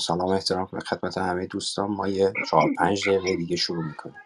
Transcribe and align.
سلام 0.00 0.28
و 0.28 0.32
احترام 0.32 0.66
خدمت 0.66 1.18
همه 1.18 1.46
دوستان. 1.46 1.90
ما 1.90 2.08
یه 2.08 2.32
چهار 2.50 2.70
پنج 2.78 3.08
دقیقه 3.08 3.36
دیگه 3.36 3.56
شروع 3.56 3.84
می‌کنیم. 3.84 4.16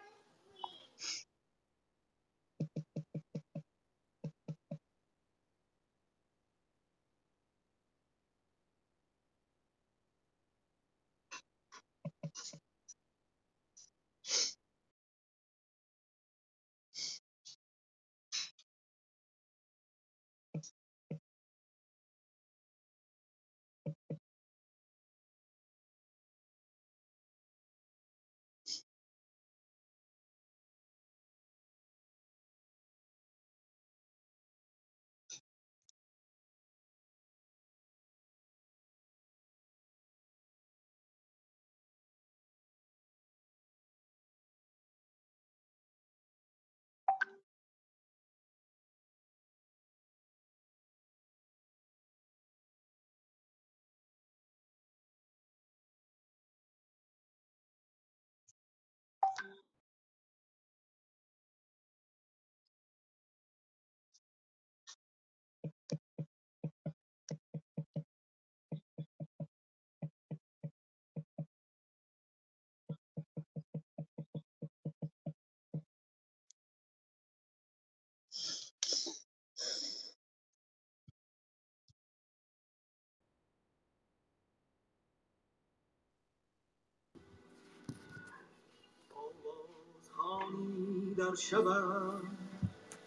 در 91.19 91.34
شبم 91.34 92.22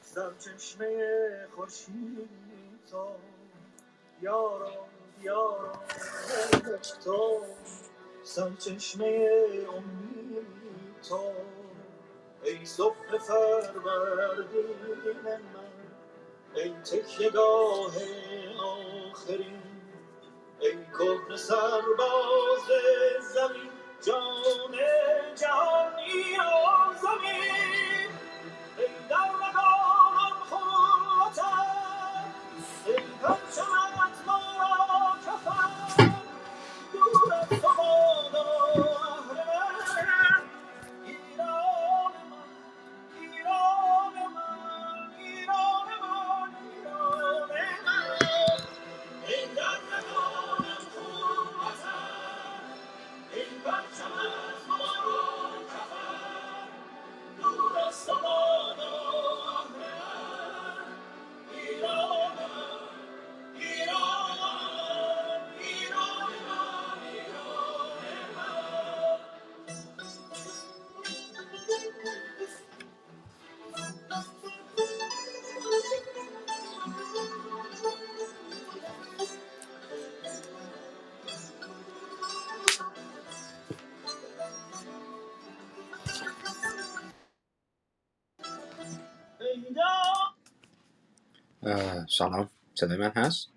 سرچشمه 0.01 1.47
خورشید 1.55 2.29
تو 2.91 3.07
یارا 4.21 4.87
یارا 5.23 5.73
تو 7.05 7.41
سرچشمه 8.23 9.29
امید 9.75 10.47
تو 11.09 11.21
ای 12.43 12.65
صبح 12.65 13.17
فروردین 13.17 14.75
من 15.25 15.41
ای 16.55 16.69
تکیهگاه 16.73 17.93
آخرین 18.63 19.61
ای 20.61 20.73
کهنه 20.99 21.37
سرباز 21.37 22.67
زمین. 23.35 23.72
جان 24.05 24.75
جهانی 25.35 26.37
آزمین 26.37 27.92
سلام. 92.23 92.49
صدای 92.73 92.97
من 92.97 93.11
هست؟ 93.15 93.53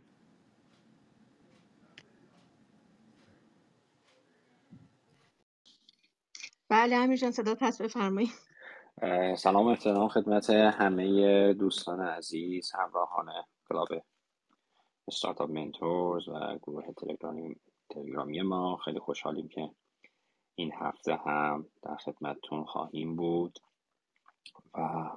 بله 6.68 6.96
امیر 6.96 7.16
جان 7.16 7.30
صدات 7.30 7.62
هست 7.62 7.82
بفرمایید. 7.82 8.30
سلام 9.36 9.66
و 9.66 9.68
احترام 9.68 10.08
خدمت 10.08 10.50
همه 10.50 11.54
دوستان 11.54 12.00
عزیز 12.00 12.72
همراهان 12.74 13.26
کلاب 13.68 13.88
استارتاپ 15.08 15.50
منتورز 15.50 16.28
و 16.28 16.58
گروه 16.62 16.92
تلگرامی 16.92 17.56
تلگرامی 17.90 18.42
ما. 18.42 18.76
خیلی 18.76 18.98
خوشحالیم 18.98 19.48
که 19.48 19.70
این 20.54 20.72
هفته 20.80 21.16
هم 21.16 21.66
در 21.82 21.96
خدمتتون 21.96 22.64
خواهیم 22.64 23.16
بود 23.16 23.58
و 24.74 25.10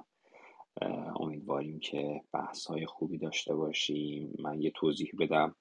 امیدواریم 1.20 1.80
که 1.80 2.22
بحث 2.32 2.66
های 2.66 2.86
خوبی 2.86 3.18
داشته 3.18 3.54
باشیم. 3.54 4.34
من 4.38 4.62
یه 4.62 4.70
توضیح 4.70 5.12
بدم 5.18 5.56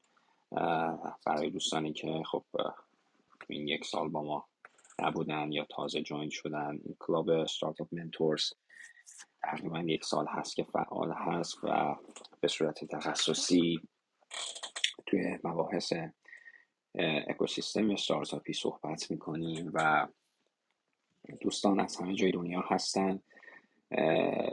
برای 1.25 1.50
دوستانی 1.50 1.94
که 1.94 2.24
خب 2.31 2.45
این 3.50 3.68
یک 3.68 3.86
سال 3.86 4.10
با 4.10 4.24
ما 4.24 4.48
نبودن 5.01 5.51
یا 5.51 5.66
تازه 5.69 6.01
جوین 6.01 6.30
شدن. 6.30 6.80
این 6.86 6.95
کلاب 7.00 7.30
استارتاپ 7.30 7.88
منتورز 7.92 8.54
تقریبا 9.42 9.80
یک 9.80 10.06
سال 10.06 10.25
هست 10.27 10.56
که 10.56 10.63
فعال 10.63 11.12
هست 11.12 11.57
و 11.63 11.95
به 12.42 12.48
صورت 12.48 12.86
تخصصی 12.86 13.80
توی 15.06 15.39
مباحث 15.44 15.94
اکوسیستم 17.27 17.89
استارتاپی 17.92 18.54
صحبت 18.54 19.12
می‌کنیم 19.12 19.71
و 19.74 20.07
دوستان 21.42 21.80
از 21.80 21.98
همه 21.98 22.16
جای 22.16 22.31
دنیا 22.31 22.62
هستن. 22.62 23.19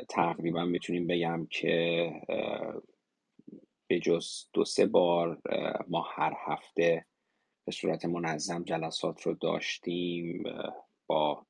تقریبا 0.08 0.64
می‌تونیم 0.64 1.06
بگم 1.06 1.46
که 1.50 2.12
به 3.88 4.00
جز 4.00 4.44
دو 4.52 4.64
سه 4.64 4.86
بار 4.86 5.40
ما 5.88 6.06
هر 6.14 6.34
هفته 6.46 7.06
به 7.66 7.72
صورت 7.72 8.04
منظم 8.04 8.64
جلسات 8.64 9.22
رو 9.22 9.34
داشتیم 9.34 10.44
با 11.06 11.46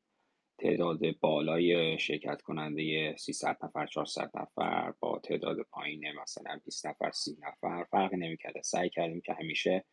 تعداد 0.58 1.00
بالای 1.20 1.98
شرکت 1.98 2.42
کننده 2.42 3.14
300 3.18 3.56
نفر 3.62 3.86
400 3.86 4.30
نفر 4.34 4.92
با 5.00 5.18
تعداد 5.18 5.56
پایین 5.62 6.04
مثلا 6.22 6.60
20 6.64 6.86
نفر 6.86 7.10
30 7.10 7.36
نفر 7.40 7.84
فرق 7.84 8.14
نمی‌کرده 8.14 8.62
سعی 8.62 8.90
کردیم 8.90 9.20
که 9.20 9.32
همیشه 9.32 9.84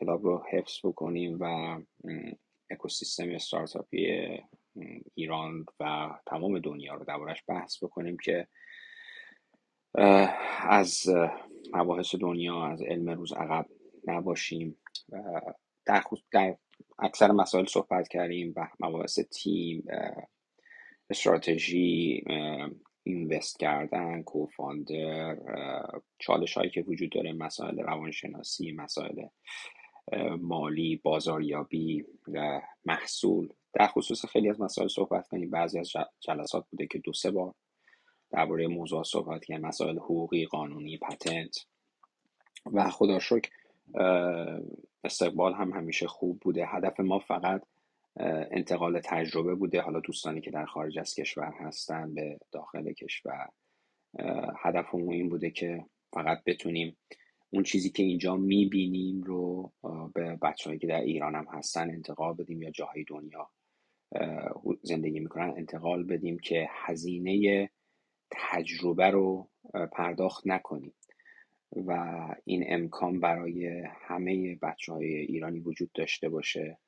کلاب 0.00 0.24
رو 0.24 0.44
حفظ 0.52 0.78
بکنیم 0.84 1.38
و 1.40 1.78
اکوسیستم 2.70 3.30
استارتاپی 3.30 4.26
ایران 5.14 5.64
و 5.80 6.10
تمام 6.26 6.58
دنیا 6.58 6.94
رو 6.94 7.04
دربارش 7.04 7.42
بحث 7.48 7.84
بکنیم 7.84 8.16
که 8.16 8.46
از 10.68 11.08
مباحث 11.74 12.14
دنیا 12.14 12.64
از 12.64 12.82
علم 12.82 13.10
روز 13.10 13.32
عقب 13.32 13.66
نباشیم 14.06 14.78
در, 15.86 16.02
در 16.32 16.56
اکثر 16.98 17.32
مسائل 17.32 17.64
صحبت 17.64 18.08
کردیم 18.08 18.52
و 18.56 18.68
مباحث 18.80 19.18
تیم 19.18 19.84
استراتژی 21.10 22.24
اینوست 23.02 23.58
کردن 23.58 24.22
کوفاندر 24.22 25.36
چالش 26.18 26.54
هایی 26.54 26.70
که 26.70 26.82
وجود 26.82 27.10
داره 27.10 27.32
مسائل 27.32 27.78
روانشناسی 27.78 28.72
مسائل 28.72 29.26
مالی 30.40 30.96
بازاریابی 30.96 32.04
محصول. 32.84 33.48
در 33.74 33.86
خصوص 33.86 34.26
خیلی 34.26 34.50
از 34.50 34.60
مسائل 34.60 34.88
صحبت 34.88 35.28
کنیم. 35.28 35.50
بعضی 35.50 35.78
از 35.78 35.92
جلسات 36.20 36.66
بوده 36.70 36.86
که 36.86 36.98
دو 36.98 37.12
سه 37.12 37.30
بار 37.30 37.54
درباره 38.30 38.66
موضوع 38.66 39.02
صحبت 39.02 39.44
کردیم. 39.44 39.66
مسائل 39.66 39.98
حقوقی 39.98 40.46
قانونی 40.46 40.98
پتنت. 40.98 41.56
و 42.72 42.90
خدا 42.90 43.18
شکر 43.18 43.50
استقبال 45.04 45.54
هم 45.54 45.72
همیشه 45.72 46.06
خوب 46.06 46.40
بوده. 46.40 46.66
هدف 46.66 47.00
ما 47.00 47.18
فقط 47.18 47.62
انتقال 48.50 49.00
تجربه 49.04 49.54
بوده. 49.54 49.80
حالا 49.80 50.00
دوستانی 50.00 50.40
که 50.40 50.50
در 50.50 50.64
خارج 50.64 50.98
از 50.98 51.14
کشور 51.14 51.52
هستن 51.60 52.14
به 52.14 52.38
داخل 52.52 52.92
کشور. 52.92 53.48
هدفمون 54.62 55.12
این 55.12 55.28
بوده 55.28 55.50
که 55.50 55.84
فقط 56.12 56.42
بتونیم 56.46 56.96
اون 57.50 57.62
چیزی 57.62 57.90
که 57.90 58.02
اینجا 58.02 58.36
می‌بینیم 58.36 59.22
رو 59.22 59.72
به 60.14 60.38
بچههایی 60.42 60.78
که 60.78 60.86
در 60.86 61.00
ایران 61.00 61.34
هم 61.34 61.46
هستن 61.52 61.90
انتقال 61.90 62.34
بدیم 62.34 62.62
یا 62.62 62.70
جاهای 62.70 63.04
دنیا 63.04 63.50
زندگی 64.82 65.20
می‌کنن 65.20 65.54
انتقال 65.56 66.04
بدیم 66.04 66.38
که 66.38 66.68
هزینه 66.70 67.70
تجربه 68.30 69.10
رو 69.10 69.48
پرداخت 69.92 70.46
نکنیم. 70.46 70.94
و 71.76 72.18
این 72.44 72.64
امکان 72.66 73.20
برای 73.20 73.84
همه 73.86 74.54
بچه 74.62 74.92
های 74.92 75.14
ایرانی 75.14 75.60
وجود 75.60 75.92
داشته 75.92 76.28
باشه 76.28 76.78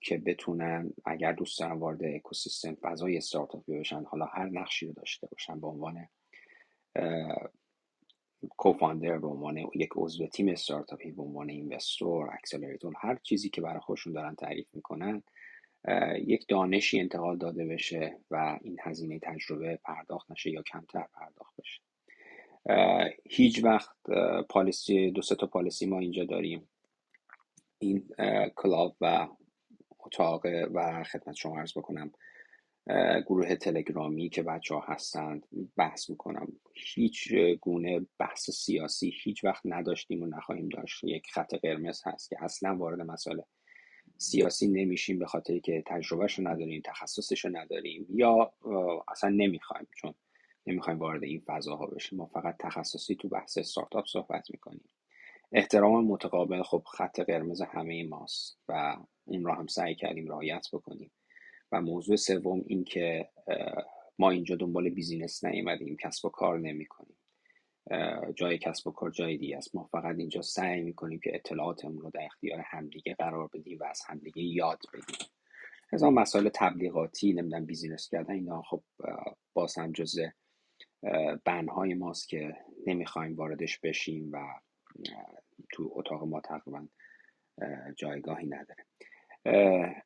که 0.00 0.18
بتونن 0.18 0.92
اگر 1.04 1.32
دوست 1.32 1.60
دارن 1.60 1.72
وارد 1.72 2.04
اکوسیستم 2.04 2.74
فضای 2.74 3.16
استارتاپی 3.16 3.78
بشن 3.78 4.04
حالا 4.04 4.24
هر 4.24 4.48
نقشی 4.48 4.86
رو 4.86 4.92
داشته 4.92 5.26
باشن 5.26 5.60
به 5.60 5.66
عنوان 5.66 6.08
کوفاندر 8.56 9.18
به 9.18 9.26
عنوان 9.26 9.56
یک 9.74 9.90
عضو 9.96 10.26
تیم 10.26 10.48
استارتاپی 10.48 11.10
به 11.10 11.22
عنوان 11.22 11.50
اینوستور 11.50 12.34
اکسلراتور 12.34 12.94
هر 13.00 13.18
چیزی 13.22 13.48
که 13.48 13.60
برای 13.60 13.80
خودشون 13.80 14.12
دارن 14.12 14.34
تعریف 14.34 14.74
می‌کنن 14.74 15.22
یک 16.26 16.46
دانشی 16.48 17.00
انتقال 17.00 17.36
داده 17.36 17.64
بشه 17.64 18.16
و 18.30 18.58
این 18.62 18.76
هزینه 18.82 19.18
تجربه 19.18 19.78
پرداخت 19.84 20.30
نشه 20.30 20.50
یا 20.50 20.62
کمتر 20.62 21.06
پرداخت 21.14 21.54
بشه. 21.56 21.80
هیچ 23.24 23.64
وقت 23.64 23.96
پالیسی 24.48 25.10
دو 25.10 25.20
تا 25.20 25.46
پالیسی 25.46 25.86
ما 25.86 25.98
اینجا 25.98 26.24
داریم. 26.24 26.68
این 27.78 28.08
کلاب 28.56 28.96
و 29.00 29.28
اتاق 30.00 30.46
و 30.46 31.04
خدمت 31.04 31.34
شما 31.34 31.58
عرض 31.58 31.78
بکنم 31.78 32.12
گروه 33.26 33.54
تلگرامی 33.54 34.28
که 34.28 34.42
بچه 34.42 34.74
ها 34.74 34.80
هستند 34.80 35.46
بحث 35.76 36.10
می‌کنم. 36.10 36.52
هیچ 36.74 37.34
گونه 37.60 38.06
بحث 38.18 38.50
سیاسی 38.50 39.12
هیچ 39.22 39.44
وقت 39.44 39.62
نداشتیم 39.64 40.22
و 40.22 40.26
نخواهیم 40.26 40.68
داشت. 40.68 41.04
یک 41.04 41.26
خط 41.30 41.54
قرمز 41.54 42.02
هست 42.04 42.30
که 42.30 42.44
اصلا 42.44 42.76
وارد 42.76 43.00
مسئله 43.00 43.44
سیاسی 44.22 44.68
نمیشیم 44.68 45.18
به 45.18 45.26
خاطر 45.26 45.58
که 45.58 45.82
تجربهش 45.86 46.38
رو 46.38 46.48
نداریم 46.48 46.82
تخصصش 46.84 47.44
رو 47.44 47.56
نداریم 47.56 48.06
یا 48.10 48.52
اصلا 49.08 49.30
نمی‌خوایم 49.30 49.86
چون 49.96 50.14
نمی‌خوایم 50.66 50.98
وارد 50.98 51.24
این 51.24 51.42
فضاها 51.46 51.86
بشیم. 51.86 52.18
ما 52.18 52.26
فقط 52.26 52.56
تخصصی 52.58 53.14
تو 53.14 53.28
بحث 53.28 53.58
استارتاپ 53.58 54.06
صحبت 54.06 54.50
می‌کنیم. 54.50 54.88
احترام 55.52 56.04
متقابل 56.04 56.62
خب 56.62 56.82
خط 56.86 57.20
قرمز 57.20 57.62
همه 57.62 58.04
ماست 58.04 58.58
و 58.68 58.96
اون 59.24 59.44
را 59.44 59.54
هم 59.54 59.66
سعی 59.66 59.94
کردیم 59.94 60.28
رعایت 60.28 60.66
بکنیم. 60.72 61.10
و 61.72 61.80
موضوع 61.80 62.16
سوم 62.16 62.64
این 62.66 62.84
که 62.84 63.28
ما 64.18 64.30
اینجا 64.30 64.56
دنبال 64.56 64.88
business 64.88 65.44
نیومدیم 65.44 65.96
کسب 65.96 66.24
و 66.24 66.28
کار 66.28 66.58
نمی 66.58 66.86
کنیم 66.86 67.16
جای 68.34 68.58
کسب 68.58 68.86
و 68.86 68.90
کار 68.90 69.10
جای 69.10 69.36
دیگه 69.36 69.56
است. 69.56 69.74
ما 69.74 69.88
فقط 69.92 70.16
اینجا 70.18 70.42
سعی 70.42 70.80
می‌کنیم 70.80 71.20
که 71.20 71.30
اطلاعاتمون 71.34 71.98
رو 71.98 72.10
در 72.10 72.24
اختیار 72.24 72.60
همدیگه 72.60 73.14
قرار 73.14 73.48
بدیم 73.54 73.78
و 73.80 73.84
از 73.84 74.02
همدیگه 74.06 74.42
یاد 74.42 74.78
بگیریم 74.92 75.30
از 75.92 76.02
آن 76.02 76.14
مسائل 76.14 76.48
تبلیغاتی 76.54 77.32
نمی‌دونم 77.32 77.66
business 77.66 78.08
کردن 78.08 78.34
اینا 78.34 78.62
خب 78.62 78.82
باز 79.54 79.78
هم 79.78 79.92
جزء 79.92 80.26
ban 81.44 81.74
های 81.74 81.94
ماست 81.94 82.28
که 82.28 82.56
نمی‌خوایم 82.86 83.36
واردش 83.36 83.78
بشیم 83.78 84.30
و 84.32 84.38
تو 85.72 85.90
اتاق 85.94 86.24
ما 86.24 86.40
تقریبا 86.40 86.88
جایگاهی 87.96 88.46
نداره. 88.46 88.84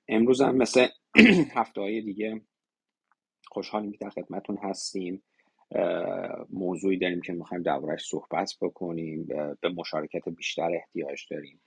امروز 0.08 0.40
هم 0.40 0.56
مثل 0.56 0.86
هفته 1.56 1.80
های 1.80 2.00
دیگه 2.00 2.40
خوشحالیم 3.48 3.92
که 3.92 3.98
در 3.98 4.10
خدمتون 4.10 4.58
هستیم. 4.62 5.22
موضوعی 6.50 6.98
داریم 6.98 7.20
که 7.20 7.32
می‌خوایم 7.32 7.62
دربارهش 7.62 8.04
صحبت 8.04 8.54
بکنیم 8.60 9.24
به 9.60 9.68
مشارکت 9.76 10.28
بیشتر 10.28 10.70
احتیاج 10.74 11.26
داریم. 11.30 11.60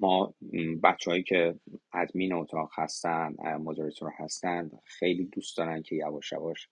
ما 0.00 0.34
بچههایی 0.82 1.22
که 1.22 1.54
ادمین 1.92 2.32
اتاق 2.32 2.70
هستن 2.74 3.34
مدیریتور 3.60 4.10
هستن 4.16 4.70
خیلی 4.84 5.24
دوست 5.24 5.56
دارن 5.56 5.82
که 5.82 5.96
یواش 5.96 6.32
یواش 6.32 6.68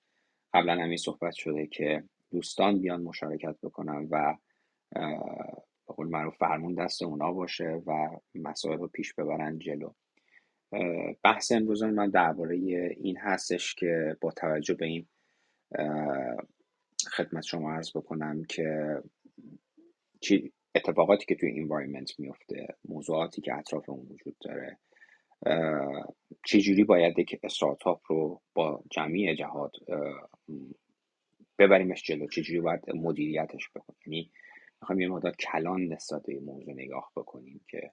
قبلا 0.55 0.83
همین 0.83 0.97
صحبت 0.97 1.35
شده 1.35 1.67
که 1.67 2.05
دوستان 2.31 2.81
بیان 2.81 3.03
مشارکت 3.03 3.57
بکنن 3.63 4.09
و 4.11 4.37
به 5.87 5.95
قول 5.95 6.09
معروف 6.09 6.37
فرمون 6.37 6.75
دست 6.75 7.03
اونا 7.03 7.33
باشه 7.33 7.83
و 7.87 8.09
مسائل 8.35 8.79
رو 8.79 8.89
پیش 8.89 9.15
ببرن 9.15 9.59
جلو. 9.59 9.93
بحث 11.23 11.53
امروز 11.53 11.83
من 11.83 12.11
درباره 12.11 12.57
این 12.57 13.17
هستش 13.17 13.75
که 13.75 14.17
با 14.21 14.31
توجه 14.31 14.75
به 14.75 14.87
این 14.87 15.07
خدمت 17.11 17.43
شما 17.43 17.73
عرض 17.73 17.97
بکنم 17.97 18.45
که 18.45 18.97
چی 20.21 20.53
اتفاقاتی 20.75 21.27
که 21.27 21.35
توی 21.35 21.61
انوایرمنت 21.61 22.21
میفته 22.21 22.67
موضوعاتی 22.85 23.41
که 23.41 23.55
اطراف 23.55 23.89
اون 23.89 24.07
وجود 24.11 24.37
داره 24.41 24.79
چجوری 26.47 26.85
باید 26.85 27.19
یک 27.19 27.41
استارتاپ 27.43 28.01
رو 28.07 28.41
با 28.55 28.85
جمعی 28.91 29.37
جهات 29.37 29.73
ببریمش 31.59 32.03
جلو؟ 32.03 32.29
چجوری 32.29 32.61
باید 32.61 32.81
مدیریتش 32.95 33.71
بکنیم؟ 33.75 33.99
یعنی 34.07 34.31
می‌خوایم 34.81 35.01
یه 35.01 35.09
مدت 35.09 35.37
کلان 35.37 35.93
نسبت 35.93 36.23
به 36.27 36.41
موضوع 36.41 36.75
نگاه 36.75 37.13
بکنیم 37.17 37.61
که 37.69 37.91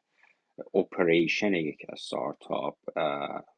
اپریشن 0.73 1.53
یک 1.53 1.85
استارتاپ 1.89 2.77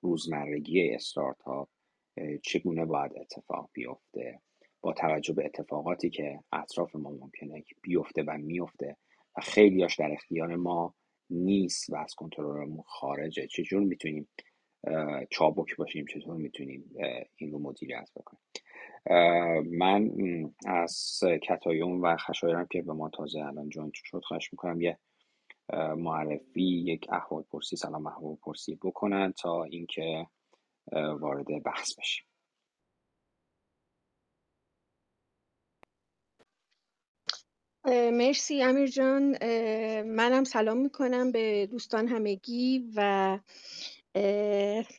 روزمرگی 0.01 0.89
استارتاپ 0.89 1.69
چگونه 2.43 2.85
باید 2.85 3.11
اتفاق 3.17 3.69
بیفته؟ 3.73 4.39
با 4.81 4.93
توجه 4.93 5.33
به 5.33 5.45
اتفاقاتی 5.45 6.09
که 6.09 6.39
اطراف 6.51 6.95
ما 6.95 7.09
ممکنه 7.09 7.63
بیفته 7.81 8.23
و 8.27 8.37
میفته 8.37 8.97
و 9.37 9.41
خیلیاش 9.41 9.99
در 9.99 10.11
اختیار 10.11 10.55
ما 10.55 10.95
نیست 11.29 11.89
و 11.89 11.95
از 11.95 12.15
کنترلمون 12.15 12.83
خارجه 12.85 13.47
چجور 13.47 13.83
می‌تونیم 13.83 14.29
چابک 15.29 15.75
باشیم؟ 15.75 16.05
چطور 16.05 16.37
می‌تونیم 16.37 16.95
این 17.35 17.51
رو 17.51 17.59
مدیریت 17.59 18.09
بکنیم؟ 18.15 18.41
من 19.77 20.11
از 20.65 21.19
کتایون 21.43 22.01
و 22.01 22.17
خشایرم 22.17 22.67
که 22.71 22.81
به 22.81 22.93
ما 22.93 23.09
تازه 23.09 23.39
الان 23.39 23.69
جوین 23.69 23.91
شد 23.93 24.21
خواهش 24.23 24.53
می‌کنم 24.53 24.81
یه 24.81 24.97
معرفی 25.97 26.63
یک 26.63 27.07
احوال 27.11 27.43
پرسی 27.43 27.75
سلام 27.75 28.07
احوال 28.07 28.35
پرسی 28.35 28.75
بکنن 28.75 29.33
تا 29.37 29.63
اینکه 29.63 30.27
وارد 31.21 31.63
بحث 31.65 31.95
بشیم. 31.99 32.25
مرسی 38.13 38.63
امیر 38.63 38.87
جان. 38.87 39.37
منم 40.03 40.43
سلام 40.43 40.77
می‌کنم 40.77 41.31
به 41.31 41.67
دوستان 41.71 42.07
همگی 42.07 42.91
و 42.95 43.39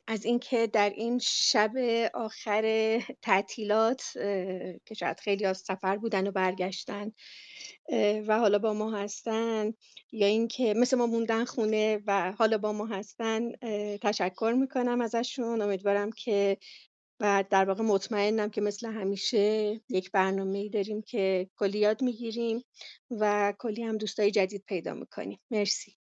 از 0.07 0.25
اینکه 0.25 0.67
در 0.67 0.91
این 0.91 1.19
شب 1.23 1.73
آخر 2.15 2.65
تعطیلات 3.23 4.03
که 4.87 4.95
شاید 4.99 5.21
خیلی 5.21 5.45
از 5.45 5.59
سفر 5.59 5.97
بودن 5.97 6.27
و 6.27 6.31
برگشتن 6.31 7.13
و 8.27 8.39
حالا 8.39 8.59
با 8.59 8.73
ما 8.73 8.91
هستن 8.97 9.75
یا 10.13 10.27
اینکه 10.27 10.75
مثل 10.75 10.97
ما 10.97 11.07
موندن 11.07 11.45
خونه 11.45 12.01
و 12.07 12.33
حالا 12.33 12.59
با 12.59 12.73
ما 12.73 12.87
هستن 12.87 13.53
تشکر 13.97 14.55
می‌کنم 14.59 15.01
ازشون. 15.01 15.63
امیدوارم 15.63 16.11
که 16.13 16.57
و 17.21 17.45
در 17.51 17.65
واقع 17.65 17.83
مطمئنم 17.83 18.51
که 18.51 18.61
مثل 18.61 18.87
همیشه 18.93 19.39
یک 19.89 20.11
برنامه 20.11 20.69
داریم 20.69 21.03
که 21.03 21.51
کلی 21.57 21.79
یاد 21.79 22.03
می‌گیریم 22.03 22.65
و 23.11 23.55
کلی 23.59 23.83
هم 23.83 23.99
دوستای 23.99 24.31
جدید 24.31 24.65
پیدا 24.67 24.95
می‌کنیم. 24.95 25.41
مرسی. 25.51 26.02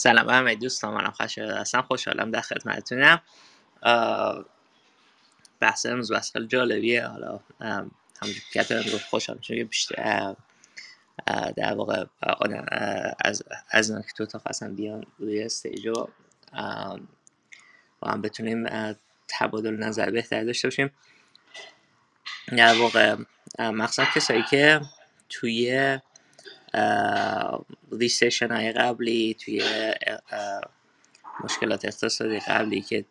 سلام 0.00 0.26
به 0.26 0.32
همه 0.32 0.54
دوستان 0.54 0.94
منم 0.94 1.10
خشایار 1.10 1.58
هستم. 1.58 1.82
خوشحالم 1.82 2.30
در 2.30 2.40
خدمتتونم. 2.40 3.20
بحث 5.60 5.86
امروز 5.86 6.12
بحث 6.12 6.32
خیلی 6.32 6.46
جالبیه. 6.46 7.06
حالا 7.06 7.40
همونجور 7.60 8.42
که 8.52 8.62
گفت 8.94 9.04
خوشحال 9.04 9.36
میشه 9.36 9.64
بیشتر 9.64 10.36
در 11.56 11.74
واقع 11.74 12.04
از 13.24 13.42
از 13.70 13.92
که 14.06 14.12
تو 14.16 14.26
تا 14.26 14.42
هستن 14.46 14.74
بیان 14.74 15.04
روی 15.18 15.42
استیج 15.42 15.86
و 15.86 16.08
با 18.00 18.10
هم 18.10 18.22
بتونیم 18.22 18.66
تبادل 19.28 19.76
نظر 19.76 20.10
بهتر 20.10 20.44
داشته 20.44 20.68
باشیم. 20.68 20.90
در 22.48 22.74
واقع 22.78 23.16
مخصوصا 23.58 24.04
کسایی 24.14 24.42
که 24.50 24.80
توی 25.28 25.98
recession 27.92 28.50
های 28.50 28.72
قبلی 28.72 29.36
توی 29.44 29.62
مشکلات 31.44 31.84
اقتصادی 31.84 32.40
قبلی 32.40 32.80
که 32.80 33.04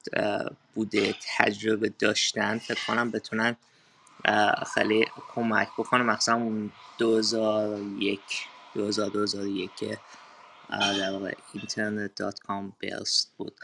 بوده 0.75 1.15
تجربه 1.37 1.93
داشتن 1.99 2.57
فکر 2.57 2.85
کنم 2.87 3.11
بتونن 3.11 3.55
خیلی 4.73 5.05
کمک 5.35 5.67
بکنه. 5.77 6.03
مثلا 6.03 6.35
اون 6.35 6.71
2001 6.97 8.19
2000 8.75 9.09
2001 9.09 9.75
که 9.75 9.97
در 10.69 11.11
واقع 11.11 11.33
اینترنت 11.53 12.15
dot 12.15 12.39
com 12.39 12.74
bust 12.79 13.33
بود. 13.37 13.55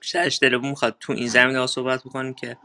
بیشترش 0.00 0.38
دلمون 0.42 0.70
می‌خواد 0.70 0.96
تو 1.00 1.12
این 1.12 1.28
زمینه 1.28 1.58
ها 1.58 1.66
صحبت 1.66 2.04
بکنیم 2.04 2.34
که 2.34 2.56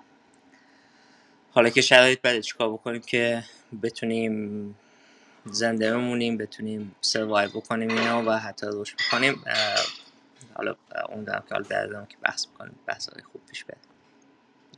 حالا 1.51 1.69
که 1.69 1.81
شرایط 1.81 2.21
بده 2.21 2.41
چیکار 2.41 2.73
بکنیم 2.73 3.01
که 3.01 3.43
بتونیم 3.83 4.75
زنده 5.45 5.91
بمونیم 5.91 6.37
بتونیم 6.37 6.95
سروایو 7.01 7.49
بکنیم 7.49 7.89
اینا 7.89 8.23
و 8.27 8.31
حتی 8.31 8.67
روش 8.67 8.95
بکنیم. 8.95 9.43
حالا 10.53 10.75
اون 11.09 11.23
دارم 11.23 11.43
که 11.49 11.55
حالا 11.55 12.05
که 12.05 12.17
بحث 12.21 12.47
بکنیم 12.47 12.79
بحث 12.85 13.09
های 13.09 13.23
خوب 13.23 13.41
پیش 13.45 13.63
بده 13.63 13.77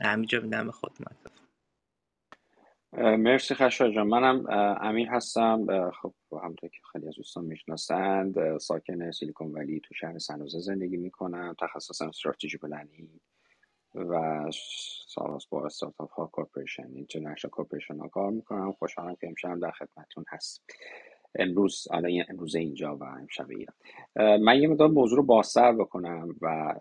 همینجا 0.01 0.39
میدم 0.39 0.65
به 0.65 0.71
خود 0.71 0.91
مرسی 2.97 3.55
خشا 3.55 3.91
جان. 3.91 4.07
منم 4.07 4.45
امیر 4.81 5.09
هستم. 5.09 5.91
خب 5.91 6.13
همونطور 6.31 6.69
که 6.69 6.79
خیلی 6.91 7.07
از 7.07 7.15
دوستان 7.15 7.45
می‌شناسند 7.45 8.57
ساکن 8.57 9.11
سیلیکون 9.11 9.51
ولی 9.51 9.79
تو 9.79 9.93
شهر 9.93 10.19
سنوزه 10.19 10.59
زندگی 10.59 10.97
می‌کنم. 10.97 11.55
تخصصم 11.59 12.07
استراتژی 12.07 12.57
پلنینگ. 12.57 13.09
و 13.95 14.43
سالهاست 15.07 15.45
با 15.45 15.65
استارتاپ 15.65 16.11
ها 16.11 16.25
corporation 16.25 16.87
international 16.95 17.51
corporation 17.51 17.97
ها 17.97 18.07
کار 18.07 18.31
می‌کنم 18.31 18.71
خوشحالم 18.71 19.15
که 19.15 19.27
امشب 19.27 19.59
در 19.59 19.71
خدمتتون 19.71 20.25
هست 20.29 20.63
امروز 21.35 21.87
الان 21.91 22.23
امروز 22.29 22.55
اینجا 22.55 22.95
و 22.95 23.03
امشب 23.03 23.47
ایران. 23.49 23.75
من 24.41 24.61
یه 24.61 24.67
مقدار 24.67 24.87
موضوع 24.87 25.17
رو 25.17 25.23
بازتر 25.23 25.71
بکنم 25.71 26.35
و 26.41 26.75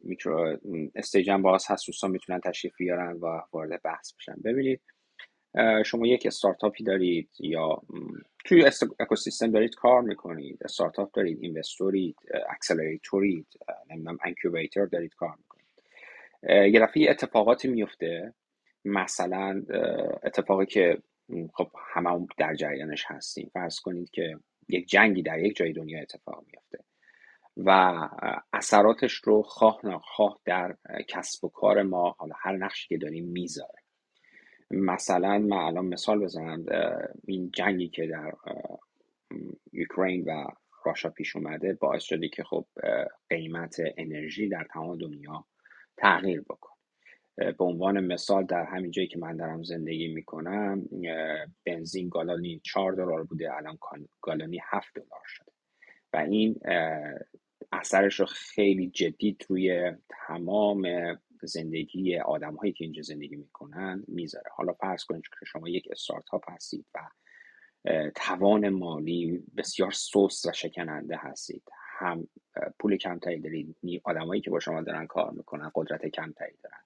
میکرو 0.00 0.58
stage 0.94 1.34
م 1.34 1.42
باز 1.42 1.64
هست. 1.68 1.86
دوستان 1.86 2.10
می‌تونن 2.10 2.40
تشریف 2.40 2.76
بیارن 2.76 3.12
و 3.12 3.40
وارد 3.52 3.82
بحث 3.82 4.14
بشن. 4.14 4.36
ببینید 4.44 4.80
شما 5.84 6.06
یک 6.06 6.26
استارتاپی 6.26 6.84
دارید 6.84 7.30
یا 7.40 7.82
توی 8.44 8.70
اکوسیستم 9.00 9.50
دارید 9.50 9.74
کار 9.74 10.00
می‌کنید 10.02 10.58
استارتاپ 10.64 11.10
دارید 11.12 11.38
investor 11.42 12.01
ید 12.01 12.16
اکسلریتورید 12.48 13.46
نمی‌دونم 13.90 14.18
انکیوبیتر 14.24 14.86
دارید 14.86 15.14
کار 15.14 15.30
می‌کنید. 15.30 15.51
یه 16.48 16.80
دفعه 16.80 17.10
اتفاقاتی 17.10 17.68
میفته. 17.68 18.34
مثلا 18.84 19.62
اتفاقی 20.22 20.66
که 20.66 20.98
خب 21.54 21.70
همه 21.94 22.26
در 22.38 22.54
جریانش 22.54 23.04
هستیم. 23.06 23.50
فرض 23.52 23.80
کنید 23.80 24.10
که 24.10 24.38
یک 24.68 24.88
جنگی 24.88 25.22
در 25.22 25.38
یک 25.38 25.56
جای 25.56 25.72
دنیا 25.72 26.00
اتفاق 26.00 26.44
میفته 26.46 26.78
و 27.56 27.70
اثراتش 28.52 29.12
رو 29.12 29.42
خواه 29.42 29.80
نخواه 29.84 30.40
در 30.44 30.76
کسب 31.08 31.44
و 31.44 31.48
کار 31.48 31.82
ما 31.82 32.14
حالا 32.18 32.34
هر 32.38 32.56
نقشی 32.56 32.88
که 32.88 32.96
داریم 32.96 33.24
می‌ذاره. 33.24 33.82
مثلا 34.70 35.38
من 35.38 35.56
الان 35.56 35.86
مثال 35.86 36.18
بزنم 36.18 36.64
این 37.26 37.50
جنگی 37.54 37.88
که 37.88 38.06
در 38.06 38.32
یوکرین 39.72 40.24
و 40.24 40.46
راشا 40.84 41.10
پیش 41.10 41.36
اومده 41.36 41.72
باعث 41.72 42.02
شده 42.02 42.28
که 42.28 42.44
خب 42.44 42.66
قیمت 43.28 43.76
انرژی 43.96 44.48
در 44.48 44.66
تمام 44.72 44.98
دنیا 44.98 45.44
تغییر 46.02 46.40
بکنه 46.40 46.72
به 47.36 47.64
عنوان 47.64 48.00
مثال 48.00 48.44
در 48.44 48.64
همین 48.64 48.90
جایی 48.90 49.08
که 49.08 49.18
من 49.18 49.36
دارم 49.36 49.62
زندگی 49.62 50.08
می‌کنم 50.08 50.88
بنزین 51.64 52.08
گالانی 52.08 52.60
4 52.64 52.92
دلار 52.92 53.24
بوده 53.24 53.56
الان 53.56 53.78
گالانی 54.20 54.60
7 54.70 54.94
دلار 54.94 55.22
شده. 55.26 55.52
و 56.12 56.16
این 56.16 56.60
اثرش 57.72 58.20
رو 58.20 58.26
خیلی 58.26 58.90
جدی 58.90 59.36
روی 59.48 59.92
تمام 60.26 60.82
زندگی 61.42 62.18
آدم 62.18 62.54
هایی 62.54 62.72
که 62.72 62.84
اینجا 62.84 63.02
زندگی 63.02 63.36
می‌کنن 63.36 64.04
می‌ذاره. 64.08 64.50
حالا 64.56 64.72
فرض 64.72 65.04
کنید 65.04 65.22
که 65.22 65.46
شما 65.46 65.68
یک 65.68 65.88
استارتاپ 65.90 66.50
هستید 66.50 66.86
و 66.94 67.00
توان 68.14 68.68
مالی 68.68 69.44
بسیار 69.56 69.90
سوس 69.90 70.46
و 70.46 70.52
شکننده 70.52 71.16
هستید. 71.16 71.62
هم 72.02 72.28
پول 72.78 72.96
کمتری 72.96 73.40
دارید 73.40 73.76
آدمایی 74.04 74.40
که 74.40 74.50
با 74.50 74.60
شما 74.60 74.82
دارن 74.82 75.06
کار 75.06 75.30
می‌کنن 75.30 75.70
قدرت 75.74 76.06
کمتری 76.06 76.56
دارن. 76.62 76.80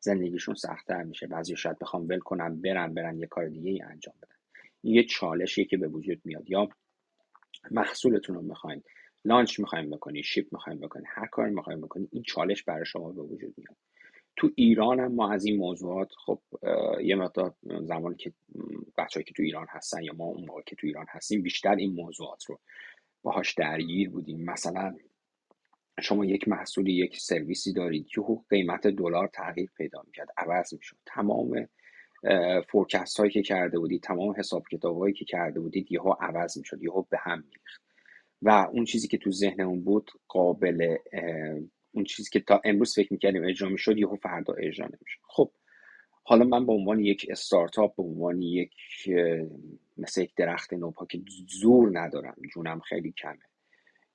زندگیشون 0.00 0.54
سختتر 0.54 1.02
میشه. 1.02 1.26
بعضی 1.26 1.56
شاید 1.56 1.78
بخوام 1.78 2.08
ول 2.08 2.18
کنم 2.18 2.60
برن 2.60 2.94
برن 2.94 3.18
یه 3.18 3.26
کار 3.26 3.48
دیگه 3.48 3.70
ای 3.70 3.82
انجام 3.82 4.14
بدن. 4.22 4.34
این 4.82 4.94
یه 4.94 5.04
چالشیه 5.04 5.64
که 5.64 5.76
به 5.76 5.88
وجود 5.88 6.20
میاد. 6.24 6.50
یا 6.50 6.68
محصولتون 7.70 8.36
رو 8.36 8.42
می‌خواین 8.42 8.82
لانچ 9.24 9.60
می‌خوایم 9.60 9.90
بکنی 9.90 10.22
شیپ 10.22 10.46
می‌خوایم 10.52 10.80
بکنی 10.80 11.04
هر 11.08 11.26
کاری 11.26 11.54
می‌خوایم 11.54 11.80
بکنی 11.80 12.08
این 12.12 12.22
چالش 12.22 12.62
برای 12.62 12.86
شما 12.86 13.12
به 13.12 13.22
وجود 13.22 13.54
میاد. 13.56 13.76
تو 14.36 14.50
ایران 14.54 15.00
هم 15.00 15.12
ما 15.12 15.32
از 15.32 15.44
این 15.44 15.56
موضوعات 15.56 16.08
خب 16.26 16.40
یه 17.02 17.16
مقدار 17.16 17.54
زمانی 17.82 18.16
که 18.16 18.32
بچه‌ای 18.98 19.24
که 19.24 19.34
تو 19.34 19.42
ایران 19.42 19.66
هستن 19.68 20.02
یا 20.02 20.12
ما 20.12 20.24
اون 20.24 20.44
موقع 20.44 20.62
که 20.62 20.76
تو 20.76 20.86
ایران 20.86 21.06
هستیم 21.08 21.42
بیشتر 21.42 21.74
این 21.74 21.94
موضوعات 21.94 22.44
رو 22.44 22.60
باهاش 23.22 23.54
درگیر 23.54 24.10
بودیم. 24.10 24.44
مثلا 24.44 24.96
شما 26.00 26.24
یک 26.24 26.48
محصولی 26.48 26.92
یک 26.92 27.16
سرویسی 27.16 27.72
دارید 27.72 28.06
که 28.06 28.20
قیمت 28.50 28.86
دلار 28.86 29.28
تغییر 29.28 29.70
پیدا 29.76 30.02
می‌کرد 30.06 30.28
عوض 30.36 30.74
می‌شد. 30.74 30.96
تمام 31.06 31.68
فورکست 32.68 33.18
هایی 33.18 33.30
که 33.30 33.42
کرده 33.42 33.78
بودید 33.78 34.02
تمام 34.02 34.34
حساب 34.38 34.62
کتاب 34.72 34.98
هایی 34.98 35.14
که 35.14 35.24
کرده 35.24 35.60
بودید 35.60 35.92
یهو 35.92 36.14
عوض 36.20 36.58
می‌شد 36.58 36.82
یهو 36.82 37.02
به 37.02 37.18
هم 37.20 37.38
میریخت. 37.38 37.82
و 38.42 38.68
اون 38.72 38.84
چیزی 38.84 39.08
که 39.08 39.18
تو 39.18 39.32
ذهن 39.32 39.60
اون 39.60 39.80
بود 39.84 40.10
قابل 40.28 40.96
اون 41.92 42.04
چیزی 42.04 42.30
که 42.30 42.40
تا 42.40 42.60
امروز 42.64 42.94
فکر 42.94 43.12
می‌کردیم 43.12 43.44
اجرا 43.44 43.68
می‌شد 43.68 43.98
یهو 43.98 44.16
فردا 44.16 44.54
اجرا 44.54 44.86
نمی‌شد. 44.86 45.20
خب 45.28 45.52
حالا 46.22 46.44
من 46.44 46.66
به 46.66 46.72
عنوان 46.72 47.00
یک 47.00 47.26
استارتاپ 47.30 47.96
به 47.96 48.02
عنوان 48.02 48.42
یک 48.42 48.74
مثل 50.00 50.22
یک 50.22 50.34
درخت 50.34 50.72
نوپا 50.72 51.06
که 51.06 51.20
زور 51.48 52.00
ندارم. 52.00 52.36
جونم 52.54 52.80
خیلی 52.80 53.12
کمه. 53.12 53.38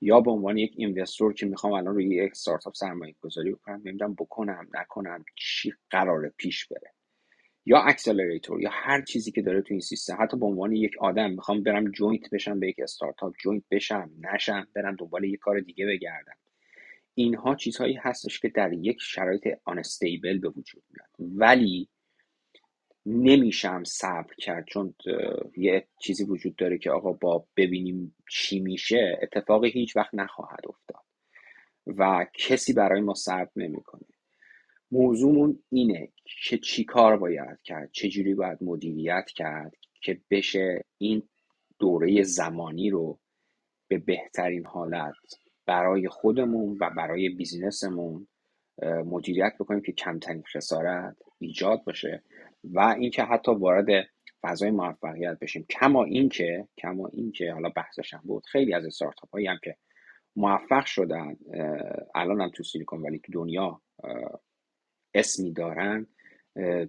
یا 0.02 0.22
به 0.22 0.32
عنوان 0.32 0.58
یک 0.58 0.74
investor 0.78 1.34
که 1.34 1.46
می‌خوام 1.46 1.74
الان 1.74 1.96
روی 1.96 2.16
یک 2.16 2.32
استارتاپ 2.32 2.74
سرمایه 2.74 3.16
گذاری 3.22 3.52
بکنم 3.52 3.82
نمی‌دونم 3.86 4.14
بکنم 4.14 4.68
نکنم 4.74 5.26
چی 5.36 5.74
قراره 5.90 6.34
پیش 6.38 6.68
بره. 6.68 6.92
یا 7.66 7.82
accelerator 7.82 8.62
یا 8.62 8.70
هر 8.74 9.02
چیزی 9.02 9.32
که 9.32 9.42
داره 9.42 9.62
تو 9.62 9.68
این 9.74 9.80
سیستم. 9.80 10.18
حتی 10.20 10.38
به 10.38 10.46
عنوان 10.46 10.72
یک 10.72 10.98
آدم 11.00 11.32
می‌خوام 11.32 11.64
برم 11.64 11.92
join 11.92 12.30
بشم 12.30 12.60
به 12.60 12.68
یک 12.68 12.80
استارتاپ 12.80 13.34
join 13.44 13.64
بشم 13.72 14.12
نشم 14.34 14.68
برم 14.74 14.96
دنبال 14.96 15.24
یک 15.24 15.40
کار 15.40 15.60
دیگه 15.60 15.86
بگردم. 15.86 16.36
اینها 17.14 17.56
چیزهایی 17.56 17.96
هستش 17.96 18.40
که 18.40 18.50
در 18.50 18.74
یک 18.74 18.98
شرایط 19.02 19.48
آنستیبل 19.64 20.40
به 20.40 20.50
وجود 20.50 20.84
میاد. 20.90 21.10
ولی 21.40 21.90
نمیشم 23.06 23.84
صبر 23.84 24.34
کرد 24.38 24.66
چون 24.66 24.94
یه 25.58 25.88
چیزی 26.00 26.24
وجود 26.24 26.56
داره 26.56 26.78
که 26.78 26.92
آقا 26.92 27.12
با 27.12 27.46
ببینیم 27.58 28.16
چی 28.32 28.60
میشه 28.60 29.20
اتفاقی 29.22 29.70
هیچ 29.70 29.96
وقت 29.96 30.14
نخواهد 30.14 30.62
افتاد 30.70 31.04
و 31.88 32.26
کسی 32.34 32.74
برای 32.74 33.02
ما 33.02 33.14
صبر 33.14 33.52
نمی‌کنه. 33.56 34.06
موضوعمون 34.92 35.60
اینه 35.70 36.10
که 36.48 36.58
چی 36.58 36.84
کار 36.84 37.18
باید 37.18 37.62
کرد 37.64 37.92
چجوری 37.92 38.34
باید 38.34 38.58
مدیریت 38.62 39.26
کرد 39.36 39.76
که 40.02 40.22
بشه 40.32 40.86
این 40.98 41.24
دوره 41.80 42.24
زمانی 42.24 42.90
رو 42.90 43.20
به 43.88 43.98
بهترین 43.98 44.66
حالت 44.66 45.14
برای 45.66 46.08
خودمون 46.08 46.78
و 46.82 46.90
برای 46.98 47.30
بیزینسمون 47.30 48.28
مدیریت 48.84 49.54
بکنیم 49.60 49.82
که 49.82 49.92
کمترین 49.92 50.44
خسارت 50.44 51.16
ایجاد 51.40 51.84
باشه 51.84 52.24
و 52.74 52.80
اینکه 52.80 53.24
حتی 53.24 53.52
وارد 53.52 53.88
فضای 54.42 54.72
موفقیت 54.72 55.40
بشیم. 55.40 55.66
کما 55.70 56.04
اینکه 56.04 56.68
کما 56.78 57.08
اینکه 57.08 57.52
حالا 57.52 57.70
بحثش 57.70 58.14
هم 58.14 58.22
بود. 58.24 58.46
خیلی 58.46 58.74
از 58.74 58.86
استارتاپ 58.86 59.30
هایی 59.34 59.48
هم 59.48 59.60
که 59.64 59.76
موفق 60.36 60.86
شدن 60.86 61.36
الان 62.16 62.42
هم 62.42 62.50
تو 62.50 62.64
سیلیکون 62.64 63.02
ولی 63.02 63.20
تو 63.20 63.32
دنیا 63.32 63.82
اسمی 65.14 65.54
دارن. 65.54 66.08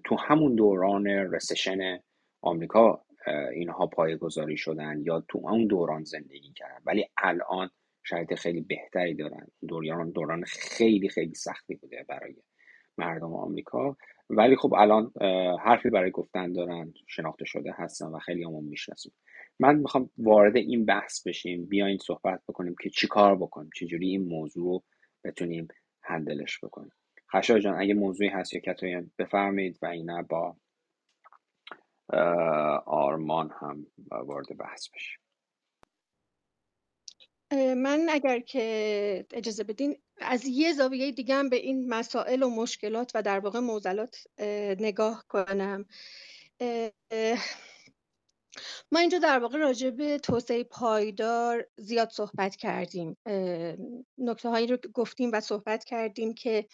تو 0.05 0.17
همون 0.19 0.55
دوران 0.55 1.07
رسشن 1.07 1.99
آمریکا 2.43 3.05
اینها 3.53 3.87
پایگذاری 3.87 4.57
شدن 4.57 5.03
یا 5.03 5.25
تو 5.29 5.39
اون 5.39 5.67
دوران 5.67 6.05
زندگی 6.05 6.53
کردن. 6.53 6.81
ولی 6.87 7.05
الان 7.23 7.71
شرایط 8.05 8.35
خیلی 8.35 8.61
بهتری 8.61 9.15
دارن. 9.15 9.47
دوران 9.69 10.11
دوران 10.11 10.45
خیلی 10.45 11.09
خیلی 11.09 11.35
سختی 11.35 11.75
بوده 11.75 12.05
برای 12.09 12.35
مردم 12.99 13.35
آمریکا. 13.35 13.97
ولی 14.31 14.57
خب 14.57 14.75
الان 14.75 15.13
حرفی 15.61 15.91
برای 15.91 16.11
گفتن 16.11 16.53
دارن 16.53 16.95
شناخته 17.07 17.45
شده 17.45 17.75
هستن 17.77 18.07
و 18.07 18.19
خیلی 18.19 18.45
همون 18.45 18.65
می‌شناسیم 18.65 19.13
من 19.61 19.77
می‌خوام 19.77 20.11
وارد 20.19 20.57
این 20.57 20.85
بحث 20.85 21.27
بشیم 21.27 21.67
بیاین 21.67 21.99
صحبت 21.99 22.43
بکنیم 22.49 22.75
که 22.83 22.91
چی 22.91 23.07
کار 23.07 23.37
بکنیم 23.37 23.71
چجوری 23.77 24.09
این 24.09 24.29
موضوع 24.29 24.65
رو 24.65 24.83
بتونیم 25.25 25.69
هندلش 26.03 26.65
بکنیم. 26.65 26.93
خشای 27.33 27.61
جان 27.61 27.81
اگه 27.81 27.95
موضوعی 27.95 28.31
هست 28.31 28.55
یا 28.55 28.61
کتایی 28.61 29.11
بفرمایید 29.19 29.79
و 29.83 29.87
اینا 29.87 30.23
با 30.23 30.57
آرمان 32.87 33.51
هم 33.61 33.87
وارد 34.11 34.57
بحث 34.59 34.89
من 37.53 38.07
اگر 38.11 38.41
که 38.41 39.27
اجازه 39.33 39.65
بدین 39.65 39.99
از 40.19 40.45
یه 40.45 40.73
زاویه 40.73 41.13
دیگه 41.13 41.35
هم 41.35 41.49
به 41.49 41.57
این 41.57 41.89
مسائل 41.89 42.43
و 42.43 42.51
مشکلات 42.51 43.13
و 43.15 43.23
در 43.23 43.39
واقع 43.39 43.59
موزلات 43.59 44.17
نگاه 44.81 45.25
کنم. 45.29 45.87
ما 48.93 49.01
اینجا 49.01 49.19
در 49.19 49.39
واقع 49.39 49.59
راجع 49.59 49.91
به 49.91 50.19
توسعه 50.19 50.65
پایدار 50.65 51.67
زیاد 51.77 52.11
صحبت 52.11 52.57
کردیم. 52.57 53.17
نکته 54.19 54.49
هایی 54.49 54.67
رو 54.67 54.79
گفتیم 54.95 55.31
و 55.33 55.41
صحبت 55.41 55.85
کردیم 55.85 56.35
که 56.35 56.67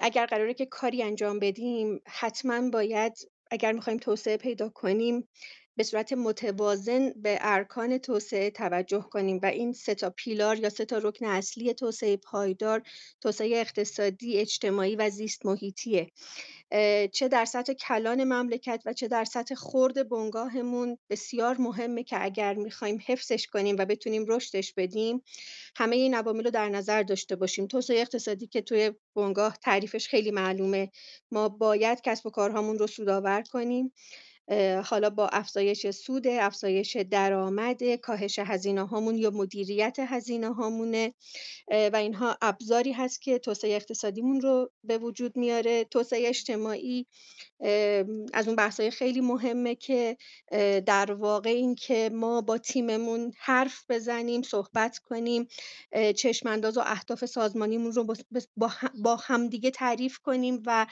اگر 0.00 0.26
قراره 0.26 0.54
که 0.54 0.66
کاری 0.66 1.02
انجام 1.02 1.38
بدیم 1.38 2.00
حتما 2.06 2.70
باید 2.70 3.28
اگر 3.50 3.72
می‌خوایم 3.72 3.98
توسعه 3.98 4.36
پیدا 4.36 4.68
کنیم 4.68 5.28
به 5.76 5.84
صورت 5.84 6.12
متوازن 6.12 7.12
به 7.16 7.38
ارکان 7.40 7.98
توسعه 7.98 8.50
توجه 8.50 9.00
کنیم 9.10 9.40
و 9.42 9.46
این 9.46 9.72
سه 9.72 9.94
تا 9.94 10.10
پیلار 10.10 10.58
یا 10.58 10.68
سه 10.68 10.84
تا 10.84 10.98
رکن 10.98 11.26
اصلی 11.26 11.74
توسعه 11.74 12.16
پایدار 12.16 12.82
توسعه 13.20 13.60
اقتصادی 13.60 14.38
اجتماعی 14.38 14.96
و 14.96 15.10
زیست 15.10 15.46
محیطیه. 15.46 16.10
چه 17.12 17.28
در 17.30 17.44
سطح 17.44 17.72
کلان 17.72 18.24
مملکت 18.24 18.82
و 18.86 18.92
چه 18.92 19.08
در 19.08 19.24
سطح 19.24 19.54
خرد 19.54 20.08
بنگاهمون 20.08 20.98
بسیار 21.10 21.56
مهمه 21.58 22.04
که 22.04 22.24
اگر 22.24 22.54
می‌خوایم 22.54 22.98
حفظش 23.06 23.46
کنیم 23.46 23.76
و 23.78 23.84
بتونیم 23.84 24.24
رشدش 24.28 24.72
بدیم 24.76 25.22
همه 25.76 25.96
این 25.96 26.14
عوامل 26.14 26.44
رو 26.44 26.50
در 26.50 26.68
نظر 26.68 27.02
داشته 27.02 27.36
باشیم. 27.36 27.66
توسعه 27.66 28.00
اقتصادی 28.00 28.46
که 28.46 28.62
توی 28.62 28.92
بنگاه 29.16 29.56
تعریفش 29.62 30.08
خیلی 30.08 30.30
معلومه. 30.30 30.90
ما 31.30 31.48
باید 31.48 32.00
کسب 32.04 32.26
و 32.26 32.30
کارهامون 32.30 32.78
رو 32.78 32.86
سودآور 32.86 33.42
کنیم. 33.42 33.92
حالا 34.84 35.10
با 35.10 35.28
افزایش 35.28 35.90
سود 35.90 36.26
افزایش 36.26 36.96
درآمد 36.96 37.94
کاهش 37.94 38.38
هزینه 38.38 38.86
هامون 38.86 39.16
یا 39.16 39.30
مدیریت 39.30 39.96
هزینه 39.98 40.54
هامونه 40.54 41.14
و 41.70 41.96
اینها 41.96 42.36
ابزاری 42.42 42.92
هست 42.92 43.22
که 43.22 43.38
توسعه 43.38 43.76
اقتصادیمون 43.76 44.40
رو 44.40 44.70
به 44.84 44.98
وجود 44.98 45.36
میاره. 45.36 45.84
توسعه 45.84 46.28
اجتماعی 46.28 47.06
از 48.32 48.46
اون 48.46 48.56
بحثای 48.56 48.90
خیلی 48.90 49.20
مهمه 49.20 49.74
که 49.74 50.16
در 50.86 51.12
واقع 51.12 51.50
این 51.50 51.74
که 51.74 52.10
ما 52.12 52.40
با 52.40 52.58
تیممون 52.58 53.32
حرف 53.38 53.84
بزنیم 53.88 54.42
صحبت 54.42 54.98
کنیم 54.98 55.48
چشمانداز 56.16 56.76
و 56.76 56.82
اهداف 56.84 57.24
سازمانیمون 57.24 57.92
رو 57.92 58.14
با 58.94 59.16
همدیگه 59.16 59.70
تعریف 59.70 60.18
کنیم 60.18 60.62
و 60.66 60.86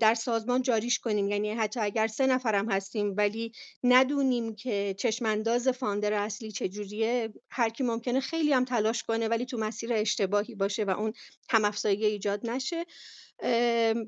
در 0.00 0.14
سازمان 0.14 0.62
جاریش 0.62 0.98
کنیم. 0.98 1.28
یعنی 1.28 1.50
حتی 1.50 1.80
اگر 1.80 2.06
سه 2.06 2.26
نفرم 2.26 2.68
هستیم 2.78 3.14
ولی 3.16 3.52
ندونیم 3.84 4.54
که 4.54 4.94
چشمانداز 4.98 5.68
فاندر 5.68 6.12
اصلی 6.12 6.52
چجوریه. 6.52 7.32
هر 7.50 7.68
کی 7.68 7.82
ممکنه 7.82 8.20
خیلی 8.20 8.52
هم 8.52 8.64
تلاش 8.64 9.02
کنه 9.02 9.28
ولی 9.28 9.46
تو 9.46 9.58
مسیر 9.58 9.92
اشتباهی 9.92 10.54
باشه 10.54 10.84
و 10.84 10.90
اون 10.90 11.12
هم 11.50 11.72
ایجاد 11.84 12.50
نشه. 12.50 12.84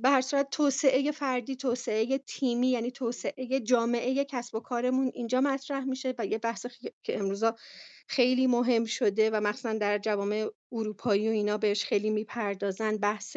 به 0.02 0.08
هر 0.08 0.20
صورت 0.20 0.50
توسعه 0.50 1.12
فردی 1.12 1.56
توسعه 1.56 2.18
تیمی 2.18 2.70
یعنی 2.70 2.90
توسعه 2.90 3.60
جامعه 3.60 4.24
کسب 4.24 4.54
و 4.54 4.60
کارمون 4.60 5.10
اینجا 5.14 5.40
مطرح 5.40 5.84
میشه 5.84 6.14
و 6.18 6.26
یه 6.26 6.38
بحث 6.38 6.66
که 7.02 7.18
امروزا 7.18 7.56
خیلی 8.06 8.46
مهم 8.46 8.84
شده 8.84 9.30
و 9.30 9.40
مخصوصا 9.40 9.72
در 9.72 9.98
جوامع 9.98 10.46
اروپایی 10.72 11.28
و 11.28 11.30
اینا 11.30 11.58
بهش 11.58 11.84
خیلی 11.84 12.10
می‌پردازن 12.10 12.96
بحث 12.96 13.36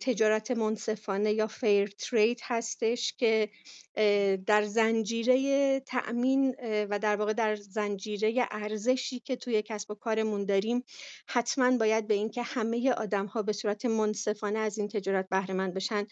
تجارت 0.00 0.50
منصفانه 0.50 1.32
یا 1.32 1.46
فیر 1.46 1.88
ترید 1.88 2.40
هستش 2.44 3.14
که 3.18 3.48
در 4.46 4.62
زنجیره 4.64 5.80
تأمین 5.80 6.56
و 6.62 6.98
در 6.98 7.16
واقع 7.16 7.32
در 7.32 7.56
زنجیره 7.56 8.48
ارزشی 8.50 9.20
که 9.20 9.36
توی 9.36 9.62
کسب 9.62 9.90
و 9.90 9.94
کارمون 9.94 10.44
داریم 10.44 10.84
حتما 11.26 11.76
باید 11.76 12.06
به 12.06 12.14
اینکه 12.14 12.42
همه 12.42 12.92
آدم 12.92 13.26
ها 13.26 13.42
به 13.42 13.52
صورت 13.52 13.86
منصفانه 13.86 14.58
از 14.58 14.78
این 14.78 14.88
تجارت 14.88 15.28
بهره 15.28 15.54
بشن. 15.54 16.06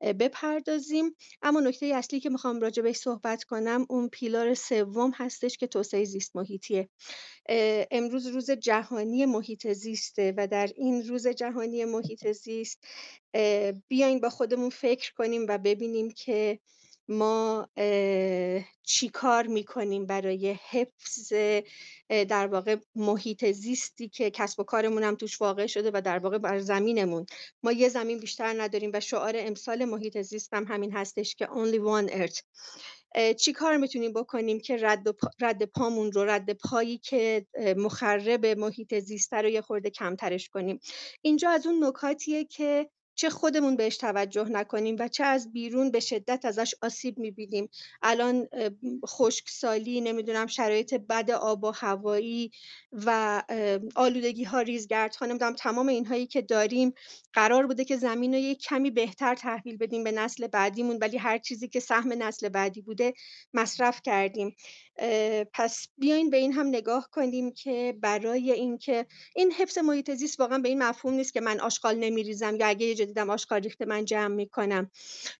بپردازیم. 0.00 1.16
اما 1.42 1.60
نکته 1.60 1.86
اصلی 1.86 2.20
که 2.20 2.30
می‌خوام 2.30 2.60
راجع 2.60 2.82
بهش 2.82 2.96
صحبت 2.96 3.44
کنم 3.44 3.86
اون 3.88 4.08
پیلار 4.08 4.54
سوم 4.54 5.12
هستش 5.14 5.56
که 5.56 5.66
توسعه 5.66 6.04
زیست 6.04 6.36
محیطیه. 6.36 6.88
امروز 7.90 8.26
روز 8.26 8.50
جهانی 8.50 9.26
محیط 9.26 9.72
زیسته 9.72 10.34
و 10.36 10.46
در 10.46 10.70
این 10.76 11.08
روز 11.08 11.26
جهانی 11.26 11.84
محیط 11.84 12.32
زیست 12.32 12.84
بیاین 13.88 14.20
با 14.20 14.30
خودمون 14.30 14.70
فکر 14.70 15.12
کنیم 15.14 15.46
و 15.48 15.58
ببینیم 15.58 16.10
که 16.10 16.58
ما 17.08 17.68
چی 18.82 19.08
کار 19.08 19.46
می‌کنیم 19.46 20.06
برای 20.06 20.56
حفظ 20.70 21.32
در 22.08 22.46
واقع 22.46 22.76
محیط 22.94 23.50
زیستی 23.50 24.08
که 24.08 24.30
کسب 24.30 24.60
و 24.60 24.64
کارمون 24.64 25.02
هم 25.02 25.14
توش 25.14 25.40
واقع 25.40 25.66
شده 25.66 25.90
و 25.94 26.00
در 26.00 26.18
واقع 26.18 26.38
بر 26.38 26.58
زمینمون. 26.58 27.26
ما 27.62 27.72
یه 27.72 27.88
زمین 27.88 28.18
بیشتر 28.18 28.62
نداریم 28.62 28.90
و 28.94 29.00
شعار 29.00 29.32
امسال 29.36 29.84
محیط 29.84 30.20
زیست 30.20 30.54
هم 30.54 30.64
همین 30.64 30.92
هستش 30.92 31.34
که 31.34 31.46
only 31.46 31.78
one 31.78 32.12
earth. 32.12 32.40
چی 33.38 33.52
کار 33.52 33.76
می‌تونیم 33.76 34.12
بکنیم 34.12 34.60
که 34.60 34.76
رد, 34.76 35.08
پا، 35.08 35.30
رد 35.40 35.64
پامون 35.64 36.12
رو 36.12 36.24
رد 36.24 36.52
پایی 36.52 36.98
که 36.98 37.46
مخرب 37.76 38.46
محیط 38.46 38.98
زیسته 38.98 39.36
رو 39.36 39.48
یه 39.48 39.60
خورده 39.60 39.90
کمترش 39.90 40.48
کنیم. 40.48 40.80
اینجا 41.22 41.50
از 41.50 41.66
اون 41.66 41.84
نکاتیه 41.84 42.44
که 42.44 42.90
چه 43.18 43.30
خودمون 43.30 43.76
بهش 43.76 43.96
توجه 43.96 44.48
نکنیم 44.48 44.96
و 44.98 45.08
چه 45.08 45.24
از 45.24 45.52
بیرون 45.52 45.90
به 45.90 46.00
شدت 46.00 46.44
ازش 46.44 46.74
آسیب 46.82 47.18
می‌بینیم. 47.18 47.68
الان 48.02 48.48
خشکسالی 49.06 50.00
نمی‌دونم 50.00 50.46
شرایط 50.46 50.94
بد 50.94 51.30
آب 51.30 51.64
و 51.64 51.70
هوایی 51.70 52.50
و 52.92 53.42
آلودگی 53.94 54.44
ها 54.44 54.60
ریزگرد 54.60 55.14
ها 55.16 55.26
نمی‌دونم 55.26 55.54
تمام 55.54 55.88
اینهایی 55.88 56.26
که 56.26 56.42
داریم 56.42 56.92
قرار 57.32 57.66
بوده 57.66 57.84
که 57.84 57.96
زمین 57.96 58.34
رو 58.34 58.40
یک 58.40 58.62
کمی 58.62 58.90
بهتر 58.90 59.34
تحویل 59.34 59.76
بدیم 59.76 60.04
به 60.04 60.12
نسل 60.12 60.46
بعدیمون 60.46 60.98
ولی 61.00 61.16
هر 61.16 61.38
چیزی 61.38 61.68
که 61.68 61.80
سهم 61.80 62.22
نسل 62.22 62.48
بعدی 62.48 62.80
بوده 62.82 63.14
مصرف 63.54 64.00
کردیم. 64.04 64.56
پس 65.52 65.86
بیاین 65.98 66.30
به 66.30 66.36
این 66.36 66.52
هم 66.52 66.66
نگاه 66.66 67.08
کنیم 67.12 67.52
که 67.52 67.98
برای 68.00 68.52
اینکه 68.52 69.06
این 69.36 69.52
حفظ 69.52 69.78
محیط 69.78 70.10
زیست 70.10 70.40
واقعا 70.40 70.58
به 70.58 70.68
این 70.68 70.82
مفهوم 70.82 71.14
نیست 71.14 71.32
که 71.32 71.40
من 71.40 71.60
آشغال 71.60 71.96
نمیریزم 71.96 72.56
یا 72.56 72.66
اگه 72.66 72.86
یه 72.86 72.94
جدیدم 72.94 73.30
آشغال 73.30 73.60
ریخته 73.60 73.84
من 73.84 74.04
جمع 74.04 74.34
می‌کنم. 74.34 74.90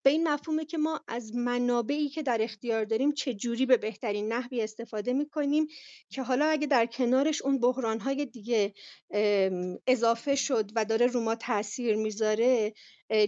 به 0.03 0.11
این 0.11 0.29
مفهومه 0.29 0.65
که 0.65 0.79
ما 0.79 1.01
از 1.09 1.35
منابعی 1.35 2.09
که 2.09 2.23
در 2.23 2.43
اختیار 2.43 2.85
داریم 2.85 3.13
چه 3.13 3.35
جوری 3.35 3.67
به 3.67 3.77
بهترین 3.77 4.33
نحوی 4.33 4.63
استفاده 4.63 5.13
می‌کنیم 5.13 5.67
که 6.11 6.23
حالا 6.23 6.47
اگه 6.47 6.67
در 6.67 6.87
کنارش 6.87 7.43
اون 7.43 7.61
بحرانهای 7.61 8.27
دیگه 8.27 8.75
اضافه 9.87 10.35
شد 10.35 10.71
و 10.75 10.85
داره 10.85 11.07
رو 11.07 11.21
ما 11.21 11.35
تاثیر 11.35 11.97
می‌ذاره 11.97 12.73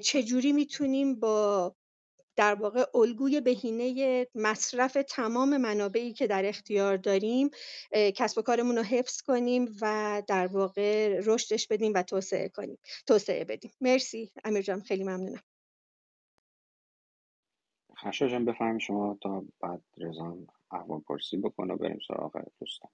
چجوری 0.03 0.53
می‌تونیم 0.53 1.21
با 1.21 1.75
در 2.41 2.55
واقع 2.55 2.85
الگوی 2.95 3.41
بهینه 3.41 4.27
مصرف 4.35 4.99
تمام 5.09 5.57
منابعی 5.57 6.13
که 6.13 6.27
در 6.27 6.47
اختیار 6.47 6.97
داریم 6.97 7.51
کسب 7.93 8.39
و 8.39 8.43
کارمون 8.43 8.77
رو 8.77 8.83
حفظ 8.83 9.21
کنیم 9.21 9.77
و 9.83 10.23
در 10.27 10.47
واقع 10.47 11.21
رشدش 11.25 11.67
بدیم 11.67 11.93
و 11.95 12.03
توسعه 12.03 12.49
کنیم. 12.49 12.79
توسعه 13.07 13.45
بدیم. 13.45 13.71
مرسی. 13.81 14.33
امیر 14.45 14.63
جان 14.63 14.81
خیلی 14.81 15.03
ممنونم. 15.03 15.43
خشا 17.97 18.29
جان 18.29 18.45
بفهم 18.45 18.79
شما 18.79 19.19
تا 19.23 19.45
بعد 19.61 19.83
رزان 19.99 20.47
احوال 20.71 21.01
پرسی 21.01 21.37
بکنه 21.37 21.77
بریم 21.77 21.99
سراغ 22.09 22.43
دوستان. 22.61 22.91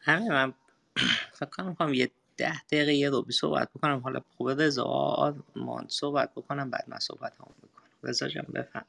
همین 0.00 0.32
من 0.32 0.54
فکر 1.38 1.74
کنم 1.74 1.94
یه 1.94 2.10
ده 2.36 2.62
دقیقه 2.62 2.94
یه 2.94 3.10
روبی 3.10 3.32
صحبت 3.32 3.70
بکنم. 3.74 3.98
حالا 3.98 4.20
خوبه 4.36 4.54
رضا 4.54 4.84
آرمان 4.84 5.86
صحبت 5.88 6.34
بکنم 6.34 6.70
بعد 6.70 6.84
من 6.88 6.98
صحبت 6.98 7.32
هم 7.40 7.46
بکنم 7.62 7.88
رضا 8.02 8.28
جان 8.28 8.46
بفهم 8.54 8.84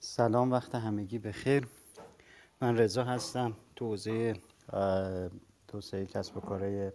سلام 0.00 0.52
وقت 0.52 0.74
همگی 0.74 1.18
بخیر. 1.18 1.66
من 2.60 2.78
رضا 2.78 3.04
هستم. 3.04 3.56
تو 3.76 3.86
حوزه 3.86 4.36
توسعه 5.68 6.06
کسب 6.06 6.36
و 6.36 6.40
کارهای 6.40 6.92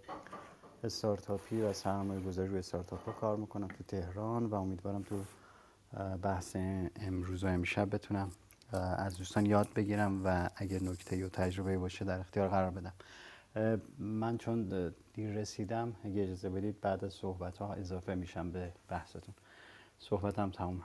استارتاپی 0.83 1.61
و 1.61 1.73
سرمایه 1.73 2.21
گذاری 2.21 2.47
روی 2.49 2.59
استارتاپ 2.59 3.05
ها 3.05 3.11
کار 3.11 3.37
می‌کنم 3.37 3.67
تو 3.67 3.83
تهران 3.87 4.45
و 4.45 4.55
امیدوارم 4.55 5.03
تو 5.03 5.23
بحث 6.17 6.55
امروز 6.95 7.43
و 7.43 7.47
امشب 7.47 7.95
بتونم 7.95 8.31
از 8.73 9.17
دوستان 9.17 9.45
یاد 9.45 9.73
بگیرم 9.73 10.21
و 10.25 10.49
اگر 10.55 10.83
نکته 10.83 11.25
و 11.25 11.29
تجربه 11.29 11.77
باشه 11.77 12.05
در 12.05 12.19
اختیار 12.19 12.47
قرار 12.47 12.71
بدم. 12.71 12.93
من 13.97 14.37
چون 14.37 14.91
دیر 15.13 15.31
رسیدم 15.31 15.95
اگه 16.03 16.23
اجازه 16.23 16.49
بدید 16.49 16.81
بعد 16.81 17.05
از 17.05 17.13
صحبت 17.13 17.57
ها 17.57 17.73
اضافه 17.73 18.15
میشم 18.15 18.51
به 18.51 18.73
بحثتون. 18.89 19.35
صحبتم 19.99 20.51
تمومه. 20.51 20.83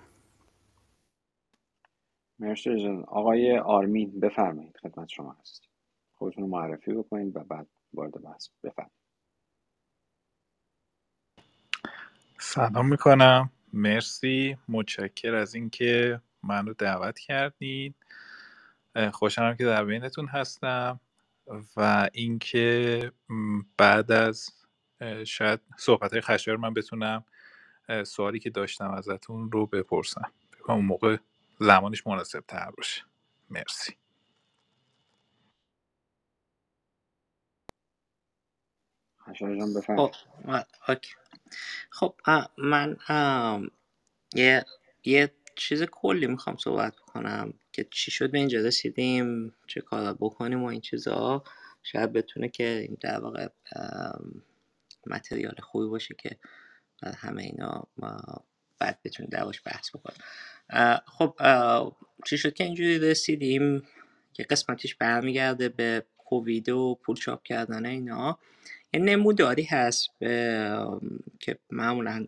مرسی 2.39 2.83
جان. 2.83 3.05
آقای 3.05 3.59
آرمین 3.59 4.21
بفرمایید 4.21 4.77
خدمت 4.77 5.09
شما 5.09 5.37
هست 5.41 5.69
خودتون 6.13 6.45
رو 6.45 6.51
معرفی 6.51 6.95
بکنید 6.95 7.37
و 7.37 7.45
بعد 7.45 7.67
وارد 7.93 8.23
بحث 8.23 8.49
بفرمایید. 8.65 8.93
سلام 12.39 12.89
می‌کنم. 12.89 13.51
مرسی. 13.73 14.57
متشکر 14.69 15.35
از 15.35 15.55
اینکه 15.55 16.21
منو 16.43 16.75
دعوت 16.75 17.19
کردین. 17.19 17.95
خوشحالم 19.13 19.57
که 19.57 19.65
در 19.65 19.85
بینتون 19.85 20.29
هستم 20.29 21.01
و 21.77 22.09
اینکه 22.13 23.13
بعد 23.77 24.13
از 24.13 24.51
شاید 25.27 25.61
صحبت 25.79 26.13
های 26.13 26.21
خشایار 26.21 26.59
من 26.59 26.75
بتونم 26.75 27.25
سوالی 28.05 28.39
که 28.39 28.51
داشتم 28.51 28.91
ازتون 28.91 29.53
رو 29.53 29.67
بپرسم. 29.67 30.33
فکر 30.51 30.63
کنم 30.63 30.77
اون 30.77 30.85
موقع 30.85 31.17
زمانش 31.61 32.07
مناسب 32.07 32.41
تر 32.41 32.71
باشه. 32.71 33.03
مرسی. 33.51 33.97
خشایار 39.21 39.57
جان 39.57 39.81
خب 39.97 40.13
اوکی. 40.89 41.15
خب 41.91 42.15
من 42.59 42.97
آم، 43.09 43.71
یه 44.35 44.65
یه 45.05 45.33
چیز 45.61 45.83
کلی 45.83 46.27
می‌خوام 46.27 46.57
صحبت 46.57 46.97
کنم 46.97 47.55
که 47.73 47.87
چی 47.91 48.11
شد 48.11 48.31
به 48.31 48.39
اینجا 48.39 48.61
رسیدیم 48.61 49.55
چه 49.67 49.81
کار 49.81 50.15
بکنیم 50.15 50.63
و 50.63 50.67
این 50.67 50.81
چیزا. 50.81 51.45
شاید 51.83 52.13
بتونه 52.13 52.49
که 52.49 52.87
این 52.89 52.97
در 53.01 53.21
واقع 53.21 53.49
متریال 55.07 55.55
خوبی 55.63 55.87
باشه 55.89 56.15
که 56.19 56.37
همه 57.17 57.43
اینا 57.43 57.87
ما 57.97 58.45
بعد 58.79 58.99
بتونیم 59.05 59.31
درباش 59.31 59.63
بحث 59.67 59.91
بکنیم. 59.91 60.21
خب 61.07 61.35
چی 62.27 62.39
شد 62.39 62.55
که 62.55 62.65
اینجوری 62.65 62.99
رسیدیم؟ 62.99 63.83
یه 64.39 64.47
قسمتش 64.51 64.95
برمیگرده 64.95 65.69
به 65.69 66.07
کووید 66.17 66.69
و 66.69 66.99
پول 67.03 67.17
چاپ 67.17 67.43
کردن 67.43 67.87
اینا. 67.87 68.39
یه 68.95 69.01
نموداری 69.01 69.63
هست 69.63 70.09
به 70.19 70.87
که 71.41 71.59
معمولا 71.71 72.27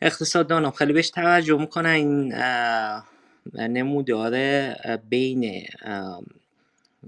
اقتصاددان 0.00 0.70
خیلی 0.70 0.92
بهش 0.92 1.10
توجه 1.10 1.58
می‌کنن 1.58 1.90
این 1.90 2.34
نمودار 3.54 4.32
بین 4.96 5.66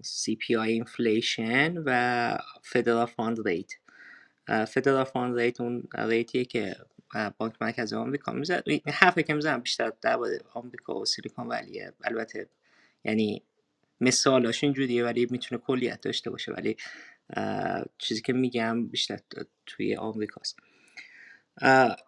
CPI 0.02 0.84
inflation 0.84 1.72
و 1.84 2.38
Federal 2.62 3.08
Fund 3.08 3.38
Rate. 3.46 3.76
Federal 4.68 5.04
Fund 5.04 5.38
Rate 5.38 5.60
اون 5.60 5.88
rate 5.94 6.28
یه 6.28 6.44
که 6.44 6.76
بانک 7.38 7.54
مرکزی 7.60 7.96
آمریکا 7.96 8.32
می‌زد. 8.32 8.64
حرفی 8.86 9.22
که 9.22 9.34
می‌زنم 9.34 9.60
بیشتر 9.60 9.92
درباره 10.00 10.40
آمریکا 10.54 10.94
و 11.00 11.04
سیلیکون 11.04 11.46
ولیه. 11.46 11.92
البته 12.04 12.48
یعنی 13.04 13.42
مثالاش 14.00 14.64
اینجوریه 14.64 15.04
ولی 15.04 15.26
می‌تونه 15.30 15.60
کلیت 15.60 16.00
داشته 16.00 16.30
باشه. 16.30 16.52
ولی 16.52 16.76
چیزی 17.98 18.22
که 18.22 18.32
میگم 18.32 18.86
بیشتر 18.86 19.18
توی 19.66 19.96
آمریکاست. 19.96 20.56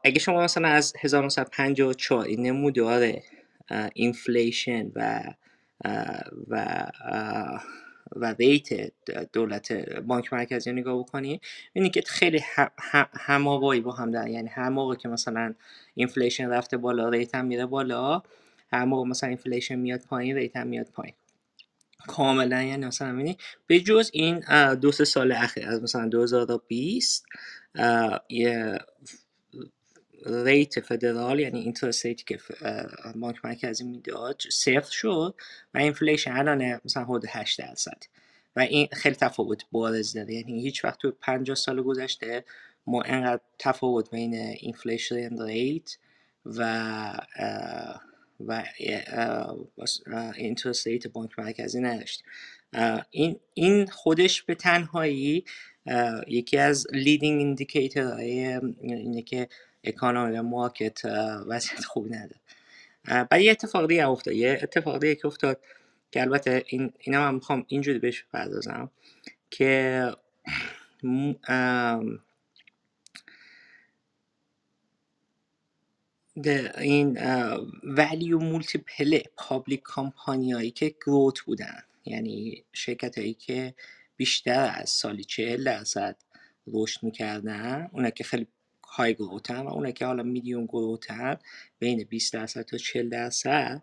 اگه 0.05 0.19
شما 0.19 0.45
مثلا 0.45 0.69
از 0.69 0.93
1954 1.01 2.25
این 2.25 2.47
نمودار 2.47 3.13
inflation 3.95 4.93
و 4.95 5.23
و 6.49 6.87
و 8.17 8.35
rate 8.39 8.69
دولت 9.33 9.73
بانک 10.01 10.33
مرکزی 10.33 10.71
رو 10.71 10.77
نگاه 10.77 10.99
بکنی 10.99 11.41
اینی 11.73 11.91
که 11.91 12.03
خیلی 12.07 12.41
هم 12.79 13.09
هم 13.13 13.45
با 13.81 13.93
هم 13.93 14.11
دارن 14.11 14.31
یعنی 14.31 14.49
هر 14.49 14.69
موقع 14.69 14.95
که 14.95 15.09
مثلا 15.09 15.55
inflation 15.95 16.49
رفته 16.49 16.77
بالا 16.77 17.09
rate 17.09 17.35
هم 17.35 17.45
میره 17.47 17.67
بالا 17.67 18.23
هر 18.73 18.85
موقع 18.85 19.09
مثلا 19.09 19.29
inflation 19.29 19.75
میاد 19.75 20.01
پایین 20.01 20.37
rate 20.37 20.57
هم 20.57 20.67
میاد 20.67 20.91
پایین. 20.91 21.15
کاملا 22.07 22.63
یعنی 22.63 22.87
مثلا 22.87 23.13
می‌بینی 23.13 23.37
به 23.67 23.81
جز 23.81 24.11
این 24.13 24.45
دو 24.75 24.93
سه 24.93 25.05
سال 25.05 25.33
اخیر 25.33 25.69
از 25.69 25.83
مثلا 25.83 26.09
2020 26.09 27.27
اه، 27.75 28.21
یه 28.29 28.79
rate 30.27 30.81
federal 30.81 31.41
یعنی 31.41 31.61
interest 31.61 32.07
rate 32.07 32.21
ی 32.21 32.25
که 32.25 32.39
بانک 33.17 33.45
مرکزی 33.45 33.85
می‌داد 33.85 34.43
صفر 34.53 34.91
شد 34.91 35.35
و 35.75 35.79
inflation 35.79 36.33
الان 36.33 36.81
مثلا 36.85 37.05
حدود 37.05 37.25
8 37.29 37.59
درصد. 37.59 38.03
و 38.57 38.61
این 38.61 38.89
خیلی 38.93 39.15
تفاوت 39.15 39.65
بارز 39.73 40.13
داره. 40.13 40.35
یعنی 40.35 40.63
هیچ 40.63 40.85
وقت 40.85 40.99
تو 40.99 41.11
50 41.11 41.57
سال 41.57 41.83
گذشته 41.83 42.45
ما 42.87 43.03
انقدر 43.03 43.43
تفاوت 43.59 44.11
بین 44.11 44.35
inflation 44.35 45.43
rate 45.43 45.99
و 46.47 47.21
و 48.41 48.65
interest 50.37 50.87
rate 50.87 51.07
بانک 51.07 51.39
مرکزی 51.39 51.81
نداشتیم 51.81 52.27
اه، 52.73 53.07
این 53.11 53.41
این 53.55 53.87
خودش 53.87 54.43
به 54.43 54.55
تنهایی 54.55 55.45
یکی 56.27 56.57
از 56.57 56.87
leading 56.93 57.41
indicator 57.41 58.17
اینه 58.81 59.23
که 59.23 59.49
economy 59.85 60.41
market 60.41 61.05
وضعیت 61.47 61.85
خوبی 61.85 62.11
نداره. 62.11 62.41
بعد 63.05 63.41
یه 63.41 63.51
اتفاق 63.51 63.89
دیگه 63.89 64.09
افتاد. 64.09 64.35
یه 64.35 64.59
اتفاق 64.63 65.01
دیگه 65.01 65.15
که 65.15 65.27
افتاد 65.27 65.61
که 66.13 66.21
البته 66.21 66.65
این 66.67 66.93
اینا 66.99 67.21
من 67.21 67.35
می‌خوام 67.35 67.65
اینجوری 67.69 67.99
بهش 67.99 68.23
بپردازم 68.23 68.91
که 69.51 70.13
این 76.79 77.19
value 77.85 78.39
multiple 78.39 79.19
public 79.37 79.83
company 79.83 80.53
هایی 80.53 80.71
که 80.71 80.95
growth 81.07 81.41
بودن. 81.41 81.83
یعنی 82.05 82.65
شرکت 82.73 83.19
هایی 83.19 83.35
که 83.35 83.75
بیشتر 84.17 84.73
از 84.75 84.91
سالی 84.91 85.25
چهل 85.25 85.65
درصد 85.65 86.17
رشد 86.67 87.03
می‌کردن 87.03 87.89
اونا 87.93 88.11
که 88.11 88.25
خیلی 88.25 88.47
high 88.91 89.15
growth 89.15 89.54
ن 89.54 89.61
و 89.61 89.69
اونا 89.69 89.91
که 89.91 90.07
حالا 90.07 90.23
medium 90.23 90.67
growth 90.67 91.27
ن 91.27 91.37
بین 91.79 92.05
20 92.05 92.33
درصد 92.33 92.63
تا 92.63 92.77
40 92.77 93.09
درصد. 93.09 93.83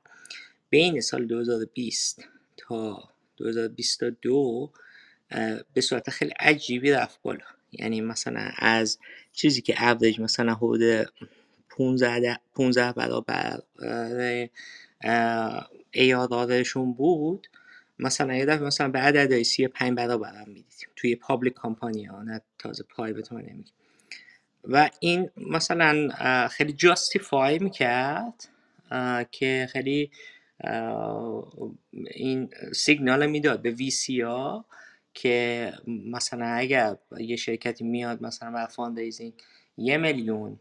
بین 0.69 1.01
سال 1.01 1.25
2020 1.25 2.23
تا 2.57 3.09
2022 3.37 4.71
اه، 5.31 5.59
به 5.73 5.81
صورت 5.81 6.09
خیلی 6.09 6.31
عجیبی 6.39 6.91
رفت 6.91 7.21
بالا. 7.21 7.45
یعنی 7.71 8.01
مثلا 8.01 8.51
از 8.57 8.99
چیزی 9.33 9.61
که 9.61 9.89
اوریج 9.89 10.19
مثلا 10.19 10.53
حدود 10.53 11.09
15 11.69 12.39
15 12.55 12.91
برابر 12.91 13.59
ARR 15.91 16.35
شون 16.35 16.93
بود. 16.93 17.47
مثلا 17.99 18.35
یه 18.35 18.45
دفعه 18.45 18.65
مثلا 18.65 18.87
به 18.87 18.99
عدد 18.99 19.41
35 19.43 19.97
برابر 19.97 20.35
هم 20.35 20.47
می‌دیدیم. 20.47 20.89
توی 20.95 21.15
public 21.15 21.53
company 21.53 22.05
ها 22.05 22.23
نه 22.23 22.41
تازه 22.59 22.83
private 22.83 23.27
ها 23.27 23.37
نمیگیم. 23.37 23.73
و 24.67 24.89
این 24.99 25.29
مثلا 25.37 26.09
خیلی 26.47 26.73
justify 26.73 27.59
می‌کرد 27.59 28.47
که 29.31 29.67
خیلی 29.71 30.11
این 32.11 32.49
سیگنال 32.75 33.25
می‌داد 33.25 33.61
به 33.61 33.71
VC 33.71 34.21
ها 34.21 34.65
که 35.13 35.73
مثلا 35.87 36.45
اگر 36.45 36.97
یه 37.17 37.35
شرکتی 37.35 37.83
میاد 37.83 38.21
مثلا 38.21 38.51
بر 38.51 38.65
fundraising 38.65 39.33
یه 39.77 39.97
میلیون 39.97 40.59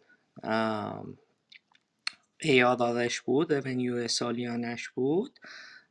ARR 2.45 2.90
ش 2.90 3.21
بود 3.21 3.61
revenue 3.61 4.07
سالیانش 4.07 4.89
بود 4.89 5.39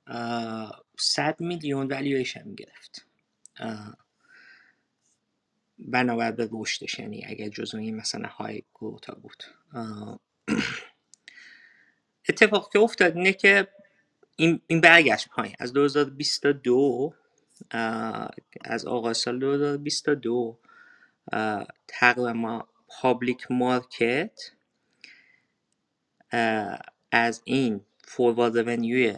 اه، 0.07 0.83
100 0.99 1.41
میلیون 1.41 1.89
valuation 1.89 2.45
می‌گرفت 2.45 3.05
بنابر 5.87 6.31
به 6.31 6.49
رشدش 6.51 6.99
یعنی 6.99 7.25
اگر 7.27 7.49
جزو 7.49 7.77
این 7.77 7.95
مثلا 7.95 8.27
high 8.27 8.63
growth 8.75 9.09
ا 9.09 9.15
بود. 9.15 9.43
اه، 9.73 10.19
اتفاقی 12.29 12.69
که 12.73 12.79
افتاد 12.79 13.17
اینه 13.17 13.33
که 13.33 13.67
این, 14.35 14.61
این 14.67 14.81
برگشت 14.81 15.29
پایین. 15.29 15.55
از 15.59 15.73
2022 15.73 17.13
اه، 17.71 18.29
از 18.61 18.85
آغاز 18.85 19.17
سال 19.17 19.39
2022 19.39 20.59
اه، 21.31 21.67
تقریبا 21.87 22.33
ما 22.33 22.67
public 22.87 23.51
market 23.51 24.51
از 27.11 27.41
این 27.43 27.81
forward 28.03 28.57
revenue 28.57 29.08
ی 29.08 29.15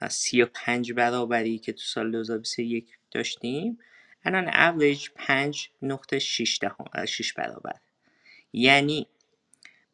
از 0.00 0.12
35 0.12 0.92
برابری 0.92 1.58
که 1.58 1.72
تو 1.72 1.82
سال 1.82 2.12
2021 2.12 2.98
داشتیم 3.10 3.78
الان 4.24 4.48
اوریج 4.48 5.08
5 5.14 5.70
نقطه 5.82 6.18
6 6.18 6.58
دهم 6.60 7.04
6 7.06 7.32
برابر. 7.32 7.76
یعنی 8.52 9.06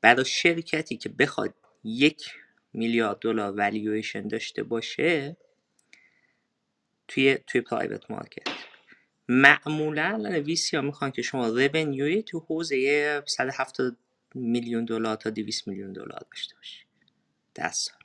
برای 0.00 0.24
شرکتی 0.24 0.96
که 0.96 1.08
بخواد 1.08 1.54
یک 1.84 2.30
میلیارد 2.72 3.18
دلار 3.18 3.56
والیویشن 3.56 4.28
داشته 4.28 4.62
باشه 4.62 5.36
توی 7.08 7.38
توی 7.46 7.60
پرایوت 7.60 8.10
مارکت 8.10 8.48
معمولا 9.28 10.42
ویسی 10.44 10.76
ها 10.76 10.82
می‌خوان 10.82 11.10
که 11.10 11.22
شما 11.22 11.48
رونیوی 11.48 12.22
تو 12.22 12.38
حوزه 12.40 13.22
170 13.26 13.96
میلیون 14.34 14.84
دلار 14.84 15.16
تا 15.16 15.30
200 15.30 15.68
میلیون 15.68 15.92
دلار 15.92 16.26
داشته 16.30 16.54
باشی. 16.54 16.84
در 17.54 17.68
سال. 17.68 17.98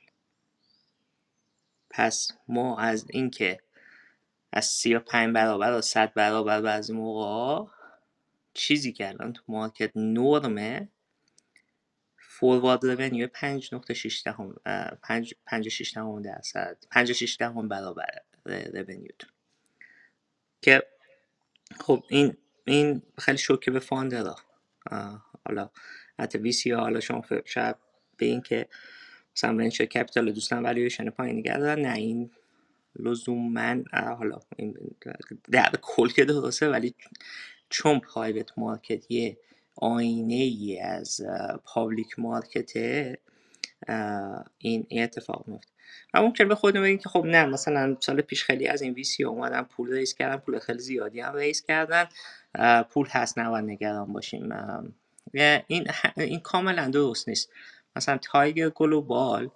پس 1.90 2.30
ما 2.48 2.78
از 2.78 3.06
اینکه 3.10 3.60
از 4.56 4.64
35 4.64 5.34
برابر 5.34 5.78
و 5.78 5.80
100 5.80 6.14
برابر 6.14 6.60
بعضی 6.60 6.92
موقع 6.92 7.70
چیزی 8.54 8.92
که 8.92 9.08
الان 9.08 9.32
تو 9.32 9.42
market 9.48 9.92
norm 9.96 10.70
ه 10.70 10.88
forward 12.18 12.84
revenue 12.84 13.28
5.6 13.28 14.22
دهم 14.24 14.54
5 15.02 15.34
56 15.46 15.94
دهم 15.94 16.22
درصد 16.22 16.76
56 16.90 17.36
دهم 17.40 17.68
برابر 17.68 18.08
revenue 18.74 19.13
تون 19.13 19.30
که 20.62 20.82
خب 21.80 22.04
این 22.08 22.36
این 22.64 23.02
خیلی 23.18 23.38
شوکه 23.38 23.70
به 23.70 23.80
founder 23.80 24.29
ا. 24.29 24.36
حالا 25.46 25.70
حتی 26.18 26.38
VC 26.38 26.70
حالا 26.70 27.00
شما 27.00 27.24
شاید 27.44 27.76
به 28.16 28.26
این 28.26 28.40
که 28.40 28.68
مثلا 29.36 29.50
venture 29.50 29.84
capital 29.84 30.32
دوستان 30.32 30.62
والیویشن 30.62 31.10
پایین 31.10 31.36
نگه 31.36 31.58
دارن 31.58 31.82
نه 31.82 31.94
این 31.94 32.30
لزوما 32.96 33.76
حالا 33.92 34.38
در 35.50 35.72
کل 35.82 36.08
که 36.08 36.24
درسته 36.24 36.68
ولی 36.68 36.94
چون 37.68 37.98
private 37.98 38.50
market 38.56 39.10
یه 39.10 39.38
آینه 39.76 40.34
ای 40.34 40.80
از 40.80 41.20
public 41.64 42.18
market 42.18 43.04
ه 43.04 43.18
این 44.58 44.86
اتفاق 44.90 45.44
میفته 45.48 45.74
و 46.14 46.22
ممکن 46.22 46.48
به 46.48 46.54
خودم 46.54 46.82
بگیم 46.82 46.98
که 46.98 47.08
خب 47.08 47.24
نه 47.26 47.46
مثلا 47.46 47.96
سال 48.00 48.20
پیش 48.20 48.44
خیلی 48.44 48.68
از 48.68 48.82
این 48.82 48.92
VC 48.92 49.24
اومدن 49.24 49.62
پول 49.62 49.92
raise 49.92 50.14
کردن 50.14 50.36
پول 50.36 50.58
خیلی 50.58 50.78
زیادی 50.78 51.20
هم 51.20 51.34
raise 51.34 51.62
کردن 51.62 52.08
پول 52.90 53.06
هست 53.10 53.38
نباید 53.38 53.64
نگران 53.64 54.12
باشیم. 54.12 54.52
این 55.66 55.86
این 56.16 56.40
کاملا 56.40 56.88
درست 56.88 57.28
نیست. 57.28 57.50
مثلا 57.96 58.18
Tiger 58.18 58.68
Global 58.68 59.50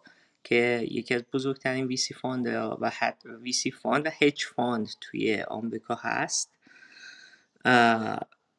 که 0.48 0.86
یکی 0.90 1.14
از 1.14 1.22
بزرگترین 1.32 1.86
VC 1.86 2.14
fund 2.14 2.46
و 2.46 2.90
VC 3.24 3.70
fund 3.70 4.06
و 4.06 4.10
hedge 4.20 4.44
fund 4.44 4.88
توی 5.00 5.42
آمریکا 5.42 5.94
هست. 5.94 6.50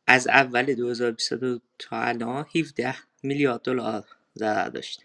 از 0.07 0.27
اول 0.27 0.73
2022 0.73 1.59
تا 1.79 2.01
الان 2.01 2.45
17 2.55 2.95
میلیارد 3.23 3.61
دلار 3.61 4.05
ضرر 4.35 4.69
داشته. 4.69 5.03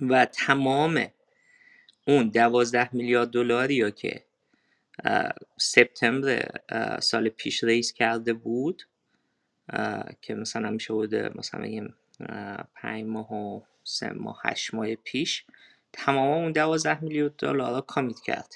و 0.00 0.24
تمام 0.24 1.06
اون 2.06 2.28
12 2.28 2.88
میلیارد 2.92 3.28
دلاری 3.28 3.92
که 3.92 4.24
سپتامبر 5.56 6.48
سال 7.00 7.28
پیش 7.28 7.64
raise 7.64 7.92
کرده 7.92 8.32
بود 8.32 8.82
که 10.22 10.34
مثلا 10.34 10.70
میشه 10.70 10.92
بوده 10.92 11.30
مثلا 11.34 11.60
بگیم 11.60 11.94
پنج 12.74 13.04
ماه 13.04 13.32
و 13.32 13.60
سه 13.84 14.10
ماه 14.10 14.40
هشت 14.44 14.74
ماه 14.74 14.94
پیش 14.94 15.44
تمام 15.92 16.42
اون 16.42 16.52
دوازده 16.52 17.04
میلیون 17.04 17.30
دلار 17.38 17.80
commit 17.80 18.20
کرد. 18.20 18.54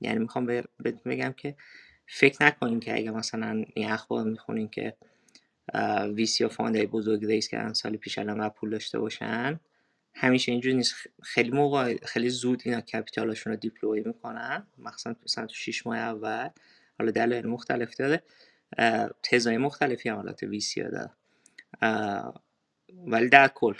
یعنی 0.00 0.18
می‌خوام 0.18 0.46
بهتون 0.46 1.12
بگم 1.12 1.32
که 1.32 1.56
فکر 2.06 2.44
نکنیم 2.44 2.80
که 2.80 2.94
اگه 2.94 3.10
مثلا 3.10 3.64
این 3.74 3.90
اخبار 3.90 4.24
می‌خونین 4.24 4.68
که 4.68 4.96
VC 6.14 6.44
و 6.44 6.48
fund 6.48 6.73
های 6.73 6.86
بزرگ 6.86 7.24
raise 7.24 7.48
کردن 7.48 7.72
سال 7.72 7.96
پیش 7.96 8.18
الان 8.18 8.48
پول 8.48 8.70
داشته 8.70 8.98
باشن 8.98 9.60
همیشه 10.14 10.52
اینجوری 10.52 10.76
نیست. 10.76 10.94
خیلی 11.22 11.50
موقع 11.50 11.96
خیلی 11.96 12.28
زود 12.28 12.62
اینا 12.64 12.80
capital 12.80 13.26
شون 13.26 13.52
رو 13.52 13.56
deploy 13.58 14.02
می‌کنن 14.06 14.66
مخصوصا 14.78 15.16
مثلا 15.24 15.46
تو 15.46 15.54
6 15.54 15.86
ماه 15.86 15.98
اول. 15.98 16.48
حالا 16.98 17.10
دلایل 17.10 17.46
مختلف 17.46 17.96
داره. 17.96 18.22
تزای 19.22 19.58
مختلفی 19.58 20.08
حالات 20.08 20.42
ویسی 20.42 20.82
داره. 20.82 21.10
ولی 23.06 23.28
در 23.28 23.48
کل 23.48 23.74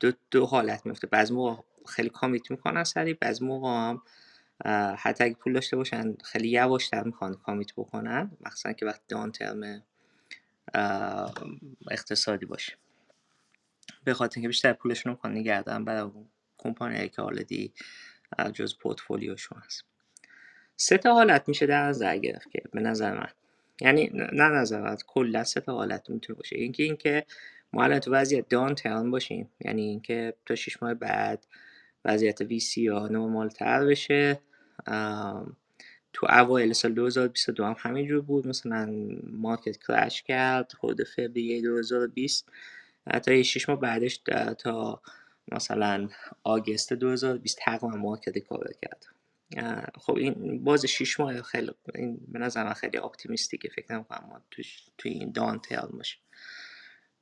دو, 0.00 0.12
دو 0.30 0.46
حالت 0.46 0.86
میفته 0.86 1.06
بعض 1.06 1.32
موقع 1.32 1.62
خیلی 1.86 2.08
کامیت 2.08 2.50
می‌کنن 2.50 2.84
سریع 2.84 3.16
بعض 3.20 3.42
موقع 3.42 3.68
هم 3.68 4.02
حتی 4.98 5.24
اگه 5.24 5.34
پول 5.34 5.52
داشته 5.52 5.76
باشن 5.76 6.14
خیلی 6.24 6.48
یواشتر 6.48 7.02
می‌خوان 7.02 7.34
کامیت 7.34 7.72
بکنن. 7.76 8.30
مخصوصا 8.40 8.72
که 8.72 8.86
وقتی 8.86 9.04
دان 9.08 9.32
ترم 9.32 9.82
اقتصادی 11.90 12.46
باشه. 12.46 12.76
به 14.04 14.14
خاطر 14.14 14.34
اینکه 14.36 14.48
بیشتر 14.48 14.72
پولشون 14.72 15.10
رو 15.10 15.16
می‌خوان 15.16 15.32
نگردن 15.32 15.84
برای 15.84 16.10
کمپانی 16.58 17.08
که 17.08 17.22
آلدی 17.22 17.72
جز 18.54 18.78
پورتفولیوشون 18.78 19.62
هست. 19.66 19.84
سه 20.76 20.98
تا 20.98 21.14
حالت 21.14 21.48
میشه 21.48 21.66
در 21.66 21.82
نظر 21.82 22.16
گرفت 22.16 22.50
که 22.50 22.62
به 22.72 22.80
نظر 22.80 23.14
من 23.14 23.28
یعنی 23.82 24.10
نه 24.12 24.48
نظر 24.48 24.80
من 24.82 24.96
کلا 25.06 25.44
سه 25.44 25.62
حالت 25.66 26.10
می‌تونه 26.10 26.36
باشه. 26.36 26.56
اینکه 26.56 26.82
اینکه 26.82 27.24
ما 27.72 27.84
الان 27.84 27.98
تو 27.98 28.10
وضعیت 28.10 28.48
دان 28.48 28.74
ترن 28.74 29.10
باشیم 29.10 29.50
یعنی 29.60 29.82
اینکه 29.82 30.34
تا 30.46 30.54
شش 30.54 30.82
ماه 30.82 30.94
بعد 30.94 31.46
وضعیت 32.04 32.40
وی 32.40 32.60
سی 32.60 32.82
یا 32.82 33.08
نرمال 33.08 33.48
تر 33.48 33.84
بشه 33.84 34.40
تو 36.12 36.26
اوایل 36.30 36.72
سال 36.72 36.92
2022 36.92 37.64
هم 37.64 37.76
همینجور 37.78 38.20
بود. 38.20 38.46
مثلا 38.46 38.94
مارکت 39.32 39.76
کرش 39.88 40.22
کرد 40.22 40.72
خود 40.72 41.04
فوریه 41.04 41.62
2020 41.62 42.48
تا 43.22 43.42
6 43.42 43.68
ماه 43.68 43.80
بعدش 43.80 44.20
تا 44.58 45.02
مثلا 45.52 46.08
August 46.44 46.92
2020 46.92 47.58
تقریبا 47.58 47.88
market 47.88 48.38
recover 48.38 48.72
کرد. 48.82 49.06
خب 49.94 50.16
این 50.16 50.64
باز 50.64 50.86
6 50.86 51.20
ماه 51.20 51.42
خیلی 51.42 51.70
این 51.94 52.20
به 52.28 52.38
نظر 52.38 52.64
من 52.64 52.72
خیلی 52.72 52.98
optimistic 52.98 53.62
ه 53.62 53.68
فکر 53.68 53.94
نمی‌کنم 53.94 54.28
ما 54.28 54.42
تو 54.50 54.62
تو 54.98 55.08
این 55.08 55.32
downturn 55.32 55.90
باشه. 55.92 56.18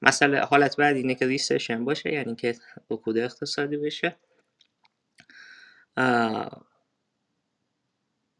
مثلا 0.02 0.44
حالت 0.44 0.76
بعد 0.76 0.96
اینه 0.96 1.14
که 1.14 1.26
recession 1.26 1.84
باشه 1.84 2.12
یعنی 2.12 2.34
که 2.34 2.54
رکود 2.90 3.18
اقتصادی 3.18 3.76
بشه. 3.76 4.16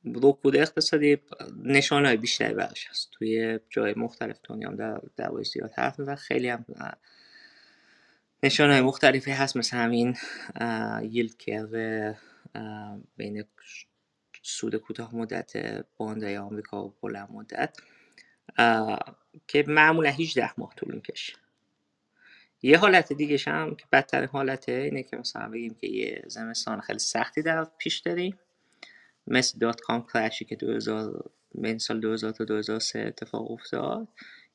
رکود 0.05 0.57
اقتصادی 0.57 1.19
نشان 1.65 2.07
های 2.07 2.17
بیشتری 2.17 2.55
برش 2.55 2.87
هست. 2.87 3.11
توی 3.13 3.61
جای 3.71 3.95
مختلف 3.95 4.39
دنیا 4.45 4.69
هم 4.69 4.77
در 4.77 5.01
در 5.17 5.43
زیاد 5.43 5.71
حرف 5.77 5.95
و 5.99 6.17
خیلی 6.17 6.49
هم 6.49 6.65
نشان 8.43 8.71
های 8.71 8.81
مختلفی 8.81 9.31
هست. 9.31 9.57
مثل 9.57 9.77
همین 9.77 10.17
یلد 11.03 11.37
کرو 11.37 12.15
بین 13.17 13.45
سود 14.43 14.77
کوتاه 14.77 15.17
مدت 15.17 15.53
باندهای 15.97 16.37
آمریکا 16.37 16.85
و 16.85 16.95
بلند 17.03 17.29
مدت. 17.33 17.77
که 19.49 19.65
معمولا 19.69 20.11
18 20.11 20.51
ماه 20.59 20.75
طول 20.75 20.95
می‌کشه. 20.95 21.33
یه 22.63 22.79
حالت 22.79 23.13
دیگه 23.13 23.39
هم 23.47 23.75
که 23.75 23.85
بدترین 23.93 24.29
حالته 24.29 24.73
اینه 24.73 25.03
که 25.03 25.17
مثلا 25.17 25.49
بگیم 25.49 25.75
که 25.75 25.87
یه 25.87 26.23
زمستان 26.27 26.81
خیلی 26.81 26.99
سختی 26.99 27.43
در 27.43 27.67
پیش 27.79 27.99
داریم 27.99 28.39
مثل 29.27 29.59
دات 29.59 29.81
کام 29.81 30.07
کرشی 30.15 30.45
که 30.45 30.57
2000 30.57 31.31
بین 31.55 31.79
سال 31.79 32.01
2000 32.01 32.33
تا 32.33 32.45
2003 32.45 32.99
اتفاق 32.99 33.51
افتاد 33.51 34.09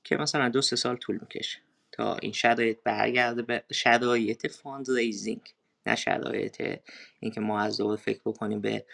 که 0.04 0.18
مثلا 0.18 0.50
دو 0.50 0.62
سه 0.62 0.76
سال 0.76 0.96
طول 0.96 1.20
می‌کشه 1.22 1.60
تا 1.92 2.16
این 2.16 2.32
شرایط 2.32 2.78
برگرده 2.84 3.42
به 3.42 3.64
شرایط 3.72 4.48
fundraising. 4.48 5.42
نه 5.86 5.96
شرایط 5.96 6.80
اینکه 7.20 7.42
ما 7.42 7.60
از 7.60 7.78
دور 7.78 7.96
فکر 7.96 8.22
بکنیم 8.26 8.62
به 8.62 8.86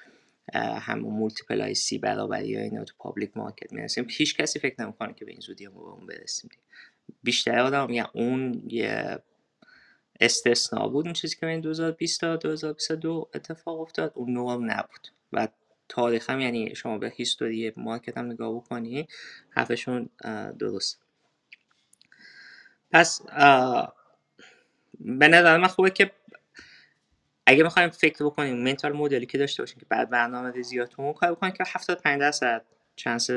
همون 0.54 1.14
multiple 1.14 1.69
ای 1.69 1.76
سی 1.76 1.98
برابری 1.98 2.48
یا 2.48 2.60
اینا 2.60 2.84
تو 2.84 2.94
public 3.00 3.38
market 3.38 3.74
می‌رسیم 3.74 4.08
هیچ 4.10 4.38
کسی 4.38 4.60
فکر 4.60 4.82
نمی‌کنه 4.82 5.14
که 5.14 5.26
به 5.26 5.32
این 5.32 5.42
زودی 5.42 5.68
ما 5.68 5.84
به 5.84 5.90
اون 5.90 6.06
برسیم. 6.08 6.50
بیشتر 7.24 7.60
آدم 7.60 7.88
میگن 7.88 8.08
اون 8.14 8.64
یه 8.68 9.20
استثنا 10.20 10.88
بود 10.88 11.06
اون 11.06 11.14
چیزی 11.14 11.36
که 11.36 11.46
این 11.48 11.62
2020 11.62 12.22
تا 12.22 12.36
2022 12.36 13.30
اتفاق 13.34 13.80
افتاد 13.80 14.12
اون 14.16 14.34
نوع 14.34 14.56
نبود. 14.56 15.08
و 15.34 15.48
تاریخ 15.90 16.30
هم 16.30 16.40
یعنی 16.40 16.76
شما 16.76 16.98
به 16.98 17.10
history 17.16 17.74
market 17.78 18.18
هم 18.18 18.26
نگاه 18.26 18.56
بکنی 18.56 19.08
حرفشون 19.50 20.10
درست. 20.60 21.02
پس 22.92 23.22
به 25.00 25.28
نظر 25.28 25.58
من 25.58 25.68
خوبه 25.68 25.90
که 25.90 26.12
اگه 27.52 27.64
می‌خوایم 27.64 27.90
فکر 27.90 28.26
بکنیم 28.26 28.64
منتال 28.64 28.92
مدلی 28.94 29.26
که 29.26 29.38
داشته 29.38 29.64
باشیم 29.64 29.80
که 29.80 29.86
بعد 29.90 30.10
برنامه 30.10 30.52
ریزیاتمون 30.52 31.14
کار 31.14 31.32
بکنیم 31.32 31.54
که 31.54 31.64
75 31.68 32.20
درصد 32.20 32.66
چانس 32.96 33.30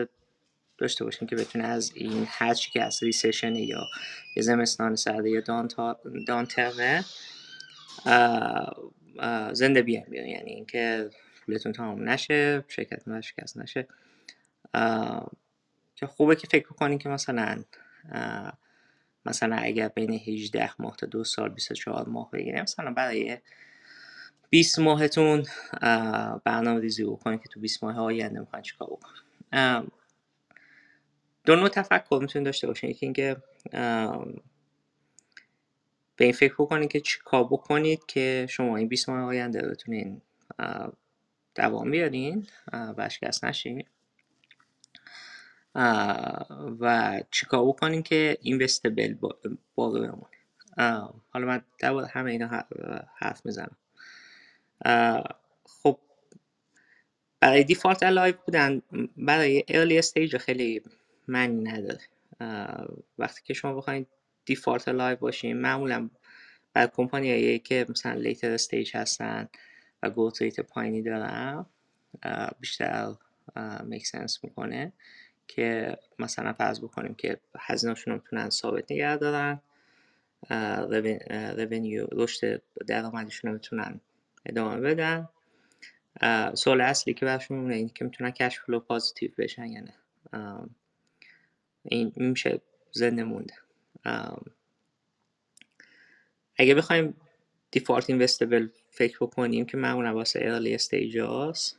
داشته 0.79 1.05
باشیم 1.05 1.29
که 1.29 1.37
بتونه 1.37 1.65
از 1.65 1.93
این 1.95 2.27
هرچی 2.29 2.71
که 2.71 2.83
از 2.83 3.03
ریسشن 3.03 3.57
یا 3.57 3.87
یه 4.37 4.43
زمستان 4.43 4.97
سرده 4.97 5.31
یا 5.31 5.41
دان 6.27 6.47
ترمه 6.47 7.05
زنده 9.53 9.83
بیان 9.83 10.05
بیان 10.11 10.27
یعنی 10.27 10.51
اینکه 10.51 11.11
پولتون 11.47 11.73
تمام 11.73 12.09
نشه 12.09 12.65
شرکت 12.69 13.21
شکست 13.21 13.59
نشه. 13.59 13.89
که 15.97 16.07
خوبه 16.07 16.37
که 16.37 16.47
فکر 16.47 16.67
بکنین 16.67 16.99
که 16.99 17.09
مثلا 17.09 17.65
مثلا 19.27 19.57
اگر 19.57 19.89
بین 19.89 20.13
18 20.13 20.71
ماه 20.79 20.97
تا 20.97 21.07
دو 21.07 21.25
سال 21.25 21.49
24 21.49 22.09
ماه 22.09 22.31
بگیریم 22.31 22.63
مثلا 22.63 22.91
برای 22.91 23.39
20 24.55 24.79
ماهتون 24.79 25.45
برنامه 26.45 26.81
ریزی 26.81 27.05
بکنید 27.05 27.43
که 27.43 27.49
تو 27.49 27.61
20 27.61 27.85
ماه 27.85 27.99
آینده 27.99 28.41
می‌خواین 28.41 28.63
چیکار 28.63 28.89
بکنید 28.89 29.93
دو 31.45 31.57
نوع 31.57 31.69
تفکر 31.69 32.19
می‌تونید 32.21 32.47
داشته 32.47 32.67
باشین. 32.67 32.91
یکی 32.91 33.07
اینکه 33.07 33.37
به 36.17 36.25
این 36.25 36.33
فکر 36.33 36.55
بکنید 36.55 36.91
که 36.91 37.01
چیکار 37.01 37.45
بکنید 37.45 38.07
که 38.07 38.47
شما 38.51 38.77
این 38.77 38.89
20 38.89 39.09
ماه 39.09 39.23
آینده 39.23 39.69
بتونین 39.69 40.23
دوام 41.55 41.91
بیارین 41.91 42.47
و 42.73 42.95
ورشکست 42.99 43.45
نشین. 43.45 43.85
و 46.81 47.21
چیکار 47.31 47.67
بکنیم 47.67 48.03
که 48.03 48.39
investable 48.41 49.15
باقی 49.75 50.01
بمونه 50.01 50.27
حالا 51.31 51.47
من 51.47 51.63
در 51.79 51.95
همه 51.95 52.31
اینا 52.31 52.65
حرف 53.15 53.47
می‌زنم. 53.47 53.77
خب 55.65 55.99
برای 57.41 57.65
default 57.65 58.03
alive 58.03 58.35
بودن 58.47 58.83
برای 59.17 59.65
early 59.69 59.99
stage 59.99 60.37
خیلی 60.37 60.83
معنی 61.29 61.63
نداره. 61.63 62.01
وقتی 63.19 63.43
که 63.45 63.55
شما 63.55 63.75
بخواید 63.75 64.07
default 64.45 64.89
alive 64.89 65.17
باشین 65.17 65.57
معمولا 65.57 66.11
برای 66.73 66.89
کمپانی 66.93 67.59
که 67.59 67.87
مثلا 67.89 68.15
later 68.15 68.51
stage 68.51 68.97
هستن 68.97 69.49
و 70.03 70.11
growth 70.11 70.43
rate 70.43 70.61
پایینی 70.61 71.03
دارن 71.03 71.67
بیشتر 72.61 73.15
make 73.85 74.07
sense 74.07 74.45
می‌کنه 74.45 74.93
که 75.49 75.99
مثلا 76.19 76.53
فرض 76.53 76.81
بکنیم 76.81 77.15
که 77.15 77.41
هزینهشون 77.59 78.15
رو 78.15 78.21
می‌تونن 78.21 78.51
ثابت 78.51 78.93
نگه 78.93 79.17
دارن. 79.17 79.61
رشد 82.13 82.63
درآمدشون 82.87 83.51
رو 83.51 83.55
می‌تونن 83.55 84.01
ادامه 84.47 84.81
بدن. 84.81 85.29
سوال 86.55 86.81
اصلی 86.81 87.15
که 87.15 87.27
برشون 87.27 87.59
اونه 87.59 87.75
این 87.75 87.89
که 87.89 88.05
می‌تونن 88.05 88.31
cash 88.31 88.59
flow 88.61 88.81
positive 88.81 89.31
بشن 89.39 89.67
یا 89.67 89.81
نه. 89.81 89.95
این 91.83 92.13
میشه 92.17 92.61
زنده 92.93 93.25
مونده. 93.25 93.55
اگه 96.57 96.75
بخوایم 96.75 97.17
دیفالت 97.71 98.11
اینوستبل 98.11 98.69
فکر 98.91 99.19
بکنیم 99.21 99.67
که 99.67 99.77
معمولا 99.77 100.15
واسه 100.15 100.41
ارلی 100.43 100.75
استیج 100.75 101.19
هاست 101.19 101.79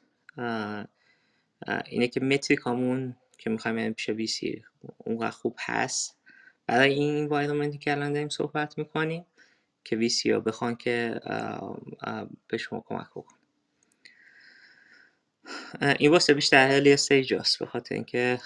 اینه 1.85 2.07
که 2.07 2.19
متریک 2.19 2.59
همون 2.65 3.15
که 3.37 3.49
می‌خوایم 3.49 3.93
پیش 3.93 4.09
ویسی 4.09 4.63
اونقدر 4.97 5.31
خوب 5.31 5.55
هست. 5.59 6.17
برای 6.67 6.93
این 6.93 7.17
انوایرمنتی 7.17 7.77
که 7.77 7.91
الان 7.91 8.13
داریم 8.13 8.29
صحبت 8.29 8.77
می‌کنیم 8.77 9.25
که 9.85 9.95
ویسی 9.95 10.31
ها 10.31 10.39
بخوان 10.39 10.75
که 10.75 11.21
به 12.47 12.57
شما 12.57 12.83
کمک 12.87 13.09
بکن 13.09 13.35
این 15.99 16.11
واسه 16.11 16.33
بیشتر 16.33 16.67
early 16.71 16.93
stage 16.93 17.33
هست 17.33 17.59
به 17.59 17.65
خاطر 17.65 17.95
اینکه 17.95 18.39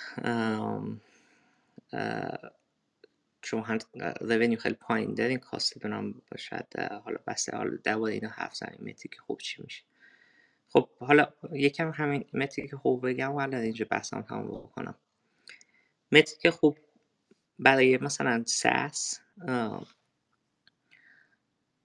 چون 3.42 3.64
هم 3.64 3.80
revenue 4.22 4.60
خیلی 4.60 4.76
پایین 4.76 5.14
دارین 5.14 5.38
cost 5.38 5.70
تون 5.70 5.94
هم 5.94 6.22
شاید 6.38 6.80
حالا 6.80 7.18
بسته 7.28 7.58
حالا 7.58 7.78
دوباره 7.86 8.14
اینو 8.14 8.28
حرف 8.28 8.56
زنیم 8.56 8.80
metric 8.82 9.20
خوب 9.20 9.40
چی 9.40 9.64
میشه. 9.64 9.84
خب 10.70 10.90
حالا 11.00 11.28
یکم 11.52 11.92
همین 11.92 12.26
metric 12.34 12.76
خوب 12.76 13.10
بگم 13.10 13.32
و 13.32 13.40
الان 13.40 13.62
اینجا 13.62 13.86
بحثم 13.90 14.22
تمام 14.22 14.48
بکنم. 14.48 14.96
metric 16.12 16.50
خوب 16.50 16.78
برای 17.60 17.98
مثلا 17.98 18.44
SaaS 18.48 19.20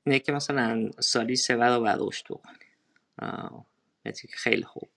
اینه 0.06 0.18
که 0.18 0.32
مثلا 0.32 0.90
سالی 1.00 1.36
سه 1.36 1.56
برابر 1.56 1.96
رشد 1.98 2.24
بکنی. 2.24 2.54
متریک 4.06 4.34
خیلی 4.34 4.62
خوب. 4.62 4.88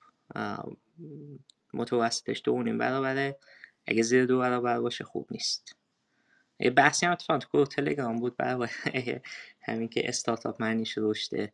متوسطش 1.73 2.41
دو 2.43 2.63
نیم 2.63 2.77
برابره 2.77 3.37
اگه 3.85 4.03
زیر 4.03 4.25
دو 4.25 4.39
برابر 4.39 4.79
باشه 4.79 5.03
خوب 5.03 5.27
نیست. 5.31 5.75
یه 6.59 6.69
بحثی 6.69 7.05
هم 7.05 7.11
اتفاقا 7.11 7.39
تو 7.39 7.65
تلگرام 7.65 8.19
بود 8.19 8.37
برای 8.37 8.69
همین 9.67 9.89
که 9.89 10.09
استارتاپ 10.09 10.61
معنیش 10.61 10.97
رشده. 10.97 11.53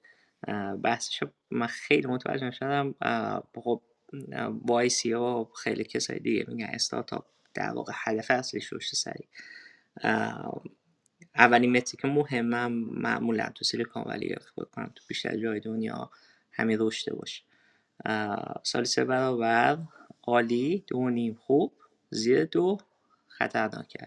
بحثش 0.83 1.23
من 1.51 1.67
خیلی 1.67 2.07
متوجه 2.07 2.51
شدم 2.51 2.95
خب 3.55 3.81
وایسی 4.65 5.11
ها 5.11 5.51
خیلی 5.63 5.83
کسای 5.83 6.19
دیگه 6.19 6.45
میگن 6.47 6.69
استارتاپ 6.73 7.25
در 7.53 7.69
واقع 7.69 7.93
هدف 7.95 8.31
اصلیش 8.31 8.73
رشد 8.73 8.95
سریع 8.95 9.27
اولین 11.35 11.77
متری 11.77 11.97
که 11.97 12.07
مهمم 12.07 12.71
معمولا 12.73 13.49
تو 13.55 13.65
سیلیکون 13.65 14.03
ولی 14.05 14.35
فکر 14.35 14.65
کنم 14.65 14.91
تو 14.95 15.03
بیشتر 15.07 15.37
جای 15.37 15.59
دنیا 15.59 16.11
همین 16.51 16.77
رشد 16.81 17.11
باشه. 17.11 17.43
سال 18.63 18.83
سه 18.83 19.05
برابر 19.05 19.77
عالی 20.23 20.83
دو 20.87 21.09
نیم 21.09 21.33
خوب 21.33 21.73
زیر 22.09 22.45
دو 22.45 22.77
خطرناک 23.27 23.97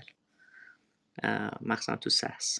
مخصوصا 1.60 1.96
تو 1.96 2.10
سس. 2.10 2.58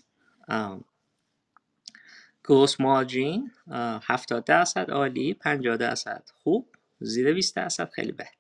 گروس 2.45 2.81
مارجین 2.81 3.53
70 3.71 4.45
درصد 4.45 4.91
عالی 4.91 5.35
50 5.35 5.77
درصد 5.77 6.31
خوب 6.35 6.77
زیر 7.01 7.33
20 7.33 7.57
درصد 7.57 7.91
خیلی 7.91 8.13
بد. 8.13 8.35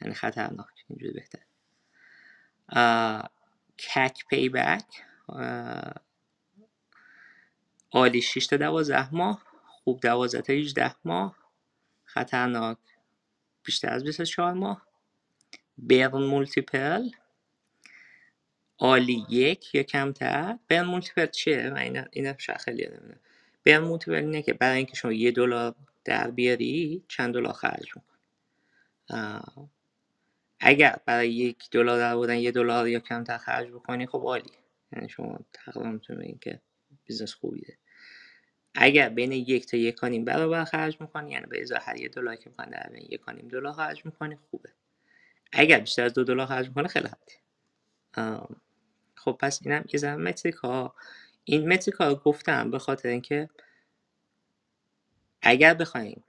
یعنی 0.00 0.14
خطرناک 0.14 0.84
اینجوری 0.88 1.12
بهتر 1.12 1.40
کک 3.78 4.26
پی 4.30 4.48
بک 4.48 5.05
عالی 7.92 8.22
6 8.22 8.46
تا 8.46 8.56
12 8.56 9.14
ماه 9.14 9.42
خوب 9.66 10.00
12 10.00 10.40
تا 10.40 10.52
18 10.52 10.94
ماه 11.04 11.36
خطرناک. 12.04 12.78
بیشتر 13.64 13.92
از 13.92 14.04
24 14.04 14.52
ماه. 14.52 14.86
burn 15.78 16.22
multiple. 16.22 17.10
عالی 18.78 19.26
یک 19.28 19.74
یا 19.74 19.82
کمتر. 19.82 20.58
burn 20.68 20.84
multiple 20.84 21.26
چیه؟ 21.26 21.70
من 21.70 21.78
اینا 21.78 22.04
اینا 22.10 22.34
خیلی 22.64 22.86
نمی‌دونم 22.86 23.20
burn 23.64 23.78
multiple 23.78 24.14
اینه 24.14 24.42
که 24.42 24.52
برای 24.52 24.76
اینکه 24.76 24.96
شما 24.96 25.12
یه 25.12 25.30
دلار 25.30 25.74
در 26.04 26.30
بیاری 26.30 27.04
چند 27.08 27.34
دلار 27.34 27.52
خرج 27.52 27.88
می‌کنی. 27.96 28.16
اگر 30.60 30.98
برای 31.06 31.32
یک 31.32 31.70
دلار 31.70 31.98
درآوردن 31.98 32.36
یه 32.36 32.50
دلار 32.50 32.88
یا 32.88 33.00
کمتر 33.00 33.38
خرج 33.38 33.68
بکنی 33.68 34.06
خب 34.06 34.18
عالی 34.18 34.52
یعنی 34.96 35.08
شما 35.08 35.38
تقریبا 35.52 35.90
می‌تونید 35.90 36.40
که 36.40 36.60
business 37.04 37.34
خوبیه. 37.34 37.78
اگر 38.74 39.08
بین 39.08 39.32
یک 39.32 39.66
تا 39.66 39.76
یک 39.76 39.94
و 39.94 40.01
نیم 40.01 40.24
برابر 40.24 40.64
خرج 40.64 41.00
می‌کنی 41.00 41.30
یعنی 41.30 41.46
به 41.46 41.62
ازای 41.62 41.78
هر 41.82 41.96
یه 41.96 42.08
دلار 42.08 42.36
که 42.36 42.50
می‌خوان 42.50 42.70
در 42.70 42.90
بیارن 42.92 43.06
یک 43.10 43.20
و 43.20 43.27
نیم 43.27 43.48
دلار 43.48 43.72
خرج 43.72 44.04
می‌کنی 44.04 44.36
خوبه. 44.50 44.68
اگر 45.52 45.80
بیشتر 45.80 46.04
از 46.04 46.14
دو 46.14 46.24
دلار 46.24 46.46
خرج 46.46 46.68
می‌کنه 46.68 46.88
خیلی 46.88 47.08
بده 47.08 47.34
خب 49.14 49.36
پس 49.40 49.60
اینم 49.64 49.84
یه 49.92 50.00
ذره 50.00 50.16
metric 50.16 50.56
این 51.44 51.68
metric 51.72 51.94
ها 51.94 52.08
رو 52.08 52.14
گفتم 52.14 52.70
به 52.70 52.78
خاطر 52.78 53.08
اینکه 53.08 53.48
اگر 55.42 55.74
بخوایم 55.74 56.24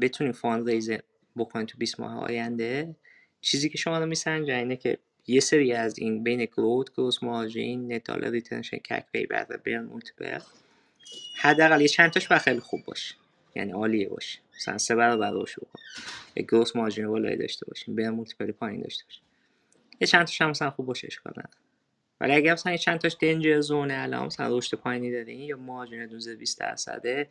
بتونیم 0.00 0.32
fundraise 0.32 0.90
بکنیم 1.36 1.66
تو 1.66 1.78
20 1.78 2.00
ماه 2.00 2.18
آینده 2.18 2.96
چیزی 3.40 3.68
که 3.68 3.78
شما 3.78 3.98
رو 3.98 4.06
میسنجه 4.06 4.54
اینه 4.54 4.76
که 4.76 4.98
یه 5.26 5.40
سری 5.40 5.72
از 5.72 5.98
این 5.98 6.22
بین 6.22 6.44
growth 6.44 6.92
gross 6.92 7.22
margin 7.22 7.92
net 7.92 8.10
retention 8.10 8.76
CAC 8.76 9.04
payback 9.12 9.46
و 9.50 9.58
burn 9.66 9.84
multiple 9.84 10.38
حداقل 11.36 11.80
یه 11.80 11.88
چند 11.88 12.10
تاش 12.10 12.32
خیلی 12.32 12.60
خوب 12.60 12.84
باشه. 12.84 13.14
یعنی 13.54 13.72
عالیه 13.72 14.08
باشه. 14.08 14.38
مثلا 14.56 14.78
سه 14.78 14.94
برابر 14.94 15.30
رشد 15.30 15.58
بکنه 15.58 15.80
یه 16.36 16.42
gross 16.42 16.76
margin 16.76 17.08
بالایی 17.08 17.36
داشته 17.36 17.66
باشیم. 17.66 17.96
burn 17.96 18.10
multiple 18.10 18.52
پایین 18.52 18.80
داشته 18.80 19.04
باشیم. 19.04 19.22
یه 20.00 20.06
چند 20.06 20.26
تاش 20.26 20.40
هم 20.40 20.50
مثلا 20.50 20.70
خوب 20.70 20.86
باشه 20.86 21.06
اشکال 21.06 21.32
نداره. 21.36 21.56
ولی 22.20 22.32
اگر 22.32 22.52
مثلا 22.52 22.72
یه 22.72 22.78
چند 22.78 22.98
تاش 22.98 23.16
danger 23.20 23.60
zone 23.60 23.87
ه 23.87 23.94
الان 23.96 24.26
مثلا 24.26 24.58
رشد 24.58 24.76
پایینی 24.76 25.12
دارین 25.12 25.40
یا 25.40 25.56
margin 25.56 26.06
20 26.38 26.60
درصده 26.60 27.28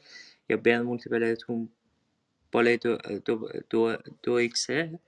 یا 0.49 0.57
burn 0.57 0.81
multiple 0.81 1.45
تون 1.45 1.69
بالای 2.51 2.77
دو, 2.77 2.97
دو, 3.25 3.49
دو, 3.69 3.97
دو 4.23 4.31
ایکسه 4.31 4.99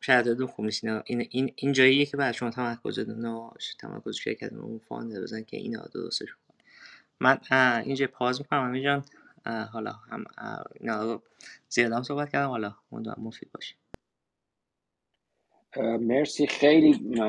شاید 0.00 0.28
دو 0.28 0.48
نیست 0.58 0.84
این, 0.84 1.26
این, 1.30 1.52
این 1.56 1.72
جاییه 1.72 2.06
که 2.06 2.16
بعد 2.16 2.32
شما 2.32 2.50
تمرکز 2.50 2.98
ناش 2.98 3.74
تمرکز 3.74 4.16
شرکت 4.16 4.52
اون 4.52 4.78
فاند 4.78 5.22
بزن 5.22 5.42
که 5.42 5.56
اینا 5.56 5.86
درستش 5.94 6.28
کنه 6.28 6.56
من 7.20 7.38
اینجا 7.84 8.06
پاز 8.06 8.40
می‌کنم. 8.40 8.64
همین 8.64 8.82
جان 8.82 9.04
حالا 9.72 9.92
هم 9.92 10.24
اینا 10.80 11.02
رو 11.02 11.22
زیاد 11.68 12.02
صحبت 12.02 12.30
کردم. 12.30 12.48
حالا 12.48 12.74
امیدوارم 12.92 13.22
مفید 13.22 13.50
باشه. 13.52 13.74
مرسی. 16.00 16.46
خیلی 16.46 17.20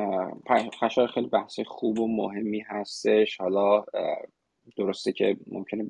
خشای 0.80 1.08
خیلی 1.08 1.28
بحث 1.28 1.60
خوب 1.60 2.00
و 2.00 2.08
مهمی 2.08 2.60
هستش. 2.60 3.38
حالا 3.38 3.86
درسته 4.78 5.12
که 5.12 5.38
ممکنه 5.48 5.90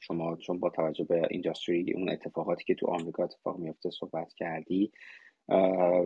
شما 0.00 0.36
چون 0.36 0.60
با 0.60 0.70
توجه 0.70 1.04
به 1.04 1.28
اینداستری 1.30 1.92
اون 1.92 2.10
اتفاقاتی 2.10 2.64
که 2.64 2.74
تو 2.74 2.86
آمریکا 2.86 3.24
اتفاق 3.24 3.58
میفته 3.58 3.90
صحبت 3.90 4.32
کردی 4.34 4.92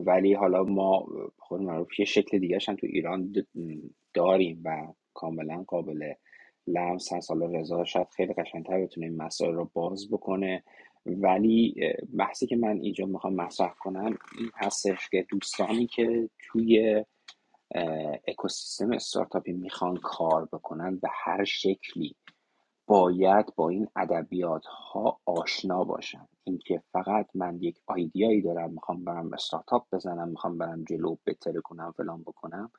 ولی 0.07 0.35
حالا 0.35 0.65
ما 0.65 1.07
خود 1.39 1.61
معروف 1.61 2.01
یه 2.01 2.05
شکل 2.05 2.39
دیگه 2.39 2.59
تو 2.59 2.87
ایران 2.87 3.33
داریم 4.15 4.63
و 4.65 4.87
کاملا 5.15 5.65
قابل 5.67 6.13
لمس 6.67 7.13
هست. 7.13 7.31
حالا 7.31 7.47
رضا 7.47 7.85
شاید 7.85 8.09
خیلی 8.17 8.35
قشنگتر 8.35 8.81
بتونه 8.81 9.07
این 9.07 9.17
مسائل 9.17 9.53
رو 9.55 9.71
باز 9.75 10.11
بکنه. 10.11 10.65
ولی 11.07 11.75
بحثی 12.19 12.47
که 12.47 12.57
من 12.57 12.81
اینجا 12.81 13.07
می‌خوام 13.07 13.35
مطرح 13.35 13.75
کنم 13.81 14.19
این 14.39 14.51
هستش 14.55 15.09
که 15.11 15.27
دوستانی 15.29 15.87
که 15.87 16.31
توی 16.39 17.05
اکوسیستم 18.29 18.93
استارتاپی 18.93 19.53
می‌خوان 19.53 19.97
کار 19.97 20.49
بکنن 20.53 20.97
به 20.97 21.09
هر 21.13 21.45
شکلی 21.45 22.17
باید 22.91 23.47
با 23.57 23.69
این 23.69 23.89
ادبیات 23.97 24.67
ها 24.67 25.21
آشنا 25.27 25.85
باشن 25.85 26.29
اینکه 26.45 26.83
فقط 26.93 27.27
من 27.35 27.63
یک 27.63 27.79
آیدیایی 27.87 28.43
دارم 28.43 28.71
می‌خوام 28.73 29.05
برم 29.05 29.33
استارتاپ 29.33 29.87
بزنم 29.93 30.29
می‌خوام 30.29 30.59
برم 30.59 30.85
جلو 30.85 31.17
بهتر 31.25 31.61
کنم 31.61 31.93
فلان 31.97 32.23
بکنم. 32.23 32.73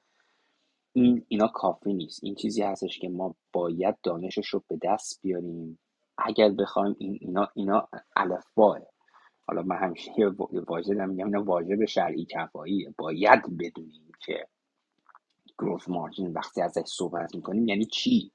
این 0.94 1.26
اینا 1.28 1.48
کافی 1.48 1.94
نیست. 1.94 2.24
این 2.24 2.36
چیزی 2.36 2.62
هستش 2.62 3.00
که 3.00 3.10
ما 3.10 3.36
باید 3.54 3.96
دانشش 4.04 4.48
رو 4.48 4.64
به 4.68 4.80
دست 4.84 5.20
بیاریم. 5.22 5.80
اگر 6.18 6.50
بخوایم 6.50 6.96
این 7.00 7.18
اینا 7.22 7.50
اینا 7.56 7.90
الفباه 8.16 8.80
حالا 9.48 9.62
من 9.62 9.78
همیشه 9.78 10.12
واژه 10.68 10.94
میگم 10.94 11.26
اینا 11.26 11.44
واژه 11.44 11.86
شرعی 11.86 12.26
کفاییه. 12.26 12.96
باید 12.98 13.58
بدونیم 13.60 14.12
که 14.26 14.48
گروث 15.60 15.90
مارجین 15.90 16.34
وقتی 16.34 16.62
ازش 16.62 16.86
صحبت 16.86 17.36
می‌کنیم 17.36 17.68
یعنی 17.68 17.86
چی؟ 17.86 18.32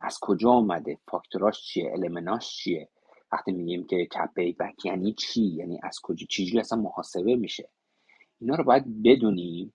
از 0.00 0.18
کجا 0.20 0.50
آمده 0.50 0.98
فاکتوراش 1.08 1.62
چیه؟ 1.62 1.92
المناش 1.92 2.56
چیه؟ 2.56 2.88
وقتی 3.32 3.52
میگیم 3.52 3.86
که 3.86 4.06
کپ 4.06 4.34
بک 4.34 4.84
یعنی 4.84 5.12
چی؟ 5.12 5.42
یعنی 5.42 5.80
از 5.82 6.00
کجا؟ 6.02 6.26
چیزی 6.30 6.58
اصلا 6.58 6.78
محاسبه 6.78 7.36
میشه. 7.36 7.68
اینا 8.40 8.54
رو 8.54 8.64
باید 8.64 9.02
بدونیم 9.02 9.72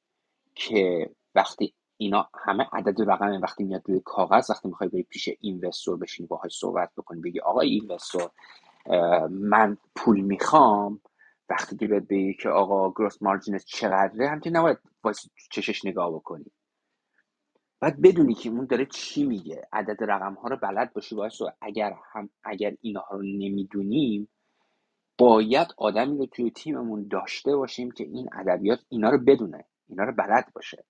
که 0.55 1.09
وقتی 1.35 1.73
اینا 1.97 2.29
همه 2.45 2.67
عدد 2.73 2.99
و 2.99 3.03
رقم 3.03 3.41
وقتی 3.41 3.63
میاد 3.63 3.81
روی 3.85 4.01
کاغذ 4.05 4.49
وقتی 4.49 4.67
می‌خوای 4.67 4.89
بری 4.89 5.03
پیش 5.03 5.29
اینوستور 5.39 5.97
بشینی 5.97 6.27
باهاش 6.27 6.57
صحبت 6.57 6.89
بکنی 6.97 7.21
بگی 7.21 7.39
آقای 7.39 7.69
اینوستور 7.69 8.29
من 9.29 9.77
پول 9.95 10.21
می‌خوام. 10.21 11.01
وقتی 11.49 11.77
که 11.77 11.87
بهت 11.87 12.03
بگی 12.03 12.33
که 12.33 12.49
آقا 12.49 12.89
گروس 12.91 13.21
مارجینت 13.21 13.65
چقدره 13.65 14.29
همچنین 14.29 14.57
نباید 14.57 14.77
واسه 15.03 15.29
چشش 15.51 15.85
نگاه 15.85 16.11
بکنی. 16.11 16.51
باید 17.81 18.01
بدونی 18.01 18.33
که 18.33 18.49
اون 18.49 18.65
داره 18.65 18.85
چی 18.85 19.23
میگه. 19.23 19.67
عدد 19.73 20.03
رقم 20.03 20.33
ها 20.33 20.47
رو 20.47 20.57
بلد 20.57 20.93
باشی 20.93 21.15
باعث 21.15 21.41
اگر 21.61 21.93
هم 22.13 22.29
اگر 22.43 22.73
اینها 22.81 23.07
رو 23.11 23.21
نمی‌دونیم 23.21 24.29
باید 25.17 25.67
آدمی 25.77 26.17
رو 26.17 26.25
توی 26.25 26.51
تیممون 26.51 27.07
داشته 27.07 27.55
باشیم 27.55 27.91
که 27.91 28.03
این 28.03 28.29
ادبیات 28.33 28.79
اینا 28.89 29.09
رو 29.09 29.17
بدونه 29.17 29.65
اینا 29.87 30.03
رو 30.03 30.13
بلد 30.13 30.51
باشه 30.55 30.85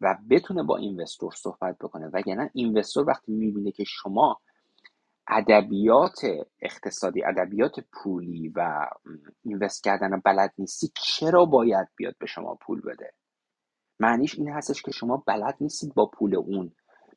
و 0.00 0.18
بتونه 0.30 0.62
با 0.62 0.76
اینوستور 0.76 1.32
صحبت 1.32 1.76
بکنه. 1.80 2.06
وگرنه 2.12 2.50
اینوستور 2.54 3.08
وقتی 3.08 3.32
می‌بینه 3.32 3.72
که 3.72 3.84
شما 3.84 4.40
ادبیات 5.28 6.20
اقتصادی 6.62 7.24
ادبیات 7.24 7.80
پولی 7.92 8.48
و 8.48 8.86
invest 9.44 9.84
کردن 9.84 10.10
رو 10.10 10.20
بلد 10.24 10.54
نیستی 10.58 10.90
چرا 10.94 11.44
باید 11.44 11.88
بیاد 11.96 12.14
به 12.18 12.26
شما 12.26 12.54
پول 12.54 12.80
بده؟ 12.80 13.12
معنیش 14.00 14.38
این 14.38 14.48
هستش 14.48 14.82
که 14.82 14.90
شما 14.90 15.22
بلد 15.26 15.56
نیستید 15.60 15.94
با 15.94 16.06
پول 16.06 16.36
اون 16.36 16.72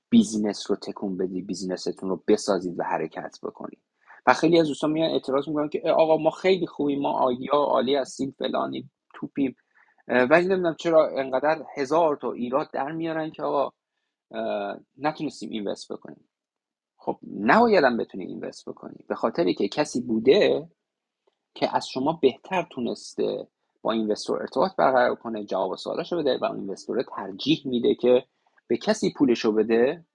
business 0.10 0.72
رو 0.72 0.76
تکون 0.76 1.18
بدی 1.18 1.42
business 1.42 1.91
تون 1.91 2.10
رو 2.10 2.24
بسازید 2.28 2.80
و 2.80 2.84
حرکت 2.84 3.38
بکنید. 3.44 3.82
و 4.28 4.34
خیلی 4.34 4.60
از 4.60 4.68
دوستان 4.68 4.92
میان 4.92 5.10
اعتراض 5.10 5.48
می‌کنن 5.48 5.70
که 5.70 5.82
آقا 5.92 6.18
ما 6.18 6.30
خیلی 6.30 6.68
خوبیم 6.68 7.02
ما 7.02 7.12
idea 7.12 7.54
عالی 7.54 7.96
هستیم 7.96 8.36
فلانی 8.40 8.90
توپیم. 9.14 9.56
ولی 10.08 10.48
نمی‌دونم 10.48 10.76
چرا 10.76 11.10
انقدر 11.18 11.66
هزار 11.76 12.16
تا 12.16 12.32
ایراد 12.32 12.72
در 12.74 12.92
میارن 12.92 13.32
که 13.32 13.44
آقا 13.44 13.72
نتونستیم 14.98 15.50
invest 15.50 15.92
بکنیم. 15.92 16.30
خب 16.98 17.20
نباید 17.40 17.98
بتونی 18.00 18.26
اینوست 18.26 18.70
بکنی 18.70 19.06
به 19.08 19.16
خاطری 19.16 19.54
که 19.54 19.68
کسی 19.68 20.02
بوده 20.02 20.70
که 21.54 21.76
از 21.76 21.88
شما 21.88 22.20
بهتر 22.22 22.68
تونسته 22.72 23.48
با 23.82 23.92
investor 23.92 24.40
ارتباط 24.42 24.76
برقرار 24.76 25.16
کنه 25.16 25.46
جواب 25.46 25.76
سوالاشو 25.76 26.18
بده 26.18 26.38
و 26.38 26.46
investor 26.46 27.04
ترجیح 27.04 27.62
میده 27.66 27.96
که 27.96 28.26
به 28.68 28.78
کسی 28.78 29.14
پولشو 29.18 29.52
بده 29.52 30.06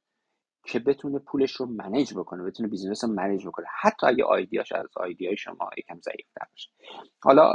که 0.65 0.79
بتونه 0.79 1.19
پولش 1.19 1.53
رو 1.53 1.67
manage 1.67 2.15
بکنه 2.15 2.45
بتونه 2.45 2.69
business 2.69 3.05
رو 3.05 3.11
manage 3.11 3.47
بکنه. 3.47 3.67
حتی 3.81 4.07
اگه 4.07 4.25
idea 4.25 4.57
ش 4.57 4.73
از 4.73 4.87
idea 4.97 5.29
ی 5.29 5.37
شما 5.37 5.71
یکم 5.79 6.01
ضعیفتر 6.01 6.47
باشه. 6.51 6.71
حالا 7.23 7.53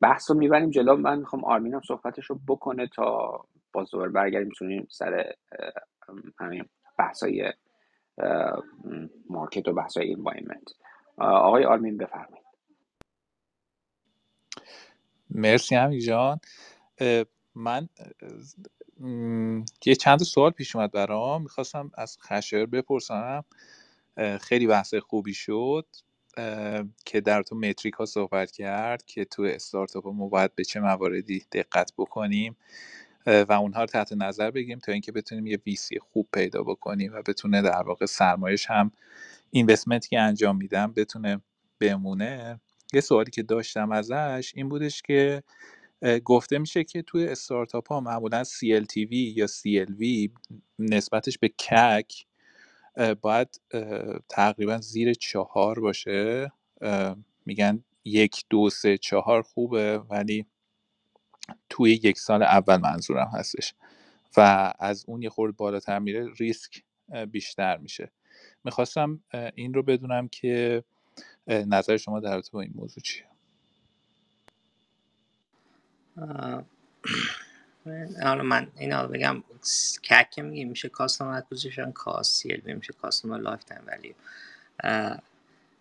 بحث 0.00 0.30
رو 0.30 0.36
می‌بریم 0.36 0.70
جلو. 0.70 0.96
من 0.96 1.18
می‌خوام 1.18 1.44
آرمینم 1.44 1.80
صحبتش 1.88 2.24
رو 2.26 2.40
بکنه 2.48 2.86
تا 2.86 3.40
باز 3.72 3.90
دوباره 3.90 4.10
برگردیم 4.10 4.48
می‌تونیم 4.48 4.86
سر 4.90 5.32
همین 6.38 6.64
بحثای 6.98 7.52
مارکت 9.30 9.68
و 9.68 9.72
بحثای 9.72 10.12
انوایرمنت 10.12 10.70
آقای 11.18 11.64
آرمین 11.64 11.96
بفرمایید. 11.96 12.39
مرسی 15.30 15.74
همین 15.76 16.00
جان. 16.00 16.40
من 17.54 17.88
یه 19.86 19.94
چند 19.94 20.20
سوال 20.22 20.50
پیش 20.50 20.76
اومد 20.76 20.92
برام. 20.92 21.42
می‌خواستم 21.42 21.90
از 21.94 22.18
خشر 22.22 22.66
بپرسم. 22.66 23.44
خیلی 24.40 24.66
بحث 24.66 24.94
خوبی 24.94 25.34
شد 25.34 25.86
که 27.06 27.20
در 27.20 27.42
تو 27.42 27.56
متریک 27.56 27.94
ها 27.94 28.06
صحبت 28.06 28.50
کرد 28.50 29.06
که 29.06 29.24
تو 29.24 29.42
استارتاپ 29.42 30.06
ما 30.08 30.28
باید 30.28 30.54
به 30.54 30.64
چه 30.64 30.80
مواردی 30.80 31.46
دقت 31.52 31.92
بکنیم 31.98 32.56
و 33.26 33.52
اونها 33.52 33.80
رو 33.80 33.86
تحت 33.86 34.12
نظر 34.12 34.50
بگیریم 34.50 34.78
تا 34.78 34.92
اینکه 34.92 35.12
بتونیم 35.12 35.46
یه 35.46 35.58
ویسی 35.66 35.98
خوب 35.98 36.28
پیدا 36.34 36.62
بکنیم 36.62 37.12
و 37.14 37.22
بتونه 37.22 37.62
در 37.62 37.82
واقع 37.82 38.06
سرمایش 38.06 38.66
هم 38.70 38.92
اینوستمنتی 39.50 40.08
که 40.10 40.20
انجام 40.20 40.56
میدم 40.56 40.92
بتونه 40.96 41.42
بمونه. 41.80 42.60
یه 42.94 43.00
سوالی 43.00 43.30
که 43.30 43.42
داشتم 43.42 43.92
ازش 43.92 44.52
این 44.54 44.68
بودش 44.68 45.02
که 45.02 45.42
گفته 46.24 46.58
میشه 46.58 46.84
که 46.84 47.02
توی 47.02 47.26
استارتاپ 47.28 47.88
ها 47.88 48.00
معمولا 48.00 48.44
CLTV 48.44 49.12
یا 49.12 49.46
CLV 49.46 50.30
نسبتش 50.78 51.38
به 51.38 51.48
کک 51.48 52.26
باید 53.22 53.60
تقریبا 54.28 54.78
زیر 54.78 55.14
چهار 55.14 55.80
باشه. 55.80 56.52
میگن 57.46 57.84
یک 58.04 58.44
دو 58.50 58.70
سه 58.70 58.98
چهار 58.98 59.42
خوبه 59.42 59.98
ولی 59.98 60.46
توی 61.68 61.92
یک 61.92 62.18
سال 62.18 62.42
اول 62.42 62.76
منظورم 62.76 63.30
هستش. 63.34 63.74
و 64.36 64.74
از 64.78 65.04
اون 65.08 65.22
یه 65.22 65.30
خورده 65.30 65.56
بالاتر 65.56 65.98
میره 65.98 66.28
ریسک 66.38 66.82
بیشتر 67.30 67.76
میشه. 67.76 68.12
می‌خواستم 68.64 69.20
این 69.54 69.74
رو 69.74 69.82
بدونم 69.82 70.28
که 70.28 70.84
نظر 71.46 71.96
شما 71.96 72.20
در 72.20 72.42
با 72.52 72.60
این 72.60 72.72
موضوع 72.74 73.02
چیه؟ 73.02 73.24
حالا 78.22 78.42
من 78.42 78.66
اینا 78.78 79.06
بگم 79.06 79.42
CAC 80.10 80.38
میگیم 80.38 80.68
میشه 80.68 80.88
customer 80.88 81.38
acquisition 81.38 81.92
cost 81.92 82.46
میشه 82.46 82.92
customer 82.92 83.38
lifetime 83.38 83.82
value 83.86 84.14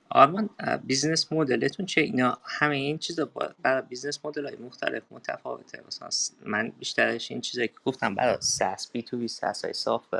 آرمان 0.09 0.49
business 0.83 1.31
model 1.31 1.65
تون 1.65 1.85
چه؟ 1.85 2.01
اینا 2.01 2.37
همه 2.43 2.75
این 2.75 2.97
چیزا 2.97 3.29
برای 3.61 3.81
business 3.81 4.25
model 4.25 4.45
های 4.45 4.55
مختلف 4.55 5.03
متفاوته. 5.11 5.83
مثلا 5.87 6.09
من 6.45 6.69
بیشترش 6.79 7.31
این 7.31 7.41
چیزایی 7.41 7.67
که 7.67 7.73
گفتم 7.85 8.15
برای 8.15 8.37
SaaS 8.39 8.91
B2B 8.91 9.03
SaaS 9.03 9.65
های 9.65 9.73
صاف 9.73 10.13
و 10.13 10.17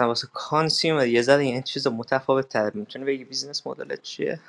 واسه 0.00 0.28
consumer 0.32 1.06
یه 1.06 1.22
ذره 1.22 1.42
این 1.42 1.62
چیزا 1.62 1.90
متفاوت 1.90 2.48
تر 2.48 2.70
می‌تونه 2.74 3.04
بگی 3.04 3.24
business 3.24 3.66
model 3.66 3.96
ت 3.96 4.02
چیه؟ 4.02 4.40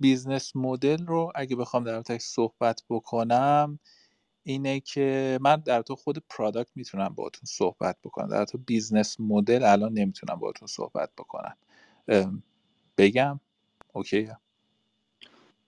business 0.00 0.56
model 0.56 1.06
رو 1.06 1.32
اگه 1.34 1.56
بخوام 1.56 1.84
در 1.84 2.18
صحبت 2.18 2.82
بکنم 2.90 3.78
اینه 4.42 4.80
که 4.80 5.38
من 5.42 5.56
در 5.56 5.82
تو 5.82 5.96
خود 5.96 6.24
product 6.30 6.70
می‌تونم 6.74 7.08
باتون 7.08 7.42
صحبت 7.44 7.96
بکنم. 8.04 8.28
در 8.28 8.44
تو 8.44 8.58
business 8.58 9.16
model 9.20 9.64
الان 9.64 9.92
نمی‌تونم 9.92 10.40
باتون 10.40 10.68
صحبت 10.68 11.10
بکنم. 11.18 11.56
بگم؟ 12.98 13.40
اوکی. 13.92 14.28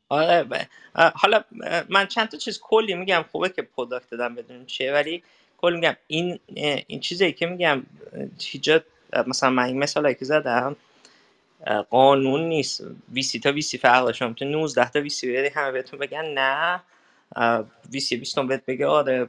آره 0.08 0.68
حالا 0.94 1.44
من 1.88 2.06
چند 2.06 2.28
تا 2.28 2.36
چیز 2.36 2.58
کلی 2.62 2.94
میگم 2.94 3.24
خوبه 3.32 3.48
که 3.48 3.62
پروداکت 3.62 4.10
دادم 4.10 4.34
بدون 4.34 4.66
چیه 4.66 4.92
ولی 4.92 5.22
کلی 5.58 5.76
میگم. 5.76 5.96
این 6.06 6.38
این 6.86 7.00
چیزی 7.00 7.32
که 7.32 7.46
میگم 7.46 7.82
هیچ 8.40 8.70
مثلا 9.26 9.50
من 9.50 9.62
این 9.62 9.78
مثالی 9.78 10.14
که 10.14 10.24
زدم 10.24 10.76
قانون 11.90 12.40
نیست. 12.40 12.84
ویسی 13.12 13.40
تا 13.40 13.52
ویسی 13.52 13.78
فرق 13.78 14.04
داشته 14.04 14.32
تو 14.32 14.44
19 14.44 14.90
تا 14.90 15.00
ویسی 15.00 15.26
بیاری 15.26 15.48
همه 15.48 15.70
بهتون 15.70 15.98
بگن 15.98 16.24
نه. 16.24 16.80
ویسی 17.92 18.16
20 18.16 18.40
بهت 18.40 18.66
بگه 18.66 18.86
آره 18.86 19.28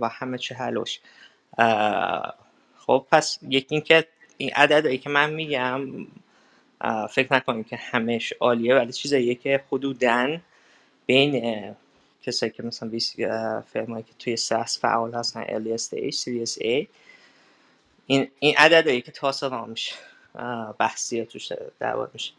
و 0.00 0.08
همه 0.08 0.38
چه 0.38 0.54
حلوش 0.54 1.00
خب 2.78 3.06
پس 3.12 3.38
یکی 3.42 3.74
اینکه 3.74 4.06
این 4.36 4.50
عددهایی 4.50 4.98
که 4.98 5.10
من 5.10 5.32
میگم 5.32 6.06
فکر 7.10 7.34
نکنیم 7.34 7.64
که 7.64 7.76
همش 7.76 8.32
عالیه 8.40 8.74
ولی 8.74 8.92
چیزاییه 8.92 9.34
که 9.34 9.64
حدودن 9.72 10.42
بین 11.06 11.74
کسایی 12.26 12.52
که 12.52 12.62
مثلا 12.62 12.90
فرمایی 13.72 14.02
که 14.02 14.12
توی 14.18 14.36
ساس 14.36 14.80
فعال 14.80 15.14
هستن 15.14 15.44
early 15.44 15.80
stage 15.80 16.10
سیریس 16.10 16.58
A. 16.58 16.86
این 18.06 18.28
این 18.38 18.54
عددهایی 18.56 19.02
که 19.02 19.12
تاسه 19.12 19.64
میشه 19.66 19.94
بحثی 20.78 21.24
توش 21.24 21.52
دعوت 21.78 22.10
میشه. 22.12 22.32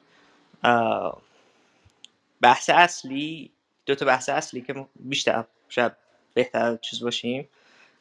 بحث 2.42 2.70
اصلی 2.70 3.52
دو 3.86 3.96
تا 3.96 4.06
بحث 4.06 4.30
اصلی 4.30 4.62
که 4.62 4.86
بیشتر 4.96 5.44
شاید 5.70 5.92
بهتر 6.34 6.76
چیز 6.76 7.04
باشیم. 7.04 7.48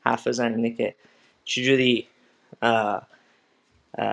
حرف 0.00 0.26
بزنیم 0.26 0.56
اینه 0.56 0.76
که 0.76 0.94
چجوری 1.44 2.06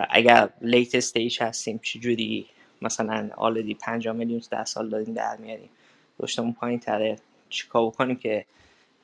اگر 0.09 0.49
late 0.61 0.95
stage 0.95 1.41
هستیم 1.41 1.79
چجوری 1.83 2.45
مثلا 2.81 3.29
already 3.37 3.73
5 3.73 4.07
میلیون 4.07 4.41
ده 4.51 4.65
سال 4.65 4.89
داریم 4.89 5.13
در 5.13 5.37
میاریم. 5.37 5.69
رشدمون 6.19 6.53
پایین 6.53 6.79
تره 6.79 7.15
چیکار 7.53 7.85
بکنیم 7.85 8.15
که 8.15 8.45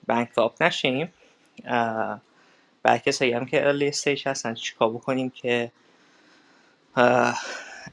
bankrupt 0.08 0.30
نشیم؟ 0.62 1.14
برای 2.84 3.00
کسایی 3.06 3.32
هم 3.32 3.46
که 3.46 3.66
early 3.66 3.88
stage 3.88 4.28
هستن 4.28 4.54
چیکار 4.54 4.90
بکنیم 4.90 5.30
که 5.30 5.72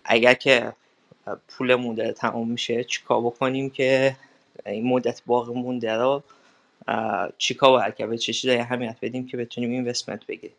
اگر 0.05 0.35
که 0.35 0.73
پولمون 1.49 1.95
داره 1.95 2.13
تموم 2.13 2.49
میشه 2.49 2.85
چیکار 2.85 3.21
بکنیم 3.21 3.71
که 3.71 4.17
این 4.67 4.87
مدت 4.87 5.23
باقی 5.27 5.55
مونده 5.55 5.95
رو 5.95 6.23
چیکار 7.39 7.71
باید 7.71 7.95
کرد؟ 7.95 8.11
به 8.11 8.19
چه 8.19 8.33
چیزایی 8.33 8.59
اهمیت 8.59 8.97
بدیم 9.03 9.27
که 9.27 9.37
بتونیم 9.37 9.71
اینوستمنت 9.71 10.27
بگیریم؟ 10.27 10.57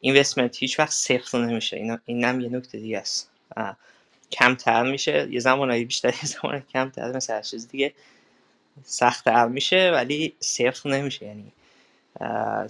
اینوستمنت 0.00 0.56
هیچ 0.56 0.80
وقت 0.80 0.90
صفر 0.90 1.38
نمیشه. 1.38 1.76
این 1.76 1.98
این 2.04 2.24
هم 2.24 2.40
یه 2.40 2.48
نکته 2.48 2.78
دیگه 2.78 2.98
است. 2.98 3.30
کمتر 4.32 4.82
میشه. 4.82 5.28
یه 5.30 5.40
زمانایی 5.40 5.84
بیشتر 5.84 6.08
یه 6.08 6.24
زمان 6.24 6.60
کمتر 6.60 7.16
مثل 7.16 7.34
هر 7.34 7.42
چیز 7.42 7.68
دیگه. 7.68 7.92
سختتر 8.82 9.46
میشه 9.46 9.90
ولی 9.94 10.34
صفر 10.40 10.88
نمیشه. 10.90 11.26
یعنی 11.26 11.52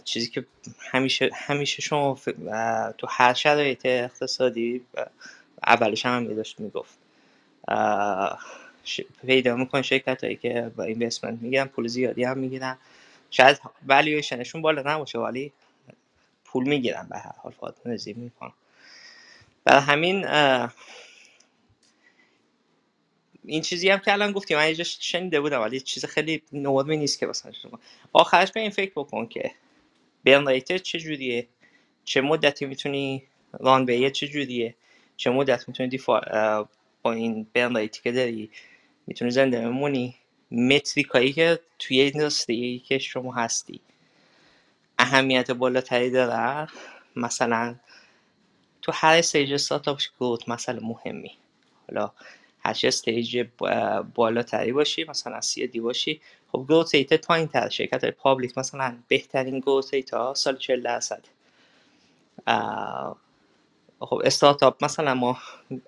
چیزی 0.05 0.31
که 0.31 0.47
همیشه 0.81 1.31
همیشه 1.35 1.83
شما 1.83 2.19
تو 2.99 3.07
هر 3.11 3.35
شرایط 3.35 3.87
اقتصادی 3.87 4.85
اولش 5.67 6.07
هم 6.07 6.35
داشت 6.35 6.61
می‌گفت. 6.61 6.99
پیدا 9.27 9.57
میکن 9.57 9.83
شرکت 9.83 10.25
هایی 10.25 10.37
که 10.37 10.73
با 10.77 10.85
اینوستمنت 10.85 11.43
می‌گیرن 11.43 11.65
پول 11.65 11.87
زیادی 11.87 12.25
هم 12.25 12.39
می‌گیرن. 12.39 12.79
شاید 13.31 13.61
والیویشنشون 13.87 14.63
بالا 14.63 14.95
نباشه 14.95 15.19
ولی 15.19 15.53
پول 16.45 16.69
می‌گیرن 16.69 17.07
به 17.11 17.19
هر 17.19 17.33
حال 17.43 17.53
فاطمه 17.61 17.95
نزیر 17.95 18.17
می‌کنن. 18.17 18.53
برای 19.65 19.83
همین 19.83 20.27
این 23.47 23.63
چیزی 23.63 23.89
هم 23.89 23.99
که 23.99 24.13
الان 24.13 24.33
گفتی 24.33 24.55
من 24.55 24.69
یه 24.69 24.85
شنیده 24.85 25.41
بودم 25.41 25.61
ولی 25.61 25.81
چیز 25.81 26.05
خیلی 26.05 26.43
نورمی 26.53 26.97
نیست 26.97 27.19
که 27.19 27.27
مثلا 27.27 27.53
شما. 27.53 27.81
آخرش 28.13 28.53
به 28.53 28.61
این 28.61 28.71
فکر 28.71 28.93
بکن 28.97 29.27
که 29.27 29.51
برن 30.25 30.49
ریتر 30.49 30.79
چه 30.79 30.99
جوریه؟ 30.99 31.49
چه 32.05 32.21
مدتی 32.21 32.67
می‌تونی 32.67 33.23
ران 33.61 33.85
به 33.85 34.11
چه 34.11 34.29
جوریه؟ 34.29 34.75
چه 35.17 35.31
مدت 35.31 35.69
می‌تونی 35.69 35.89
دیفا 35.89 36.21
با 37.03 37.13
این 37.13 37.47
burn 37.53 37.77
rate 37.77 37.96
ی 37.96 38.01
که 38.03 38.13
داری 38.13 38.51
می‌تونی 39.07 39.31
زنده 39.31 39.61
بمونی؟ 39.61 40.15
metric 40.51 41.12
ایی 41.12 41.33
که 41.33 41.61
توی 41.79 42.01
اینکه 42.01 42.99
شما 42.99 43.35
هستی. 43.35 43.81
اهمیت 44.99 45.51
بالاتری 45.51 46.11
داره. 46.11 46.69
مثلا 47.17 47.75
تو 48.83 48.93
هر 48.95 49.17
stage 49.17 49.53
استارتاپ 49.53 50.01
growth 50.21 50.49
مثلا 50.49 50.81
مهمی. 50.83 51.31
حالا 51.89 52.13
هر 52.65 52.73
چه 52.75 52.89
stage 52.89 53.47
بالاتری 54.15 54.73
باشی 54.73 55.05
مثلا 55.05 55.41
C 55.41 55.67
D 55.67 55.81
باشی 55.81 56.21
خب 56.53 56.65
growth 56.69 56.95
rate 56.95 57.27
پایین 57.27 57.49
تر 57.49 57.69
شرکت 57.69 58.05
های 58.05 58.11
public 58.11 58.59
مثلا 58.59 58.97
بهترین 59.09 59.59
growth 59.61 59.95
rate 59.95 60.15
ها 60.15 60.35
سال 60.35 60.57
40 60.57 60.83
درصد. 60.83 61.25
خب 64.01 64.23
استارتاپ 64.25 64.85
مثلا 64.85 65.15
ما 65.15 65.39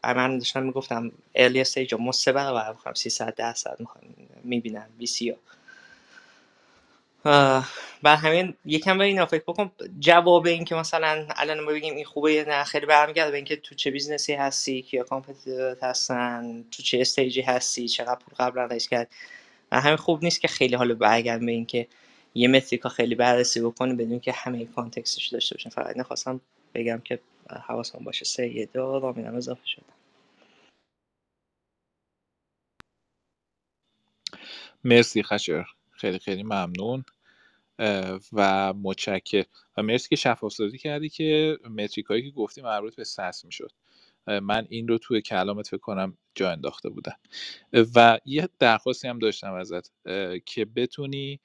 من 0.05 0.39
داشتم 0.39 0.62
می‌گفتم 0.62 1.12
early 1.35 1.61
stage 1.61 1.95
ما 1.95 2.12
سه 2.12 2.33
برابر 2.33 2.72
می‌خوام 2.72 2.95
300 2.95 3.35
درصد 3.35 3.77
می‌خوام 3.81 4.05
می‌بینم 4.45 4.87
VC 4.99 5.37
بر 8.03 8.16
همین 8.16 8.55
یکم 8.64 8.99
به 8.99 9.05
اینا 9.05 9.27
فکر 9.27 9.43
بکن 9.49 9.72
جواب 10.01 10.47
این 10.47 10.64
که 10.64 10.74
مثلا 10.74 11.27
الان 11.37 11.61
ما 11.61 11.72
بگیم 11.72 11.97
این 11.97 12.05
خوبه 12.05 12.33
یا 12.33 12.45
نه 12.45 12.64
خیلی 12.64 12.87
برمیگرده 12.87 13.31
به 13.31 13.37
اینکه 13.37 13.57
تو 13.57 13.74
چه 13.74 13.91
business 13.91 14.30
ی 14.30 14.35
هستی 14.35 14.83
کیا 14.83 15.05
competitor 15.05 15.77
ت 15.77 15.85
هستن 15.85 16.64
تو 16.70 16.83
چه 16.83 17.01
stage 17.01 17.36
ی 17.36 17.43
هستی 17.43 17.89
چقدر 17.89 18.16
پول 18.16 18.35
قبلا 18.47 18.66
raise 18.67 18.89
کرد. 18.89 19.12
و 19.72 19.81
همین 19.81 19.97
خوب 19.97 20.24
نیست 20.24 20.41
که 20.41 20.49
خیلی 20.49 20.77
حالا 20.77 20.95
برگرد 20.95 21.41
به 21.47 21.53
اینکه 21.53 21.89
یه 22.35 22.49
metric 22.49 22.83
ا 22.83 22.89
خیلی 22.89 23.14
بررسی 23.14 23.61
بکنی 23.61 23.95
بدون 23.95 24.20
که 24.20 24.33
همه 24.33 24.66
context 24.67 25.15
ش 25.15 25.29
داشته 25.29 25.55
باشین 25.55 25.70
فقط 25.72 25.97
نخواستم 25.97 26.41
بگم 26.74 27.01
که 27.05 27.20
حواسم 27.66 28.05
باشه. 28.05 28.24
سه 28.24 28.49
یه 28.49 28.66
دو 28.66 29.01
رامینم 29.01 29.37
اضافه 29.37 29.66
شده. 29.66 29.85
مرسی 34.85 35.22
خشر. 35.22 35.64
خیلی 35.93 36.18
خیلی 36.18 36.43
ممنون. 36.43 37.05
و 38.33 38.72
متشکر 38.72 39.45
و 39.77 39.83
مرسی 39.83 40.09
که 40.09 40.16
شفاف 40.16 40.53
سازی 40.53 40.79
کردی 40.79 41.09
که 41.09 41.59
متریک 41.70 42.07
هایی 42.07 42.22
که 42.22 42.31
گفتی 42.31 42.62
مربوط 42.62 42.97
به 42.97 43.05
سس 43.05 43.45
می‌شد. 43.45 43.70
من 44.27 44.66
این 44.68 44.89
رو 44.89 44.99
توی 44.99 45.22
کلامت 45.22 45.68
فکر 45.68 45.81
کنم 45.81 46.18
جا 46.35 46.51
انداخته 46.51 46.89
بودم 46.89 47.16
و 47.95 48.18
یه 48.24 48.49
درخواستی 48.59 49.09
هم 49.09 49.18
داشتم 49.18 49.53
ازت 49.55 49.93
که 50.47 50.64
بتونی 50.64 51.41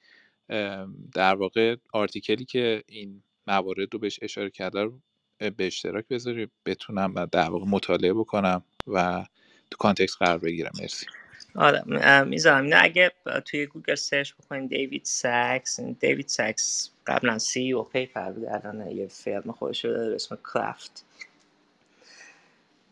در 1.14 1.34
واقع 1.34 1.76
article 1.92 2.38
ی 2.38 2.44
که 2.44 2.84
این 2.88 3.22
موارد 3.46 3.88
رو 3.92 3.98
بهش 3.98 4.18
اشاره 4.22 4.50
کرده 4.50 4.82
رو 4.82 5.00
به 5.38 5.66
اشتراک 5.66 6.08
بذاری 6.08 6.48
بتونم 6.66 7.26
در 7.26 7.50
واقع 7.50 7.64
مطالعه 7.68 8.12
بکنم 8.12 8.64
و 8.86 9.26
تو 9.70 9.76
context 9.78 10.16
قرار 10.18 10.38
بگیرم. 10.38 10.72
مرسی. 10.80 11.06
آره 11.54 12.22
می‌ذارم. 12.24 12.70
اگه 12.74 13.12
توی 13.44 13.66
گوگل 13.66 13.94
search 13.94 14.32
بکنید 14.32 14.70
دیوید 14.70 15.04
ساکس 15.04 15.80
دیوید 15.80 16.28
ساکس 16.28 16.90
قبلا 17.06 17.38
COO 17.38 17.72
PayPal 17.72 18.30
بود 18.30 18.44
الان 18.48 18.90
یه 18.90 19.06
firm 19.06 19.52
خودش 19.52 19.84
داره 19.84 20.08
به 20.08 20.14
اسم 20.14 20.38
Craft. 20.54 21.04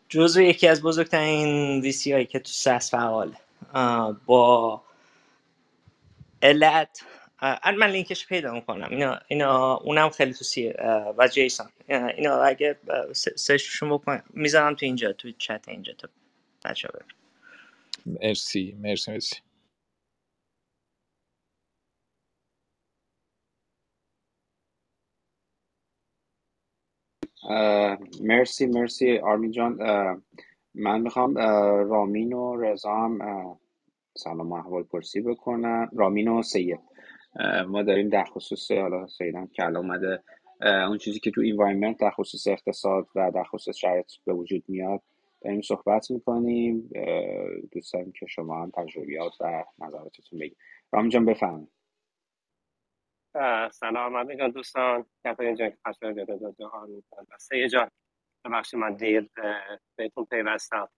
جزو 0.09 0.41
یکی 0.41 0.67
از 0.67 0.81
بزرگترین 0.81 1.81
VC 1.81 2.13
هایی 2.13 2.25
که 2.25 2.39
تو 2.39 2.51
SaaS 2.51 2.91
فعال 2.91 3.35
با 4.25 4.83
علت 6.41 7.03
من 7.77 7.89
لینکش 7.89 8.27
پیدا 8.27 8.53
می‌کنم. 8.53 8.87
اینا, 8.89 9.19
اینا 9.27 9.75
اونم 9.75 10.09
خیلی 10.09 10.33
تو 10.33 10.43
سی 10.43 10.73
و 11.17 11.27
جیسون. 11.31 11.67
اینا 11.87 12.43
اگه 12.43 12.77
سرچشون 13.13 13.89
بکنم 13.89 14.23
می‌ذارم 14.29 14.75
تو 14.75 14.85
اینجا 14.85 15.13
تو 15.13 15.31
چت 15.31 15.63
اینجا 15.67 15.93
تو 15.93 16.07
بچه 16.65 16.87
مرسی 18.05 18.77
مرسی 18.79 19.11
مرسی. 19.11 19.35
مرسی 28.21 28.65
مرسی 28.67 29.17
آرمین 29.17 29.51
جان. 29.51 29.77
من 30.75 31.01
می‌خوام 31.01 31.37
رامین 31.89 32.33
و 32.33 32.55
رضا 32.55 32.95
هم 32.95 33.19
سلام 34.17 34.51
و 34.51 34.55
احوال 34.55 34.83
پرسی 34.83 35.21
بکنم 35.21 35.89
رامین 35.95 36.27
و 36.27 36.41
سید. 36.43 36.79
ما 37.67 37.83
داریم 37.83 38.09
در 38.09 38.23
خصوص 38.25 38.71
حالا 38.71 39.07
سیدم 39.07 39.47
که 39.47 39.65
الان 39.65 39.85
اومده 39.85 40.23
اون 40.61 40.97
چیزی 40.97 41.19
که 41.19 41.31
تو 41.31 41.41
انوایرمنت 41.45 41.99
در 41.99 42.11
خصوص 42.11 42.47
اقتصاد 42.47 43.07
و 43.15 43.31
در 43.35 43.43
خصوص 43.43 43.77
شرایط 43.77 44.11
به 44.25 44.33
وجود 44.33 44.63
میاد 44.67 45.01
داریم 45.41 45.61
صحبت 45.61 46.11
می‌کنیم. 46.11 46.89
دوست 47.71 47.93
که 48.19 48.25
شما 48.27 48.61
هم 48.61 48.71
تجربیات 48.71 49.33
و 49.39 49.63
نظراتتون 49.79 50.39
بگید. 50.39 50.57
رامین 50.91 51.09
جان 51.09 51.25
بفهمید 51.25 51.71
سلام 53.71 54.17
علیکم 54.17 54.47
دوستان. 54.47 55.05
کفایه 55.25 55.55
جان 55.55 55.73
خسته 55.87 56.13
جدا 56.13 56.51
جهان 56.51 57.03
سه 57.39 57.67
جان 57.67 57.89
ببخشید 58.45 58.79
من 58.79 58.95
دیر 58.95 59.29
بهتون 59.95 60.25
پیوستم. 60.25 60.89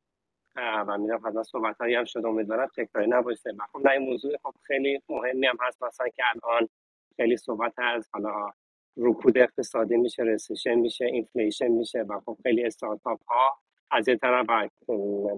و 0.56 0.98
میرم 0.98 1.28
حتما 1.28 1.44
صحبت 1.44 1.78
هایی 1.82 1.96
هم 1.96 2.06
شده. 2.06 2.28
امیدوارم 2.28 2.68
تکراری 2.78 3.08
نباشه. 3.10 3.50
و 3.60 3.66
خب 3.72 3.88
این 3.88 4.10
موضوع 4.10 4.38
خب 4.44 4.54
خیلی 4.64 5.02
مهمی 5.10 5.48
هم 5.48 5.58
هست. 5.62 5.84
مثلا 5.84 6.08
که 6.08 6.24
الان 6.36 6.70
خیلی 7.16 7.38
صحبت 7.38 7.74
از 7.78 8.10
حالا 8.14 8.52
رکود 8.98 9.38
اقتصادی 9.38 9.98
میشه 9.98 10.24
recession 10.24 10.76
میشه 10.76 11.06
inflation 11.06 11.68
میشه. 11.68 12.02
و 12.02 12.20
خب 12.20 12.38
خیلی 12.44 12.66
استارتاپ 12.66 13.24
ها 13.28 13.60
از 13.94 14.08
یه 14.08 14.16
طرف 14.16 14.46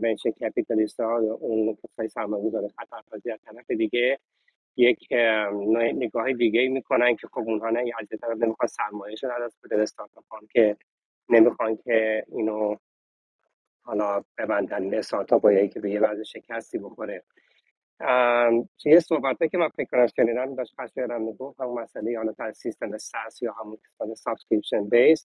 venture 0.03 0.29
capitalist 0.31 0.99
ها 0.99 1.17
اون 1.17 1.77
کسای 1.83 2.07
سرمایه 2.07 2.49
داره 2.49 2.67
خطرپذیر 2.67 3.33
از 3.33 3.39
طرف 3.45 3.71
دیگه 3.71 4.19
یک 4.77 5.07
نگاه 5.73 6.33
دیگه 6.33 6.69
می‌کنن 6.69 7.15
که 7.15 7.27
خب 7.27 7.39
اونها 7.39 7.69
نه 7.69 7.79
از 7.99 8.07
یه 8.11 8.17
طرف 8.17 8.37
نمی‌خوان 8.37 8.67
سرمایهشون 8.67 9.31
از 9.31 9.41
دست 9.43 9.57
بده 9.63 9.81
استارتاپ 9.81 10.23
که 10.53 10.77
نمی‌خوان 11.29 11.77
که 11.77 12.25
اینو 12.27 12.75
حالا 13.83 14.23
ببندن 14.37 14.93
استارتاپ 14.95 15.41
با 15.41 15.67
که 15.67 15.79
به 15.79 15.91
یه 15.91 15.99
وضع 16.01 16.23
شکستی 16.23 16.77
بخوره. 16.77 17.23
یه 18.85 18.99
صحبت 18.99 19.37
که 19.51 19.57
من 19.57 19.69
فکر 19.69 19.85
کنم 19.91 20.07
شنیدم 20.07 20.55
داشت 20.55 20.75
خشایارم 20.81 21.21
می‌گفت 21.21 21.61
همون 21.61 21.81
مسئله 21.81 22.17
حالا 22.17 22.33
تا 22.33 22.53
سیستم 22.53 22.97
SaaS 22.97 23.41
یا 23.41 23.53
همون 23.53 23.77
subscription 24.15 24.89
base. 24.89 25.27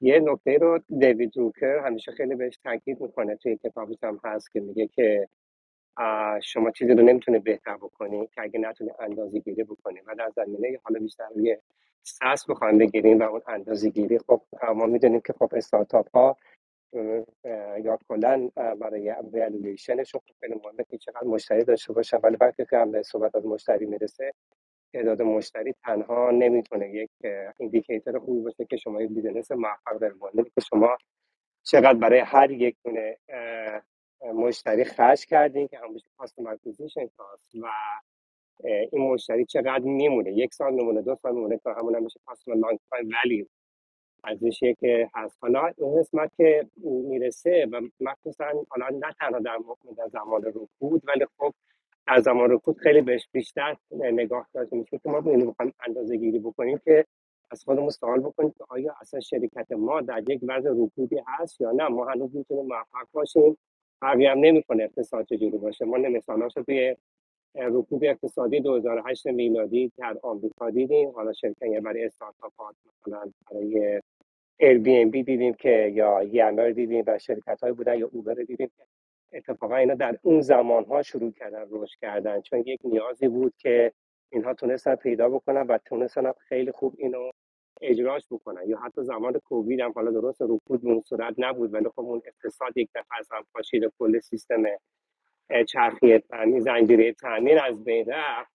یه 0.00 0.20
نکته 0.20 0.58
رو 0.58 0.80
دیوید 0.98 1.36
دراکر 1.36 1.78
همیشه 1.86 2.12
خیلی 2.12 2.34
بهش 2.34 2.56
تاکید 2.64 3.00
می‌کنه 3.00 3.36
توی 3.36 3.56
کتابش 3.56 3.96
هم 4.02 4.20
هست 4.24 4.52
که 4.52 4.60
میگه 4.60 4.86
که 4.86 5.28
شما 6.42 6.70
چیزی 6.70 6.94
رو 6.94 7.02
نمی‌تونه 7.02 7.38
بهتر 7.38 7.76
بکنی 7.76 8.26
که 8.26 8.42
اگه 8.42 8.60
نتونه 8.60 8.92
اندازه 9.00 9.38
گیری 9.38 9.64
بکنی. 9.64 10.00
و 10.06 10.14
در 10.18 10.30
زمینه 10.36 10.78
حالا 10.82 11.00
بیشتر 11.00 11.28
روی 11.34 11.56
SaaS 12.02 12.50
بخوایم 12.50 12.78
بگیریم 12.78 13.18
و 13.20 13.22
اون 13.22 13.42
اندازه 13.48 13.88
گیری 13.90 14.18
خب 14.18 14.42
ما 14.76 14.86
می‌دونیم 14.86 15.20
که 15.20 15.32
خب 15.32 15.50
استارتاپ 15.56 16.10
ها 16.16 16.36
یا 17.84 17.98
کلا 18.08 18.50
برای 18.56 19.14
والویشنشون 19.32 20.20
خب 20.28 20.34
خیلی 20.40 20.54
مهمه 20.64 20.84
که 20.90 20.98
چقدر 20.98 21.24
مشتری 21.24 21.64
داشته 21.64 21.92
باشن. 21.92 22.18
ولی 22.22 22.36
وقتی 22.40 22.66
که 22.70 22.76
هم 22.78 22.90
به 22.92 23.02
صحبت 23.02 23.36
از 23.36 23.46
مشتری 23.46 23.86
می‌رسه 23.86 24.32
تعداد 24.92 25.22
مشتری 25.22 25.74
تنها 25.84 26.30
نمی‌تونه 26.30 26.90
یک 26.94 27.10
indicator 27.60 28.18
خوبی 28.18 28.40
باشه 28.42 28.64
که 28.64 28.76
شما 28.76 29.02
یک 29.02 29.10
business 29.10 29.52
موفق 29.52 30.04
مهمه 30.04 30.44
که 30.44 30.60
شما 30.70 30.98
چقدر 31.64 31.94
برای 31.94 32.18
هر 32.20 32.50
یک 32.50 32.76
دونه 32.84 33.18
مشتری 34.34 34.84
خرج 34.84 35.26
کردین 35.26 35.68
که 35.68 35.78
همون 35.78 36.00
customer 36.18 36.52
acquisition 36.52 37.08
cost 37.16 37.56
و 37.62 37.66
این 38.92 39.12
مشتری 39.12 39.46
چقدر 39.46 39.80
میمونه. 39.84 40.32
یک 40.32 40.54
سال 40.54 40.74
میمونه 40.74 41.02
دو 41.02 41.16
سال 41.16 41.34
میمونه 41.34 41.58
تا 41.58 41.74
همون 41.74 41.94
هم 41.94 42.04
میشه 42.04 42.20
کاستمر 42.26 42.56
لانگ 42.56 42.78
تایم 42.90 43.10
ولیو 43.24 43.46
که 44.80 45.10
هست. 45.14 45.38
حالا 45.42 45.72
این 45.78 46.00
قسمت 46.00 46.32
که 46.36 46.66
می‌رسه 46.84 47.66
و 47.72 47.80
مخصوصا 48.00 48.46
حالا 48.70 48.88
نه 48.88 49.14
تنها 49.20 49.40
در, 49.40 49.58
م- 49.58 49.94
در 49.98 50.08
زمان 50.08 50.44
رکود 50.44 51.02
ولی 51.08 51.26
خب 51.38 51.54
در 52.10 52.20
زمان 52.20 52.50
رکود 52.50 52.78
خیلی 52.78 53.00
بهش 53.00 53.28
بیشتر 53.32 53.76
نگاه 53.90 54.46
داشته 54.54 54.76
میشه 54.76 54.98
که 54.98 55.08
ما 55.10 55.18
اینو 55.18 55.50
بخوایم 55.50 55.72
اندازه 55.86 56.16
گیری 56.16 56.38
بکنیم 56.38 56.80
که 56.84 57.04
از 57.50 57.64
خودمون 57.64 57.90
سوال 57.90 58.20
بکنیم 58.20 58.50
که 58.58 58.64
آیا 58.68 58.94
اصلا 59.00 59.20
شرکت 59.20 59.72
ما 59.72 60.00
در 60.00 60.30
یک 60.30 60.40
وضع 60.42 60.70
رکودی 60.70 61.22
هست 61.26 61.60
یا 61.60 61.70
نه. 61.70 61.88
ما 61.88 62.04
هنوز 62.04 62.36
می‌تونیم 62.36 62.66
موفق 62.66 63.08
باشیم. 63.12 63.58
فرقی 64.00 64.26
هم 64.26 64.38
نمی‌کنه 64.38 64.84
اقتصاد 64.84 65.26
چجوری 65.26 65.58
باشه. 65.58 65.84
ما 65.84 65.98
مثالاش 65.98 66.54
توی 66.54 66.96
رکود 67.54 68.04
اقتصادی 68.04 68.60
2008 68.60 69.26
میلادی 69.26 69.92
در 69.96 70.18
آمریکا 70.22 70.70
دیدیم. 70.70 71.10
حالا 71.10 71.32
شرکت 71.32 71.62
یعنی 71.62 71.80
برای 71.80 72.04
استارتاپ 72.04 72.52
ها 72.58 72.74
مثلا 73.06 73.32
برای 73.50 74.00
Airbnb 74.62 75.12
دیدیم 75.12 75.54
که 75.54 75.92
یا 75.94 76.22
یمر 76.22 76.70
دیدیم 76.70 77.04
و 77.06 77.18
شرکت 77.18 77.60
های 77.62 77.72
بودن 77.72 77.98
یا 77.98 78.10
اوبر 78.12 78.34
دیدیم. 78.34 78.70
اتفاقا 79.32 79.76
اینا 79.76 79.94
در 79.94 80.18
اون 80.22 80.40
زمان 80.40 80.84
ها 80.84 81.02
شروع 81.02 81.32
کردن 81.32 81.66
رشد 81.70 81.98
کردن. 82.00 82.40
چون 82.40 82.62
یک 82.66 82.80
نیازی 82.84 83.28
بود 83.28 83.54
که 83.58 83.92
اینها 84.32 84.54
تونستن 84.54 84.94
پیدا 84.94 85.28
بکنن 85.28 85.62
و 85.62 85.78
تونستن 85.78 86.32
خیلی 86.32 86.72
خوب 86.72 86.94
اینو 86.98 87.30
اجراش 87.80 88.26
بکنن. 88.30 88.68
یا 88.68 88.78
حتی 88.78 89.02
زمان 89.04 89.38
کووید 89.38 89.80
هم 89.80 89.92
حالا 89.92 90.10
درست 90.10 90.42
رکود 90.42 90.82
به 90.82 90.88
اون 90.88 91.00
صورت 91.00 91.34
نبود 91.38 91.74
ولی 91.74 91.88
خب 91.88 92.00
اون 92.00 92.22
اقتصاد 92.24 92.76
یک 92.76 92.88
دفعه 92.94 93.18
از 93.18 93.28
هم 93.32 93.46
پاشید 93.54 93.92
کل 93.98 94.18
سیستم 94.18 94.62
چرخی 95.68 96.18
تامین 96.18 96.60
زنجیره 96.60 97.12
تامین 97.12 97.58
از 97.58 97.84
بین 97.84 98.06
رفت. 98.08 98.52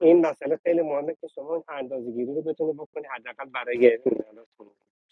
این 0.00 0.26
مسئله 0.26 0.56
خیلی 0.56 0.82
مهمه 0.82 1.14
که 1.20 1.28
شما 1.28 1.64
اندازه 1.68 2.10
گیری 2.10 2.34
رو 2.34 2.42
بتونید 2.42 2.76
بکنید 2.76 3.06
حداقل 3.06 3.44
برای 3.44 3.98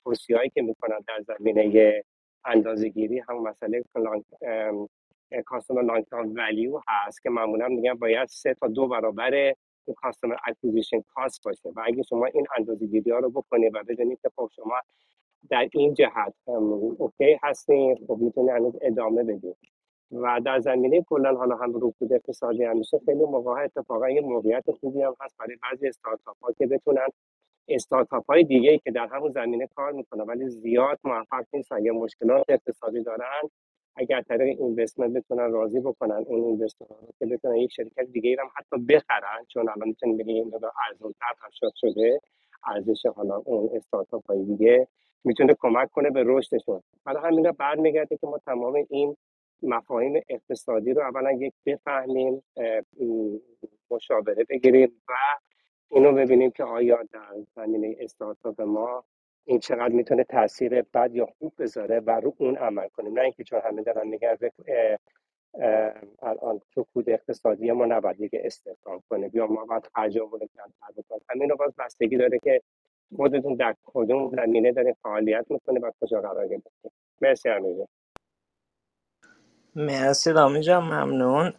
توصیه 0.05 0.37
هایی 0.37 0.51
که 0.51 0.63
می‌کنن 0.63 0.99
در 1.09 1.21
زمینه 1.21 2.03
اندازه 2.47 2.89
گیری 2.89 3.19
هم 3.19 3.43
مسئله 3.43 3.85
کاستومر 5.47 5.83
لانگ 5.83 6.05
ترم 6.05 6.35
ولیو 6.35 6.81
هست 6.89 7.23
که 7.23 7.31
معمولا 7.31 7.69
میگن 7.69 7.95
باید 7.95 8.29
سه 8.29 8.55
تا 8.55 8.69
دو 8.69 8.89
برابر 8.89 9.55
اون 9.85 9.95
کاستومر 9.95 10.37
اکوزیشن 10.47 11.01
کاست 11.15 11.45
باشه 11.45 11.69
و 11.77 11.83
اگه 11.87 12.03
شما 12.03 12.27
این 12.27 12.47
اندازه 12.59 12.87
گیری 12.87 13.11
ها 13.11 13.19
رو 13.19 13.31
بکنید 13.31 13.75
و 13.75 13.83
بدونید 13.89 14.21
که 14.23 14.31
خب 14.37 14.51
شما 14.57 14.75
در 15.51 15.69
این 15.73 15.95
جهت 15.95 16.35
اوکی 16.99 17.39
هستین 17.43 17.97
خب 18.07 18.19
می‌تونید 18.21 18.51
هنوز 18.51 18.75
ادامه 18.83 19.23
بدید 19.25 19.57
و 20.13 20.41
در 20.45 20.61
زمینه 20.61 21.03
کلا 21.03 21.35
حالا 21.35 21.57
هم 21.57 21.73
رکود 21.77 22.13
اقتصادی 22.13 22.65
همیشه 22.65 22.99
خیلی 23.05 23.25
موقع 23.25 23.65
اتفاقا 23.65 24.11
یه 24.11 24.21
موقعیت 24.21 24.71
خوبی 24.81 25.03
هم 25.03 25.15
هست 25.21 25.37
برای 25.39 25.57
بعضی 25.63 25.89
استارتاپ 25.89 26.37
ها 26.43 26.53
که 26.53 26.67
بتونن 26.67 27.07
استارتاپ 27.69 28.27
های 28.31 28.45
دیگه 28.45 28.71
ای 28.71 28.79
که 28.79 28.91
در 28.91 29.07
همون 29.13 29.33
زمینه 29.33 29.67
کار 29.67 29.93
می‌کنن 29.93 30.25
ولی 30.25 30.49
زیاد 30.49 30.99
موفق 31.05 31.45
نیستن. 31.53 31.85
یا 31.85 31.95
مشکلات 31.95 32.45
اقتصادی 32.49 33.03
دارن. 33.03 33.43
اگر 33.97 34.23
طریق 34.23 34.61
اینوستمنت 34.61 35.13
بتونن 35.13 35.53
راضی 35.53 35.81
بکنن 35.81 36.25
اون 36.27 36.45
اینوستر 36.45 36.87
رو 36.89 37.09
که 37.19 37.27
بتونن 37.27 37.57
یک 37.57 37.73
شرکت 37.73 38.05
دیگه 38.13 38.31
ای 38.31 38.37
هم 38.41 38.51
حتی 38.57 38.77
بخرن 38.87 39.45
چون 39.49 39.69
الان 39.69 39.89
می‌تونیم 39.89 40.17
بگیم 40.17 40.35
این 40.35 40.49
مقدار 40.55 40.73
ارزون 40.89 41.13
تر 41.13 41.35
هم 41.45 41.51
شد 41.53 41.73
شده 41.75 42.21
ارزش 42.67 43.07
حالا 43.07 43.37
اون 43.37 43.71
استارتاپ 43.77 44.27
های 44.27 44.45
دیگه 44.45 44.89
می‌تونه 45.25 45.55
کمک 45.59 45.91
کنه 45.91 46.11
به 46.11 46.23
رشدشون. 46.27 46.83
برای 47.05 47.23
همین 47.23 47.51
برمیگرده 47.53 48.17
که 48.17 48.27
ما 48.27 48.39
تمام 48.39 48.87
این 48.91 49.17
مفاهیم 49.63 50.21
اقتصادی 50.29 50.93
رو 50.93 51.03
اولا 51.03 51.33
یک 51.33 51.55
بفهمیم 51.67 52.43
مشاوره 53.91 54.45
بگیریم 54.51 55.03
و 55.09 55.13
اینو 55.95 56.13
ببینیم 56.15 56.53
که 56.53 56.65
آیا 56.65 57.01
در 57.13 57.35
زمینه 57.57 57.97
استارتاپ 58.01 58.63
ما 58.63 59.05
این 59.47 59.61
چقدر 59.61 59.95
می‌تونه 59.95 60.25
تاثیر 60.25 60.83
بد 60.83 61.17
یا 61.17 61.27
خوب 61.39 61.55
بذاره 61.59 62.01
و 62.01 62.11
رو 62.11 62.35
اون 62.39 62.57
عمل 62.57 62.89
کنیم. 62.89 63.15
نه 63.15 63.23
اینکه 63.23 63.45
چون 63.45 63.61
همه 63.65 63.83
دارن 63.85 64.09
میگن 64.09 64.39
الان 66.23 66.61
رکود 66.77 67.11
اقتصادی 67.11 67.73
ما 67.73 67.87
نباید 67.87 68.19
دیگه 68.19 68.43
استحکام 68.45 69.03
کنه 69.11 69.31
یا 69.35 69.49
ما 69.49 69.67
باید 69.67 69.89
خرجمون 69.97 70.31
رو 70.33 70.39
کمتر 70.57 71.03
بکنیم. 71.03 71.23
همین 71.31 71.51
رو 71.51 71.57
باز 71.57 71.75
بستگی 71.79 72.19
داره 72.19 72.41
که 72.45 72.63
خودتون 73.17 73.57
در 73.57 73.77
کدوم 73.85 74.31
زمینه 74.37 74.73
دارین 74.73 74.95
فعالیت 75.03 75.47
می‌کنه 75.51 75.81
و 75.81 75.93
کجا 76.03 76.21
قرار 76.21 76.49
گرفته 76.49 76.91
مرسی 77.23 77.51
امیر 77.51 77.77
مرسی 79.77 80.33
رامی 80.33 80.63
جان 80.63 80.85
ممنون. 80.85 81.53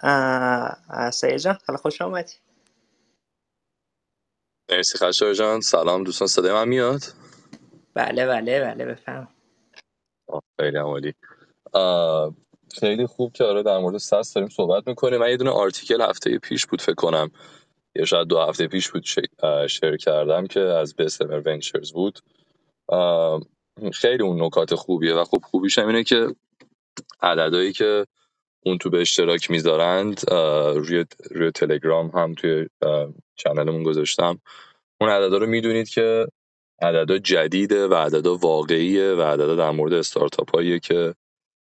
سعید 1.12 1.38
جان 1.38 1.54
خیلی 1.54 1.80
خوش 1.80 2.02
آمدی. 2.04 2.34
مرسی 4.72 4.98
خسرو 4.98 5.34
جان. 5.34 5.62
سلام 5.62 6.04
دوستان 6.04 6.28
صدای 6.28 6.54
من 6.54 6.68
میاد؟ 6.68 7.02
بله 7.96 8.28
بله 8.28 8.62
بله 8.62 8.86
بفهم 8.86 9.28
آه، 10.30 10.42
خیلی 10.60 10.78
هم 10.78 10.86
عالی. 10.86 11.14
آه، 11.74 12.36
خیلی 12.80 13.06
خوب 13.08 13.34
که 13.34 13.44
آره 13.44 13.64
در 13.64 13.78
مورد 13.78 13.98
ساس 13.98 14.34
داریم 14.34 14.50
صحبت 14.50 14.88
می‌کنیم. 14.88 15.20
من 15.20 15.30
یه 15.30 15.38
دونه 15.38 15.50
آرتیکل 15.52 16.02
هفته 16.02 16.40
پیش 16.40 16.66
بود 16.66 16.82
فکر 16.82 16.96
کنم. 16.96 17.32
یا 17.96 18.06
شاید 18.06 18.28
دو 18.28 18.40
هفته 18.40 18.68
پیش 18.68 18.92
بود 18.92 19.06
شیر 19.68 19.98
کردم 19.98 20.48
که 20.48 20.60
از 20.60 20.96
بسمر 20.96 21.42
ونچرز 21.46 21.92
بود. 21.94 22.20
آه، 22.88 23.42
خیلی 23.94 24.24
اون 24.24 24.44
نکات 24.44 24.76
خوبیه 24.76 25.14
و 25.14 25.24
خب 25.26 25.42
خوبیش 25.44 25.80
هم 25.80 25.88
اینه 25.88 26.04
که 26.04 26.36
عددهایی 27.22 27.74
که 27.74 28.06
اون 28.66 28.78
تو 28.78 28.90
به 28.90 29.02
اشتراک 29.02 29.52
می‌ذارند 29.52 30.32
روی 30.76 31.06
روی 31.32 31.52
تلگرام 31.52 32.08
هم 32.08 32.34
توی 32.34 32.68
چنلمون 33.36 33.84
گذاشتم. 33.84 34.40
اون 35.02 35.10
عددا 35.10 35.38
رو 35.38 35.48
می‌دونید 35.48 35.90
که 35.90 36.28
عددا 36.82 37.18
جدیده 37.18 37.88
و 37.88 37.94
عددا 37.94 38.36
واقعیه 38.36 39.12
و 39.14 39.22
عددا 39.22 39.56
در 39.56 39.72
مورد 39.72 39.94
استارتاپ 39.94 40.56
هاییه 40.56 40.80
که 40.80 41.16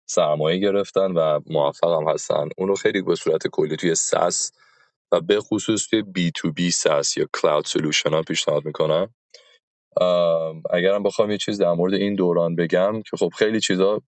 سرمایه 0.10 0.58
گرفتن 0.60 1.12
و 1.12 1.40
موفق 1.46 2.02
هم 2.02 2.10
هستن. 2.10 2.50
اون 2.58 2.68
رو 2.68 2.76
خیلی 2.76 3.02
به 3.02 3.16
صورت 3.16 3.48
کلی 3.48 3.76
توی 3.76 3.96
ساس 3.96 4.52
و 5.12 5.22
به 5.22 5.40
خصوص 5.40 5.88
توی 5.88 6.02
بی 6.02 6.32
تو 6.36 6.52
بی 6.52 6.72
ساس 6.72 7.18
یا 7.18 7.28
کلاود 7.34 7.66
سولوشن 7.66 8.10
ها 8.10 8.22
پیشنهاد 8.22 8.66
می‌کنم. 8.66 9.14
اگرم 10.72 11.04
بخوام 11.04 11.32
یه 11.32 11.38
چیز 11.38 11.62
در 11.62 11.74
مورد 11.74 11.94
این 11.94 12.16
دوران 12.16 12.56
بگم 12.56 13.02
که 13.02 13.18
خب 13.18 13.30
خیلی 13.38 13.60
چیزا 13.60 14.02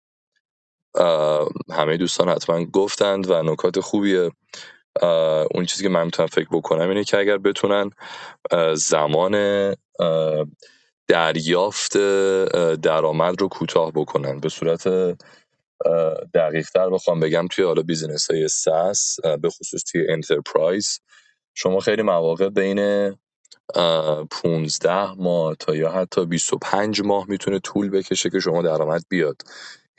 همه 1.72 1.98
دوستان 1.98 2.30
حتما 2.30 2.66
گفتند 2.66 3.30
و 3.30 3.44
نکات 3.44 3.80
خوبیه. 3.80 4.32
اون 5.56 5.66
چیزی 5.66 5.84
که 5.84 5.90
من 5.90 6.06
می‌تونم 6.06 6.28
فکر 6.28 6.48
بکنم 6.52 6.90
اینه 6.90 7.04
که 7.04 7.18
اگر 7.20 7.38
بتونن 7.38 7.90
زمان 8.74 9.76
دریافت 11.08 11.98
درآمد 12.82 13.42
رو 13.42 13.48
کوتاه 13.48 13.92
بکنن. 13.92 14.40
به 14.40 14.50
صورت 14.50 14.88
دقیق 16.34 16.70
تر 16.70 16.90
بخوام 16.90 17.20
بگم 17.20 17.48
توی 17.48 17.66
حالا 17.66 17.82
business 17.82 18.32
های 18.32 18.48
SaaS 18.48 19.18
به 19.42 19.50
خصوص 19.50 19.84
توی 19.84 20.06
enterprise 20.10 21.00
شما 21.56 21.80
خیلی 21.80 22.02
مواقع 22.02 22.50
بین 22.50 23.12
15 24.32 25.14
ماه 25.14 25.56
تا 25.56 25.76
یا 25.76 25.92
حتی 25.92 26.26
25 26.26 27.02
ماه 27.02 27.26
می‌تونه 27.30 27.60
طول 27.60 27.90
بکشه 27.90 28.30
که 28.30 28.40
شما 28.40 28.62
درآمد 28.62 29.04
بیاد. 29.10 29.42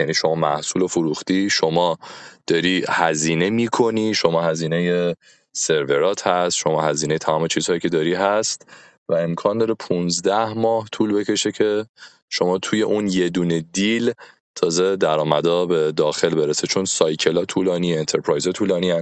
یعنی 0.00 0.14
شما 0.14 0.34
محصول 0.34 0.86
فروختی 0.86 1.50
شما 1.50 1.98
داری 2.46 2.84
هزینه 2.88 3.50
می‌کنی 3.50 4.14
شما 4.14 4.42
هزینه 4.42 5.16
سرورات 5.52 6.26
هست 6.26 6.56
شما 6.56 6.82
هزینه 6.82 7.18
تمام 7.18 7.48
چیزهایی 7.48 7.80
که 7.80 7.88
داری 7.88 8.14
هست 8.14 8.66
و 9.08 9.14
امکان 9.14 9.58
داره 9.58 9.74
15 9.74 10.54
ماه 10.54 10.88
طول 10.92 11.14
بکشه 11.14 11.52
که 11.52 11.86
شما 12.30 12.58
توی 12.58 12.82
اون 12.82 13.08
یه 13.08 13.28
دونه 13.28 13.60
deal 13.72 14.12
تازه 14.54 14.96
درآمدا 14.96 15.66
به 15.66 15.92
داخل 15.92 16.34
برسه 16.34 16.66
چون 16.66 16.84
cycle 16.84 17.36
ها 17.36 17.44
طولانی 17.44 17.98
enterprise 17.98 18.46
ها 18.46 18.52
طولانی 18.52 18.92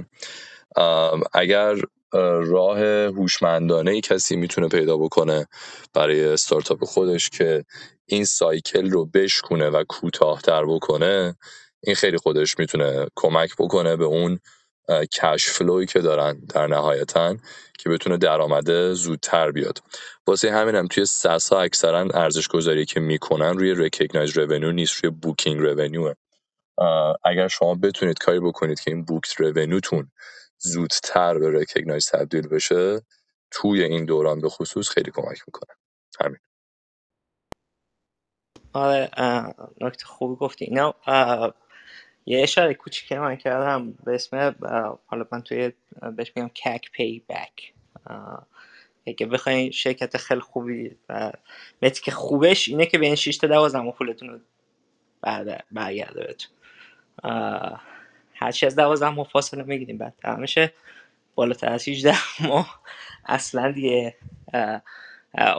ام، 0.77 1.21
اگر 1.33 1.75
راه 2.13 2.79
هوشمندانه 3.05 3.91
ای 3.91 4.01
کسی 4.01 4.35
می‌تونه 4.35 4.67
پیدا 4.67 4.97
بکنه 4.97 5.47
برای 5.93 6.25
استارتاپ 6.25 6.85
خودش 6.85 7.29
که 7.29 7.65
این 8.05 8.25
cycle 8.25 8.89
رو 8.91 9.05
بشکونه 9.05 9.69
و 9.69 9.83
کوتاهتر 9.89 10.65
بکنه 10.65 11.35
این 11.83 11.95
خیلی 11.95 12.17
خودش 12.17 12.59
می‌تونه 12.59 13.07
کمک 13.15 13.55
بکنه 13.59 13.95
به 13.95 14.05
اون 14.05 14.39
cash 15.11 15.49
flow 15.49 15.78
ی 15.78 15.85
که 15.85 15.99
دارن 15.99 16.39
در 16.39 16.67
نهایتا 16.67 17.37
که 17.79 17.89
بتونه 17.89 18.17
درآمده 18.17 18.93
زودتر 18.93 19.51
بیاد. 19.51 19.79
واسه 20.27 20.51
همینم 20.51 20.77
هم 20.77 20.87
توی 20.87 21.05
SaaS 21.05 21.48
ا 21.48 21.59
اکثرا 21.59 22.07
ارزش 22.13 22.47
گذاری 22.47 22.85
که 22.85 22.99
می‌کنن 22.99 23.57
روی 23.57 23.75
recognized 23.75 24.37
revenue 24.37 24.71
نیست 24.71 24.93
روی 24.93 25.11
booking 25.11 25.59
revenue 25.61 26.13
اگر 27.25 27.47
شما 27.47 27.75
بتونید 27.75 28.19
کاری 28.19 28.39
بکنید 28.39 28.79
که 28.79 28.91
این 28.91 29.05
booked 29.05 29.41
revenue 29.41 29.90
تون 29.90 30.11
زودتر 30.59 31.39
به 31.39 31.59
recognized 31.59 32.09
تبدیل 32.11 32.47
بشه 32.47 33.01
توی 33.51 33.83
این 33.83 34.05
دوران 34.05 34.41
به 34.41 34.49
خصوص 34.49 34.89
خیلی 34.89 35.11
کمک 35.11 35.37
می‌کنه. 35.47 35.75
همین. 36.21 36.39
آره 38.73 39.09
نکته 39.81 40.05
خوبی 40.05 40.35
گفتی. 40.35 40.65
اینا 40.65 40.95
یه 42.25 42.43
اشاره 42.43 42.73
کوچیک 42.73 43.11
من 43.11 43.35
کردم 43.35 43.91
به 43.91 44.15
اسم 44.15 44.55
حالا 45.07 45.25
من 45.31 45.41
توی 45.41 45.71
بهش 46.15 46.31
میگم 46.35 46.49
کک 46.49 46.91
پی 46.91 47.25
بک. 47.29 47.73
اگه 49.07 49.25
بخواین 49.25 49.71
شرکت 49.71 50.17
خیلی 50.17 50.41
خوبی 50.41 50.97
و 51.09 51.31
که 52.03 52.11
خوبش 52.11 52.67
اینه 52.67 52.85
که 52.85 52.97
به 52.97 53.05
این 53.05 53.15
6 53.15 53.37
تا 53.37 53.47
12 53.47 53.79
ماه 53.79 53.95
پولتون 53.95 54.29
رو 54.29 54.39
برگرده 55.71 56.27
بهتون. 56.27 56.51
هرچی 58.39 58.65
از 58.65 58.75
12 58.75 59.09
ماه 59.09 59.27
فاصله 59.27 59.63
می‌گیریم 59.63 59.97
بعد 59.97 60.13
میشه. 60.37 60.73
بالاتر 61.35 61.73
از 61.73 61.87
18 61.87 62.15
ماه. 62.47 62.81
اصلا 63.25 63.71
دیگه 63.71 64.15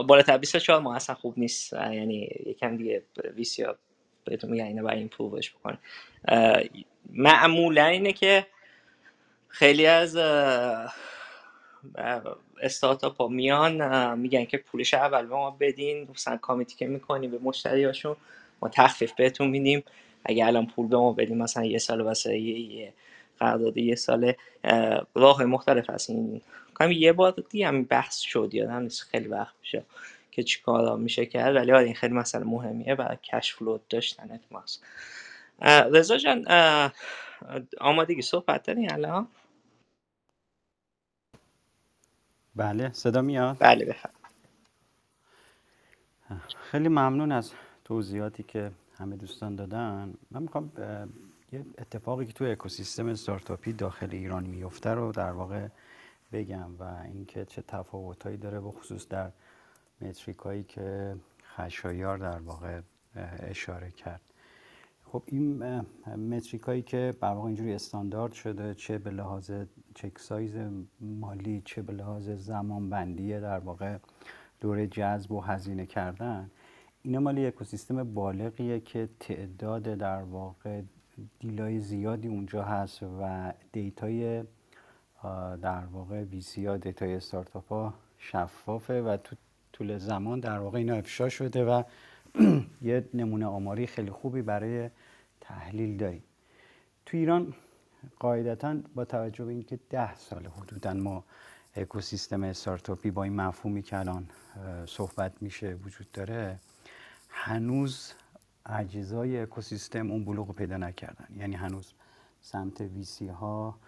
بالاتر 0.07 0.33
از 0.33 0.41
24 0.41 0.81
ماه 0.81 0.97
اصلا 0.97 1.15
خوب 1.15 1.35
نیست. 1.37 1.73
یعنی 1.73 2.29
یکم 2.47 2.77
دیگه 2.77 3.03
ویسی 3.37 3.63
ها 3.63 3.75
بهتون 4.25 4.51
میگن 4.51 4.65
اینو 4.65 4.85
برای 4.85 4.99
ایمپرووش 4.99 5.51
بکنه 5.51 5.79
معمولا 7.11 7.85
اینه 7.85 8.13
که 8.13 8.47
خیلی 9.49 9.87
از 9.87 10.17
استارتاپ 12.63 13.17
ها 13.17 13.29
میان 13.29 14.19
میگن 14.19 14.45
که 14.45 14.59
پولش 14.59 14.95
اول 14.95 15.27
به 15.27 15.35
ما 15.35 15.51
بدین. 15.51 16.09
مثلا 16.15 16.37
کامیتی 16.37 16.77
که 16.77 16.87
می‌کنیم 16.87 17.31
به 17.31 17.39
مشتریاشون 17.39 18.17
ما 18.63 18.69
تخفیف 18.69 19.13
بهتون 19.13 19.49
میدیم. 19.49 19.85
اگه 20.25 20.47
الان 20.47 20.67
پول 20.67 20.89
به 20.89 20.97
ما 20.97 21.13
بدیم 21.13 21.39
مثلا 21.39 21.65
یه 21.65 21.79
سال 21.79 22.01
واسه 22.01 22.39
یه 22.39 22.59
یه 22.61 22.95
قرارداد 23.41 23.77
یه 23.77 23.95
ساله 23.95 24.37
اه، 24.65 25.07
راه 25.15 25.45
مختلف 25.45 25.91
هست. 25.91 26.11
این 26.11 26.41
کنم 26.75 26.93
یه 26.93 27.13
بار 27.13 27.35
دیگه 27.51 27.69
هم 27.69 27.85
بحث 27.85 28.19
شد 28.19 28.51
یادم 28.53 28.83
نیست 28.83 29.03
خیلی 29.03 29.29
وقت 29.29 29.55
میشه 29.61 29.85
که 30.31 30.43
چیکارا 30.43 30.97
میشه 30.97 31.27
کرد 31.27 31.57
ولی 31.57 31.73
آره 31.73 31.85
این 31.85 31.95
خیلی 31.95 32.15
مسئله 32.15 32.45
مهمیه 32.45 32.95
برای 32.95 33.17
کش 33.23 33.55
فلو 33.55 33.79
داشتن 33.91 34.33
اتماس. 34.33 34.81
رضا 35.93 36.17
جان 36.17 36.47
آمادگی 37.81 38.23
صحبت 38.23 38.63
داری 38.67 38.89
الان؟ 38.89 39.29
بله 42.57 42.93
صدا 42.93 43.23
میاد؟ 43.23 43.57
بله 43.61 43.85
بفرم. 43.85 44.15
خیلی 46.71 46.89
ممنون 46.89 47.33
از 47.33 47.53
توضیحاتی 47.85 48.43
که 48.43 48.73
همه 48.99 49.17
دوستان 49.17 49.57
دادن. 49.57 50.15
من 50.31 50.43
می‌خوام 50.43 50.73
یه 51.53 51.65
اتفاقی 51.79 52.27
که 52.27 52.33
تو 52.33 52.45
اکوسیستم 52.45 53.07
استارتاپی 53.07 53.73
داخل 53.73 54.09
ایران 54.13 54.47
میفته 54.47 54.91
رو 54.91 55.13
در 55.13 55.33
واقع 55.33 55.69
بگم 56.33 56.71
و 56.79 56.85
اینکه 57.05 57.45
چه 57.45 57.63
تفاوتهایی 57.63 58.37
داره 58.37 58.61
به 58.61 58.71
خصوص 58.71 59.09
در 59.09 59.31
متریک 60.01 60.39
هایی 60.39 60.63
که 60.63 61.17
خشایار 61.57 62.19
در 62.19 62.39
واقع 62.39 62.81
اشاره 63.39 63.91
کرد. 63.91 64.21
خب 65.05 65.23
این 65.27 65.63
metric 66.17 66.63
هایی 66.63 66.83
که 66.83 67.15
بر 67.21 67.29
واقع 67.29 67.47
اینجوری 67.47 67.75
استاندارد 67.75 68.33
شده 68.33 68.75
چه 68.75 68.99
به 68.99 69.11
لحاظ 69.11 69.51
check 69.95 70.19
size 70.19 70.57
مالی 71.01 71.63
چه 71.65 71.83
به 71.83 71.93
لحاظ 71.93 72.31
زمان 72.31 72.91
بندی 72.91 73.41
در 73.41 73.59
واقع 73.59 73.99
دوره 74.61 74.87
جذب 74.87 75.33
و 75.33 75.41
هزینه 75.41 75.87
کردن 75.87 76.51
اینا 77.03 77.21
مال 77.21 77.34
یه 77.34 77.47
اکوسیستم 77.47 78.15
بالغیه 78.15 78.81
که 78.81 79.09
تعداد 79.21 79.83
در 79.83 80.23
واقع 80.23 80.83
deal 81.41 81.73
ای 81.73 81.81
زیادی 81.81 82.29
اونجا 82.29 82.63
هست 82.63 83.03
و 83.03 83.53
data 83.73 84.30
ی 84.30 84.45
در 85.63 85.85
واقع 85.93 86.23
VC 86.23 86.67
ها 86.67 86.77
data 86.77 87.07
ی 87.07 87.15
استارتاپ 87.15 87.69
ها 87.69 87.95
شفافه 88.19 89.03
و 89.03 89.17
تو 89.17 89.37
طول 89.73 89.99
زمان 89.99 90.41
در 90.41 90.59
واقع 90.59 90.79
اینا 90.79 90.95
افشا 90.95 91.29
شده 91.29 91.65
و 91.65 91.83
یه 92.83 93.09
نمونه 93.15 93.47
آماری 93.47 93.87
خیلی 93.87 94.11
خوبی 94.11 94.43
برای 94.43 94.91
تحلیل 95.41 95.97
داریم. 95.97 96.23
تو 97.07 97.17
ایران 97.17 97.55
قاعدتا 98.19 98.77
با 98.95 99.05
توجه 99.05 99.45
به 99.45 99.53
اینکه 99.53 99.79
ده 99.91 100.15
سال 100.15 100.47
حدودا 100.47 100.95
ما 100.95 101.25
اکوسیستم 101.77 102.43
استارتاپی 102.43 103.11
با 103.11 103.23
این 103.23 103.37
مفهومی 103.37 103.83
که 103.83 103.99
الان 103.99 104.29
صحبت 104.87 105.33
میشه 105.41 105.75
وجود 105.75 106.13
داره 106.13 106.59
هنوز 107.29 108.13
اجزای 108.67 109.41
اکوسیستم 109.41 110.11
اون 110.11 110.25
بلوغ 110.25 110.55
پیدا 110.55 110.77
نکردن. 110.77 111.29
یعنی 111.37 111.57
هنوز 111.57 111.93
سمت 112.41 112.81
ویسی 112.81 113.29
ها 113.29 113.79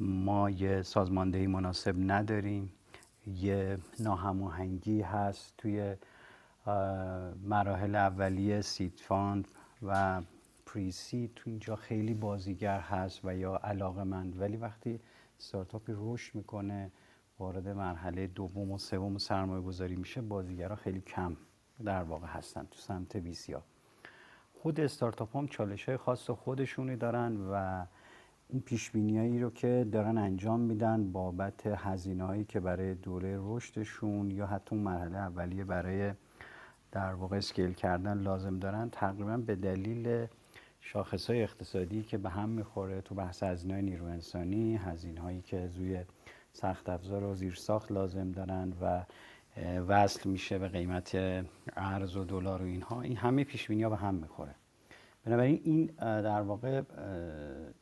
ما 0.00 0.50
یه 0.50 0.82
سازماندهی 0.82 1.46
مناسب 1.46 1.94
نداریم. 1.98 2.72
یه 3.26 3.78
ناهماهنگی 4.00 5.02
هست 5.02 5.54
توی 5.58 5.96
مراحل 7.42 7.94
اولیه 7.94 8.60
seed 8.60 9.00
fund 9.00 9.48
و 9.82 10.22
pre-seed 10.66 11.30
تو 11.36 11.50
اینجا 11.50 11.76
خیلی 11.76 12.14
بازیگر 12.14 12.80
هست 12.80 13.20
و 13.24 13.36
یا 13.36 13.60
علاقه 13.64 14.04
مند 14.04 14.40
ولی 14.40 14.56
وقتی 14.56 15.00
استارتاپی 15.38 15.92
رشد 15.96 16.34
می‌کنه 16.34 16.92
وارد 17.38 17.68
مرحله 17.68 18.26
دوم 18.26 18.70
و 18.70 18.78
سوم 18.78 19.18
سرمایه 19.18 19.62
گذاری 19.62 19.96
میشه 19.96 20.20
بازیگرها 20.20 20.76
خیلی 20.76 21.00
کم 21.00 21.36
در 21.84 22.02
واقع 22.02 22.26
هستن 22.26 22.66
تو 22.70 22.78
سمت 22.78 23.14
VC 23.14 23.52
ها 23.52 23.62
خود 24.62 24.80
استارتاپ 24.80 25.36
هم 25.36 25.48
چالش 25.48 25.84
های 25.84 25.96
خاص 25.96 26.30
خودشونی 26.30 26.96
دارن 26.96 27.36
و 27.36 27.84
اون 28.48 28.60
پیش 28.60 28.90
هایی 28.94 29.40
رو 29.40 29.50
که 29.50 29.86
دارن 29.92 30.18
انجام 30.18 30.60
میدن 30.60 31.12
بابت 31.12 31.66
هزینه 31.66 32.24
هایی 32.24 32.44
که 32.44 32.60
برای 32.60 32.94
دوره 32.94 33.38
رشدشون 33.40 34.30
یا 34.30 34.46
حتی 34.46 34.76
اون 34.76 34.84
مرحله 34.84 35.18
اولیه 35.18 35.64
برای 35.64 36.12
در 36.92 37.14
واقع 37.14 37.36
اسکیل 37.36 37.72
کردن 37.72 38.18
لازم 38.18 38.58
دارن 38.58 38.90
تقریبا 38.90 39.36
به 39.36 39.56
دلیل 39.56 40.26
شاخص 40.80 41.30
های 41.30 41.42
اقتصادی 41.42 42.02
که 42.02 42.18
به 42.18 42.30
هم 42.30 42.48
می‌خوره 42.48 43.00
تو 43.00 43.14
بحث 43.14 43.42
هزینه 43.42 43.80
نیرو 43.80 44.04
انسانی 44.04 44.76
هزینه 44.76 45.20
هایی 45.20 45.40
که 45.40 45.70
روی 45.76 46.04
سخت 46.52 46.88
افزار 46.88 47.24
و 47.24 47.34
زیر 47.34 47.54
ساخت 47.54 47.92
لازم 47.92 48.32
دارن 48.32 48.72
و 48.82 49.04
وصل 49.88 50.28
میشه 50.28 50.58
به 50.58 50.68
قیمت 50.68 51.14
ارز 51.76 52.16
و 52.16 52.24
دلار 52.24 52.62
و 52.62 52.64
اینها. 52.64 53.02
این 53.02 53.16
همه 53.16 53.44
پیش 53.44 53.70
ها 53.70 53.88
به 53.88 53.96
هم 53.96 54.14
می‌خوره. 54.14 54.54
بنابراین 55.24 55.60
این 55.64 55.86
در 56.00 56.40
واقع 56.40 56.82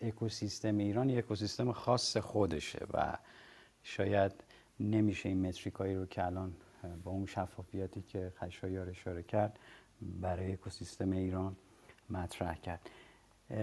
اکوسیستم 0.00 0.78
ایران 0.78 1.10
یک 1.10 1.24
اکوسیستم 1.24 1.72
خاص 1.72 2.16
خودشه 2.16 2.86
و 2.94 3.18
شاید 3.82 4.32
نمیشه 4.80 5.28
این 5.28 5.46
متریکایی 5.46 5.94
رو 5.94 6.06
که 6.06 6.26
الان 6.26 6.52
با 7.04 7.10
اون 7.10 7.26
شفافیتی 7.26 8.02
که 8.02 8.32
خشایار 8.36 8.88
اشاره 8.88 9.22
کرد 9.22 9.58
برای 10.20 10.52
اکوسیستم 10.52 11.10
ایران 11.10 11.56
مطرح 12.10 12.54
کرد. 12.54 12.90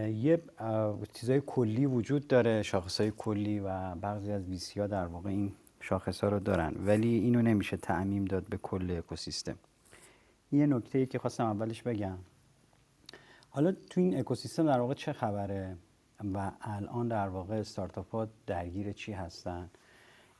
یه 0.07 0.41
چیزای 1.13 1.41
کلی 1.45 1.85
وجود 1.85 2.27
داره 2.27 2.63
شاخص 2.63 3.01
های 3.01 3.11
کلی 3.17 3.59
و 3.59 3.95
بعضی 3.95 4.31
از 4.31 4.43
ویسی 4.43 4.79
ها 4.79 4.87
در 4.87 5.05
واقع 5.05 5.29
این 5.29 5.53
شاخص 5.83 6.23
ها 6.23 6.29
رو 6.29 6.39
دارن. 6.39 6.73
ولی 6.85 7.07
اینو 7.07 7.41
نمیشه 7.41 7.77
تعمیم 7.77 8.25
داد 8.25 8.45
به 8.49 8.57
کل 8.57 8.95
اکوسیستم. 8.97 9.55
یه 10.51 10.65
نکته 10.65 10.99
ای 10.99 11.05
که 11.05 11.19
خواستم 11.19 11.45
اولش 11.45 11.83
بگم. 11.83 12.17
حالا 13.49 13.71
تو 13.71 14.01
این 14.01 14.19
اکوسیستم 14.19 14.65
در 14.65 14.79
واقع 14.79 14.93
چه 14.93 15.13
خبره 15.13 15.77
و 16.33 16.51
الان 16.61 17.07
در 17.07 17.29
واقع 17.29 17.55
استارتاپ 17.55 18.11
ها 18.11 18.27
درگیر 18.47 18.91
چی 18.91 19.11
هستن؟ 19.11 19.69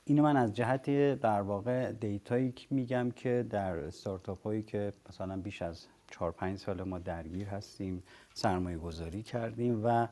اینو 0.06 0.24
من 0.24 0.38
از 0.38 0.54
جهت 0.54 0.90
در 1.20 1.42
واقع 1.42 1.92
دیتایی 1.92 2.54
میگم 2.70 3.12
که 3.12 3.46
در 3.50 3.78
استارتاپ 3.78 4.44
هایی 4.44 4.64
که 4.64 4.94
مثلا 5.10 5.38
بیش 5.38 5.62
از 5.62 5.86
4 6.12 6.32
5 6.32 6.60
سال 6.60 6.84
ما 6.84 7.00
درگیر 7.00 7.48
هستیم 7.48 8.04
سرمایه 8.34 8.78
گذاری 8.78 9.24
کردیم 9.24 9.86
و 9.86 10.08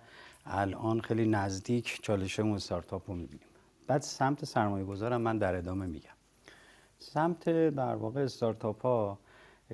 الان 0.45 1.01
خیلی 1.01 1.27
نزدیک 1.27 1.99
چالش 2.01 2.39
اون 2.39 2.53
استارتاپ 2.53 3.09
رو 3.09 3.15
می‌بینیم. 3.15 3.50
بعد 3.87 4.01
سمت 4.01 4.45
سرمایه 4.45 4.85
گذارم 4.85 5.21
من 5.21 5.37
در 5.37 5.55
ادامه 5.55 5.85
میگم. 5.85 6.09
سمت 6.99 7.49
در 7.69 7.95
واقع 7.95 8.21
استارتاپ 8.21 8.81
ها 8.81 9.19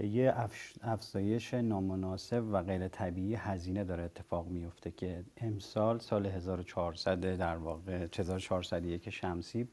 یه 0.04 0.34
افزایش 0.82 1.54
نامناسب 1.54 2.44
و 2.52 2.64
غیر 2.64 2.88
طبیعی 2.88 3.36
هزینه 3.36 3.84
داره 3.84 4.04
اتفاق 4.04 4.48
میفته 4.48 4.92
که 4.92 5.24
امسال 5.38 6.00
سال 6.00 6.26
1400 6.26 7.38
در 7.38 7.56
واقع 7.56 8.08
1401 8.18 9.10
شمسی 9.10 9.68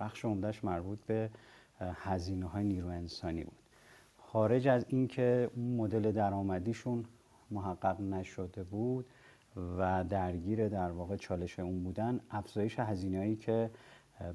بخش 0.00 0.24
عمدهش 0.24 0.64
مربوط 0.64 0.98
به 1.06 1.30
هزینه 1.80 2.46
های 2.46 2.64
نیرو 2.64 2.88
انسانی 2.88 3.44
بود. 3.44 3.58
خارج 4.18 4.68
از 4.68 4.84
اینکه 4.88 5.50
اون 5.56 5.76
مدل 5.76 6.12
درآمدیشون 6.12 7.04
محقق 7.50 8.00
نشده 8.00 8.62
بود 8.62 9.06
و 9.56 10.04
درگیر 10.08 10.68
در 10.68 10.90
واقع 10.90 11.16
چالش 11.16 11.58
اون 11.58 11.82
بودن 11.82 12.20
افزایش 12.30 12.78
هزینه‌ای 12.78 13.36
که 13.36 13.70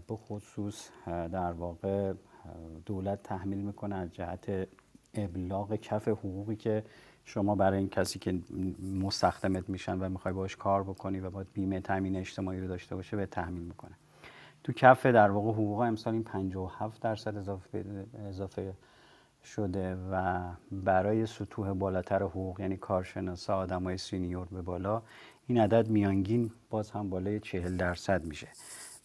به 0.08 0.16
خصوص 0.16 0.90
در 1.08 1.52
واقع 1.52 2.14
دولت 2.86 3.24
تحمیل 3.24 3.58
می‌کنه 3.58 3.96
از 3.96 4.14
جهت 4.14 4.68
ابلاغ 5.14 5.76
کف 5.76 6.08
حقوقی 6.08 6.56
که 6.56 6.84
شما 7.26 7.56
برای 7.56 7.80
این 7.80 7.90
کسی 7.90 8.20
که 8.20 8.40
مستخدمت 9.02 9.70
میشن 9.70 10.00
و 10.00 10.10
می‌خوای 10.10 10.34
باش 10.34 10.56
کار 10.56 10.84
بکنی 10.84 11.20
و 11.20 11.30
باید 11.30 11.48
بیمه 11.54 11.80
تامین 11.80 12.16
اجتماعی 12.16 12.60
رو 12.60 12.68
داشته 12.68 12.96
باشه 12.96 13.18
به 13.18 13.26
تحمیل 13.26 13.64
می‌کنه. 13.64 13.96
تو 14.64 14.74
کف 14.74 15.06
در 15.06 15.32
واقع 15.32 15.52
حقوق 15.52 15.80
امسال 15.80 16.14
این 16.14 16.24
57 16.24 17.02
درصد 17.02 17.38
اضافه, 17.38 18.06
اضافه 18.28 18.74
شده 19.46 19.96
و 20.12 20.44
برای 20.72 21.26
سطوح 21.26 21.74
بالاتر 21.74 22.24
حقوق 22.24 22.60
یعنی 22.60 22.78
کارشناسا 22.78 23.58
آدمای 23.58 23.98
سینیور 23.98 24.48
به 24.52 24.62
بالا 24.62 25.02
این 25.48 25.58
عدد 25.58 25.88
میانگین 25.88 26.52
باز 26.70 26.92
هم 26.92 27.10
بالای 27.10 27.40
40 27.40 27.78
درصد 27.78 28.26
میشه. 28.26 28.48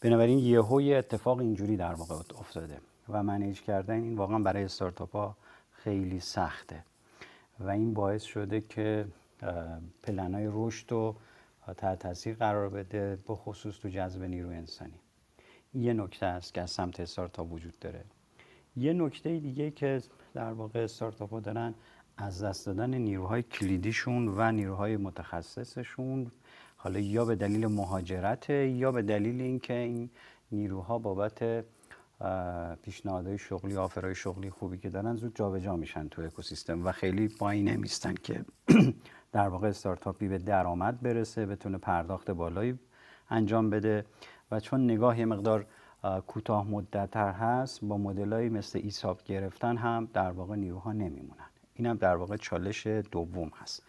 بنابراین 0.00 0.38
یه 0.38 0.96
اتفاق 0.96 1.38
اینجوری 1.38 1.76
در 1.76 1.94
واقع 1.94 2.14
افتاده 2.14 2.80
و 3.08 3.22
منیج 3.22 3.60
کردن 3.60 3.94
این 3.94 4.16
واقعا 4.16 4.38
برای 4.38 4.64
استارتاپ 4.64 5.16
ها 5.16 5.36
خیلی 5.70 6.20
سخته. 6.20 6.84
و 7.60 7.70
این 7.70 7.94
باعث 7.94 8.22
شده 8.22 8.60
که 8.60 9.06
پلن 10.02 10.34
های 10.34 10.48
رشد 10.52 10.92
رو 10.92 11.16
تحت 11.76 11.98
تاثیر 11.98 12.34
قرار 12.34 12.68
بده 12.68 13.18
به 13.28 13.34
خصوص 13.34 13.78
تو 13.78 13.88
جذب 13.88 14.22
نیرو 14.22 14.48
انسانی. 14.48 15.00
یه 15.74 15.92
نکته 15.92 16.26
است 16.26 16.54
که 16.54 16.60
از 16.60 16.70
سمت 16.70 17.00
استارتاپ 17.00 17.52
وجود 17.52 17.78
داره. 17.78 18.04
یه 18.76 18.92
نکته 18.92 19.38
دیگه 19.38 19.70
که 19.70 20.00
در 20.34 20.52
واقع 20.52 20.84
استارتاپ 20.84 21.30
ها 21.30 21.40
دارن 21.40 21.74
از 22.16 22.42
دست 22.42 22.66
دادن 22.66 22.94
نیروهای 22.94 23.42
کلیدیشون 23.42 24.28
و 24.28 24.52
نیروهای 24.52 24.96
متخصصشون 24.96 26.30
حالا 26.76 26.98
یا 26.98 27.24
به 27.24 27.36
دلیل 27.36 27.66
مهاجرت 27.66 28.50
یا 28.50 28.92
به 28.92 29.02
دلیل 29.02 29.40
اینکه 29.40 29.74
این 29.74 30.10
نیروها 30.52 30.98
بابت 30.98 31.64
پیشنهادهای 32.82 33.38
شغلی 33.38 33.76
آفرهای 33.76 34.14
شغلی 34.14 34.50
خوبی 34.50 34.78
که 34.78 34.90
دارن 34.90 35.16
زود 35.16 35.36
جابجا 35.36 35.76
میشن 35.76 36.08
تو 36.08 36.22
اکوسیستم 36.22 36.86
و 36.86 36.92
خیلی 36.92 37.28
پایی 37.28 37.62
نمیستن 37.62 38.14
که 38.14 38.44
در 39.32 39.48
واقع 39.48 39.68
استارتاپی 39.68 40.28
به 40.28 40.38
درآمد 40.38 41.00
برسه 41.00 41.46
بتونه 41.46 41.78
پرداخت 41.78 42.30
بالایی 42.30 42.78
انجام 43.30 43.70
بده 43.70 44.04
و 44.50 44.60
چون 44.60 44.84
نگاه 44.84 45.18
یه 45.18 45.24
مقدار 45.24 45.66
کوتاه 46.02 46.68
مدتتر 46.68 47.32
هست 47.32 47.84
با 47.84 47.98
مدلایی 47.98 48.48
مثل 48.48 48.80
ایساب 48.82 49.22
گرفتن 49.24 49.76
هم 49.76 50.08
در 50.12 50.30
واقع 50.30 50.56
نیروها 50.56 50.92
نمیمونن. 50.92 51.50
این 51.74 51.86
هم 51.86 51.96
در 51.96 52.16
واقع 52.16 52.36
چالش 52.36 52.86
دوم 52.86 53.50
هست. 53.56 53.82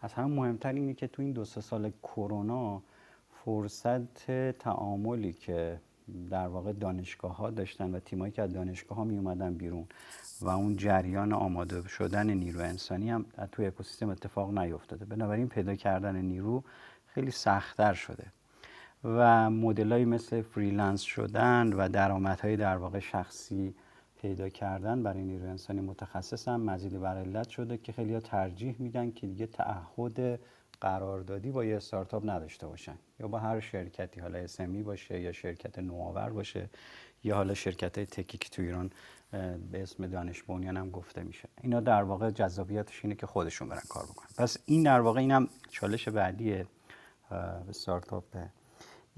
از 0.00 0.12
هم 0.12 0.30
مهمتر 0.30 0.72
اینه 0.72 0.94
که 0.94 1.06
تو 1.06 1.22
این 1.22 1.32
دو 1.32 1.44
سه 1.44 1.60
سال 1.60 1.92
کرونا 2.02 2.82
فرصت 3.44 4.30
تعاملی 4.50 5.32
که 5.32 5.80
در 6.30 6.46
واقع 6.46 6.72
دانشگاه 6.72 7.36
ها 7.36 7.50
داشتن 7.50 7.94
و 7.94 7.98
تیمایی 7.98 8.32
که 8.32 8.42
از 8.42 8.52
دانشگاه 8.52 8.98
ها 8.98 9.04
می 9.04 9.16
اومدن 9.16 9.54
بیرون 9.54 9.86
و 10.40 10.48
اون 10.48 10.76
جریان 10.76 11.32
آماده 11.32 11.88
شدن 11.88 12.30
نیرو 12.30 12.60
انسانی 12.60 13.10
هم 13.10 13.24
توی 13.52 13.66
اکوسیستم 13.66 14.08
اتفاق 14.08 14.58
نیفتاده. 14.58 15.04
بنابراین 15.04 15.48
پیدا 15.48 15.74
کردن 15.74 16.16
نیرو 16.16 16.64
خیلی 17.06 17.30
سختتر 17.30 17.94
شده. 17.94 18.26
و 19.04 19.50
مدلایی 19.50 20.04
مثل 20.04 20.42
freelance 20.42 21.00
شدن 21.00 21.72
و 21.72 21.88
درآمدهای 21.88 22.56
در 22.56 22.76
واقع 22.76 22.98
شخصی 22.98 23.74
پیدا 24.22 24.48
کردن 24.48 25.02
برای 25.02 25.22
نیرو 25.22 25.48
انسانی 25.48 25.80
متخصص 25.80 26.48
هم 26.48 26.60
مزید 26.60 27.00
بر 27.00 27.16
علت 27.16 27.48
شده 27.48 27.78
که 27.78 27.92
خیلی 27.92 28.20
ترجیح 28.20 28.76
میدن 28.78 29.10
که 29.10 29.26
دیگه 29.26 29.46
تعهد 29.46 30.40
قراردادی 30.80 31.50
با 31.50 31.64
یه 31.64 31.76
استارتاپ 31.76 32.30
نداشته 32.30 32.66
باشن. 32.66 32.98
یا 33.20 33.28
با 33.28 33.38
هر 33.38 33.60
شرکتی 33.60 34.20
حالا 34.20 34.38
اسمی 34.38 34.82
باشه 34.82 35.20
یا 35.20 35.32
شرکت 35.32 35.78
نوآور 35.78 36.30
باشه 36.30 36.70
یا 37.24 37.36
حالا 37.36 37.54
شرکت 37.54 37.98
های 37.98 38.06
تکی 38.06 38.38
تو 38.38 38.62
ایران 38.62 38.90
به 39.70 39.82
اسم 39.82 40.06
دانش 40.06 40.42
بنیان 40.42 40.76
هم 40.76 40.90
گفته 40.90 41.22
میشه. 41.22 41.48
اینا 41.62 41.80
در 41.80 42.02
واقع 42.02 42.30
جذابیتش 42.30 43.04
اینه 43.04 43.14
که 43.14 43.26
خودشون 43.26 43.68
برن 43.68 43.82
کار 43.88 44.04
بکنن. 44.04 44.28
پس 44.38 44.56
این 44.66 44.82
در 44.82 45.00
واقع 45.00 45.20
اینم 45.20 45.48
چالش 45.70 46.08
بعدی 46.08 46.64
استارتاپه 47.68 48.50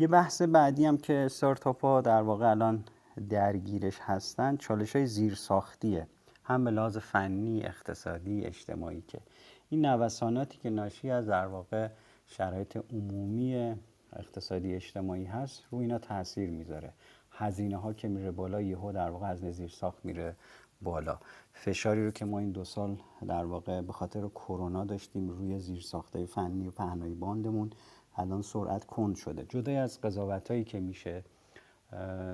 یه 0.03 0.09
بحث 0.09 0.43
بعدی 0.43 0.85
هم 0.85 0.97
که 0.97 1.15
استارتاپ 1.15 2.05
در 2.05 2.23
واقع 2.23 2.51
الان 2.51 2.85
درگیرش 3.29 3.99
هستن 4.01 4.57
چالش 4.57 4.97
های 4.97 5.07
زیر 5.07 5.35
ساختیه 5.35 6.07
هم 6.45 6.65
به 6.65 6.71
لحاظ 6.71 6.97
فنی 6.97 7.63
اقتصادی 7.63 8.45
اجتماعی 8.45 9.03
که. 9.09 9.21
این 9.69 9.87
نوساناتی 9.87 10.59
که 10.59 10.71
ناشی 10.71 11.11
از 11.11 11.27
در 11.27 11.47
واقع 11.47 11.89
شرایط 12.27 12.79
عمومی 12.93 13.75
اقتصادی 14.13 14.75
اجتماعی 14.75 15.25
هست 15.25 15.63
رو 15.71 15.79
اینا 15.79 15.99
تاثیر 15.99 16.51
می‌ذاره. 16.51 16.93
هزینه 17.31 17.77
ها 17.77 17.93
که 17.93 18.09
میره 18.09 18.31
بالا 18.31 18.61
یهو 18.61 18.93
در 18.93 19.11
واقع 19.11 19.27
از 19.27 19.39
زیر 19.39 19.69
ساخت 19.69 20.05
میره 20.05 20.37
بالا. 20.83 21.19
فشاری 21.53 22.05
رو 22.05 22.11
که 22.11 22.25
ما 22.25 22.39
این 22.39 22.51
دو 22.51 22.65
سال 22.65 22.97
در 23.29 23.45
واقع 23.45 23.81
به 23.81 23.93
خاطر 23.93 24.29
کرونا 24.29 24.85
داشتیم 24.85 25.29
روی 25.29 25.59
زیر 25.59 25.81
ساخته 25.81 26.27
فنی 26.27 26.67
و 26.67 26.71
پهنای 26.71 27.15
باندمون 27.15 27.71
الان 28.17 28.43
سرعت 28.43 28.85
کند 28.85 29.17
شده. 29.17 29.47
جدای 29.49 29.77
از 29.77 30.01
قضاوت 30.01 30.51
هایی 30.51 30.65
که 30.65 30.81
میشه 30.81 31.25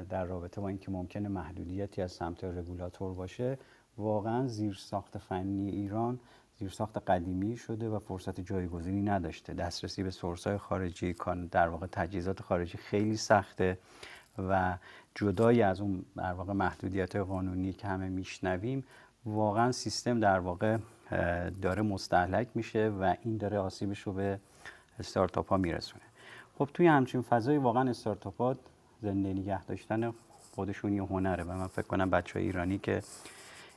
در 0.08 0.24
رابطه 0.24 0.60
با 0.60 0.68
اینکه 0.68 0.90
ممکنه 0.90 1.28
محدودیتی 1.28 2.02
از 2.02 2.12
سمت 2.12 2.44
رگولاتور 2.44 3.14
باشه 3.14 3.58
واقعا 3.98 4.46
زیر 4.46 4.74
ساخت 4.74 5.18
فنی 5.18 5.70
ایران 5.70 6.20
زیر 6.58 6.68
ساخت 6.68 6.98
قدیمی 6.98 7.56
شده 7.56 7.88
و 7.88 7.98
فرصت 7.98 8.40
جایگزینی 8.40 9.02
نداشته. 9.02 9.54
دسترسی 9.54 10.02
به 10.02 10.12
های 10.44 10.58
خارجی 10.58 11.14
در 11.50 11.68
واقع 11.68 11.86
تجهیزات 11.86 12.42
خارجی 12.42 12.78
خیلی 12.78 13.16
سخته 13.16 13.78
و 14.38 14.78
جدای 15.14 15.62
از 15.62 15.80
اون 15.80 16.04
در 16.16 16.32
واقع 16.32 16.52
محدودیت 16.52 17.16
قانونی 17.16 17.72
که 17.72 17.86
همه 17.86 18.08
میشنویم 18.08 18.84
واقعا 19.24 19.72
سیستم 19.72 20.20
در 20.20 20.38
واقع 20.38 20.78
داره 21.62 21.82
مستحلک 21.82 22.48
میشه 22.54 22.88
و 22.88 23.14
این 23.22 23.36
داره 23.36 23.58
آسیبش 23.58 24.00
رو 24.00 24.12
به 24.12 24.40
استارتاپ 24.98 25.48
ها 25.48 25.56
میرسونه. 25.56 26.02
خب 26.58 26.68
توی 26.74 26.86
همچین 26.86 27.22
فضای 27.22 27.56
واقعا 27.56 27.90
استارتاپ 27.90 28.40
ها 28.40 28.56
زنده 29.02 29.32
نگه 29.32 29.64
داشتن 29.64 30.14
خودشون 30.54 30.92
یه 30.92 31.02
هنره. 31.02 31.44
و 31.44 31.52
من 31.52 31.66
فکر 31.66 31.86
کنم 31.86 32.10
بچه 32.10 32.40
ایرانی 32.40 32.78
که 32.78 33.02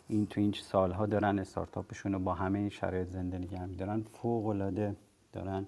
این 0.07 0.27
تو 0.27 0.41
این 0.41 0.51
سالها 0.51 1.05
دارن 1.05 1.39
استارتاپشون 1.39 2.13
رو 2.13 2.19
با 2.19 2.33
همه 2.33 2.59
این 2.59 2.69
شرایط 2.69 3.07
زنده 3.07 3.37
نگه 3.37 3.65
میدارن 3.65 4.01
فوق 4.01 4.47
العاده 4.47 4.95
دارن 5.33 5.67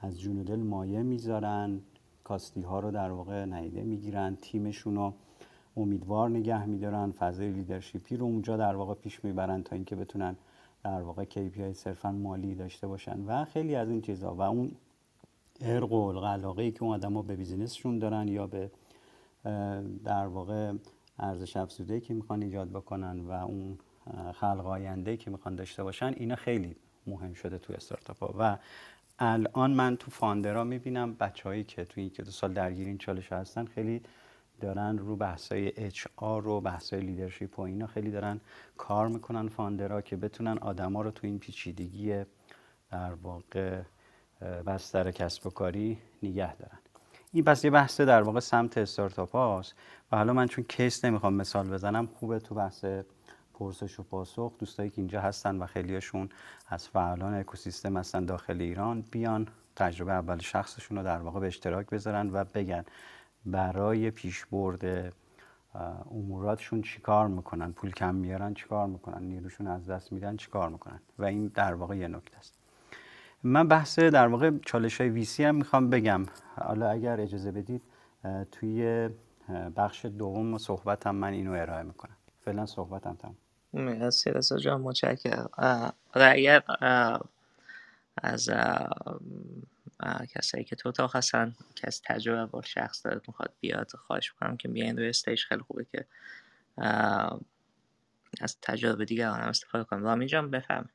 از 0.00 0.20
جون 0.20 0.42
دل 0.42 0.60
مایه 0.60 1.02
می‌ذارن 1.02 1.80
کاستی 2.24 2.62
ها 2.62 2.80
رو 2.80 2.90
در 2.90 3.10
واقع 3.10 3.44
نهیده 3.44 3.82
می‌گیرن 3.82 4.36
تیمشون 4.36 4.96
رو 4.96 5.14
امیدوار 5.76 6.30
نگه 6.30 6.66
میدارن 6.66 7.12
فضای 7.12 7.50
لیدرشیپی 7.50 8.16
رو 8.16 8.24
اونجا 8.24 8.56
در 8.56 8.76
واقع 8.76 8.94
پیش 8.94 9.24
می‌برن 9.24 9.62
تا 9.62 9.76
اینکه 9.76 9.96
بتونن 9.96 10.36
در 10.84 11.02
واقع 11.02 11.24
KPI 11.24 11.72
صرفا 11.72 12.12
مالی 12.12 12.54
داشته 12.54 12.86
باشن 12.86 13.24
و 13.26 13.44
خیلی 13.44 13.74
از 13.74 13.88
این 13.88 14.00
چیزها 14.00 14.34
و 14.34 14.42
اون 14.42 14.72
عرق 15.62 15.92
و 15.92 16.20
علاقه 16.20 16.62
ای 16.62 16.72
که 16.72 16.82
اون 16.82 16.94
آدم 16.94 17.22
به 17.22 17.36
business 17.36 17.77
شون 17.77 17.98
دارن 17.98 18.28
یا 18.28 18.46
به 18.46 18.70
در 20.04 20.26
واقع 20.26 20.72
ارزش 21.18 21.56
افزوده 21.56 22.00
که 22.00 22.14
می‌خوان 22.14 22.42
ایجاد 22.42 22.70
بکنن 22.70 23.20
و 23.20 23.30
اون 23.30 23.78
خلق 24.34 24.66
آینده 24.66 25.16
که 25.16 25.30
می‌خوان 25.30 25.54
داشته 25.54 25.82
باشن 25.82 26.14
اینا 26.16 26.36
خیلی 26.36 26.76
مهم 27.06 27.34
شده 27.34 27.58
تو 27.58 27.72
استارتاپ 27.72 28.18
ها 28.18 28.34
و 28.38 28.58
الان 29.18 29.70
من 29.70 29.96
تو 29.96 30.10
founder 30.10 30.57
ا 30.57 30.64
می‌بینم 30.64 31.14
بچههایی 31.14 31.64
که 31.64 31.84
توی 31.84 32.04
یک 32.04 32.20
دو 32.20 32.30
سال 32.30 32.52
درگیر 32.52 32.86
این 32.86 32.98
چالش 32.98 33.32
هستن 33.32 33.64
خیلی 33.64 34.02
دارن 34.60 34.98
رو 34.98 35.16
بحثای 35.16 35.72
HR 35.76 36.48
و 36.48 36.60
بحثای 36.60 37.00
leadership 37.00 37.58
و 37.58 37.62
اینا 37.62 37.86
خیلی 37.86 38.10
دارن 38.10 38.40
کار 38.76 39.08
می‌کنن 39.08 39.48
founder 39.48 39.94
ا 39.94 40.00
که 40.00 40.16
بتونن 40.16 40.58
آدما 40.58 41.02
رو 41.02 41.10
تو 41.10 41.26
این 41.26 41.38
پیچیدگی 41.38 42.24
در 42.90 43.14
واقع 43.14 43.82
بستر 44.66 45.10
کسب 45.10 45.46
و 45.46 45.50
کاری 45.50 45.98
نگه 46.22 46.56
دارن. 46.56 46.78
این 47.32 47.44
پس 47.44 47.64
یه 47.64 47.70
بحث 47.70 48.00
در 48.00 48.22
واقع 48.22 48.40
سمت 48.40 48.78
استارتاپ 48.78 49.32
هاست. 49.32 49.74
و 50.12 50.16
حالا 50.16 50.32
من 50.32 50.46
چون 50.46 50.64
کیس 50.68 51.04
نمی‌خوام 51.04 51.34
مثال 51.34 51.68
بزنم 51.68 52.06
خوبه 52.06 52.38
تو 52.38 52.54
بحث 52.54 52.84
پرسش 53.54 54.00
و 54.00 54.02
پاسخ. 54.02 54.52
دوستایی 54.58 54.90
که 54.90 54.98
اینجا 54.98 55.20
هستن 55.20 55.56
و 55.56 55.66
خیلیشون 55.66 56.28
از 56.68 56.88
فعالان 56.88 57.34
اکوسیستم 57.34 57.96
هستن 57.96 58.24
داخل 58.24 58.60
ایران 58.60 59.04
بیان 59.10 59.48
تجربه 59.76 60.12
اول 60.12 60.38
شخصشون 60.38 60.98
رو 60.98 61.04
در 61.04 61.18
واقع 61.18 61.40
به 61.40 61.46
اشتراک 61.46 61.90
بذارن 61.90 62.30
و 62.32 62.44
بگن 62.44 62.84
برای 63.46 64.10
پیشبرد 64.10 65.12
اموراتشون 66.10 66.82
چیکار 66.82 67.28
می‌کنن؟ 67.28 67.72
پول 67.72 67.90
کم 67.90 68.14
میارن 68.14 68.54
چیکار 68.54 68.86
می‌کنن؟ 68.86 69.22
نیروشون 69.22 69.66
از 69.66 69.90
دست 69.90 70.12
میدن 70.12 70.36
چیکار 70.36 70.68
می‌کنن؟ 70.68 71.00
و 71.18 71.24
این 71.24 71.46
در 71.46 71.74
واقع 71.74 71.96
یه 71.96 72.08
نکته 72.08 72.38
است. 72.38 72.61
من 73.44 73.68
بحث 73.68 73.98
در 73.98 74.28
واقع 74.28 74.50
چالش 74.66 75.00
های 75.00 75.10
ویسی 75.10 75.44
هم 75.44 75.54
می‌خوام 75.54 75.90
بگم. 75.90 76.26
حالا 76.56 76.90
اگر 76.90 77.20
اجازه 77.20 77.52
بدید 77.52 77.82
توی 78.52 79.08
بخش 79.76 80.04
دوم 80.04 80.58
صحبتم 80.58 81.14
من 81.14 81.32
اینو 81.32 81.52
ارائه 81.52 81.82
می‌کنم. 81.82 82.16
فعلا 82.44 82.66
صحبتم 82.66 83.14
تمام. 83.14 83.36
مرسی 83.72 84.30
رسا 84.30 84.58
جان 84.58 84.80
متشکرم. 84.80 85.50
اگر 86.12 86.62
از 88.16 88.50
کسایی 90.34 90.64
که 90.64 90.76
تو 90.76 90.88
اتاق 90.88 91.16
هستن 91.16 91.54
کس 91.76 92.00
تجربه 92.04 92.46
با 92.46 92.62
شخص 92.62 93.06
دارد 93.06 93.22
می‌خواد 93.28 93.52
بیاد 93.60 93.90
خواهش 93.90 94.32
می‌کنم 94.32 94.56
که 94.56 94.68
بیاین 94.68 94.96
روی 94.96 95.08
استیج 95.08 95.40
خیلی 95.40 95.60
خوبه 95.60 95.84
که 95.84 96.06
از 98.40 98.56
تجربه 98.62 99.04
دیگران 99.04 99.40
هم 99.40 99.48
استفاده 99.48 99.84
کنم 99.84 100.04
رامین 100.04 100.28
جان 100.28 100.50
بفهم 100.50 100.88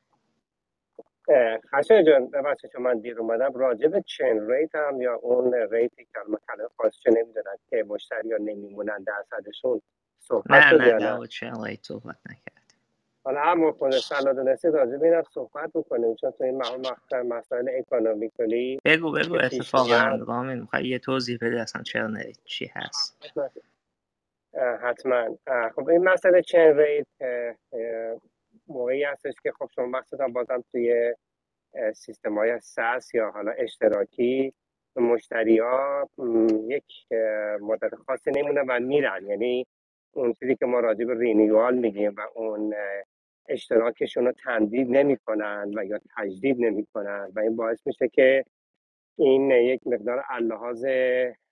خشن 1.74 2.04
جان 2.04 2.26
ببخشید 2.26 2.70
چون 2.70 2.82
من 2.82 2.98
دیر 2.98 3.18
اومدم. 3.20 3.52
راجع 3.52 3.88
به 3.88 4.02
churn 4.06 4.50
rate 4.50 4.74
هم 4.74 5.00
یا 5.00 5.14
اون 5.14 5.54
rate 5.70 5.97
ی 5.97 6.04
که 6.04 6.18
الان 6.20 6.38
کلمه 6.48 6.68
فارسی 6.76 7.10
نمی‌دونن 7.10 7.56
که 7.70 7.84
مشتری 7.88 8.32
ها 8.32 8.38
نمیمونن 8.38 9.04
درصدشون 9.06 9.82
صحبت 10.20 10.50
نه 10.50 10.72
نه 10.72 11.18
نه. 11.18 11.26
churn 11.26 11.64
rate 11.64 11.82
صحبت 11.82 12.16
نکرد. 12.30 12.58
حالا 13.24 13.40
هم 13.40 13.72
خود 13.72 13.90
صلاح 13.90 14.32
دونستی 14.32 14.68
راجع 14.68 14.96
به 14.96 15.06
اینم 15.06 15.22
صحبت 15.34 15.70
بکنیم. 15.74 16.14
چون 16.14 16.30
تو 16.30 16.44
این 16.44 16.56
مقام 16.56 16.80
مسائل 16.80 17.26
مسائل 17.26 17.70
economically 17.78 18.80
بگو 18.84 19.12
بگو 19.12 19.34
اتفاقا. 19.34 20.18
رامین 20.26 20.58
می‌خوای 20.58 20.88
یه 20.88 20.98
توضیح 20.98 21.38
بده 21.40 21.60
اصلا 21.60 21.82
churn 21.82 22.16
rate 22.16 22.38
چی 22.44 22.70
هست؟ 22.74 23.32
حتما. 24.82 25.38
خب 25.76 25.88
این 25.88 26.04
مسئله 26.04 26.42
churn 26.42 26.78
rate 26.78 27.06
موقعی 28.68 29.04
هستش 29.04 29.34
که 29.42 29.52
خب 29.52 29.68
شما 29.74 29.86
مخصوصا 29.86 30.28
بازم 30.28 30.64
توی 30.72 31.14
سیستم 31.94 32.38
های 32.38 32.60
ساس 32.60 33.14
یا 33.14 33.30
حالا 33.30 33.52
اشتراکی 33.52 34.52
مشتری 34.96 35.58
ها 35.58 36.08
یک 36.68 36.84
مدت 37.60 37.94
خاصی 37.94 38.30
نمونه 38.30 38.60
و 38.68 38.80
میرن. 38.80 39.26
یعنی 39.26 39.66
اون 40.12 40.32
چیزی 40.32 40.56
که 40.56 40.66
ما 40.66 40.80
راجع 40.80 41.04
به 41.04 41.14
رینیوال 41.14 41.78
میگیم 41.78 42.14
و 42.16 42.20
اون 42.34 42.74
اشتراکشون 43.48 44.26
رو 44.26 44.32
تمدید 44.32 44.90
نمی‌کنن 44.90 45.72
و 45.76 45.84
یا 45.84 46.00
تجدید 46.16 46.56
نمی‌کنن 46.64 47.32
و 47.34 47.40
این 47.40 47.56
باعث 47.56 47.86
میشه 47.86 48.08
که 48.08 48.44
این 49.18 49.50
یک 49.50 49.86
مقدار 49.86 50.24
اللحاظ 50.30 50.86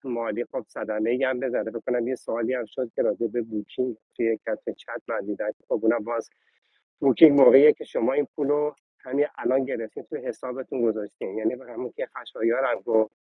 مالی 0.05 0.45
خب 0.45 0.65
صدمه 0.69 1.11
ای 1.11 1.25
هم 1.25 1.41
بزنه. 1.41 1.71
بکنم 1.71 2.09
یه 2.09 2.15
سوالی 2.15 2.55
هم 2.55 2.65
شد 2.65 2.91
که 2.97 3.03
راجع 3.03 3.27
به 3.27 3.43
بوکینگ 3.43 3.97
توی 4.17 4.37
کت 4.37 4.71
چت 4.77 5.03
من 5.09 5.21
دیدم 5.21 5.49
که 5.49 5.65
خب 5.69 5.81
اونم 5.83 6.05
باز 6.05 6.31
بوکینگ 7.01 7.41
موقعیه 7.41 7.73
که 7.73 7.85
شما 7.85 8.13
این 8.13 8.29
پول 8.37 8.49
رو 8.49 8.77
همین 9.01 9.27
الان 9.39 9.65
گرفتین 9.65 10.05
توی 10.05 10.21
حسابتون 10.27 10.83
گذاشتین. 10.83 11.39
یعنی 11.39 11.57
به 11.57 11.67
همون 11.73 11.93
که 11.97 12.09
خشایارم 12.17 12.81
گفت 12.81 13.15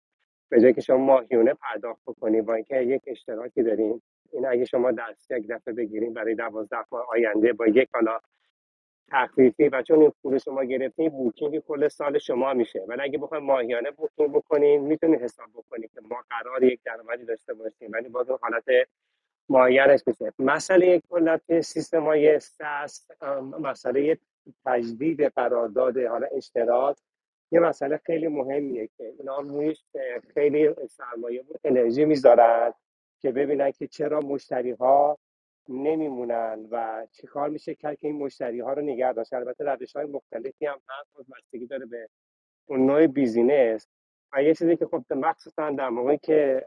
به 0.50 0.60
جای 0.60 0.74
که 0.74 0.82
شما 0.82 0.98
ماهیونه 0.98 1.54
پرداخت 1.54 2.02
بکنید 2.06 2.46
با 2.46 2.54
اینکه 2.54 2.76
یک 2.82 3.02
اشتراکی 3.06 3.64
داریم 3.64 4.02
این 4.32 4.46
اگه 4.46 4.64
شما 4.64 4.92
دست 4.92 5.30
یک 5.30 5.48
دفعه 5.48 5.74
بگیریم 5.74 6.14
برای 6.14 6.36
دوازده 6.36 6.84
ماه 6.92 7.06
آینده 7.10 7.52
با 7.52 7.66
یک 7.66 7.88
حالا 7.94 8.20
تخفیفی 9.10 9.68
و 9.68 9.82
چون 9.82 10.00
این 10.00 10.12
پول 10.22 10.38
شما 10.38 10.64
گرفتین 10.64 11.08
بوکینگ 11.10 11.60
کل 11.60 11.88
سال 11.88 12.18
شما 12.18 12.54
میشه. 12.54 12.84
ولی 12.88 13.02
اگه 13.02 13.18
بخواید 13.18 13.44
ماهیانه 13.44 13.90
بوکینگ 13.90 14.32
بکنین 14.32 14.80
می‌تونید 14.82 15.22
حساب 15.22 15.48
بکنید 15.54 15.90
که 15.94 16.00
ما 16.10 16.16
قرار 16.30 16.64
یک 16.64 16.80
درآمدی 16.84 17.24
داشته 17.24 17.54
باشیم. 17.54 17.90
ولی 17.92 18.08
باز 18.08 18.30
اون 18.30 18.38
حالت 18.42 18.64
معینش 19.48 20.00
میشه 20.06 20.32
مسئله 20.38 21.02
کلا 21.10 21.38
توی 21.38 21.62
سیستم 21.62 22.02
های 22.02 22.40
ساس 22.40 23.08
مسئله 23.60 24.18
تجدید 24.66 25.22
قرارداد 25.22 25.98
حالا 25.98 26.26
اشتراک 26.32 26.96
یه 27.52 27.60
مسئله 27.60 27.96
خیلی 27.96 28.28
مهمیه 28.28 28.88
که 28.96 29.14
اینا 29.18 29.40
رویش 29.40 29.84
خیلی 30.34 30.74
سرمایه 30.90 31.40
و 31.40 31.54
انرژی 31.64 32.04
می‌ذارن 32.04 32.72
که 33.20 33.32
ببینن 33.32 33.70
که 33.70 33.86
چرا 33.86 34.20
مشتری 34.20 34.70
ها 34.70 35.18
نمیمونن 35.68 36.68
و 36.70 37.06
چیکار 37.12 37.48
میشه 37.48 37.74
کرد 37.74 37.98
که 37.98 38.06
این 38.06 38.16
مشتری 38.16 38.60
ها 38.60 38.72
رو 38.72 38.82
نگه 38.82 39.12
داشت. 39.12 39.32
البته 39.32 39.64
روش 39.64 39.96
های 39.96 40.06
مختلفی 40.06 40.66
هم 40.66 40.78
هست 40.88 41.30
بستگی 41.30 41.66
داره 41.66 41.86
به 41.86 42.08
اون 42.66 42.86
نوع 42.86 43.06
بیزینس. 43.06 43.88
و 44.32 44.42
یه 44.42 44.54
چیزی 44.54 44.76
که 44.76 44.86
خب 44.86 45.04
مخصوصا 45.10 45.70
در 45.70 45.88
موقعی 45.88 46.18
که 46.18 46.64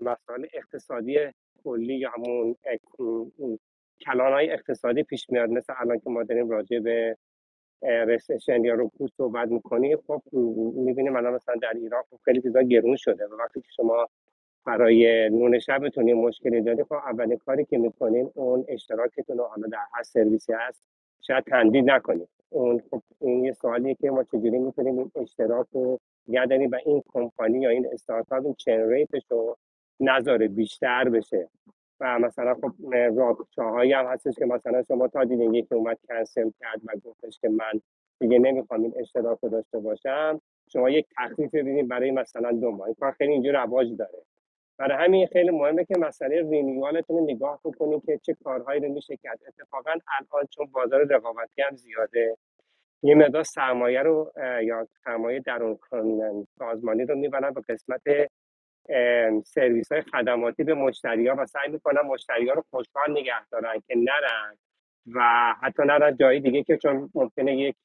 مسائل 0.00 0.46
اقتصادی 0.52 1.18
کلی 1.64 1.94
یا 1.94 2.10
همون 2.10 2.56
کلان 4.06 4.32
های 4.32 4.50
اقتصادی 4.50 5.02
پیش 5.02 5.30
میاد 5.30 5.50
مثل 5.50 5.72
الان 5.76 5.98
که 5.98 6.10
ما 6.10 6.22
داریم 6.22 6.50
راجع 6.50 6.78
به 6.78 7.16
رسشن 7.82 8.64
یا 8.64 8.74
رکود 8.74 9.12
صحبت 9.16 9.48
می‌کنیم 9.48 9.98
خب 10.06 10.22
می‌بینیم 10.76 11.16
الان 11.16 11.34
مثلا 11.34 11.54
در 11.62 11.72
ایران 11.76 12.02
خب 12.10 12.18
خیلی 12.24 12.42
چیزا 12.42 12.62
گرون 12.62 12.96
شده 12.96 13.26
و 13.26 13.36
وقتی 13.36 13.60
که 13.60 13.68
شما 13.76 14.08
برای 14.66 15.30
نون 15.30 15.58
شبتون 15.58 16.08
یه 16.08 16.14
مشکلی 16.14 16.60
دارید 16.60 16.82
خب 16.82 16.92
اولین 16.92 17.38
کاری 17.38 17.64
که 17.64 17.78
می‌کنین 17.78 18.30
اون 18.34 18.64
اشتراکتون 18.68 19.38
رو 19.38 19.44
حالا 19.44 19.68
در 19.68 19.78
هر 19.94 20.02
سرویسی 20.02 20.52
هست 20.52 20.82
شاید 21.20 21.44
تمدید 21.44 21.90
نکنید. 21.90 22.28
اون 22.48 22.82
خب 22.90 23.02
این 23.20 23.44
یه 23.44 23.52
سوالیه 23.52 23.94
که 23.94 24.10
ما 24.10 24.24
چجوری 24.24 24.58
می‌تونیم 24.58 24.98
این 24.98 25.10
اشتراک 25.14 25.66
رو 25.72 25.98
نگه 26.28 26.68
و 26.68 26.78
این 26.86 27.02
کمپانی 27.08 27.60
یا 27.60 27.70
این 27.70 27.86
استارتاپ 27.92 28.44
این 28.44 28.54
چین 28.54 28.90
ریتش 28.90 29.22
رو 29.30 29.56
نذاره 30.00 30.48
بیشتر 30.48 31.08
بشه. 31.08 31.48
و 32.00 32.18
مثلا 32.18 32.54
خب 32.54 32.72
راههایی 33.56 33.92
هم 33.92 34.06
هستش 34.06 34.34
که 34.34 34.46
مثلا 34.46 34.82
شما 34.82 35.08
تا 35.08 35.24
دیدین 35.24 35.54
یکی 35.54 35.74
اومد 35.74 35.98
کنسل 36.08 36.50
کرد 36.60 36.80
و 36.84 36.92
گفتش 37.04 37.38
که 37.40 37.48
من 37.48 37.80
دیگه 38.20 38.38
نمی‌خوام 38.38 38.82
این 38.82 38.94
اشتراک 38.96 39.38
رو 39.42 39.48
داشته 39.48 39.78
باشم 39.78 40.40
شما 40.72 40.90
یک 40.90 41.06
تخفیف 41.18 41.54
ببینید 41.54 41.88
برای 41.88 42.10
مثلا 42.10 42.52
دو 42.52 42.70
ماه. 42.70 42.86
این 42.86 42.94
کار 43.00 43.12
خیلی 43.12 43.32
اینجور 43.32 43.62
رواج 43.62 43.96
داره. 43.96 44.22
برای 44.78 45.04
همین 45.04 45.26
خیلی 45.26 45.50
مهمه 45.50 45.84
که 45.84 45.98
مسئله 45.98 46.50
رینیوالتون 46.50 47.18
رو 47.18 47.24
نگاه 47.24 47.60
بکنید 47.64 48.04
که 48.06 48.18
چه 48.22 48.36
کارهایی 48.44 48.80
رو 48.80 48.88
میشه 48.92 49.16
کرد. 49.16 49.40
اتفاقا 49.48 49.90
الان 49.90 50.46
چون 50.50 50.66
بازار 50.66 51.04
رقابتی 51.04 51.62
هم 51.62 51.76
زیاده 51.76 52.36
یه 53.02 53.14
مقدار 53.14 53.42
سرمایه 53.42 54.02
رو 54.02 54.32
یا 54.62 54.88
سرمایه 55.04 55.40
درون 55.40 55.78
سازمانی 56.58 57.04
رو 57.04 57.16
می‌برن 57.16 57.50
به 57.50 57.60
قسمت 57.68 58.02
سرویس 59.44 59.92
های 59.92 60.02
خدماتی 60.02 60.64
به 60.64 60.74
مشتری 60.74 61.28
ها 61.28 61.36
و 61.38 61.46
سعی 61.46 61.68
می‌کنن 61.68 62.00
مشتری 62.00 62.48
ها 62.48 62.54
رو 62.54 62.64
خوشحال 62.70 63.10
نگه 63.10 63.46
دارن 63.50 63.82
که 63.88 63.94
نرن 63.96 64.56
و 65.14 65.20
حتی 65.62 65.82
نرن 65.82 66.16
جایی 66.16 66.40
دیگه 66.40 66.62
که 66.62 66.76
چون 66.76 67.10
ممکنه 67.14 67.56
یک 67.56 67.76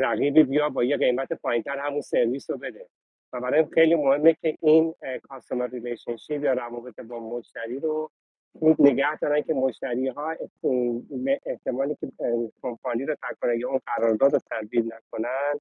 رقیبی 0.00 0.42
بیا 0.42 0.68
با 0.68 0.84
یه 0.84 0.96
قیمت 0.96 1.32
پایینتر 1.32 1.78
همون 1.78 2.00
سرویس 2.00 2.50
رو 2.50 2.58
بده. 2.58 2.86
و 3.32 3.40
برای 3.40 3.66
خیلی 3.74 3.94
مهمه 3.94 4.34
که 4.42 4.56
این 4.60 4.94
customer 5.22 5.66
relationship 5.66 6.44
یا 6.44 6.52
روابط 6.52 7.00
با 7.00 7.20
مشتری 7.20 7.80
رو 7.80 8.10
خوب 8.58 8.80
نگه 8.80 9.16
دارن 9.16 9.42
که 9.42 9.54
مشتری 9.54 10.08
ها 10.08 10.36
احتمالی 11.46 11.96
که 12.00 12.12
کمپانی 12.62 13.04
رو 13.04 13.14
ترک 13.14 13.38
کنن 13.42 13.60
یا 13.60 13.68
اون 13.68 13.80
قرارداد 13.86 14.32
رو 14.32 14.38
تمدید 14.50 14.94
نکنن 14.94 15.60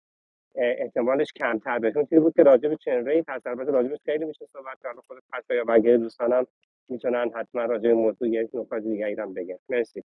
احتمالش 0.56 1.28
کمتر 1.36 1.80
بشه 1.80 1.98
اون 1.98 2.06
چیزی 2.06 2.22
بود 2.22 2.34
که 2.36 2.44
راجع 2.44 2.70
به 2.70 2.78
چن 2.78 3.06
ریت 3.06 3.30
هست 3.30 3.48
البته 3.48 3.72
راجبش 3.72 4.00
خیلی 4.06 4.26
میشه 4.26 4.46
صحبت 4.54 4.78
کرد. 4.84 4.96
خود 5.08 5.24
پس 5.34 5.44
یا 5.50 5.64
بقیه 5.64 5.98
دوستانم 5.98 6.48
می‌تونن 6.90 7.32
حتما 7.36 7.66
راجع 7.66 7.90
به 7.90 7.94
موضوع 7.94 8.30
یک 8.30 8.50
نکات 8.54 8.84
دیگه 8.84 9.16
هم 9.20 9.34
بگن. 9.34 9.58
مرسی. 9.70 10.04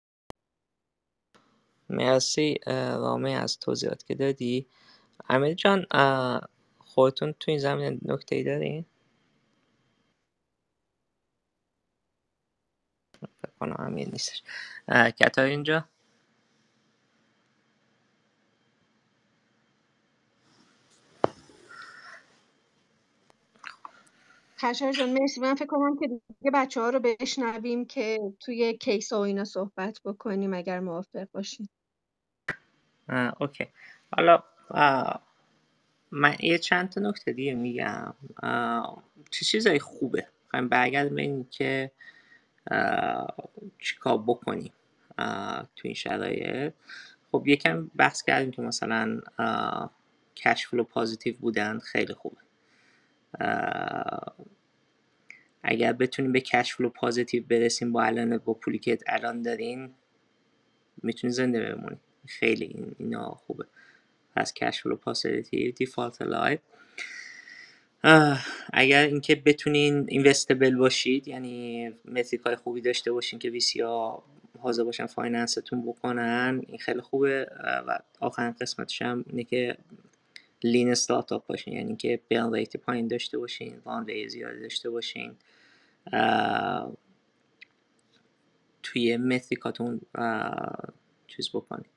مرسی 1.90 2.60
رامین 3.02 3.36
از 3.36 3.58
توضیحات 3.58 4.04
که 4.04 4.14
دادی. 4.14 4.66
امیر 5.28 5.54
جان 5.54 5.86
خودتون 6.78 7.34
تو 7.40 7.50
این 7.50 7.58
زمینه 7.58 7.98
نکته 8.02 8.36
ای 8.36 8.44
دارین؟ 8.44 8.84
فکر 13.42 13.52
کنم 13.60 13.76
امیر 13.78 14.08
نیستش. 14.08 14.42
کتار 15.20 15.44
اینجا؟ 15.44 15.84
خشایار 24.60 24.92
جان 24.92 25.12
مرسی. 25.12 25.40
من 25.40 25.54
فکر 25.54 25.66
کنم 25.66 25.96
که 26.00 26.06
دیگه 26.06 26.50
بچه 26.54 26.80
ها 26.80 26.90
رو 26.90 27.00
بشنویم 27.00 27.84
که 27.84 28.18
توی 28.40 28.76
کیس 28.76 29.12
و 29.12 29.16
اینا 29.16 29.44
صحبت 29.44 30.00
بکنیم 30.04 30.54
اگر 30.54 30.80
موافق 30.80 31.28
باشین. 31.32 31.68
اه، 33.08 33.34
اوکی. 33.40 33.66
حالا 34.16 34.42
من 36.10 36.36
یه 36.40 36.58
چند 36.58 36.88
تا 36.88 37.00
نکته 37.00 37.32
دیگه 37.32 37.54
میگم. 37.54 38.14
چه 39.30 39.44
چیزایی 39.44 39.78
خوبه؟ 39.78 40.26
خواهیم 40.50 40.68
برگردیم 40.68 41.14
به 41.14 41.46
که 41.50 41.90
چیکار 43.78 44.18
بکنیم 44.18 44.72
اه، 45.18 45.68
تو 45.76 45.88
این 45.88 45.94
شرایط. 45.94 46.72
خب 47.32 47.42
یکم 47.46 47.90
بحث 47.96 48.22
کردیم 48.22 48.50
که 48.50 48.62
مثلا 48.62 49.20
cash 50.36 50.66
flow 50.66 50.84
positive 50.84 51.36
بودن 51.36 51.78
خیلی 51.78 52.14
خوبه. 52.14 52.45
اگر 55.62 55.92
بتونیم 55.92 56.32
به 56.32 56.40
cash 56.40 56.74
flow 56.74 56.88
positive 56.88 57.44
برسیم 57.48 57.92
با 57.92 58.02
الان 58.02 58.38
با 58.38 58.54
پولی 58.54 58.78
که 58.78 58.98
الان 59.06 59.42
دارین 59.42 59.90
می‌تونین 61.02 61.32
زنده 61.32 61.74
بمونید 61.74 61.98
خیلی 62.26 62.64
این 62.64 62.96
اینا 62.98 63.30
خوبه. 63.30 63.64
پس 64.36 64.54
cash 64.54 64.82
flow 64.82 64.96
positive 64.96 65.72
default 65.72 66.22
alive 66.22 66.60
اگر 68.72 69.02
اینکه 69.06 69.34
بتونین 69.34 70.04
investable 70.08 70.76
باشید 70.76 71.28
یعنی 71.28 71.88
metric 72.04 72.40
های 72.40 72.56
خوبی 72.56 72.80
داشته 72.80 73.12
باشین 73.12 73.38
که 73.38 73.50
VC 73.50 73.80
ها 73.80 74.22
حاضر 74.58 74.84
باشن 74.84 75.06
finance 75.06 75.59
تون 75.59 75.82
بکنن 75.82 76.62
این 76.66 76.78
خیلی 76.78 77.00
خوبه. 77.00 77.46
و 77.86 77.98
آخرین 78.20 78.54
قسمتش 78.60 79.02
هم 79.02 79.24
اینه 79.28 79.44
که 79.44 79.76
lean 80.72 80.90
startup 80.90 81.46
باشین 81.46 81.74
یعنی 81.74 81.96
که 81.96 82.20
burn 82.28 82.54
rate 82.54 82.76
پایین 82.76 83.08
داشته 83.08 83.38
باشین 83.38 83.82
runway 83.86 84.28
زیادی 84.28 84.60
داشته 84.60 84.90
باشین. 84.90 85.36
توی 88.82 89.16
metric 89.16 89.72
اتون 89.72 90.00
چیز 91.28 91.50
بکنین 91.50 91.90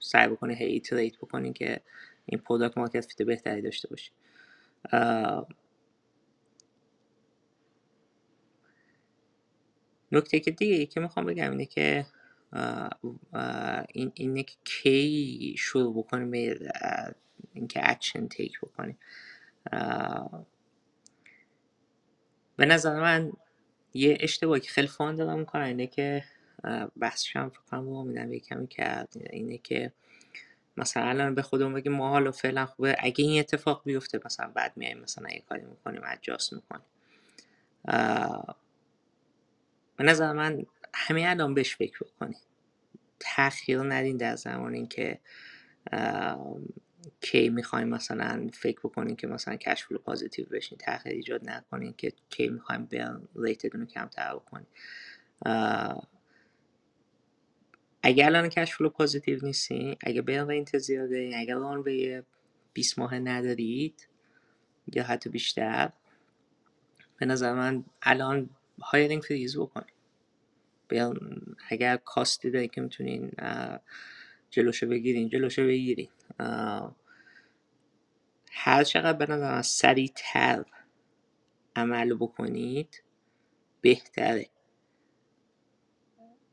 سعی 0.00 0.28
بکنین 0.28 0.56
هی 0.56 0.66
iterate 0.66 1.16
بکنین 1.18 1.52
که 1.52 1.80
این 2.26 2.40
product 2.40 2.78
market 2.78 3.06
fit 3.06 3.22
بهتری 3.22 3.62
داشته 3.62 3.88
باشین 3.88 4.14
نکته 10.12 10.40
که 10.40 10.50
دیگه 10.50 10.86
که 10.86 11.00
می‌خوام 11.00 11.26
بگم 11.26 11.50
اینه 11.50 11.66
که 11.66 12.06
این 13.94 14.12
اینه 14.14 14.42
که 14.42 14.56
کی 14.64 15.54
شروع 15.58 15.98
بکنیم 15.98 16.30
اینکه 17.54 17.80
action 17.82 18.28
take 18.28 18.60
بکنیم 18.60 18.98
به 22.56 22.66
نظر 22.66 23.00
من 23.00 23.32
یه 23.94 24.18
اشتباهی 24.20 24.60
که 24.60 24.70
خیلی 24.70 24.88
founder 24.88 25.14
هام 25.14 25.38
می‌کنن 25.38 25.64
اینه 25.64 25.86
که 25.86 26.24
بحثش 26.98 27.36
هم 27.36 27.50
فکر 27.50 27.60
کنم 27.60 27.86
با 27.86 28.02
میدم 28.02 28.32
یه 28.32 28.40
کمی 28.40 28.66
کرد. 28.66 29.08
اینه 29.30 29.58
که 29.58 29.92
مثلا 30.76 31.04
الان 31.04 31.34
به 31.34 31.42
خودمون 31.42 31.74
بگیم 31.74 31.92
ما 31.92 32.08
حالا 32.08 32.32
فعلا 32.32 32.66
خوبه. 32.66 32.96
اگه 32.98 33.24
این 33.24 33.40
اتفاق 33.40 33.82
بیفته 33.84 34.20
مثلا 34.24 34.50
بعد 34.54 34.76
میایم 34.76 34.98
مثلا 34.98 35.28
یه 35.30 35.42
کاری 35.48 35.64
می‌کنیم 35.64 36.02
adjust 36.04 36.52
می‌کنیم. 36.52 36.86
به 39.96 40.04
نظر 40.04 40.32
من 40.32 40.66
همین 40.94 41.26
الان 41.26 41.54
بهش 41.54 41.76
فکر 41.76 41.98
بکنیم. 42.04 42.38
تاخیر 43.20 43.82
ندین 43.82 44.16
در 44.16 44.36
زمان 44.36 44.74
اینکه 44.74 45.20
کی 47.20 47.48
می‌خوایم 47.48 47.88
مثلا 47.88 48.50
فکر 48.52 48.78
بکنین 48.78 49.16
که 49.16 49.26
مثلا 49.26 49.56
cash 49.56 49.84
flow 49.84 49.98
positive 49.98 50.46
بشین 50.46 50.78
تاخیر 50.78 51.12
ایجاد 51.12 51.50
نکنین 51.50 51.94
که 51.98 52.12
کی 52.30 52.48
می‌خوایم 52.48 52.84
burn 52.84 53.28
rate 53.36 53.61
دون 53.61 53.80
رو 53.80 53.86
کمتر 53.86 54.34
بکنین. 54.34 54.66
اگر 58.02 58.26
الان 58.26 58.48
cash 58.48 58.74
flow 58.74 58.88
positive 58.88 59.38
نیستین 59.42 59.96
اگه 60.00 60.22
burn 60.22 60.48
rate 60.48 60.65
تون 60.65 60.78
زیاده 60.78 61.32
اگر 61.36 61.56
آن 61.56 61.82
به 61.82 62.24
20 62.72 62.98
ماه 62.98 63.18
ندارید 63.18 64.08
یا 64.92 65.02
حتی 65.02 65.30
بیشتر 65.30 65.92
به 67.18 67.26
نظر 67.26 67.54
من 67.54 67.84
الان 68.02 68.50
hiring 68.82 69.22
freeze 69.22 69.58
بکنین. 69.58 69.94
اگر 71.68 71.96
cost 71.96 72.39
ی 72.39 72.50
داری 72.50 72.68
که 72.68 72.80
می‌تونین 72.80 73.32
جلوشو 74.56 74.86
بگیرین 74.86 75.28
جلوشو 75.28 75.66
بگیرین. 75.66 76.08
هر 78.50 78.84
چقدر 78.84 79.18
به 79.18 79.26
نظر 79.32 79.62
سریعتر 79.62 80.64
عمل 81.76 82.14
بکنید 82.14 83.02
بهتره. 83.80 84.46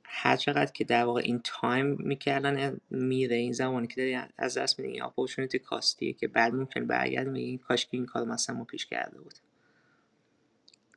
هر 0.04 0.38
چقدر 0.38 0.72
که 0.72 0.84
در 0.84 1.06
واقع 1.06 1.22
این 1.24 1.42
تایم 1.44 1.86
می‌کردن 2.00 2.82
میره 2.90 3.36
این 3.36 3.54
زمانی 3.54 3.88
که 3.88 3.96
داری 3.96 4.28
از 4.38 4.58
دست 4.58 4.80
میدین 4.80 4.94
این 4.94 5.04
اپورتونیتی 5.04 5.60
کاستیه 5.60 6.14
که 6.14 6.28
بعد 6.28 6.54
ممکن 6.54 6.88
برگرد 6.88 7.28
میگین 7.28 7.58
کاش 7.58 7.86
که 7.86 7.98
این 7.98 8.06
کار 8.06 8.26
مثلا 8.26 8.56
ما 8.56 8.64
پیش 8.64 8.86
کرده 8.86 9.20
بود. 9.20 9.34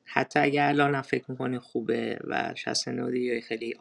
حتی 0.04 0.38
اگر 0.38 0.68
الان 0.68 1.02
فکر 1.02 1.30
می‌کنین 1.30 1.58
خوبه 1.58 2.18
و 2.24 2.54
شخص 2.56 2.86
یا 2.86 3.40
خیلی 3.40 3.74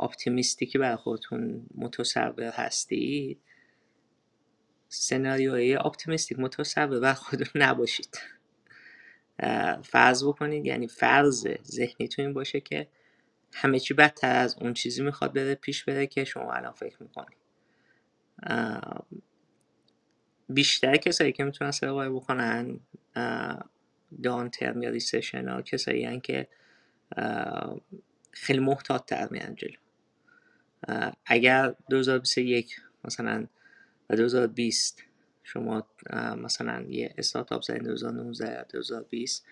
اپتیمیستی 0.00 0.66
برای 0.78 0.96
خودتون 0.96 1.66
متصور 1.74 2.42
هستید؟ 2.54 3.40
سناریوی 4.88 5.76
اپتیمیستیک 5.76 6.38
متصور 6.38 7.00
بر 7.00 7.14
خودتون 7.14 7.62
نباشید. 7.66 8.18
فرض 9.82 10.24
بکنید 10.24 10.66
یعنی 10.66 10.88
فرض 10.88 11.48
ذهنیتون 11.64 12.24
این 12.24 12.34
باشه 12.34 12.60
که 12.60 12.88
همه 13.52 13.80
چی 13.80 13.94
بدتر 13.94 14.36
از 14.36 14.56
اون 14.60 14.74
چیزی 14.74 15.02
می‌خواد 15.02 15.34
بره 15.34 15.54
پیش 15.54 15.84
بره 15.84 16.06
که 16.06 16.24
شما 16.24 16.52
الان 16.52 16.72
فکر 16.72 17.02
می‌کنید. 17.02 17.38
بیشتر 20.48 20.96
کسایی 20.96 21.32
که 21.32 21.44
می‌تونن 21.44 21.70
سروای 21.70 22.08
بکنن 22.08 22.80
دان 24.22 24.50
ترم 24.50 24.82
یا 24.82 24.90
ریسشن 24.90 25.48
ها 25.48 25.62
کسایی 25.62 26.20
که 26.20 26.48
خیلی 28.32 28.58
محتاط 28.58 29.04
تر 29.04 29.28
جلو. 29.54 29.85
اگر 31.26 31.74
2021 31.90 32.80
مثلا 33.04 33.46
و 34.10 34.16
2020 34.16 35.02
شما 35.42 35.86
مثلا 36.36 36.82
یه 36.88 37.14
استارتاپ 37.18 37.62
زدین 37.62 37.82
2019 37.82 38.62
2020 38.62 39.46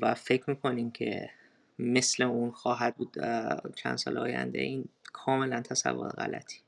و 0.00 0.14
فکر 0.14 0.50
می‌کنین 0.50 0.90
که 0.90 1.30
مثل 1.78 2.22
اون 2.22 2.50
خواهد 2.50 2.96
بود 2.96 3.16
چند 3.74 3.96
سال 3.96 4.18
آینده 4.18 4.60
این 4.60 4.88
کاملا 5.12 5.60
تصور 5.60 6.08
غلطی. 6.08 6.60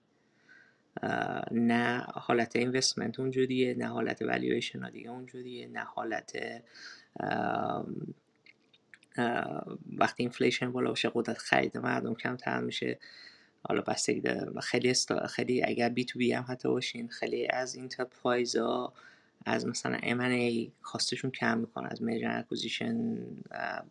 نه 1.50 2.06
حالت 2.14 2.56
investment 2.56 3.20
اونجوریه 3.20 3.74
نه 3.74 3.86
حالت 3.86 4.22
والویشن 4.22 4.90
دیگه 4.90 5.10
اونجوریه 5.10 5.68
نه 5.68 5.80
حالت 5.80 6.32
وقتی 9.98 10.22
inflation 10.22 10.72
بالا 10.72 10.88
باشه 10.88 11.10
قدرت 11.14 11.38
خرید 11.38 11.78
مردم 11.78 12.14
کمتر 12.14 12.60
میشه. 12.60 12.98
حالا 13.68 13.82
بستگی 13.82 14.22
خیلی 14.62 14.90
استا... 14.90 15.26
خیلی 15.26 15.64
اگر 15.64 15.88
B2B 15.88 16.32
هم 16.32 16.44
حتی 16.48 16.68
باشین 16.68 17.08
خیلی 17.08 17.48
از 17.50 17.76
enterprise 17.76 18.56
ها 18.56 18.92
از 19.46 19.66
مثلا 19.66 19.98
M&A 19.98 20.70
cost 20.82 21.06
شون 21.06 21.30
کم 21.30 21.58
می‌کنه 21.58 21.88
از 21.90 22.02
merger 22.02 22.38
acquisition 22.38 23.18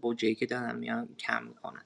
بودجه‌ای 0.01 0.35
که 0.35 0.45
دارن 0.45 0.75
میان 0.75 1.15
کم 1.15 1.43
می‌کنن. 1.43 1.83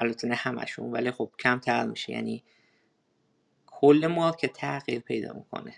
البته 0.00 0.28
نه 0.28 0.34
همشون 0.34 0.90
ولی 0.92 1.10
خب 1.10 1.30
کمتر 1.38 1.86
میشه. 1.86 2.12
یعنی 2.12 2.44
کل 3.66 4.06
market 4.06 4.52
تغییر 4.52 5.00
پیدا 5.00 5.32
می‌کنه. 5.32 5.74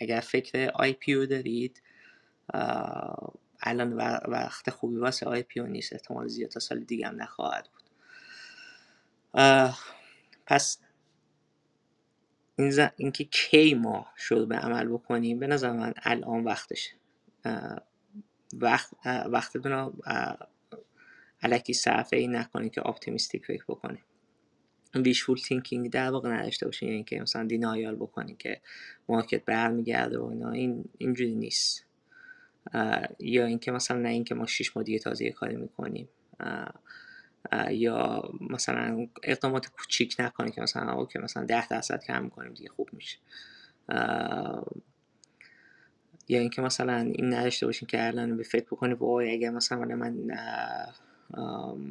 اگر 0.00 0.20
فکر 0.20 0.70
IPO 0.74 1.26
دارید 1.26 1.82
الان 3.64 3.92
وقت 4.28 4.70
خوبی 4.70 4.96
واسه 4.96 5.26
IPO 5.26 5.60
نیست 5.60 5.92
احتمال 5.92 6.28
زیاد 6.28 6.50
تا 6.50 6.60
سال 6.60 6.80
دیگه 6.80 7.06
هم 7.08 7.22
نخواهد 7.22 7.68
بود. 7.72 7.82
پس 10.46 10.78
این. 12.56 12.88
اینکه 12.96 13.24
کی 13.24 13.74
ما 13.74 14.06
شروع 14.16 14.48
به 14.48 14.56
عمل 14.56 14.88
بکنیم 14.88 15.38
به 15.38 15.46
نظر 15.46 15.72
من 15.72 15.94
الان 16.02 16.44
وقتشه. 16.44 16.90
وقت 18.52 18.90
وقتتون 19.06 19.72
رو 19.72 19.94
الکی 21.42 21.72
صرف 21.72 22.16
این 22.16 22.26
نکنید 22.28 22.72
که 22.72 22.86
optimistic 22.86 23.46
فکر 23.46 23.64
بکنید 23.68 24.04
wishful 24.94 25.36
thinking 25.36 25.90
در 25.90 26.10
واقع 26.10 26.28
نداشته 26.28 26.66
باشین. 26.66 26.88
یعنی 26.88 27.04
که 27.04 27.20
مثلا 27.20 27.44
denial 27.44 27.96
بکنید 27.96 28.38
که 28.38 28.60
market 29.08 29.44
برمیگرده 29.44 30.18
و 30.18 30.24
اینا. 30.24 30.50
این 30.50 30.84
اینجوری 30.98 31.34
نیست. 31.34 31.84
یا 33.18 33.46
اینکه 33.46 33.72
مثلا 33.72 33.98
نه 33.98 34.08
اینکه 34.08 34.34
ما 34.34 34.46
شش 34.46 34.76
ماه 34.76 34.84
دیگه 34.84 34.98
تازه 34.98 35.30
کاری 35.30 35.56
می‌کنیم. 35.56 36.08
یا 37.70 38.30
مثلا 38.50 39.06
اقدامات 39.22 39.66
کوچیک 39.66 40.16
نکنه 40.18 40.50
که 40.50 40.60
مثلا 40.60 40.92
OK 40.92 41.18
مثلا 41.18 41.44
ده 41.44 41.68
درصد 41.68 42.04
کم 42.04 42.24
می‌کنیم 42.24 42.54
دیگه 42.54 42.68
خوب 42.68 42.88
میشه. 42.92 43.18
یا 46.28 46.40
اینکه 46.40 46.62
مثلا 46.62 46.96
این 46.96 47.34
نداشته 47.34 47.66
باشین 47.66 47.88
که 47.88 48.06
الان 48.06 48.36
به 48.36 48.42
فکر 48.42 48.64
بکنی 48.64 48.94
وای 48.94 49.32
اگر 49.32 49.50
مثلا 49.50 49.78
من 49.78 50.16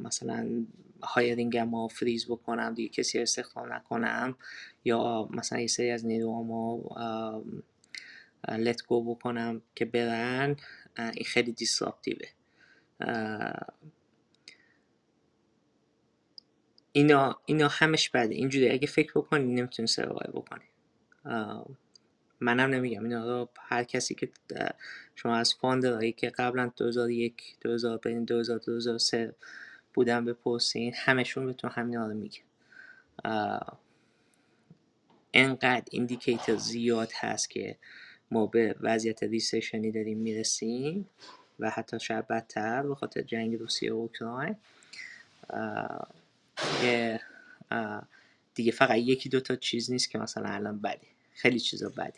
مثلا 0.03 0.65
hiring 1.03 1.57
مو 1.57 1.87
freeze 1.87 2.25
بکنم 2.25 2.73
دیگه 2.73 2.89
کسی 2.89 3.19
استخدام 3.19 3.73
نکنم 3.73 4.35
یا 4.85 5.29
مثلا 5.31 5.59
یه 5.59 5.67
سری 5.67 5.91
از 5.91 6.05
نیروهامو 6.05 6.83
لت 8.47 8.85
گو 8.85 9.15
بکنم 9.15 9.61
که 9.75 9.85
برن 9.85 10.55
این 10.97 11.25
خیلی 11.25 11.51
دیسراپتیوه 11.51 12.27
اینا 16.91 17.39
اینا 17.45 17.67
همش 17.67 18.09
بده. 18.09 18.35
اینجوری 18.35 18.69
اگه 18.69 18.87
فکر 18.87 19.11
بکنی 19.15 19.53
نمی‌تونی 19.53 19.87
سروای 19.87 20.27
بکنی. 20.33 20.63
منم 22.39 22.69
نمیگم. 22.69 23.03
اینا 23.03 23.25
رو 23.25 23.49
هر 23.59 23.83
کسی 23.83 24.15
که 24.15 24.29
شما 25.15 25.35
از 25.35 25.53
فاندرهایی 25.53 26.11
که 26.11 26.29
قبلا 26.29 26.71
2001 26.77 27.57
2000 27.61 27.97
بین 27.97 28.25
2000 28.25 28.59
2003 28.59 29.35
بودن 29.93 30.25
بپرسین 30.25 30.93
همشون 30.95 31.45
بهتون 31.45 31.71
همین 31.71 31.99
رو 31.99 32.13
میگه. 32.13 32.39
انقدر 35.33 35.83
ایندیکیتر 35.91 36.55
زیاد 36.55 37.11
هست 37.15 37.49
که 37.49 37.77
ما 38.33 38.45
به 38.45 38.75
وضعیت 38.81 39.23
ریسیشنی 39.23 39.91
داریم 39.91 40.17
می‌رسیم 40.17 41.09
و 41.59 41.69
حتی 41.69 41.99
شاید 41.99 42.27
بدتر 42.27 42.83
به 42.83 42.95
خاطر 42.95 43.21
جنگ 43.21 43.55
روسیه 43.55 43.93
و 43.93 43.95
اوکراین. 43.95 44.55
که 46.81 47.19
دیگه 48.55 48.71
فقط 48.71 48.97
یکی 48.97 49.29
دو 49.29 49.39
تا 49.39 49.55
چیز 49.55 49.91
نیست 49.91 50.09
که 50.09 50.17
مثلا 50.17 50.49
الان 50.49 50.79
بده 50.79 51.07
خیلی 51.33 51.59
چیزا 51.59 51.89
بده 51.89 52.13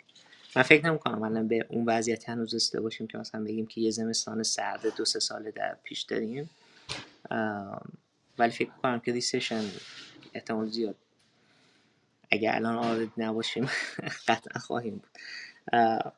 من 0.55 0.63
فکر 0.63 0.85
نمی 0.85 0.99
کنم 0.99 1.23
الان 1.23 1.47
به 1.47 1.65
اون 1.69 1.85
وضعیت 1.85 2.29
هنوز 2.29 2.55
رسیده 2.55 2.81
باشیم 2.81 3.07
که 3.07 3.17
مثلا 3.17 3.43
بگیم 3.43 3.65
که 3.65 3.81
یه 3.81 3.91
زمستان 3.91 4.43
سرد 4.43 4.95
دو 4.97 5.05
سه 5.05 5.19
ساله 5.19 5.51
در 5.51 5.77
پیش 5.83 6.01
داریم. 6.01 6.49
ولی 8.39 8.51
فکر 8.51 8.69
کنم 8.69 8.99
که 8.99 9.11
recession 9.11 9.63
احتمال 10.33 10.69
زیاد. 10.69 10.95
اگر 12.31 12.55
الان 12.55 12.75
already 12.76 13.09
نباشیم 13.17 13.69
قطعا 14.27 14.59
خواهیم 14.61 14.95
بود. 14.95 15.09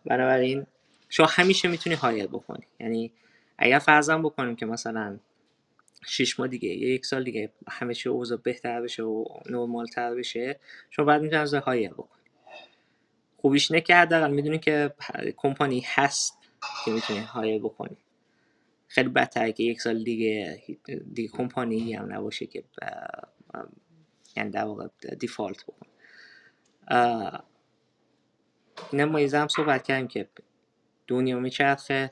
بنابراین 0.06 0.66
شما 1.10 1.26
همیشه 1.26 1.68
می‌تونی 1.68 1.96
hire 1.96 2.28
بکنی. 2.28 2.66
یعنی 2.80 3.12
اگر 3.58 3.80
فرضم 3.80 4.22
بکنیم 4.22 4.56
که 4.56 4.66
مثلا 4.66 5.20
شش 6.06 6.40
ماه 6.40 6.48
دیگه 6.48 6.70
یا 6.70 6.90
یک 6.90 7.06
سال 7.06 7.24
دیگه 7.24 7.52
همه 7.68 7.94
چی 7.94 8.10
اوضاع 8.10 8.38
بهتر 8.38 8.82
بشه 8.82 9.04
و 9.04 9.26
نرمال 9.50 9.86
تر 9.86 10.16
بشه 10.16 10.60
شما 10.90 11.06
بعد 11.06 11.22
می‌تونی 11.22 11.42
باز 11.42 11.54
hire 11.54 11.94
بکنی. 11.94 12.22
خوبیش 13.38 13.72
اینه 13.72 13.82
که 13.82 13.96
حداقل 13.96 14.32
می‌دونی 14.32 14.60
که 14.60 14.94
کمپانی 15.38 15.84
هست 15.86 16.38
که 16.86 16.92
می‌تونی 16.92 17.20
hire 17.20 17.62
بکنی. 17.62 17.98
خیلی 18.88 19.10
بدتره 19.10 19.52
که 19.52 19.64
یک 19.64 19.82
سال 19.82 20.04
دیگه 20.04 20.64
دیگه 21.14 21.30
کمپانی 21.30 21.94
هم 21.94 22.14
نباشه 22.14 22.46
که 22.46 22.64
یعنی 24.36 24.50
در 24.50 24.64
واقع 24.64 24.88
default 25.20 25.64
بکن 25.64 25.88
اینه 28.92 29.06
ما 29.06 29.20
هم 29.20 29.48
صحبت 29.48 29.84
کردیم 29.84 30.08
که 30.08 30.28
دنیا 31.08 31.40
میچرخه 31.40 32.12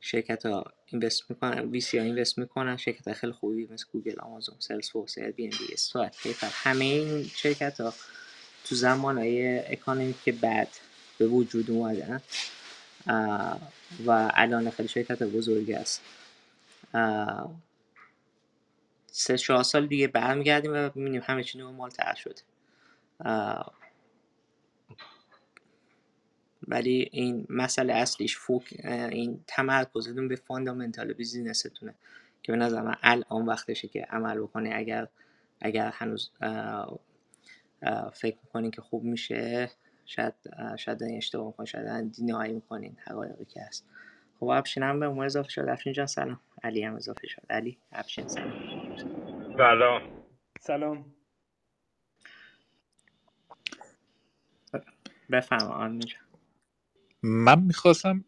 شرکت 0.00 0.46
ها 0.46 0.64
invest 0.86 1.30
می‌کنن 1.30 1.70
VC 1.70 1.98
ها 1.98 2.04
invest 2.04 2.38
می‌کنن 2.38 2.76
شرکت 2.76 3.08
ها 3.08 3.14
خیلی 3.14 3.32
خوبی 3.32 3.68
مثل 3.72 3.84
گوگل 3.92 4.20
آمازون 4.20 4.56
سلز 4.58 4.90
فورس 4.90 5.18
ال 5.18 5.30
بی 5.30 5.44
ام 5.44 6.10
بی 6.24 6.34
همه 6.42 6.84
این 6.84 7.22
شرکت 7.22 7.80
ها 7.80 7.94
تو 8.64 8.74
زمان 8.74 9.18
های 9.18 9.58
economy 9.72 10.14
که 10.24 10.32
بد 10.32 10.68
به 11.18 11.26
وجود 11.26 11.70
اومدن 11.70 12.22
و 14.06 14.30
الان 14.34 14.70
خیلی 14.70 14.88
شرکت 14.88 15.22
بزرگی 15.22 15.74
است 15.74 16.02
سه 19.10 19.38
چهار 19.38 19.62
سال 19.62 19.86
دیگه 19.86 20.08
برمیگردیم 20.08 20.72
و 20.74 20.88
ببینیم 20.88 21.22
همه 21.24 21.44
چی 21.44 21.58
نرمال 21.58 21.90
تر 21.90 22.14
شد 22.14 22.38
ولی 26.68 27.08
این 27.12 27.46
مسئله 27.48 27.92
اصلیش 27.92 28.36
فوک 28.36 28.74
این 28.84 29.44
تمرکزتون 29.46 30.28
به 30.28 30.36
فاندامنتال 30.36 31.12
بیزینستونه 31.12 31.94
که 32.42 32.52
به 32.52 32.58
نظر 32.58 32.82
من 32.82 32.96
الان 33.02 33.46
وقتشه 33.46 33.88
که 33.88 34.06
عمل 34.10 34.40
بکنه. 34.40 34.70
اگر 34.74 35.08
اگر 35.60 35.90
هنوز 35.94 36.30
فکر 38.12 38.36
می‌کنین 38.42 38.70
که 38.70 38.82
خوب 38.82 39.04
میشه 39.04 39.70
شاید 40.06 40.34
شاید 40.78 41.02
این 41.02 41.16
اشتباه 41.16 41.46
می‌کنین 41.46 41.66
شاید 41.66 42.12
دینایی 42.12 42.52
می‌کنین 42.52 42.96
حقایقی 43.04 43.44
که 43.44 43.60
هست. 43.62 43.86
خب 44.40 44.46
افشین 44.46 44.82
هم 44.82 45.00
به 45.00 45.06
امور 45.06 45.24
اضافه 45.24 45.48
شد. 45.48 45.68
افشین 45.68 45.92
جان 45.92 46.06
سلام. 46.06 46.40
علی 46.62 46.82
هم 46.82 46.94
اضافه 46.96 47.26
شد. 47.26 47.42
علی 47.50 47.78
افشین 47.92 48.28
سلام. 48.28 48.52
سلام. 49.56 50.02
سلام. 50.60 51.14
بفهم 55.30 55.70
آن 55.70 56.00
من 57.26 57.60
می‌خواستم 57.62 58.24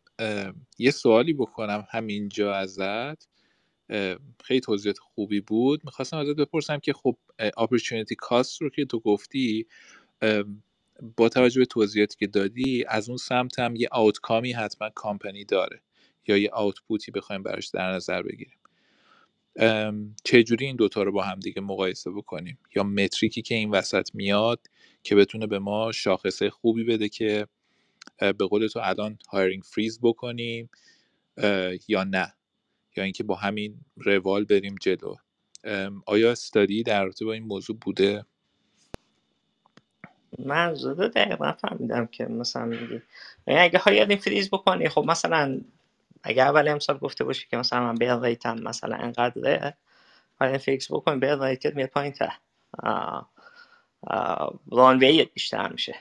یه 0.78 0.90
سوالی 0.90 1.32
بکنم 1.32 1.86
همینجا 1.90 2.54
ازت. 2.54 3.28
خیلی 4.44 4.60
توضیحات 4.60 4.98
خوبی 4.98 5.40
بود. 5.40 5.80
می‌خواستم 5.84 6.16
ازت 6.16 6.36
بپرسم 6.36 6.78
که 6.78 6.92
خب 6.92 7.16
opportunity 7.56 8.14
cost 8.14 8.62
رو 8.62 8.70
که 8.70 8.84
تو 8.84 9.00
گفتی 9.00 9.66
با 11.16 11.28
توجه 11.28 11.60
به 11.60 11.66
توضیحاتی 11.66 12.16
که 12.18 12.26
دادی 12.26 12.84
از 12.88 13.08
اون 13.08 13.18
سمت 13.18 13.58
هم 13.58 13.76
یه 13.76 13.88
outcome 13.92 14.45
ی 14.45 14.52
حتما 14.52 14.90
کامپنی 14.90 15.44
داره 15.44 15.80
یا 16.26 16.36
یه 16.36 16.50
output 16.52 17.04
ی 17.04 17.12
بخوایم 17.12 17.42
براش 17.42 17.66
در 17.68 17.92
نظر 17.92 18.22
بگیریم. 18.22 18.58
چجوری 20.24 20.66
این 20.66 20.76
دوتا 20.76 21.02
رو 21.02 21.12
با 21.12 21.22
هم 21.22 21.40
دیگه 21.40 21.60
مقایسه 21.60 22.10
بکنیم؟ 22.10 22.58
یا 22.76 22.82
metric 22.82 23.34
ی 23.34 23.42
که 23.42 23.54
این 23.54 23.70
وسط 23.70 24.14
میاد 24.14 24.66
که 25.02 25.14
بتونه 25.14 25.46
به 25.46 25.58
ما 25.58 25.92
شاخصه 25.92 26.50
خوبی 26.50 26.84
بده 26.84 27.08
که 27.08 27.46
به 28.18 28.46
قول 28.46 28.66
تو 28.66 28.80
الان 28.82 29.18
hiring 29.32 29.62
freeze 29.62 30.00
بکنیم 30.02 30.70
یا 31.88 32.04
نه؟ 32.04 32.32
یا 32.96 33.04
اینکه 33.04 33.24
با 33.24 33.34
همین 33.34 33.80
روال 33.96 34.44
بریم 34.44 34.74
جلو. 34.80 35.14
آیا 36.06 36.30
study 36.30 36.74
ای 36.74 36.82
در 36.82 37.04
رابطه 37.04 37.24
با 37.24 37.32
این 37.32 37.42
موضوع 37.42 37.76
بوده؟ 37.76 38.24
من 40.38 40.74
زده 40.74 41.08
دقیقا 41.08 41.52
فهمیدم 41.52 42.06
که 42.06 42.24
مثلا 42.26 42.64
میگی. 42.64 43.02
یعنی 43.46 43.60
اگه 43.60 43.78
hiring 43.78 44.20
freeze 44.20 44.50
بکنی 44.50 44.88
خب 44.88 45.04
مثلا 45.08 45.60
اگه 46.22 46.42
اول 46.42 46.68
امسال 46.68 46.98
گفته 46.98 47.24
باشی 47.24 47.46
که 47.50 47.56
مثلا 47.56 47.80
من 47.80 47.94
burn 47.94 48.10
rate 48.10 48.49
م 48.49 48.58
مثلا 48.58 48.96
انقدره 48.96 49.76
hiring 50.40 50.60
freeze 50.60 50.92
بکنی 50.92 51.18
burn 51.18 51.42
rate 51.42 51.69
ت 51.69 51.76
میاد 51.76 51.88
پایین 51.88 52.12
تر 52.12 52.32
runway 54.72 55.24
بیشتر 55.24 55.72
میشه. 55.72 55.94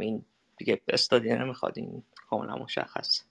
این 0.00 0.24
دیگه 0.58 0.80
study 0.88 1.23
ای 1.23 1.30
نمی‌خواد 1.30 1.72
این 1.76 2.02
کاملا 2.30 2.56
مشخص. 2.56 3.22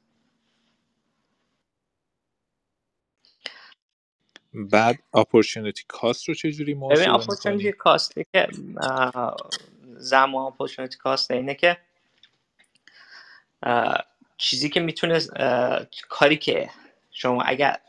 بعد 4.53 4.99
opportunity 5.13 5.83
cost 5.87 6.29
رو 6.29 6.35
چجوری 6.35 6.73
ببین 6.73 6.77
محاسبه 6.77 7.13
opportunity 7.13 7.57
می‌کنی؟ 7.57 7.71
cost 7.71 8.15
ی 8.15 8.25
که 8.33 8.47
زمان 9.97 10.45
opportunity 10.45 10.97
cost 10.97 11.31
اینه 11.31 11.55
که 11.55 11.77
چیزی 14.37 14.69
که 14.69 14.79
می‌تونه 14.79 15.19
کاری 16.09 16.37
که 16.37 16.69
شما 17.11 17.41
اگر 17.41 17.79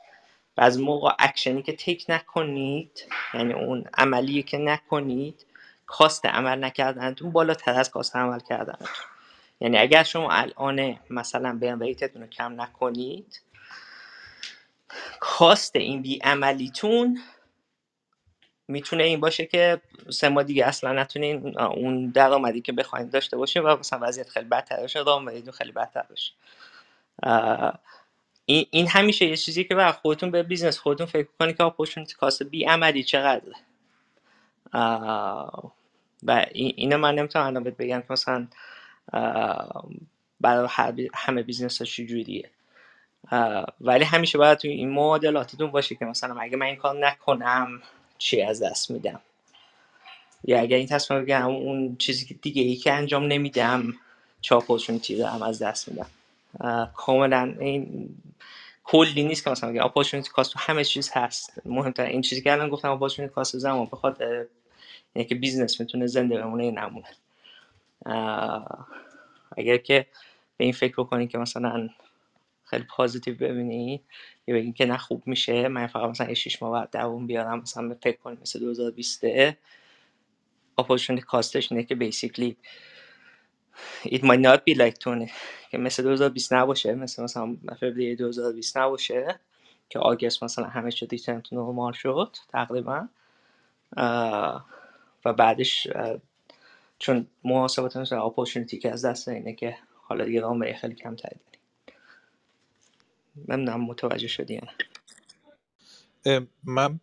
از 0.56 0.80
موقع 0.80 1.12
اکشنی 1.18 1.62
که 1.62 1.72
take 1.72 2.04
نکنید 2.08 3.04
یعنی 3.34 3.52
اون 3.52 3.84
عملی 3.94 4.42
که 4.42 4.58
نکنید 4.58 5.46
cost 5.86 6.26
عمل 6.26 6.64
نکردنتون 6.64 7.32
بالاتر 7.32 7.72
از 7.80 7.90
cost 7.90 8.16
عمل 8.16 8.40
کردنتون. 8.40 8.88
یعنی 9.60 9.78
اگر 9.78 10.02
شما 10.02 10.30
الان 10.30 10.98
مثلا 11.10 11.58
burn 11.60 11.80
rate 11.80 12.04
تون 12.04 12.22
رو 12.22 12.28
کم 12.28 12.60
نکنید 12.60 13.42
cost 15.20 15.76
این 15.76 16.02
بی 16.02 16.18
عملیتون 16.18 17.20
می‌تونه 18.68 19.04
این 19.04 19.20
باشه 19.20 19.46
که 19.46 19.80
سه 20.10 20.28
ماه 20.28 20.44
دیگه 20.44 20.66
اصلا 20.66 20.92
نتونین 20.92 21.58
اون 21.58 22.06
درآمدی 22.06 22.60
که 22.60 22.72
بخواید 22.72 23.10
داشته 23.10 23.36
باشین 23.36 23.62
و 23.62 23.76
مثلا 23.76 23.98
وضعیت 24.02 24.28
خیلی 24.28 24.48
بدتر 24.48 24.82
بشه 24.82 25.04
درآمدیتون 25.04 25.52
خیلی 25.52 25.72
بدتر 25.72 26.04
بشه. 26.10 26.32
این 28.46 28.88
همیشه 28.88 29.26
یه 29.26 29.36
چیزی 29.36 29.64
که 29.64 29.74
بر 29.74 29.92
خودتون 29.92 30.30
به 30.30 30.42
business 30.42 30.78
خودتون 30.78 31.06
فکر 31.06 31.28
کنید 31.38 31.56
که 31.56 31.64
opportunity 31.64 32.14
cost 32.14 32.42
بی 32.42 32.64
عملی 32.64 33.04
چقدره 33.04 33.54
و 36.22 36.46
اینو 36.52 36.98
من 36.98 37.14
نمی‌تونم 37.14 37.46
الان 37.46 37.64
بگم 37.64 38.00
که 38.00 38.06
مثلا 38.10 38.48
برای 40.40 40.68
همه 41.14 41.42
business 41.42 41.78
ها 41.78 41.84
چجوریه. 41.84 42.50
ولی 43.80 44.04
همیشه 44.04 44.38
باید 44.38 44.58
توی 44.58 44.70
این 44.70 44.90
معادلاتتون 44.90 45.70
باشه 45.70 45.94
که 45.94 46.04
مثلا 46.04 46.40
اگه 46.40 46.56
من 46.56 46.66
این 46.66 46.76
کار 46.76 47.06
نکنم 47.06 47.82
چی 48.18 48.42
از 48.42 48.62
دست 48.62 48.90
میدم؟ 48.90 49.20
یا 50.44 50.60
اگر 50.60 50.76
این 50.76 50.86
تصمیم 50.86 51.22
بگم 51.22 51.46
اون 51.46 51.96
چیزی 51.96 52.26
که 52.26 52.34
دیگه 52.34 52.62
ای 52.62 52.76
که 52.76 52.92
انجام 52.92 53.24
نمیدم 53.24 53.94
چه 54.40 54.56
opportunity 54.56 55.22
هم 55.22 55.42
از 55.42 55.62
دست 55.62 55.88
میدم. 55.88 56.06
کاملا 56.94 57.54
این 57.60 58.08
کلی 58.84 59.24
نیست 59.24 59.44
که 59.44 59.50
مثلا 59.50 59.84
opportunity 59.84 60.30
cost 60.30 60.52
تو 60.52 60.58
همه 60.58 60.84
چیز 60.84 61.10
هست. 61.12 61.62
مهمتر 61.64 62.04
این 62.04 62.22
چیزی 62.22 62.42
که 62.42 62.52
الان 62.52 62.68
گفتم 62.68 62.90
opportunity 62.90 63.34
cost 63.34 63.58
زمان 63.58 63.84
بخواد 63.84 64.22
اینه 65.12 65.28
که 65.28 65.34
business 65.34 65.80
می‌تونه 65.80 66.06
زنده 66.06 66.38
بمونه 66.38 66.70
نمونه. 66.70 67.06
اگر 69.56 69.76
که 69.76 70.06
به 70.56 70.64
این 70.64 70.72
فکر 70.72 70.94
بکنی 70.98 71.28
که 71.28 71.38
مثلا 71.38 71.88
خیلی 72.64 72.84
positive 72.84 73.36
ببینی 73.36 74.02
یا 74.46 74.54
بگی 74.54 74.72
که 74.72 74.86
نه 74.86 74.96
خوب 74.96 75.22
میشه 75.26 75.68
من 75.68 75.86
فقط 75.86 76.10
مثلا 76.10 76.34
6 76.34 76.62
ماه 76.62 76.72
بعد 76.72 76.96
دووم 76.96 77.26
بیارم 77.26 77.60
مثلا 77.60 77.96
فکر 78.02 78.16
کنیم 78.16 78.38
مثل 78.42 78.60
2020 78.60 79.24
opportunity 80.78 81.22
cost 81.22 81.56
ش 81.56 81.72
اینه 81.72 81.84
که 81.84 81.94
basically 81.94 82.56
it 84.04 84.20
might 84.20 84.40
not 84.44 84.58
be 84.70 84.78
like 84.78 84.98
تونه 84.98 85.30
که 85.70 85.78
مثل 85.78 86.02
2020 86.02 86.52
نباشه 86.52 86.94
مثل 86.94 87.22
مثلا 87.22 87.56
فوریه 87.80 88.16
2020 88.16 88.76
نباشه 88.78 89.40
که 89.88 89.98
August 89.98 90.44
مثلا 90.44 90.64
همه 90.64 90.92
چی 90.92 91.06
return 91.06 91.40
to 91.40 91.56
normal 91.56 91.92
شد 91.92 92.36
تقریبا. 92.48 93.08
و 95.24 95.32
بعدش 95.32 95.88
چون 96.98 97.26
مثل 97.44 98.16
اپورتونتی 98.16 98.78
که 98.78 98.92
از 98.92 99.04
دست 99.04 99.28
اینه 99.28 99.54
که 99.54 99.78
حالا 99.94 100.24
دیگه 100.24 100.40
رام 100.40 100.72
خیلی 100.72 100.94
کم 100.94 101.16
تری 101.16 101.40
نمی‌دونم 103.48 103.80
متوجه 103.80 104.28
شدی 104.28 104.54
یا 104.54 104.60
ام، 106.26 106.48
من 106.64 107.00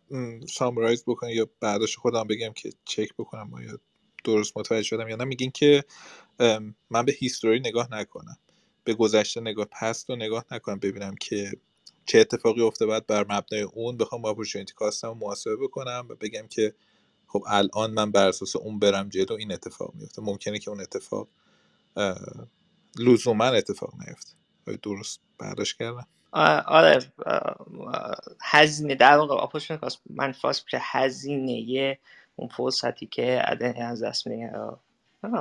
سامرایز 0.48 1.04
بکنم 1.06 1.30
یا 1.30 1.48
بعدش 1.60 1.96
خودم 1.96 2.24
بگم 2.24 2.52
که 2.52 2.70
چک 2.84 3.14
بکنم 3.18 3.54
آیا 3.54 3.78
درست 4.24 4.58
متوجه 4.58 4.82
شدم 4.82 5.08
یا 5.08 5.16
نه. 5.16 5.24
میگین 5.24 5.50
که 5.50 5.84
من 6.90 7.04
به 7.04 7.12
هیستوری 7.12 7.60
نگاه 7.60 7.88
نکنم. 7.92 8.38
به 8.84 8.94
گذشته 8.94 9.40
نگاه 9.40 9.66
پست 9.66 10.10
رو 10.10 10.16
نگاه 10.16 10.44
نکنم 10.50 10.78
ببینم 10.78 11.14
که 11.16 11.52
چه 12.06 12.18
اتفاقی 12.20 12.62
افته 12.62 12.86
بعد 12.86 13.06
بر 13.06 13.22
مبنای 13.22 13.62
اون 13.62 13.96
بخوام 13.96 14.24
اپورتونتی 14.24 14.74
کاستم 14.74 15.18
محاسبه 15.20 15.56
بکنم 15.56 16.06
و 16.10 16.14
بگم 16.14 16.46
که 16.48 16.74
خب 17.26 17.44
الان 17.46 17.90
من 17.90 18.12
بر 18.12 18.28
اساس 18.28 18.56
اون 18.56 18.78
برم 18.78 19.08
جلو 19.08 19.32
این 19.32 19.52
اتفاق 19.52 19.94
میفته 19.94 20.22
ممکنه 20.22 20.58
که 20.58 20.70
اون 20.70 20.80
اتفاق 20.80 21.28
لزوما 22.98 23.44
اتفاق 23.44 23.94
نیفته. 24.06 24.32
درست 24.82 25.20
برداشت 25.38 25.78
کردم؟ 25.78 26.06
آره 26.66 27.12
هزینه 28.42 28.94
در 28.94 29.16
واقع 29.16 29.42
اپورتونتی 29.42 29.80
کاست 29.80 30.00
منفاس 30.10 30.64
که 30.64 30.78
هزینه 30.80 31.98
اون 32.36 32.48
فرصتی 32.48 33.06
که 33.06 33.42
عدن 33.44 33.82
از 33.82 34.02
دست 34.02 34.26
میدین 34.26 34.50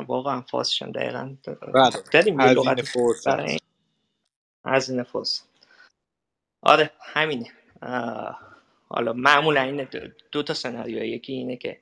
واقعا 0.07 0.41
فاسشم 0.41 0.91
دقیقا. 0.91 1.35
بله. 1.73 1.91
داریم 2.11 2.41
هزینه 2.41 2.81
فرصت. 2.81 3.39
هزینه 4.65 5.03
فرصت. 5.03 5.43
آره 6.61 6.91
همینه. 7.01 7.51
حالا 8.87 9.13
معمولا 9.13 9.61
این 9.61 9.87
دو, 10.31 10.43
تا 10.43 10.53
سناریو. 10.53 11.03
یکی 11.03 11.33
اینه 11.33 11.55
که 11.55 11.77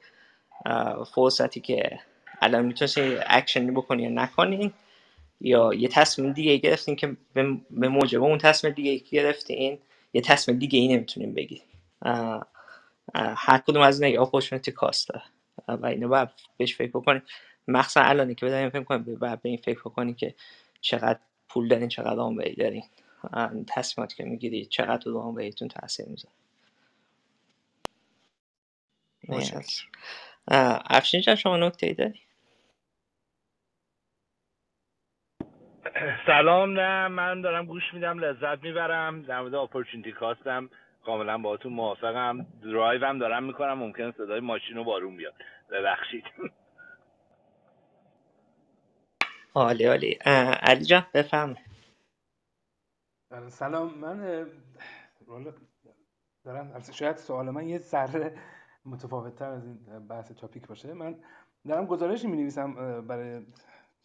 فرصتی 1.15 1.59
که 1.59 1.99
الان 2.41 2.65
می‌تونستی 2.65 3.17
اکشنی 3.27 3.71
بکنی 3.71 4.03
یا 4.03 4.09
نکنی 4.09 4.73
یا 5.41 5.73
یه 5.73 5.87
تصمیم 5.87 6.33
دیگه 6.33 6.57
گرفتین 6.57 6.95
که 6.95 7.17
به 7.71 7.87
موجب 7.87 8.23
اون 8.23 8.37
تصمیم 8.37 8.73
دیگه 8.73 8.97
گرفتین 9.11 9.79
یه 10.13 10.21
تصمیم 10.21 10.59
دیگه 10.59 10.79
ای 10.79 10.87
اه، 12.01 12.47
اه، 13.15 13.33
هر 13.37 13.57
کدوم 13.57 13.81
از 13.81 14.01
اینا 14.01 14.13
یه 14.13 14.21
opportunity 14.21 14.71
cost 14.71 15.09
و 15.67 15.85
اینو 15.85 16.07
باید 16.07 16.29
بهش 16.57 16.75
فکر 16.75 16.89
بکنید 16.89 17.23
مخصوصا 17.67 18.01
الانی 18.01 18.35
که 18.35 18.45
بداریم 18.45 18.69
فکر 18.69 18.83
کنیم 18.83 19.15
باید 19.15 19.41
به 19.41 19.49
این 19.49 19.57
فکر 19.57 19.79
بکنید 19.79 20.17
که 20.17 20.35
چقدر 20.81 21.19
پول 21.49 21.67
دارین 21.67 21.89
چقدر 21.89 22.19
runway 22.19 22.35
دارین. 22.57 22.83
تصمیماتی 23.67 24.15
که 24.15 24.23
می‌گیرید 24.23 24.69
چقدر 24.69 25.11
رو 25.11 25.19
آن 25.19 25.49
تاثیر 25.49 26.05
می‌ذاره. 26.09 26.33
مرسی 29.29 29.57
متشکرم 29.57 29.91
اه، 30.47 30.83
افشین 30.89 31.21
جان 31.21 31.35
شما 31.35 31.57
نکته 31.57 31.87
ای 31.87 31.93
داری؟ 31.93 32.21
سلام 36.27 36.79
نه 36.79 37.07
من 37.07 37.41
دارم 37.41 37.65
گوش 37.65 37.83
میدم 37.93 38.19
لذت 38.19 38.63
می‌برم. 38.63 39.23
در 39.23 39.41
مورد 39.41 39.55
اپورتونتی 39.55 40.11
کاستم 40.11 40.69
کاملا 41.05 41.37
باهاتون 41.37 41.73
موافقم. 41.73 42.47
درایو 42.63 43.05
هم 43.05 43.19
دارم 43.19 43.43
می‌کنم 43.43 43.73
ممکنه 43.73 44.11
صدای 44.11 44.39
ماشین 44.39 44.77
و 44.77 44.83
بارون 44.83 45.17
بیاد. 45.17 45.33
ببخشید. 45.71 46.25
عالی 49.55 49.85
عالی. 49.85 50.19
اه، 50.25 50.53
علی 50.55 50.85
جان 50.85 51.05
بله، 53.31 53.49
سلام 53.49 53.93
من 53.99 54.21
اه، 54.21 54.45
والا 55.27 55.53
دارم 56.45 56.83
شاید 56.93 57.17
سوال 57.17 57.49
من 57.51 57.67
یه 57.69 57.79
ذره 57.79 58.39
متفاوت 58.85 59.35
تر 59.35 59.49
از 59.49 59.65
این 59.65 60.07
بحث 60.07 60.31
تاپیک 60.31 60.67
باشه. 60.67 60.93
من 60.93 61.19
دارم 61.67 61.85
گزارشی 61.85 62.27
می 62.27 62.37
نویسم 62.37 63.01
برای 63.07 63.45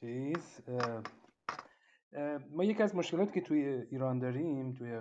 چیز. 0.00 0.62
ما 2.50 2.64
یکی 2.64 2.82
از 2.82 2.96
مشکلاتی 2.96 3.32
که 3.32 3.40
توی 3.40 3.64
ایران 3.90 4.18
داریم 4.18 4.72
توی 4.72 5.00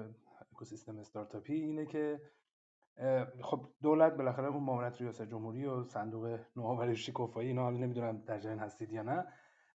اکوسیستم 0.52 0.98
استارتاپی 0.98 1.54
اینه 1.54 1.86
که 1.86 2.22
خب 3.42 3.66
دولت 3.82 4.18
بالاخره 4.18 4.48
اون 4.48 4.64
معاونت 4.64 5.02
ریاست 5.02 5.22
جمهوری 5.22 5.66
و 5.66 5.84
صندوق 5.84 6.40
نوآوری 6.56 6.96
شکوفایی 6.96 7.48
اینا 7.48 7.64
حالا 7.64 7.78
نمی‌دونم 7.78 8.18
در 8.18 8.40
جریان 8.40 8.60
هستید 8.60 8.92
یا 8.92 9.02
نه 9.02 9.28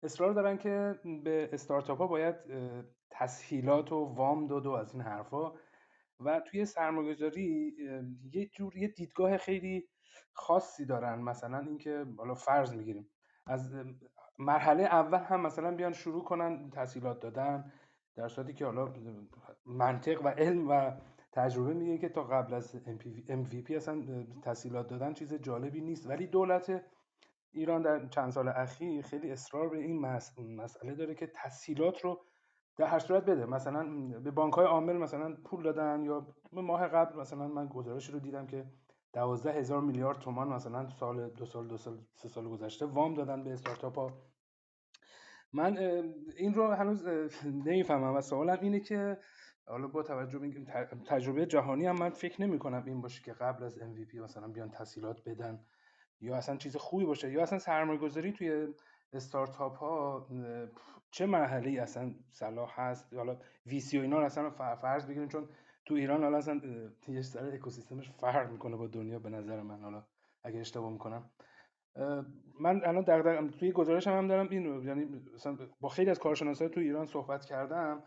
اصرار 0.03 0.33
دارن 0.33 0.59
که 0.59 0.99
به 1.25 1.49
استارتاپ 1.53 1.99
ها 1.99 2.07
باید 2.07 2.37
تسهیلات 3.11 3.93
و 3.93 3.97
وام 3.97 4.47
داد 4.47 4.67
و 4.67 4.71
از 4.71 4.93
این 4.93 5.03
حرفا 5.03 5.53
و 6.21 6.41
توی 6.41 6.65
سرمایه‌گذاری 6.65 7.77
یه 8.33 8.47
جور 8.47 8.77
یه 8.77 8.89
دیدگاه 8.89 9.37
خیلی 9.37 9.89
خاصی 10.33 10.87
دارن. 10.87 11.23
مثلا 11.23 11.59
اینکه 11.59 12.07
حالا 12.19 12.35
فرض 12.35 12.75
می‌گیریم 12.75 13.09
از 13.47 13.75
مرحله 14.39 14.83
اول 14.83 15.19
هم 15.19 15.41
مثلا 15.41 15.77
بیان 15.77 15.93
شروع 15.93 16.25
کنن 16.25 16.71
تسهیلات 16.71 17.21
دادن 17.21 17.73
در 18.17 18.29
صورتی 18.29 18.55
که 18.55 18.65
حالا 18.65 18.93
منطق 19.67 20.25
و 20.25 20.29
علم 20.29 20.71
و 20.71 20.91
تجربه 21.33 21.75
میگه 21.75 21.99
که 21.99 22.09
تا 22.09 22.25
قبل 22.25 22.55
از 22.55 22.77
MVP 23.29 23.71
اصلا 23.71 24.27
تسهیلات 24.43 24.87
دادن 24.89 25.15
چیز 25.15 25.35
جالبی 25.35 25.81
نیست. 25.81 26.07
ولی 26.07 26.27
دولت 26.27 26.83
ایران 27.53 27.83
در 27.83 28.07
چند 28.07 28.31
سال 28.31 28.49
اخیر 28.49 29.03
خیلی 29.03 29.31
اصرار 29.31 29.69
به 29.69 29.79
این 29.79 30.01
مسئله 30.39 30.95
داره 30.95 31.15
که 31.15 31.27
تسهیلات 31.35 32.01
رو 32.01 32.25
در 32.77 32.87
هر 32.87 32.99
صورت 32.99 33.25
بده. 33.25 33.47
مثلا 33.47 33.85
به 34.21 34.31
بانک 34.31 34.55
های 34.55 34.67
عامل 34.67 34.97
مثلا 34.97 35.37
پول 35.45 35.63
دادن 35.63 36.05
یا 36.05 36.27
ماه 36.53 36.89
قبل 36.89 37.21
مثلا 37.21 37.49
من 37.49 37.67
گزارشی 37.67 38.13
رو 38.13 38.19
دیدم 38.19 38.47
که 38.47 38.67
دوازده 39.13 39.53
هزار 39.53 39.81
میلیارد 39.81 40.19
تومان 40.19 40.49
مثلا 40.49 40.89
سال 40.89 41.29
دو 41.31 41.45
سال 41.45 41.69
دو 41.69 41.77
سال 41.77 41.99
سه 42.15 42.29
سال 42.29 42.49
گذشته 42.49 42.87
وام 42.87 43.15
دادن 43.15 43.45
به 43.45 43.53
استارتاپ 43.53 43.99
ها. 43.99 44.13
من 45.53 45.79
این 46.37 46.55
رو 46.55 46.71
هنوز 46.71 47.07
نمی‌فهمم 47.45 48.15
و 48.15 48.21
سوالم 48.21 48.59
اینه 48.61 48.81
که 48.81 49.19
حالا 49.67 49.89
با 49.89 50.03
توجه 50.03 50.39
به 50.39 50.49
تجربه 51.07 51.47
جهانی 51.47 51.87
هم 51.87 51.99
من 51.99 52.11
فکر 52.11 52.43
نمی 52.43 52.59
کنم 52.59 52.85
این 52.87 53.01
باشه 53.01 53.23
که 53.23 53.33
قبل 53.33 53.65
از 53.65 53.79
MVP 53.79 54.15
مثلا 54.15 54.49
بیان 54.49 54.71
تسهیلات 54.71 55.29
بدن 55.29 55.65
یا 56.21 56.37
اصلا 56.37 56.57
چیز 56.57 56.77
خوبی 56.77 57.05
باشه 57.05 57.33
یا 57.33 57.43
اصلا 57.43 57.59
سرمایه 57.59 57.99
گذاری 57.99 58.33
توی 58.33 58.75
استارتاپ 59.13 59.77
ها 59.77 60.27
چه 61.11 61.27
مرحله 61.27 61.71
ای 61.71 61.79
اصلا 61.79 62.15
صلاح 62.31 62.81
هست؟ 62.81 63.15
حالا 63.15 63.37
وی 63.67 63.81
سی 63.81 63.99
و 63.99 64.03
اینا 64.03 64.21
اصلا 64.21 64.51
فرض 64.77 65.07
بگیریم 65.07 65.29
چون 65.29 65.49
تو 65.87 65.95
ایران 65.95 66.23
حالا 66.23 66.37
اصلا 66.37 66.61
یه 67.09 67.23
سر 67.23 67.55
اکوسیستمش 67.55 68.11
فرق 68.11 68.51
می‌کنه 68.51 68.77
با 68.77 68.87
دنیا 68.87 69.19
به 69.19 69.29
نظر 69.29 69.63
من 69.63 69.81
حالا 69.83 70.07
اگه 70.45 70.61
اشتباه 70.61 70.93
می‌کنم. 70.93 71.31
من 72.61 72.85
الان 72.85 73.05
دغدغه 73.05 73.49
توی 73.49 73.73
گزارش 73.73 74.07
هم, 74.07 74.19
هم 74.19 74.29
دارم 74.29 74.49
این 74.51 74.87
یعنی 74.87 75.07
با 75.81 75.89
خیلی 75.89 76.11
از 76.11 76.19
کارشناسای 76.19 76.69
تو 76.69 76.81
ایران 76.81 77.07
صحبت 77.07 77.45
کردم 77.45 78.03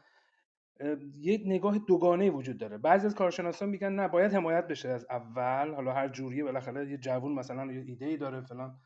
یه 1.16 1.42
نگاه 1.46 1.78
دوگانه 1.78 2.32
وجود 2.32 2.58
داره. 2.58 2.78
بعضی 2.78 3.08
از 3.08 3.16
کارشناسان 3.16 3.70
میگن 3.70 3.92
نه 3.92 4.08
باید 4.08 4.34
حمایت 4.34 4.68
بشه 4.68 4.90
از 4.90 5.06
اول 5.10 5.74
حالا 5.74 5.94
هر 5.94 6.08
جوریه 6.08 6.44
بالاخره 6.44 6.92
یه 6.92 6.98
جوون 6.98 7.34
مثلا 7.34 7.74
یه 7.74 7.82
ایده 7.82 8.06
ای 8.06 8.18
داره 8.18 8.42
فلان 8.42 8.78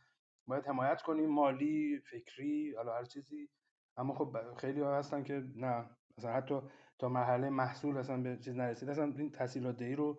باید 0.47 0.67
حمایت 0.67 1.01
کنیم 1.01 1.29
مالی 1.29 1.99
فکری 1.99 2.73
حالا 2.75 2.93
هر 2.93 3.03
چیزی. 3.03 3.49
اما 3.97 4.13
خب 4.13 4.37
خیلی 4.57 4.81
ها 4.81 4.97
هستن 4.97 5.23
که 5.23 5.43
نه 5.55 5.89
مثلا 6.17 6.33
حتی 6.33 6.61
تا 6.99 7.09
مرحله 7.09 7.49
محصول 7.49 7.97
اصلا 7.97 8.17
به 8.17 8.37
چیز 8.37 8.55
نرسید. 8.55 8.89
اصلا 8.89 9.13
این 9.17 9.31
تحصیلات 9.31 9.77
دهی 9.77 9.95
رو 9.95 10.17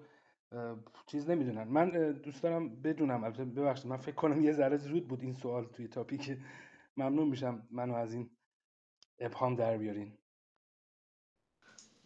چیز 1.06 1.30
نمی‌دونن. 1.30 1.64
من 1.64 2.12
دوست 2.12 2.42
دارم 2.42 2.82
بدونم 2.82 3.24
البته 3.24 3.44
ببخشید 3.44 3.86
من 3.86 3.96
فکر 3.96 4.14
کنم 4.14 4.44
یه 4.44 4.52
ذره 4.52 4.76
زود 4.76 5.08
بود 5.08 5.22
این 5.22 5.34
سوال 5.34 5.64
توی 5.64 5.88
تاپیک. 5.88 6.38
ممنون 6.96 7.28
میشم 7.28 7.66
منو 7.70 7.94
از 7.94 8.14
این 8.14 8.30
ابهام 9.18 9.56
در 9.56 9.78
بیارین. 9.78 10.12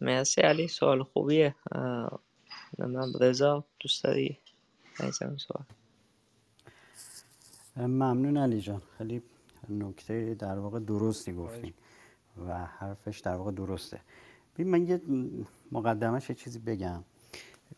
مرسی 0.01 0.41
علی 0.41 0.67
سوال 0.67 1.03
خوبیه. 1.03 1.55
نمی‌دونم 2.79 3.11
رضا 3.21 3.65
دوست 3.79 4.03
داری؟ 4.03 4.39
سوال. 5.37 5.65
ممنون 7.75 8.37
علی 8.37 8.61
جان. 8.61 8.81
خیلی 8.97 9.23
نکته 9.69 10.35
در 10.35 10.59
واقع 10.59 10.79
درستی 10.79 11.33
گفتین 11.33 11.73
و 12.37 12.65
حرفش 12.65 13.19
در 13.19 13.35
واقع 13.35 13.51
درسته. 13.51 14.01
ببین 14.55 14.71
من 14.71 14.87
یه 14.87 15.01
مقدمش 15.71 16.29
یه 16.29 16.35
چیزی 16.35 16.59
بگم. 16.59 17.03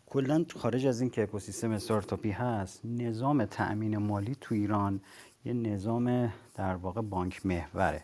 کلا 0.06 0.46
خارج 0.56 0.86
از 0.86 1.02
این 1.02 1.10
که 1.10 1.24
اکوسیستم 1.24 1.72
استارتاپی 1.72 2.32
هست 2.32 2.82
نظام 2.86 3.46
تأمین 3.46 3.98
مالی 3.98 4.36
تو 4.42 4.56
ایران 4.56 5.02
یه 5.46 5.54
نظام 5.54 6.34
در 6.56 6.76
واقع 6.76 7.02
بانک 7.02 7.46
محوره. 7.46 8.04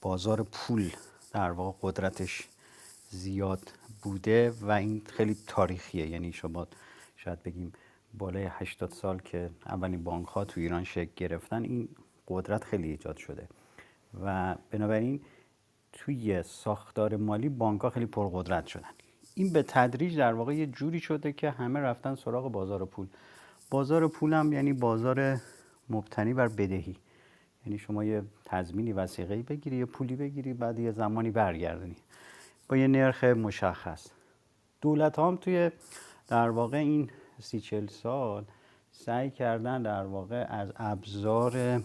بازار 0.00 0.42
پول 0.42 0.90
در 1.32 1.50
واقع 1.50 1.78
قدرتش 1.82 2.48
زیاد 3.10 3.72
بوده 4.02 4.50
و 4.60 4.70
این 4.70 5.02
خیلی 5.06 5.36
تاریخیه. 5.46 6.06
یعنی 6.06 6.32
شما 6.32 6.66
شاید 7.16 7.42
بگیم 7.42 7.72
بالای 8.18 8.46
80 8.50 8.92
سال 8.92 9.18
که 9.18 9.50
اولین 9.66 10.04
بانک 10.04 10.26
ها 10.26 10.44
تو 10.44 10.60
ایران 10.60 10.84
شکل 10.84 11.12
گرفتن 11.16 11.62
این 11.62 11.88
قدرت 12.28 12.64
خیلی 12.64 12.90
ایجاد 12.90 13.16
شده. 13.16 13.48
و 14.24 14.56
بنابراین 14.70 15.20
توی 15.94 16.42
ساختار 16.42 17.16
مالی 17.16 17.48
بانک 17.48 17.80
ها 17.80 17.90
خیلی 17.90 18.06
پرقدرت 18.06 18.66
شدن. 18.66 18.90
این 19.34 19.52
به 19.52 19.62
تدریج 19.62 20.18
در 20.18 20.32
واقع 20.32 20.54
یه 20.54 20.66
جوری 20.66 21.00
شده 21.00 21.32
که 21.32 21.50
همه 21.50 21.80
رفتن 21.80 22.14
سراغ 22.14 22.52
بازار 22.52 22.84
پول. 22.84 23.06
بازار 23.70 24.08
پول 24.08 24.32
هم 24.32 24.52
یعنی 24.52 24.72
بازار 24.72 25.40
مبتنی 25.90 26.34
بر 26.34 26.48
بدهی. 26.48 26.96
یعنی 27.66 27.78
شما 27.78 28.04
یه 28.04 28.22
تضمینی 28.44 28.92
وسیقه‌ای 28.92 29.42
بگیری 29.42 29.76
یه 29.76 29.84
پولی 29.84 30.16
بگیری 30.16 30.52
بعد 30.52 30.78
یه 30.78 30.92
زمانی 30.92 31.30
برگردونی. 31.30 31.96
با 32.68 32.76
یه 32.76 32.86
نرخ 32.86 33.24
مشخص. 33.24 34.06
دولت 34.80 35.18
هم 35.18 35.36
توی 35.36 35.70
در 36.28 36.50
واقع 36.50 36.76
این 36.76 37.10
سی 37.40 37.60
چل 37.60 37.86
سال 37.86 38.44
سعی 38.92 39.30
کردن 39.30 39.82
در 39.82 40.04
واقع 40.04 40.46
از 40.48 40.72
ابزار 40.76 41.82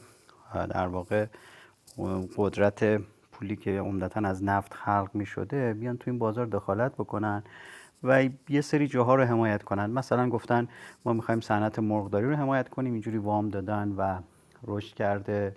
در 0.54 0.88
واقع 0.88 1.26
قدرت 2.38 3.02
پولی 3.40 3.56
که 3.56 3.80
عمدتا 3.80 4.20
از 4.20 4.44
نفت 4.44 4.74
خلق 4.74 5.10
می 5.14 5.26
شده 5.26 5.74
بیان 5.74 5.98
تو 5.98 6.12
این 6.12 6.20
بازار 6.20 6.46
دخالت 6.46 6.94
بکنن 6.94 7.44
و 8.04 8.30
یه 8.50 8.62
سری 8.62 8.88
جاها 8.88 9.16
رو 9.16 9.24
حمایت 9.24 9.64
کنن. 9.64 9.90
مثلا 9.90 10.30
گفتن 10.30 10.68
ما 11.06 11.14
می‌خوایم 11.14 11.42
صنعت 11.42 11.80
مرغداری 11.80 12.26
رو 12.26 12.36
حمایت 12.36 12.70
کنیم 12.70 12.94
اینجوری 12.94 13.18
وام 13.18 13.50
دادن 13.50 13.92
و 13.98 14.20
رشد 14.68 14.96
کرده 14.96 15.56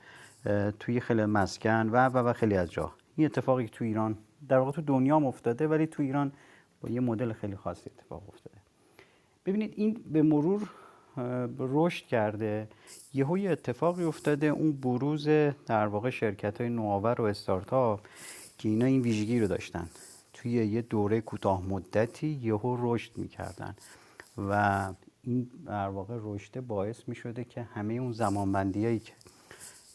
توی 0.80 1.00
خیلی 1.00 1.24
مسکن 1.24 1.88
و 1.88 1.96
و 1.96 2.28
و 2.28 2.32
خیلی 2.32 2.56
از 2.56 2.72
جا. 2.72 2.92
این 3.16 3.24
اتفاقی 3.24 3.66
تو 3.66 3.84
ایران 3.84 4.18
در 4.48 4.58
واقع 4.58 4.70
تو 4.70 4.82
دنیا 4.82 5.16
افتاده 5.16 5.68
ولی 5.68 5.86
تو 5.86 6.02
ایران 6.02 6.32
با 6.80 6.88
یه 6.88 7.00
مدل 7.00 7.32
خیلی 7.32 7.56
خاصی 7.56 7.90
اتفاق 7.98 8.22
افتاده. 8.28 8.58
ببینید 9.46 9.74
این 9.76 10.02
به 10.12 10.22
مرور 10.22 10.70
رشد 11.58 12.06
کرده. 12.06 12.68
یهو 13.14 13.38
یه 13.38 13.50
اتفاقی 13.50 14.04
افتاده 14.04 14.46
اون 14.46 14.72
بروز 14.72 15.28
در 15.66 15.86
واقع 15.86 16.10
شرکت 16.10 16.60
های 16.60 16.70
نوآور 16.70 17.20
و 17.20 17.24
استارتاپ 17.24 18.00
که 18.58 18.68
اینا 18.68 18.86
این 18.86 19.00
ویژگی 19.00 19.40
رو 19.40 19.46
داشتن. 19.46 19.88
توی 20.32 20.50
یه 20.50 20.82
دوره 20.82 21.20
کوتاه 21.20 21.62
مدتی 21.66 22.28
یهو 22.28 22.76
رشد 22.80 23.10
می‌کردن. 23.16 23.74
و 24.38 24.92
این 25.22 25.50
در 25.66 25.88
واقع 25.88 26.18
رشد 26.22 26.60
باعث 26.60 26.96
می 27.06 27.14
شده 27.14 27.44
که 27.44 27.62
همه 27.62 27.94
اون 27.94 28.12
زمانبندی 28.12 28.84
هایی 28.84 28.98
که 28.98 29.12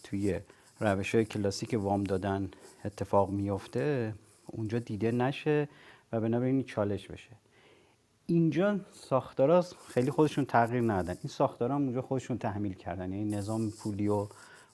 توی 0.04 0.40
روش 0.80 1.16
های 1.16 1.26
کلاسیک 1.26 1.76
وام 1.80 2.04
دادن 2.04 2.50
اتفاق 2.86 3.30
میفته 3.30 4.14
اونجا 4.46 4.80
دیده 4.80 5.12
نشه 5.12 5.70
و 6.12 6.22
بنابراین 6.22 6.64
چالش 6.64 7.08
بشه. 7.08 7.30
اینجا 8.30 8.80
ساختارا 8.94 9.66
خیلی 9.88 10.12
خودشون 10.12 10.46
تغییر 10.46 10.82
ندادن. 10.82 11.20
این 11.24 11.30
ساختارا 11.30 11.76
اونجا 11.76 12.02
خودشون 12.02 12.38
تحمیل 12.38 12.74
کردن. 12.74 13.14
یعنی 13.14 13.36
نظام 13.36 13.72
پولی 13.72 14.08
و 14.08 14.28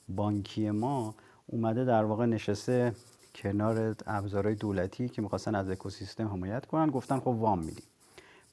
بانکی 0.10 0.72
ما 0.72 1.16
اومده 1.48 1.86
در 1.86 2.04
واقع 2.04 2.26
نشسته 2.26 2.94
کنار 3.36 3.96
ابزارهای 4.08 4.56
دولتی 4.56 5.10
که 5.10 5.22
می‌خواستن 5.22 5.56
از 5.56 5.70
اکوسیستم 5.70 6.28
حمایت 6.28 6.66
کنن. 6.66 6.90
گفتن 6.90 7.20
خب 7.20 7.28
وام 7.28 7.60
میدیم. 7.60 7.84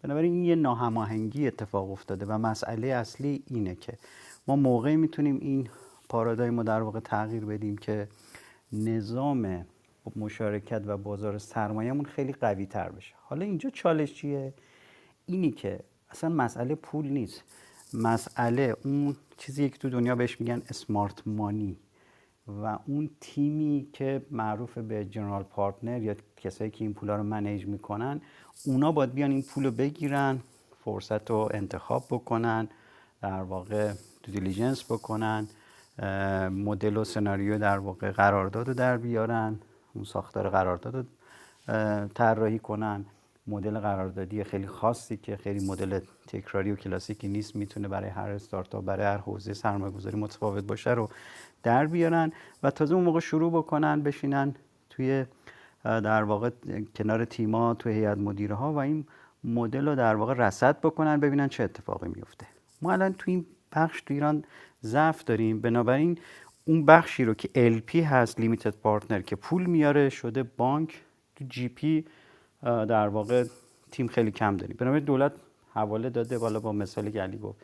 بنابراین 0.02 0.32
این 0.32 0.44
یه 0.44 0.54
ناهماهنگی 0.54 1.46
اتفاق 1.46 1.90
افتاده 1.90 2.26
و 2.26 2.38
مسئله 2.38 2.88
اصلی 2.88 3.42
اینه 3.46 3.74
که 3.74 3.92
ما 4.46 4.56
موقعی 4.56 4.96
می‌تونیم 4.96 5.38
این 5.40 5.68
پارادایم 6.08 6.56
رو 6.56 6.64
در 6.64 6.82
واقع 6.82 7.00
تغییر 7.00 7.44
بدیم 7.44 7.78
که 7.78 8.08
نظام 8.72 9.66
مشارکت 10.16 10.82
و 10.86 10.96
بازار 10.96 11.38
سرمایهمون 11.38 12.04
خیلی 12.04 12.32
قوی 12.32 12.66
تر 12.66 12.88
بشه. 12.88 13.14
حالا 13.22 13.44
اینجا 13.44 13.70
چالش 13.70 14.14
چیه؟ 14.14 14.54
اینی 15.30 15.50
که 15.50 15.80
اصلا 16.10 16.30
مسئله 16.30 16.74
پول 16.74 17.06
نیست. 17.06 17.42
مسئله 17.94 18.76
اون 18.84 19.16
چیزی 19.36 19.70
که 19.70 19.78
تو 19.78 19.90
دنیا 19.90 20.14
بهش 20.14 20.40
میگن 20.40 20.62
اسمارت 20.68 21.26
مانی 21.26 21.76
و 22.46 22.78
اون 22.86 23.10
تیمی 23.20 23.88
که 23.92 24.22
معروف 24.30 24.78
به 24.78 25.04
جنرال 25.04 25.42
پارتنر 25.42 26.02
یا 26.02 26.14
کسایی 26.36 26.70
که 26.70 26.84
این 26.84 26.94
پولا 26.94 27.16
رو 27.16 27.22
منیج 27.22 27.66
می‌کنن 27.66 28.20
اونا 28.66 28.92
باید 28.92 29.14
بیان 29.14 29.30
این 29.30 29.42
پول 29.42 29.64
رو 29.64 29.70
بگیرن 29.70 30.40
فرصت 30.84 31.30
رو 31.30 31.48
انتخاب 31.54 32.04
بکنن 32.10 32.68
در 33.22 33.42
واقع 33.42 33.92
دو 34.22 34.32
دیلیجنس 34.32 34.84
بکنن 34.84 35.48
مدل 36.50 36.96
و 36.96 37.04
سناریو 37.04 37.58
در 37.58 37.78
واقع 37.78 38.10
قرارداد 38.10 38.68
رو 38.68 38.74
در 38.74 38.96
بیارن 38.96 39.58
اون 39.94 40.04
ساختار 40.04 40.50
قرارداد 40.50 40.94
رو 40.96 41.04
طراحی 42.14 42.58
کنن. 42.58 43.04
مدل 43.46 43.78
قراردادی 43.78 44.44
خیلی 44.44 44.66
خاصی 44.66 45.16
که 45.16 45.36
خیلی 45.36 45.66
مدل 45.66 46.00
تکراری 46.26 46.72
و 46.72 46.76
کلاسیکی 46.76 47.28
نیست 47.28 47.56
می‌تونه 47.56 47.88
برای 47.88 48.10
هر 48.10 48.30
استارتاپ 48.30 48.84
برای 48.84 49.06
هر 49.06 49.16
حوزه 49.16 49.54
سرمایه 49.54 49.92
گذاری 49.92 50.16
متفاوت 50.16 50.64
باشه 50.64 50.90
رو 50.90 51.08
در 51.62 51.86
بیارن 51.86 52.32
و 52.62 52.70
تازه 52.70 52.94
اون 52.94 53.04
موقع 53.04 53.20
شروع 53.20 53.52
بکنن 53.52 54.02
بشینن 54.02 54.54
توی 54.90 55.24
در 55.84 56.22
واقع 56.22 56.50
کنار 56.96 57.24
تیما 57.24 57.74
توی 57.74 57.92
هیئت 57.92 58.18
مدیره 58.18 58.54
ها 58.54 58.72
و 58.72 58.76
این 58.76 59.06
مدل 59.44 59.88
رو 59.88 59.94
در 59.94 60.16
واقع 60.16 60.34
رصد 60.34 60.80
بکنن 60.80 61.20
ببینن 61.20 61.48
چه 61.48 61.64
اتفاقی 61.64 62.08
میفته 62.08 62.46
ما 62.82 62.92
الان 62.92 63.12
تو 63.12 63.30
این 63.30 63.46
بخش 63.72 64.00
تو 64.00 64.14
ایران 64.14 64.44
ضعف 64.82 65.24
داریم. 65.24 65.60
بنابراین 65.60 66.18
اون 66.64 66.86
بخشی 66.86 67.24
رو 67.24 67.34
که 67.34 67.48
LP 67.78 67.96
هست 67.96 68.40
لیمیتد 68.40 68.74
پارتنر 68.76 69.20
که 69.20 69.36
پول 69.36 69.66
میاره 69.66 70.08
شده 70.08 70.42
بانک 70.42 71.02
تو 71.36 71.44
جی 71.48 71.68
پی 71.68 72.04
در 72.62 73.08
واقع 73.08 73.44
تیم 73.90 74.06
خیلی 74.06 74.30
کم 74.30 74.56
داریم. 74.56 74.76
بنابراین 74.80 75.04
دولت 75.04 75.32
حواله 75.74 76.10
داده 76.10 76.38
بالا 76.38 76.60
با 76.60 76.72
مثالی 76.72 77.12
که 77.12 77.22
علی 77.22 77.38
گفت 77.38 77.58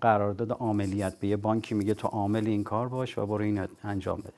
قرارداد 0.00 0.52
عاملیت 0.52 1.16
به 1.16 1.28
یه 1.28 1.36
بانکی 1.36 1.74
میگه 1.74 1.94
تو 1.94 2.08
عامل 2.08 2.46
این 2.46 2.64
کار 2.64 2.88
باش 2.88 3.18
و 3.18 3.26
برو 3.26 3.44
این 3.44 3.66
انجام 3.84 4.20
بده. 4.20 4.32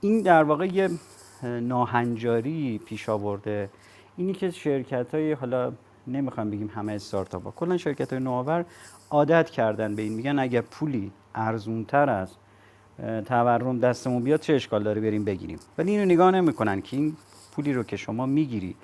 این 0.00 0.22
در 0.22 0.42
واقع 0.42 0.66
یه 0.66 0.90
ناهنجاری 1.42 2.80
پیش 2.86 3.08
آورده. 3.08 3.70
اینی 4.16 4.32
که 4.32 4.50
شرکت 4.50 5.14
های 5.14 5.32
حالا 5.32 5.72
نمی‌خوام 6.06 6.50
بگیم 6.50 6.70
همه 6.74 6.92
استارتاپ 6.92 7.44
ها 7.44 7.50
کلا 7.50 7.76
شرکت 7.76 8.12
های 8.12 8.22
نوآور 8.22 8.64
عادت 9.10 9.50
کردن 9.50 9.94
به 9.94 10.02
این 10.02 10.12
میگن 10.12 10.38
اگه 10.38 10.60
پولی 10.60 11.12
ارزون 11.34 11.84
تر 11.84 12.10
از 12.10 12.28
تورم 13.26 13.78
دستمون 13.78 14.22
بیاد 14.22 14.40
چه 14.40 14.54
اشکال 14.54 14.82
داره 14.82 15.00
بریم 15.00 15.24
بگیریم. 15.24 15.58
ولی 15.78 15.90
اینو 15.90 16.04
نگاه 16.04 16.30
نمی‌کنن 16.30 16.80
که 16.80 16.96
این 16.96 17.16
پولی 17.52 17.72
رو 17.72 17.82
که 17.82 17.96
شما 17.96 18.26
می‌گیری 18.26 18.76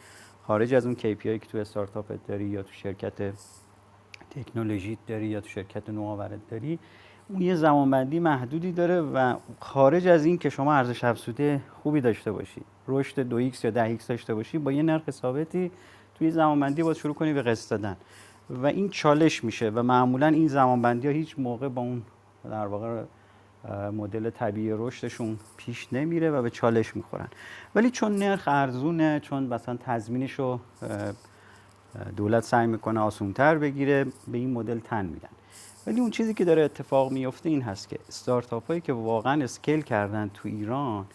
خارج 0.46 0.74
از 0.74 0.86
اون 0.86 0.94
KPI 0.94 1.22
که 1.22 1.38
تو 1.38 1.58
استارتاپ 1.58 2.26
داری 2.28 2.44
یا 2.44 2.62
تو 2.62 2.72
شرکت 2.72 3.32
تکنولوژی 4.30 4.98
داری 5.06 5.26
یا 5.26 5.40
تو 5.40 5.48
شرکت 5.48 5.90
نوآورت 5.90 6.48
داری 6.50 6.78
اون 7.28 7.42
یه 7.42 7.54
زمانبندی 7.54 8.20
محدودی 8.20 8.72
داره 8.72 9.00
و 9.00 9.34
خارج 9.60 10.06
از 10.06 10.24
این 10.24 10.38
که 10.38 10.50
شما 10.50 10.74
ارزش 10.74 11.04
افزوده 11.04 11.60
خوبی 11.82 12.00
داشته 12.00 12.32
باشی 12.32 12.62
رشد 12.88 13.20
دو 13.20 13.50
x 13.50 13.64
یا 13.64 13.70
ده 13.70 13.98
x 13.98 14.04
داشته 14.04 14.34
باشی 14.34 14.58
با 14.58 14.72
یه 14.72 14.82
نرخ 14.82 15.10
ثابتی 15.10 15.70
توی 16.14 16.30
زمانبندی 16.30 16.82
باید 16.82 16.96
شروع 16.96 17.14
کنی 17.14 17.32
به 17.32 17.42
قسط 17.42 17.70
دادن. 17.70 17.96
و 18.50 18.66
این 18.66 18.88
چالش 18.88 19.44
میشه 19.44 19.70
و 19.70 19.82
معمولا 19.82 20.26
این 20.26 20.48
زمانبندی 20.48 21.08
ها 21.08 21.14
هیچ 21.14 21.38
موقع 21.38 21.68
با 21.68 21.82
اون 21.82 22.02
در 22.44 22.66
واقع 22.66 23.02
مدل 23.92 24.30
طبیعی 24.30 24.70
رشدشون 24.72 25.38
پیش 25.56 25.92
نمیره 25.92 26.30
و 26.30 26.42
به 26.42 26.50
چالش 26.50 26.96
می‌خورن. 26.96 27.28
ولی 27.74 27.90
چون 27.90 28.16
نرخ 28.16 28.48
ارزونه 28.48 29.20
چون 29.20 29.42
مثلا 29.42 29.78
تضمینش 29.80 30.32
رو 30.32 30.60
دولت 32.16 32.42
سعی 32.42 32.66
می‌کنه 32.66 33.00
آسونتر 33.00 33.58
بگیره 33.58 34.04
به 34.04 34.38
این 34.38 34.52
مدل 34.52 34.78
تن 34.78 35.06
میدن. 35.06 35.28
ولی 35.86 36.00
اون 36.00 36.10
چیزی 36.10 36.34
که 36.34 36.44
داره 36.44 36.62
اتفاق 36.62 37.12
میفته 37.12 37.48
این 37.48 37.62
هست 37.62 37.88
که 37.88 37.98
استارتاپ 38.08 38.66
هایی 38.66 38.80
که 38.80 38.92
واقعا 38.92 39.44
اسکیل 39.44 39.80
کردن 39.80 40.30
تو 40.34 40.48
ایران 40.48 41.06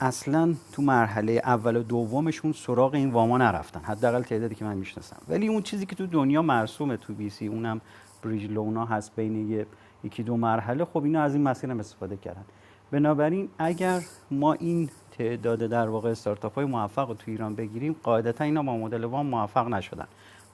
اصلا 0.00 0.54
تو 0.72 0.82
مرحله 0.82 1.32
اول 1.32 1.76
و 1.76 1.82
دومشون 1.82 2.52
سراغ 2.52 2.94
این 2.94 3.10
واما 3.10 3.38
نرفتن. 3.38 3.80
حداقل 3.80 4.22
تعدادی 4.22 4.54
که 4.54 4.64
من 4.64 4.76
می‌شناسم. 4.76 5.16
ولی 5.28 5.48
اون 5.48 5.62
چیزی 5.62 5.86
که 5.86 5.96
تو 5.96 6.06
دنیا 6.06 6.42
مرسومه 6.42 6.96
تو 6.96 7.14
بی 7.14 7.30
سی 7.30 7.46
اونم 7.46 7.80
بریج 8.22 8.50
لونا 8.50 8.84
هست 8.84 9.16
بین 9.16 9.66
یکی 10.04 10.22
دو 10.22 10.36
مرحله 10.36 10.84
خب 10.84 11.04
اینا 11.04 11.22
از 11.22 11.34
این 11.34 11.42
مسیر 11.42 11.70
هم 11.70 11.80
استفاده 11.80 12.16
کردن. 12.16 12.44
بنابراین 12.90 13.48
اگر 13.58 14.00
ما 14.30 14.52
این 14.52 14.90
تعداد 15.10 15.58
در 15.58 15.88
واقع 15.88 16.10
استارتاپ 16.10 16.54
های 16.54 16.64
موفق 16.64 17.08
رو 17.08 17.14
تو 17.14 17.30
ایران 17.30 17.54
بگیریم 17.54 17.96
قاعدتا 18.02 18.44
اینا 18.44 18.62
با 18.62 18.76
مدل 18.76 19.04
وام 19.04 19.26
موفق 19.26 19.68
نشدن. 19.68 20.06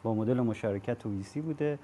با 0.03 0.15
مدل 0.15 0.41
مشارکت 0.41 0.99
تو 0.99 1.11
ویسی 1.11 1.41
بوده 1.41 1.79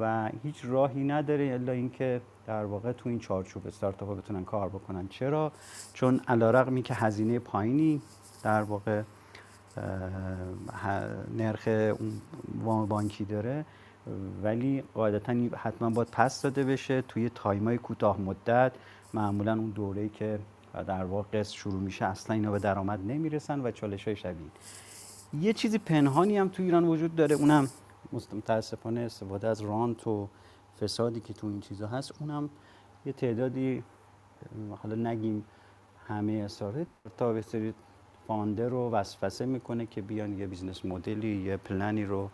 و 0.00 0.30
هیچ 0.42 0.64
راهی 0.64 1.04
نداره 1.04 1.44
الا 1.44 1.72
اینکه 1.72 2.20
در 2.46 2.64
واقع 2.64 2.92
تو 2.92 3.08
این 3.08 3.18
چارچوب 3.18 3.66
استارتاپ 3.66 4.08
ها 4.08 4.14
بتونن 4.14 4.44
کار 4.44 4.68
بکنن. 4.68 5.08
چرا؟ 5.08 5.52
چون 5.92 6.20
علیرغمی 6.28 6.82
که 6.82 6.94
هزینه 6.94 7.38
پایینی 7.38 8.02
در 8.42 8.62
واقع 8.62 9.02
نرخ 11.36 11.68
اون 12.64 12.86
بانکی 12.86 13.24
داره 13.24 13.64
ولی 14.42 14.84
قاعدتا 14.94 15.32
حتما 15.56 15.90
باید 15.90 16.08
پس 16.12 16.42
داده 16.42 16.64
بشه 16.64 17.02
توی 17.02 17.30
تایمای 17.34 17.78
کوتاه 17.78 18.20
مدت. 18.20 18.72
معمولا 19.14 19.52
اون 19.52 19.70
دوره 19.70 20.08
که 20.08 20.38
در 20.86 21.04
واقع 21.04 21.42
شروع 21.42 21.80
میشه 21.80 22.04
اصلا 22.04 22.34
اینا 22.34 22.50
به 22.50 22.58
درآمد 22.58 23.00
نمی‌رسن 23.06 23.60
و 23.60 23.70
چالش 23.70 24.04
های 24.04 24.16
شبیه 24.16 24.46
یه 25.40 25.52
چیزی 25.52 25.78
پنهانی 25.78 26.38
هم 26.38 26.48
تو 26.48 26.62
ایران 26.62 26.84
وجود 26.84 27.14
داره 27.14 27.36
اونم 27.36 27.68
متاسفانه 28.32 29.00
استفاده 29.00 29.48
از 29.48 29.60
رانت 29.60 30.06
و 30.06 30.28
فسادی 30.80 31.20
که 31.20 31.32
تو 31.32 31.46
این 31.46 31.60
چیزا 31.60 31.86
هست 31.86 32.12
اونم 32.20 32.50
یه 33.06 33.12
تعدادی 33.12 33.84
حالا 34.82 35.10
نگیم 35.10 35.44
همه 36.08 36.32
اصاره 36.32 36.86
تا 37.16 37.32
یه 37.32 37.42
سری 37.42 37.74
founder 38.26 38.68
رو 38.68 38.90
وسوسه 38.90 39.46
می‌کنه 39.46 39.86
که 39.86 40.02
بیان 40.02 40.38
یه 40.38 40.46
business 40.46 40.84
model 40.84 41.32
ی 41.32 41.42
یه 41.42 41.56
پلنی 41.56 42.04
رو 42.04 42.30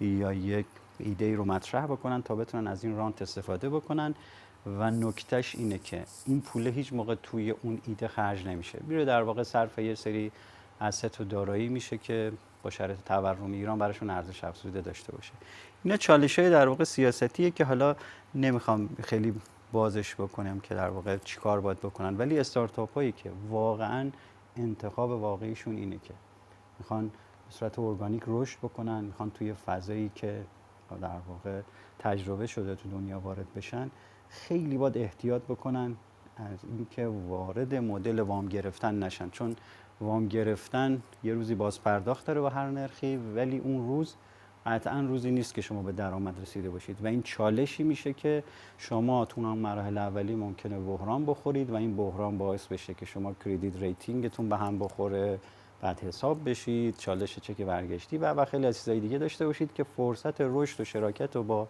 یا 0.00 0.32
یک 0.32 0.66
ایده 1.04 1.36
رو 1.36 1.44
مطرح 1.44 1.84
بکنن 1.86 2.22
تا 2.22 2.34
بتونن 2.34 2.66
از 2.66 2.84
این 2.84 2.96
رانت 2.96 3.22
استفاده 3.22 3.68
بکنن. 3.68 4.14
و 4.66 4.90
نکتهش 4.90 5.54
اینه 5.54 5.78
که 5.78 6.04
این 6.26 6.40
پول 6.40 6.66
هیچ 6.66 6.92
موقع 6.92 7.14
توی 7.22 7.50
اون 7.50 7.80
ایده 7.86 8.08
خرج 8.08 8.46
نمیشه. 8.46 8.78
میره 8.86 9.04
در 9.04 9.22
واقع 9.22 9.42
صرف 9.42 9.78
یه 9.78 9.94
سری 9.94 10.32
اسست 10.80 11.20
و 11.20 11.24
دارایی 11.24 11.68
میشه 11.68 11.98
که 11.98 12.32
با 12.62 12.70
شرایط 12.70 12.98
تورم 13.06 13.52
ایران 13.52 13.78
براشون 13.78 14.10
ارزش 14.10 14.44
افزوده 14.44 14.80
داشته 14.80 15.12
باشه. 15.12 15.32
اینا 15.84 15.96
چالش 15.96 16.38
های 16.38 16.50
در 16.50 16.68
واقع 16.68 16.84
سیاستیه 16.84 17.50
که 17.50 17.64
حالا 17.64 17.96
نمی‌خوام 18.34 18.88
خیلی 19.02 19.34
بازش 19.72 20.14
بکنم 20.14 20.60
که 20.60 20.74
در 20.74 20.90
واقع 20.90 21.16
چیکار 21.16 21.60
باید 21.60 21.78
بکنن 21.78 22.16
ولی 22.16 22.38
استارتاپ 22.38 22.94
هایی 22.94 23.12
که 23.12 23.30
واقعا 23.48 24.10
انتخاب 24.56 25.10
واقعیشون 25.10 25.76
اینه 25.76 25.98
که 26.04 26.14
می‌خوان 26.78 27.08
به 27.08 27.54
صورت 27.54 27.78
ارگانیک 27.78 28.22
رشد 28.26 28.58
بکنن 28.58 29.04
می‌خوان 29.04 29.30
توی 29.30 29.52
فضایی 29.52 30.10
که 30.14 30.44
در 30.96 31.18
واقع 31.28 31.60
تجربه 31.98 32.46
شده 32.46 32.74
تو 32.74 32.88
دنیا 32.88 33.20
وارد 33.20 33.54
بشن 33.56 33.90
خیلی 34.28 34.76
باید 34.76 34.98
احتیاط 34.98 35.42
بکنن 35.42 35.96
از 36.36 36.58
اینکه 36.76 37.06
وارد 37.06 37.74
مدل 37.74 38.20
وام 38.20 38.48
گرفتن 38.48 39.02
نشن. 39.02 39.30
چون 39.30 39.56
وام 40.00 40.28
گرفتن 40.28 41.02
یه 41.22 41.34
روزی 41.34 41.54
باز 41.54 41.82
پرداخت 41.82 42.26
داره 42.26 42.40
با 42.40 42.48
هر 42.48 42.70
نرخی 42.70 43.16
ولی 43.16 43.58
اون 43.58 43.88
روز 43.88 44.14
قطعا 44.66 45.00
روزی 45.00 45.30
نیست 45.30 45.54
که 45.54 45.60
شما 45.60 45.82
به 45.82 45.92
درآمد 45.92 46.40
رسیده 46.40 46.70
باشید. 46.70 47.04
و 47.04 47.06
این 47.06 47.22
چالشی 47.22 47.82
میشه 47.82 48.12
که 48.12 48.44
شما 48.78 49.24
تو 49.24 49.40
اون 49.40 49.58
مراحل 49.58 49.98
اولی 49.98 50.34
ممکنه 50.34 50.78
بحران 50.78 51.26
بخورید 51.26 51.70
و 51.70 51.74
این 51.74 51.96
بحران 51.96 52.38
باعث 52.38 52.66
بشه 52.66 52.94
که 52.94 53.06
شما 53.06 53.34
credit 53.44 53.76
rating 53.76 54.24
تون 54.24 54.48
به 54.48 54.56
هم 54.56 54.78
بخوره. 54.78 55.38
بعد 55.82 56.00
حساب 56.00 56.50
بشید 56.50 56.96
چالش 56.98 57.38
چک 57.38 57.62
برگشتی 57.62 58.18
و 58.18 58.34
و 58.34 58.44
خیلی 58.44 58.66
از 58.66 58.78
چیزای 58.78 59.00
دیگه 59.00 59.18
داشته 59.18 59.46
باشید 59.46 59.74
که 59.74 59.84
فرصت 59.84 60.40
رشد 60.40 60.80
و 60.80 60.84
شراکت 60.84 61.36
رو 61.36 61.42
با 61.42 61.68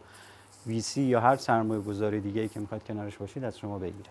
ویسی 0.66 1.02
یا 1.02 1.20
هر 1.20 1.36
سرمایه 1.36 1.82
گذاری 1.82 2.20
دیگه 2.20 2.40
ای 2.42 2.48
که 2.48 2.60
می‌خواد 2.60 2.84
کنارش 2.84 3.18
باشید 3.18 3.44
از 3.44 3.58
شما 3.58 3.78
بگیره. 3.80 4.10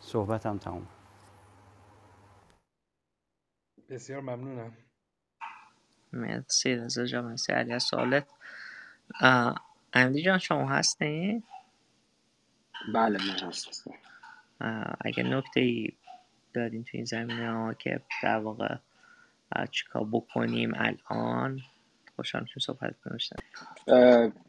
صحبتم 0.00 0.58
تموم. 0.58 0.88
بسیار 3.90 4.20
ممنونم. 4.20 4.76
مرسی 6.12 6.76
رضا 6.76 7.06
جان 7.06 7.24
مرسی 7.24 7.52
علی 7.52 7.72
از 7.72 7.82
سوالت. 7.82 8.28
امیدی 9.94 10.22
جان 10.22 10.38
شما 10.38 10.68
هستی؟ 10.68 11.44
بله 12.94 13.18
من 13.18 13.48
هستم. 13.48 13.90
اگه 15.00 15.22
نکته 15.22 15.60
ای 15.60 15.88
داریم 16.54 16.82
تو 16.82 16.90
این 16.94 17.04
زمینه 17.04 17.52
ها 17.52 17.74
که 17.74 18.02
در 18.22 18.38
واقع 18.38 18.76
چیکار 19.70 20.04
بکنیم 20.12 20.72
الان؟ 20.74 21.60
خوشحال 22.16 22.42
میشیم 22.42 22.60
صحبت 22.60 23.00
کنشتن 23.00 23.36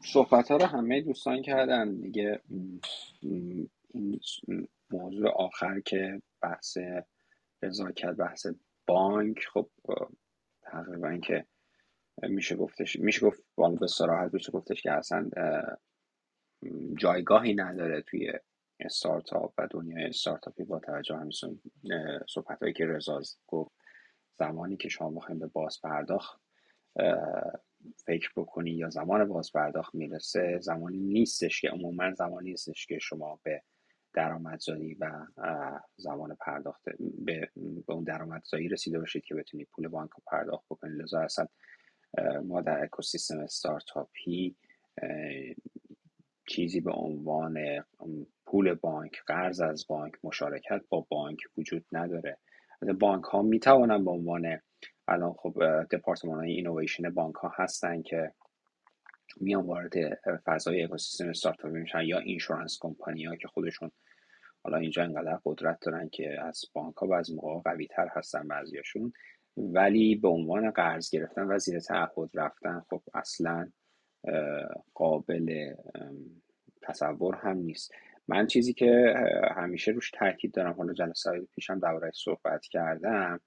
صحبت 0.01 0.51
ها 0.51 0.57
رو 0.57 0.65
همه 0.65 1.01
دوستان 1.01 1.41
کردن. 1.41 1.95
دیگه 1.95 2.41
این 3.21 4.19
موضوع 4.89 5.29
آخر 5.29 5.79
که 5.79 6.21
بحث 6.41 6.77
نزاکت 7.63 8.13
بحث 8.13 8.47
بانک. 8.87 9.45
خب 9.53 9.69
تقریبا 10.61 11.17
که 11.17 11.45
میشه 12.21 12.55
گفتش 12.55 12.95
میشه 12.95 13.25
گفت 13.25 13.43
والا 13.57 13.75
به 13.75 13.87
صراحت 13.87 14.33
میشه 14.33 14.51
گفتش 14.51 14.81
که 14.81 14.91
اصلا 14.91 15.29
اه، 15.37 15.77
جایگاهی 16.97 17.53
نداره 17.53 18.01
توی 18.01 18.33
استارتاپ 18.79 19.53
و 19.57 19.67
دنیای 19.71 20.05
استارتاپی. 20.05 20.63
با 20.63 20.79
توجه 20.79 21.15
همین 21.15 21.31
صحبت 22.29 22.61
هایی 22.61 22.73
که 22.73 22.85
رضا 22.85 23.21
گفت. 23.47 23.78
زمانی 24.39 24.77
که 24.77 24.89
شما 24.89 25.09
بخواید 25.09 25.39
به 25.39 25.47
باز 25.47 25.81
پرداخت 25.81 26.41
فکر 28.05 28.31
بکنی 28.35 28.71
یا 28.71 28.89
زمان 28.89 29.27
باز 29.27 29.51
پرداخت 29.51 29.95
می‌رسه 29.95 30.59
زمانی 30.61 30.97
نیستش 30.97 31.61
که 31.61 31.69
عموما 31.69 32.13
زمانی 32.13 32.49
نیستش 32.49 32.85
که 32.85 32.99
شما 32.99 33.39
به 33.43 33.61
درآمدزایی 34.13 34.93
و 34.93 35.25
زمان 35.97 36.35
پرداخت 36.35 36.81
به, 37.25 37.49
به 37.85 37.93
اون 37.93 38.03
درآمدزایی 38.03 38.67
رسیده 38.67 38.99
باشید 38.99 39.23
که 39.23 39.35
بتونید 39.35 39.67
پول 39.71 39.87
بانک 39.87 40.09
رو 40.09 40.23
پرداخت 40.27 40.65
بکنید. 40.69 41.01
لذا 41.01 41.19
اصلا 41.19 41.47
ما 42.43 42.61
در 42.61 42.83
اکوسیستم 42.83 43.39
استارتاپی 43.39 44.55
چیزی 46.47 46.81
به 46.81 46.91
عنوان 46.91 47.85
پول 48.45 48.73
بانک 48.73 49.21
قرض 49.27 49.59
از 49.59 49.87
بانک 49.87 50.13
مشارکت 50.23 50.81
با 50.89 51.05
بانک 51.09 51.37
وجود 51.57 51.85
نداره. 51.91 52.37
بانک 52.99 53.23
ها 53.23 53.41
می 53.41 53.59
توانن 53.59 54.05
به 54.05 54.11
عنوان 54.11 54.59
الان 55.07 55.33
خب 55.33 55.83
دپارتمان 55.91 56.39
های 56.39 56.51
اینویشن 56.51 57.09
بانک 57.09 57.35
ها 57.35 57.51
هستن 57.55 58.01
که 58.01 58.31
میان 59.37 59.65
وارد 59.65 59.93
فضای 60.45 60.83
اکوسیستم 60.83 61.29
استارتاپی 61.29 61.79
میشن 61.79 62.01
یا 62.01 62.19
insurance 62.19 62.77
company 62.81 63.25
ها 63.25 63.35
که 63.35 63.47
خودشون 63.47 63.91
حالا 64.63 64.77
اینجا 64.77 65.03
انقدر 65.03 65.39
قدرت 65.45 65.77
دارن 65.81 66.09
که 66.09 66.41
از 66.41 66.61
بانک 66.73 66.95
ها 66.95 67.07
بعضی 67.07 67.35
موقع 67.35 67.71
قوی 67.71 67.87
تر 67.87 68.07
هستن 68.15 68.47
بعضیاشون 68.47 69.13
ولی 69.57 70.15
به 70.15 70.27
عنوان 70.27 70.71
قرض 70.71 71.09
گرفتن 71.09 71.43
و 71.43 71.57
زیر 71.57 71.79
تعهد 71.79 72.29
رفتن 72.33 72.81
خب 72.89 73.01
اصلا 73.13 73.71
قابل 74.93 75.73
تصور 76.81 77.35
هم 77.35 77.57
نیست. 77.57 77.93
من 78.29 78.47
چیزی 78.47 78.73
که 78.73 79.13
همیشه 79.55 79.91
روش 79.91 80.11
تاکید 80.11 80.51
دارم 80.51 80.73
حالا 80.73 80.93
جلسه 80.93 81.29
های 81.29 81.47
پیشم 81.55 81.79
درباره‌اش 81.79 82.15
صحبت 82.23 82.65
کردم 82.65 83.39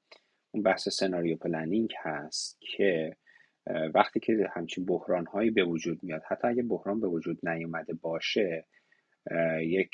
اون 0.51 0.63
بحث 0.63 0.89
سناریو 0.89 1.37
planning 1.37 1.93
هست 2.03 2.59
که 2.61 3.17
وقتی 3.95 4.21
که 4.21 4.51
همچین 4.55 4.85
بحران 4.85 5.27
هایی 5.27 5.51
به 5.51 5.65
وجود 5.65 6.03
میاد 6.03 6.23
حتی 6.29 6.49
اگه 6.49 6.63
بحران 6.63 7.01
به 7.01 7.09
وجود 7.09 7.49
نیومده 7.49 7.95
باشه 7.95 8.67
یک 9.61 9.91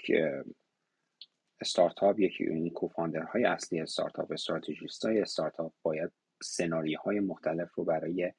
استارتاپ 1.61 2.21
یکی 2.21 2.45
این 2.45 2.71
co-founder 2.71 3.32
های 3.32 3.45
اصلی 3.45 3.81
استارتاپ 3.81 4.33
strategist 4.33 5.05
های 5.05 5.21
استارتاپ 5.21 5.73
باید 5.83 6.11
سناریوهای 6.43 7.21
مختلف 7.21 7.75
رو 7.75 7.85
برای 7.85 8.33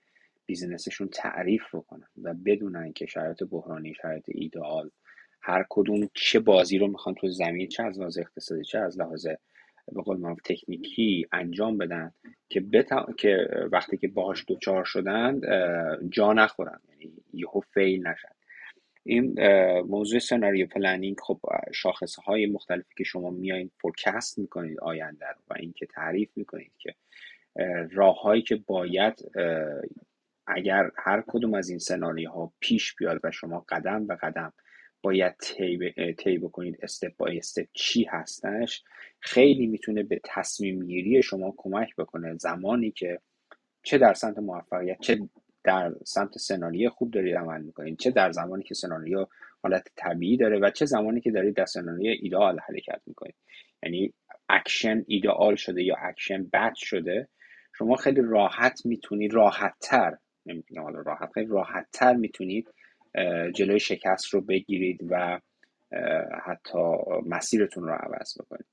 business 0.45 0.86
شون 0.86 1.07
تعریف 1.07 1.75
بکنن 1.75 2.07
و 2.23 2.33
بدونن 2.33 2.93
که 2.93 3.05
شرایط 3.05 3.43
بحرانی 3.43 3.93
شرایط 3.93 4.25
ایدئال 4.27 4.91
هر 5.41 5.65
کدوم 5.69 6.09
چه 6.13 6.39
بازی 6.39 6.77
رو 6.77 6.87
می‌خوان 6.87 7.15
تو 7.15 7.29
زمین 7.29 7.67
چه 7.67 7.83
از 7.83 7.99
لحاظ 7.99 8.17
اقتصادی 8.17 8.63
چه 8.63 8.79
از 8.79 8.99
لحاظ 8.99 9.27
به 9.91 10.01
قول 10.01 10.17
معروف 10.17 10.39
تکنیکی 10.45 11.27
انجام 11.31 11.77
بدن 11.77 12.11
که 12.49 12.59
بتا... 12.59 13.13
که 13.17 13.49
وقتی 13.71 13.97
که 13.97 14.07
باهاش 14.07 14.45
دوچار 14.47 14.83
شدن 14.83 15.41
جا 16.09 16.33
نخورن. 16.33 16.79
یعنی 16.89 17.13
یهو 17.33 17.59
fail 17.59 18.07
نشن. 18.07 18.29
این 19.03 19.39
موضوع 19.81 20.19
سناریو 20.19 20.67
planning 20.67 21.17
خب 21.19 21.39
شاخصه 21.73 22.21
های 22.21 22.45
مختلفی 22.45 22.95
که 22.97 23.03
شما 23.03 23.29
میایین 23.29 23.71
forecast 23.81 24.39
می‌کنید 24.39 24.79
آینده 24.79 25.25
رو 25.27 25.41
و 25.49 25.53
اینکه 25.59 25.85
تعریف 25.85 26.29
می‌کنید 26.35 26.71
که 26.77 26.95
راه 27.91 28.21
هایی 28.21 28.41
که 28.41 28.55
باید 28.55 29.31
اگر 30.47 30.91
هر 30.97 31.23
کدوم 31.27 31.53
از 31.53 31.69
این 31.69 31.79
سناریوها 31.79 32.53
پیش 32.59 32.95
بیاد 32.95 33.19
و 33.23 33.31
شما 33.31 33.65
قدم 33.69 34.07
به 34.07 34.15
قدم 34.15 34.53
باید 35.01 35.33
طی 36.17 36.37
بکنید 36.37 36.79
step 36.81 37.17
by 37.17 37.37
step 37.37 37.67
چی 37.73 38.03
هستش. 38.03 38.83
خیلی 39.19 39.67
می‌تونه 39.67 40.03
به 40.03 40.21
تصمیم 40.23 40.85
گیری 40.85 41.23
شما 41.23 41.53
کمک 41.57 41.95
بکنه. 41.95 42.37
زمانی 42.37 42.91
که 42.91 43.19
چه 43.83 43.97
در 43.97 44.13
سمت 44.13 44.37
موفقیت 44.37 44.97
چه 45.01 45.19
در 45.63 45.93
سمت 46.05 46.37
سناریو 46.37 46.89
خوب 46.89 47.11
دارید 47.11 47.35
عمل 47.35 47.61
می‌کنید 47.61 47.99
چه 47.99 48.11
در 48.11 48.31
زمانی 48.31 48.63
که 48.63 48.73
سناریو 48.73 49.27
حالت 49.63 49.87
طبیعی 49.95 50.37
داره 50.37 50.59
و 50.59 50.69
چه 50.69 50.85
زمانی 50.85 51.21
که 51.21 51.31
دارید 51.31 51.55
در 51.55 51.65
سناریو 51.65 52.15
ایدئال 52.21 52.59
حرکت 52.59 53.01
می‌کنید. 53.05 53.35
یعنی 53.83 54.13
اکشن 54.49 55.03
ایدئال 55.07 55.55
شده 55.55 55.83
یا 55.83 55.95
اکشن 56.01 56.43
بد 56.53 56.73
شده 56.75 57.27
شما 57.77 57.95
خیلی 57.95 58.21
راحت 58.21 58.85
می‌تونید 58.85 59.33
راحت 59.33 59.73
تر 59.81 60.17
نمی‌تونم 60.45 60.83
حالا 60.83 61.01
راحت 61.01 61.31
خیلی 61.33 61.47
راحت 61.47 61.87
تر 61.93 62.13
می‌تونید 62.13 62.67
جلوی 63.55 63.79
شکست 63.79 64.25
رو 64.25 64.41
بگیرید 64.41 64.99
و 65.09 65.39
حتی 66.45 66.77
مسیرتون 67.25 67.83
رو 67.83 67.93
عوض 67.93 68.37
بکنید. 68.41 68.65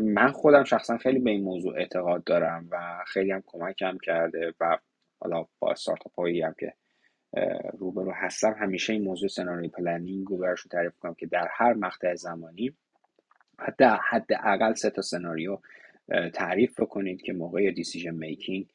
من 0.00 0.32
خودم 0.32 0.64
شخصا 0.64 0.98
خیلی 0.98 1.18
به 1.18 1.30
این 1.30 1.44
موضوع 1.44 1.78
اعتقاد 1.78 2.24
دارم 2.24 2.68
و 2.70 3.04
خیلی 3.06 3.32
هم 3.32 3.42
کمکم 3.46 3.98
کرده 4.02 4.54
و 4.60 4.78
حالا 5.20 5.46
با 5.58 5.70
استارتاپ 5.70 6.14
هایی 6.18 6.42
هم 6.42 6.54
که 6.60 6.74
روبرو 7.78 8.12
هستم 8.12 8.56
همیشه 8.60 8.92
این 8.92 9.04
موضوع 9.04 9.28
سناریو 9.28 9.70
planning 9.70 10.26
رو 10.26 10.36
براشون 10.36 10.70
تعریف 10.70 10.98
کنم 10.98 11.14
که 11.14 11.26
در 11.26 11.48
هر 11.50 11.74
مقطع 11.74 12.14
زمانی 12.14 12.74
حتی 13.58 13.84
حداقل 14.10 14.74
سه 14.74 14.90
تا 14.90 15.02
سناریو 15.02 15.58
تعریف 16.34 16.80
بکنید 16.80 17.22
که 17.22 17.32
موقع 17.32 17.70
دیسیژن 17.70 18.14
میکینگ 18.14 18.66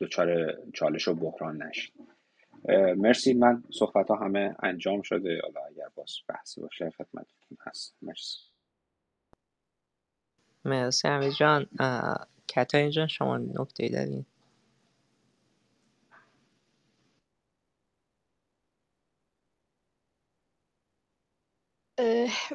دچار 0.00 0.54
چالش 0.74 1.08
و 1.08 1.14
بحران 1.14 1.62
نشید. 1.62 1.94
مرسی. 2.98 3.34
من 3.34 3.64
صحبت 3.72 4.08
ها 4.10 4.16
همه 4.16 4.56
انجام 4.62 5.02
شده. 5.02 5.40
حالا 5.42 5.66
اگر 5.66 5.88
باز 5.94 6.12
بحثی 6.28 6.60
باشه 6.60 6.90
خدمتتون 6.90 7.58
هست. 7.66 7.96
مرسی. 8.02 8.38
مرسی 10.64 11.08
امیر 11.08 11.30
جان. 11.30 11.66
اه، 11.80 12.28
کتای 12.48 12.90
جان 12.92 13.06
شما 13.08 13.38
نکته 13.38 13.88
دارین؟ 13.88 14.26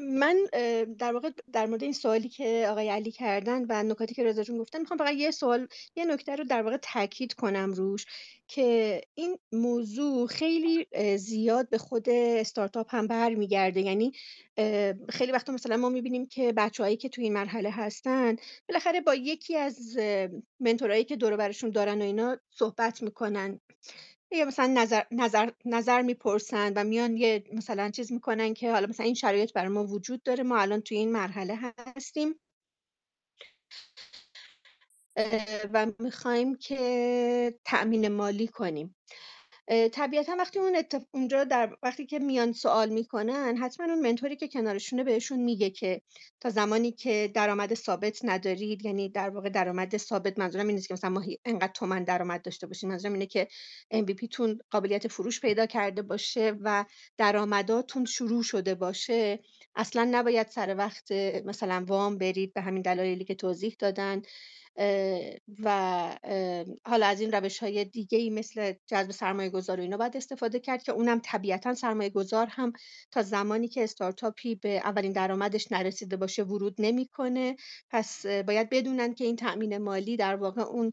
من 0.01 0.37
در 0.97 1.13
واقع 1.13 1.29
در 1.53 1.65
مورد 1.65 1.83
این 1.83 1.93
سوالی 1.93 2.29
که 2.29 2.67
آقای 2.69 2.89
علی 2.89 3.11
کردن 3.11 3.65
و 3.69 3.83
نکاتی 3.83 4.15
که 4.15 4.23
رضا 4.23 4.43
جون 4.43 4.57
گفتن 4.57 4.79
می‌خوام 4.79 4.97
فقط 4.97 5.13
یه 5.13 5.31
سوال 5.31 5.67
یه 5.95 6.05
نکته 6.05 6.35
رو 6.35 6.43
در 6.43 6.61
واقع 6.61 6.77
تاکید 6.77 7.33
کنم 7.33 7.73
روش 7.73 8.05
که 8.47 9.01
این 9.15 9.37
موضوع 9.51 10.27
خیلی 10.27 10.87
زیاد 11.17 11.69
به 11.69 11.77
خود 11.77 12.09
استارتاپ 12.09 12.95
هم 12.95 13.07
برمیگرده. 13.07 13.81
یعنی 13.81 14.11
خیلی 15.09 15.31
وقتا 15.31 15.53
مثلا 15.53 15.77
ما 15.77 15.89
می‌بینیم 15.89 16.25
که 16.25 16.53
بچههایی 16.53 16.97
که 16.97 17.09
توی 17.09 17.23
این 17.23 17.33
مرحله 17.33 17.69
هستن 17.69 18.35
بالاخره 18.69 19.01
با 19.01 19.15
یکی 19.15 19.57
از 19.57 19.97
منتورایی 20.59 21.03
که 21.03 21.15
دور 21.15 21.35
برشون 21.35 21.69
دارن 21.69 22.01
و 22.01 22.05
اینا 22.05 22.37
صحبت 22.49 23.03
می‌کنن. 23.03 23.59
یا 24.35 24.45
مثلا 24.45 24.67
نظر 24.67 25.03
نظر 25.11 25.51
نظر 25.65 26.01
می‌پرسن 26.01 26.73
و 26.75 26.83
میان 26.83 27.17
یه 27.17 27.43
مثلا 27.53 27.89
چیز 27.91 28.11
می‌کنن 28.11 28.53
که 28.53 28.71
حالا 28.71 28.87
مثلا 28.87 29.05
این 29.05 29.15
شرایط 29.15 29.53
برای 29.53 29.69
ما 29.69 29.85
وجود 29.85 30.23
داره 30.23 30.43
ما 30.43 30.57
الان 30.57 30.81
توی 30.81 30.97
این 30.97 31.11
مرحله 31.11 31.59
هستیم. 31.97 32.39
و 35.73 35.87
می‌خوایم 35.99 36.55
که 36.55 37.59
تأمین 37.65 38.07
مالی 38.07 38.47
کنیم. 38.47 38.95
طبیعتا 39.67 40.35
وقتی 40.39 40.59
اون 40.59 40.83
اونجا 41.11 41.43
در 41.43 41.77
وقتی 41.83 42.05
که 42.05 42.19
میان 42.19 42.51
سوال 42.53 42.89
می‌کنن 42.89 43.57
حتما 43.57 43.85
اون 43.85 44.01
منتوری 44.01 44.35
که 44.35 44.47
کنارشونه 44.47 45.03
بهشون 45.03 45.39
میگه 45.39 45.69
که 45.69 46.01
تا 46.39 46.49
زمانی 46.49 46.91
که 46.91 47.31
درآمد 47.33 47.73
ثابت 47.73 48.19
ندارید 48.23 48.85
یعنی 48.85 49.09
در 49.09 49.29
واقع 49.29 49.49
درآمد 49.49 49.97
ثابت 49.97 50.39
منظورم 50.39 50.67
این 50.67 50.81
که 50.81 50.93
مثلا 50.93 51.09
ما 51.09 51.23
انقدر 51.45 51.71
تومن 51.73 52.03
درآمد 52.03 52.41
داشته 52.41 52.67
باشیم 52.67 52.89
منظورم 52.89 53.13
اینه 53.13 53.25
که 53.25 53.47
MVP 53.93 54.27
تون 54.31 54.59
قابلیت 54.71 55.07
فروش 55.07 55.41
پیدا 55.41 55.65
کرده 55.65 56.01
باشه 56.01 56.53
و 56.61 56.85
درآمداتون 57.17 58.05
شروع 58.05 58.43
شده 58.43 58.75
باشه. 58.75 59.39
اصلا 59.75 60.07
نباید 60.11 60.47
سر 60.47 60.75
وقت 60.77 61.11
مثلا 61.45 61.85
وام 61.87 62.17
برید 62.17 62.53
به 62.53 62.61
همین 62.61 62.81
دلایلی 62.81 63.25
که 63.25 63.35
توضیح 63.35 63.75
دادن. 63.79 64.21
و 65.63 66.17
حالا 66.85 67.05
از 67.05 67.21
این 67.21 67.31
روش 67.31 67.59
های 67.59 67.85
دیگه 67.85 68.17
ای 68.17 68.29
مثل 68.29 68.73
جذب 68.87 69.11
سرمایه 69.11 69.49
گذار 69.49 69.79
و 69.79 69.83
اینا 69.83 69.97
باید 69.97 70.17
استفاده 70.17 70.59
کرد 70.59 70.83
که 70.83 70.91
اونم 70.91 71.19
طبیعتا 71.23 71.73
سرمایه 71.73 72.09
گذار 72.09 72.47
هم 72.49 72.73
تا 73.11 73.21
زمانی 73.21 73.67
که 73.67 73.83
استارتاپی 73.83 74.55
به 74.55 74.77
اولین 74.77 75.11
درآمدش 75.11 75.71
نرسیده 75.71 76.17
باشه 76.17 76.43
ورود 76.43 76.75
نمی‌کنه. 76.79 77.55
پس 77.89 78.25
باید 78.25 78.69
بدونن 78.69 79.13
که 79.13 79.25
این 79.25 79.35
تأمین 79.35 79.77
مالی 79.77 80.17
در 80.17 80.35
واقع 80.35 80.61
اون 80.61 80.91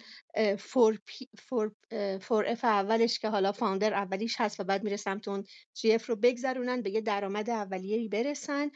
فور, 0.59 0.99
four, 1.39 1.73
four 2.21 2.45
F 2.49 2.65
اولش 2.65 3.19
که 3.19 3.29
حالا 3.29 3.53
founder 3.53 3.95
اولیش 3.95 4.35
هست 4.39 4.61
و 4.61 4.65
بعد 4.65 4.85
میره 4.85 4.97
سمت 4.97 5.29
اون 5.29 5.45
G 5.75 5.93
F 5.93 6.07
رو 6.07 6.17
بگذرونن 6.17 6.83
به 6.83 6.91
یه 6.91 7.01
درآمد 7.01 7.51
اولیه 7.51 8.09
برسن. 8.09 8.71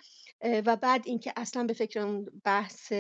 و 0.45 0.77
بعد 0.77 1.03
اینکه 1.07 1.33
اصلا 1.37 1.65
به 1.65 1.73
فکر 1.73 2.01
اون 2.01 2.27
بحث 2.45 2.93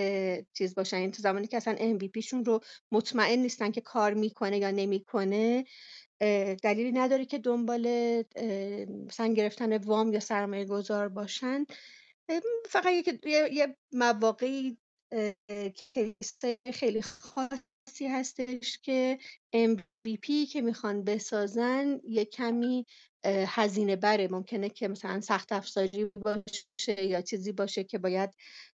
چیز 0.52 0.74
باشن 0.74 0.96
این 0.96 1.10
تو 1.10 1.22
زمانی 1.22 1.46
که 1.46 1.56
اصلا 1.56 1.76
MVP 1.76 2.18
شون 2.20 2.44
رو 2.44 2.60
مطمئن 2.92 3.38
نیستن 3.38 3.70
که 3.70 3.80
کار 3.80 4.14
می‌کنه 4.14 4.58
یا 4.58 4.70
نمی‌کنه 4.70 5.64
دلیلی 6.62 6.92
نداره 6.92 7.24
که 7.24 7.38
دنبال 7.38 7.82
مثلا 9.06 9.26
گرفتن 9.26 9.76
وام 9.76 10.12
یا 10.12 10.20
سرمایه 10.20 10.64
گذار 10.64 11.08
باشن 11.08 11.64
فقط 12.68 12.92
یه, 13.26 13.48
یه 13.52 13.76
مواقعی 13.92 14.78
خیلی 16.74 17.02
خاصی 17.88 18.06
هستش 18.06 18.78
که 18.78 19.18
MVP 19.56 20.52
که 20.52 20.60
می‌خوان 20.60 21.04
بسازن 21.04 22.00
یه 22.08 22.24
کمی 22.24 22.86
هزینه 23.26 23.96
بره. 23.96 24.28
ممکنه 24.28 24.68
که 24.68 24.88
مثلا 24.88 25.20
سخت 25.20 25.52
افزاری 25.52 26.10
باشه 26.14 27.04
یا 27.04 27.20
چیزی 27.20 27.52
باشه 27.52 27.84
که 27.84 27.98
باید 27.98 28.30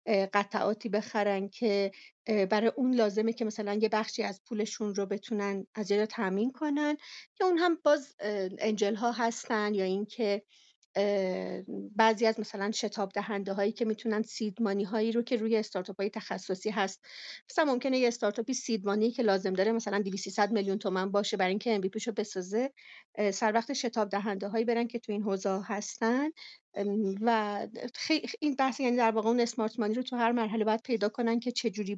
قطعاتی 0.06 0.89
بخرن 0.89 1.48
که 1.48 1.90
برای 2.26 2.72
اون 2.76 2.94
لازمه 2.94 3.32
که 3.32 3.44
مثلا 3.44 3.74
یه 3.74 3.89
بخشی 3.89 4.22
از 4.22 4.40
پولشون 4.48 4.94
رو 4.94 5.06
بتونن 5.06 5.66
از 5.74 5.89
تامین 5.89 6.52
کنن 6.52 6.97
که 7.34 7.44
اون 7.44 7.59
هم 7.59 7.78
باز 7.84 8.14
انجل 8.59 8.94
ها 8.94 9.12
هستن 9.12 9.74
یا 9.74 9.84
اینکه 9.84 10.43
بعضی 11.97 12.27
از 12.27 12.40
مثلا 12.40 12.70
شتاب 12.70 13.12
دهنده 13.12 13.52
هایی 13.52 13.73
که 13.73 13.85
می‌تونن 13.85 14.23
سیدمانی 14.23 14.85
هایی 14.85 15.12
رو 15.12 15.23
که 15.23 15.36
روی 15.36 15.56
استارتاپ 15.56 16.01
های 16.01 16.10
تخصصی 16.10 16.70
هست. 16.70 17.05
مثلا 17.51 17.64
ممکنه 17.64 17.98
یه 17.98 18.09
استارتاپی 18.09 18.55
سیدمانی 18.55 19.10
که 19.10 19.23
لازم 19.23 19.52
داره 19.52 19.73
مثلا 19.73 19.98
200 19.98 20.40
میلیون 20.40 20.78
تومن 20.78 21.10
باشه 21.10 21.36
برای 21.36 21.51
اینکه 21.51 21.74
ام 21.74 21.81
رو 22.06 22.12
بسازه 22.12 22.73
سر 23.32 23.52
وقت 23.52 23.73
شتاب 23.73 24.09
دهنده 24.09 24.48
هایی 24.48 24.64
برن 24.64 24.86
که 24.86 24.98
تو 24.98 25.12
این 25.12 25.23
حوزه 25.23 25.60
هستن. 25.64 26.31
و 27.20 27.69
این 28.40 28.55
بحث 28.55 28.81
یعنی 28.81 28.97
در 28.97 29.10
واقع 29.10 29.28
اون 29.28 29.40
اسمارت 29.40 29.78
مانی 29.78 29.94
رو 29.94 30.02
تو 30.02 30.16
هر 30.16 30.32
مرحله 30.32 30.64
باید 30.64 30.82
پیدا 30.82 31.09
کنن 31.09 31.40
که 31.40 31.52
چه 31.52 31.70
جوری 31.70 31.97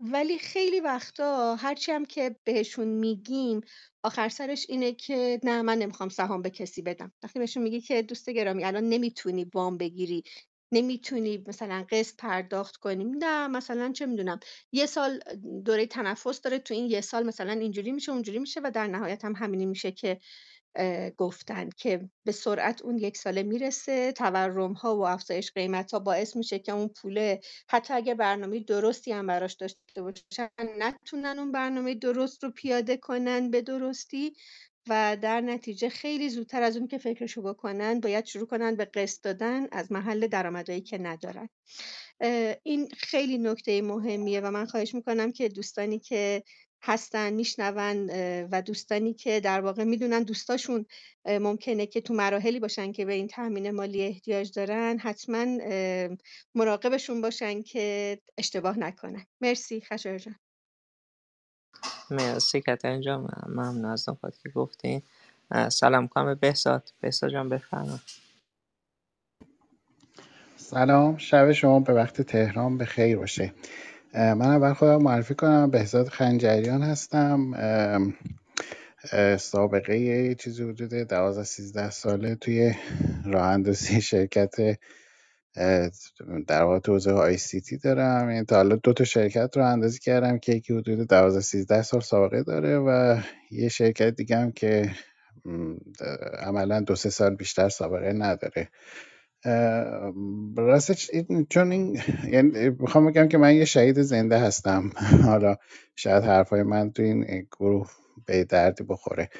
ولی 0.00 0.38
خیلی 0.38 0.80
وقتا 0.80 1.54
هرچی 1.56 1.92
هم 1.92 2.04
که 2.04 2.36
بهشون 2.44 2.88
میگیم 2.88 3.60
آخر 4.02 4.28
سرش 4.28 4.66
اینه 4.68 4.92
که 4.92 5.40
نه 5.44 5.62
من 5.62 5.78
نمی‌خوام 5.78 6.08
سهام 6.08 6.42
به 6.42 6.50
کسی 6.50 6.82
بدم. 6.82 7.12
وقتی 7.22 7.38
بهشون 7.38 7.62
میگی 7.62 7.80
که 7.80 8.02
دوست 8.02 8.30
گرامی 8.30 8.64
الان 8.64 8.88
نمی‌تونی 8.88 9.44
وام 9.54 9.78
بگیری 9.78 10.22
نمی‌تونی 10.72 11.44
مثلا 11.46 11.86
قسط 11.90 12.16
پرداخت 12.16 12.76
کنیم 12.76 13.10
نه 13.18 13.48
مثلا 13.48 13.92
چه 13.92 14.06
می‌دونم 14.06 14.40
یه 14.72 14.86
سال 14.86 15.20
دوره 15.64 15.86
تنفس 15.86 16.40
داره 16.40 16.58
تو 16.58 16.74
این 16.74 16.90
یه 16.90 17.00
سال 17.00 17.26
مثلا 17.26 17.52
اینجوری 17.52 17.92
میشه 17.92 18.12
اونجوری 18.12 18.38
میشه 18.38 18.60
و 18.64 18.70
در 18.74 18.86
نهایت 18.86 19.24
هم 19.24 19.34
همینی 19.36 19.66
میشه 19.66 19.92
که 19.92 20.20
گفتن 21.16 21.70
که 21.76 22.10
به 22.24 22.32
سرعت 22.32 22.82
اون 22.82 22.98
یک 22.98 23.16
ساله 23.16 23.42
می‌رسه 23.42 24.12
تورم 24.12 24.72
ها 24.72 24.96
و 24.96 25.06
افزایش 25.06 25.52
قیمت 25.52 25.92
ها 25.92 25.98
باعث 25.98 26.36
میشه 26.36 26.58
که 26.58 26.72
اون 26.72 26.88
پوله 26.88 27.40
حتی 27.68 27.94
اگه 27.94 28.14
برنامه 28.14 28.60
درستی 28.60 29.12
هم 29.12 29.26
براش 29.26 29.54
داشته 29.54 30.02
باشن 30.02 30.48
نتونن 30.78 31.38
اون 31.38 31.52
برنامه 31.52 31.94
درست 31.94 32.44
رو 32.44 32.50
پیاده 32.50 32.96
کنن 32.96 33.50
به 33.50 33.62
درستی 33.62 34.32
و 34.88 35.16
در 35.22 35.40
نتیجه 35.40 35.88
خیلی 35.88 36.28
زودتر 36.28 36.62
از 36.62 36.76
اون 36.76 36.88
که 36.88 36.98
فکرشو 36.98 37.42
بکنن 37.42 38.00
باید 38.00 38.24
شروع 38.24 38.46
کنن 38.46 38.76
به 38.76 38.84
قسط 38.84 39.22
دادن 39.22 39.66
از 39.72 39.92
محل 39.92 40.26
درآمدهایی 40.26 40.80
که 40.80 40.98
ندارن. 40.98 41.48
این 42.62 42.88
خیلی 42.96 43.38
نکته 43.38 43.82
مهمیه 43.82 44.40
و 44.40 44.50
من 44.50 44.66
خواهش 44.66 44.94
می‌کنم 44.94 45.32
که 45.32 45.48
دوستانی 45.48 45.98
که 45.98 46.42
هستن 46.86 47.32
میشنون 47.32 48.10
و 48.52 48.62
دوستانی 48.62 49.14
که 49.14 49.40
در 49.40 49.60
واقع 49.60 49.84
می‌دونن 49.84 50.22
دوستاشون 50.22 50.86
ممکنه 51.26 51.86
که 51.86 52.00
تو 52.00 52.14
مراحلی 52.14 52.60
باشن 52.60 52.92
که 52.92 53.04
به 53.04 53.12
این 53.12 53.28
تامین 53.28 53.70
مالی 53.70 54.02
احتیاج 54.02 54.52
دارن 54.52 54.98
حتما 54.98 55.46
مراقبشون 56.54 57.20
باشن 57.20 57.62
که 57.62 58.18
اشتباه 58.38 58.78
نکنن. 58.78 59.26
مرسی 59.40 59.80
خشایار 59.80 60.18
جان. 60.18 60.34
مرسی 62.10 62.60
کترین 62.60 63.00
جان 63.00 63.28
ممنون 63.46 63.84
از 63.84 64.08
نکاتی 64.08 64.38
که 64.42 64.48
گفتین. 64.48 65.02
سلام 65.68 66.08
کنم 66.08 66.24
به 66.24 66.34
بهزاد. 66.34 66.92
بهزاد 67.00 67.30
جان 67.30 67.48
بفرمایید 67.48 68.00
سلام 70.56 71.16
شب 71.16 71.52
شما 71.52 71.80
به 71.80 71.92
وقت 71.92 72.22
تهران 72.22 72.78
به 72.78 72.84
خیر 72.84 73.16
باشه. 73.16 73.54
من 74.14 74.42
اول 74.42 74.72
خودم 74.74 75.02
معرفی 75.02 75.34
کنم. 75.34 75.70
بهزاد 75.70 76.08
خنجریان 76.08 76.82
هستم. 76.82 77.52
سابقه 79.38 79.98
یه 79.98 80.34
چیزی 80.34 80.62
حدود 80.62 80.94
12 80.94 81.44
13 81.44 81.90
ساله 81.90 82.34
توی 82.34 82.74
راه 83.26 83.46
اندازی 83.46 84.00
شرکت 84.12 84.54
در 86.48 86.62
واقع 86.62 86.78
تو 86.78 86.92
حوزه 86.92 87.12
آی 87.12 87.36
سی 87.36 87.60
تی 87.60 87.78
دارم. 87.78 88.30
یعنی 88.30 88.44
تا 88.44 88.56
حالا 88.56 88.76
دو 88.76 88.92
تا 88.92 89.04
شرکت 89.04 89.56
رو 89.56 89.66
اندازی 89.66 89.98
کردم 89.98 90.38
که 90.38 90.52
یکی 90.52 90.74
حدود 90.74 91.08
12 91.08 91.40
13 91.40 91.82
سال 91.82 92.00
سابقه 92.00 92.42
داره 92.42 92.78
و 92.78 93.20
یه 93.50 93.68
شرکت 93.68 94.10
دیگه 94.16 94.36
هم 94.36 94.52
که 94.52 94.92
عملا 96.40 96.80
دو 96.80 96.94
سه 96.96 97.10
سال 97.10 97.36
بیشتر 97.36 97.68
سابقه 97.68 98.12
نداره. 98.12 98.68
راستش 100.56 101.10
چون 101.50 101.72
این 101.72 101.98
یعنی 102.32 102.70
می‌خوام 102.70 103.06
بگم 103.06 103.28
که 103.28 103.38
من 103.38 103.54
یه 103.56 103.64
شهید 103.64 104.02
زنده 104.02 104.38
هستم. 104.38 104.90
حالا 105.26 105.56
شاید 105.96 106.24
حرفای 106.24 106.62
من 106.62 106.92
تو 106.92 107.02
این 107.02 107.46
گروه 107.52 107.90
به 108.26 108.44
دردی 108.44 108.84
بخوره. 108.84 109.30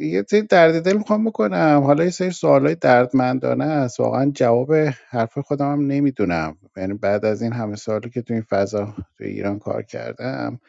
یه 0.00 0.24
سری 0.30 0.42
درد 0.42 0.84
دل 0.84 0.98
می‌خوام 0.98 1.24
بکنم. 1.24 1.82
حالا 1.84 2.04
یه 2.04 2.10
سری 2.10 2.30
سوالای 2.30 2.74
دردمندانه 2.74 3.64
است. 3.64 4.00
واقعا 4.00 4.32
جواب 4.34 4.74
حرف 5.10 5.38
خودم 5.38 5.72
هم 5.72 5.86
نمی‌دونم. 5.86 6.58
یعنی 6.76 6.94
بعد 6.94 7.24
از 7.24 7.42
این 7.42 7.52
همه 7.52 7.76
سالی 7.76 8.10
که 8.10 8.22
تو 8.22 8.34
این 8.34 8.42
فضا 8.42 8.84
تو 9.18 9.24
ایران 9.24 9.58
کار 9.58 9.82
کردم 9.82 10.60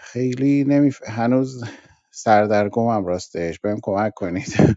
خیلی 0.00 0.64
نمی 0.64 0.92
هنوز 1.08 1.64
سردرگمم 2.12 3.06
راستش. 3.06 3.60
بهم 3.60 3.78
کمک 3.82 4.14
کنید. 4.14 4.76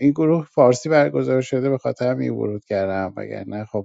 این 0.00 0.10
گروه 0.10 0.46
فارسی 0.46 0.88
برگزار 0.88 1.40
شده 1.42 1.70
به 1.70 1.78
خاطر 1.78 2.10
همین 2.10 2.30
ورود 2.30 2.64
کردم. 2.64 3.14
نه 3.46 3.64
خب 3.64 3.84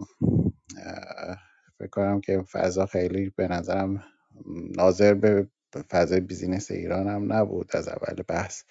فکر 1.79 1.89
کنم 1.91 2.21
که 2.21 2.43
فضا 2.51 2.85
خیلی 2.85 3.33
به 3.35 3.47
نظرم 3.47 4.03
ناظر 4.77 5.13
به 5.13 5.47
فضای 5.91 6.19
بیزینس 6.19 6.71
ایران 6.71 7.07
هم 7.07 7.33
نبود 7.33 7.77
از 7.77 7.87
اول 7.87 8.23
بحث. 8.29 8.63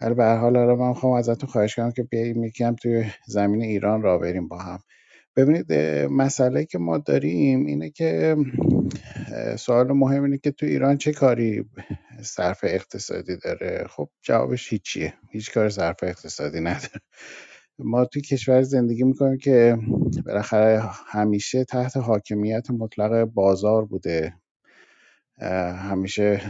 ولی 0.00 0.14
به 0.14 0.24
هر 0.24 0.36
حال 0.36 0.56
حالا 0.56 0.76
من 0.76 0.88
می‌خوام 0.88 1.12
ازتون 1.12 1.50
خواهش 1.50 1.76
کنم 1.76 1.92
که 1.92 2.02
بیایم 2.02 2.44
یکم 2.44 2.74
توی 2.74 3.06
زمین 3.26 3.62
ایران 3.62 4.02
را 4.02 4.18
بریم 4.18 4.48
با 4.48 4.58
هم. 4.58 4.80
ببینید 5.36 5.72
مسئله 6.12 6.64
که 6.64 6.78
ما 6.78 6.98
داریم 6.98 7.66
اینه 7.66 7.90
که 7.90 8.36
سوال 9.58 9.92
مهم 9.92 10.24
اینه 10.24 10.38
که 10.38 10.50
تو 10.50 10.66
ایران 10.66 10.96
چه 10.96 11.12
کاری 11.12 11.64
صرف 12.22 12.60
اقتصادی 12.62 13.36
داره؟ 13.36 13.86
خب 13.90 14.10
جوابش 14.22 14.72
هیچیه. 14.72 15.14
هیچ 15.30 15.54
کار 15.54 15.68
صرف 15.68 15.96
اقتصادی 16.02 16.60
نداره. 16.60 17.00
ما 17.78 18.04
توی 18.04 18.22
کشور 18.22 18.62
زندگی 18.62 19.04
می‌کنیم 19.04 19.38
که 19.38 19.78
بالاخره 20.26 20.82
همیشه 21.06 21.64
تحت 21.64 21.96
حاکمیت 21.96 22.70
مطلق 22.70 23.24
بازار 23.24 23.84
بوده. 23.84 24.34
همیشه 25.90 26.40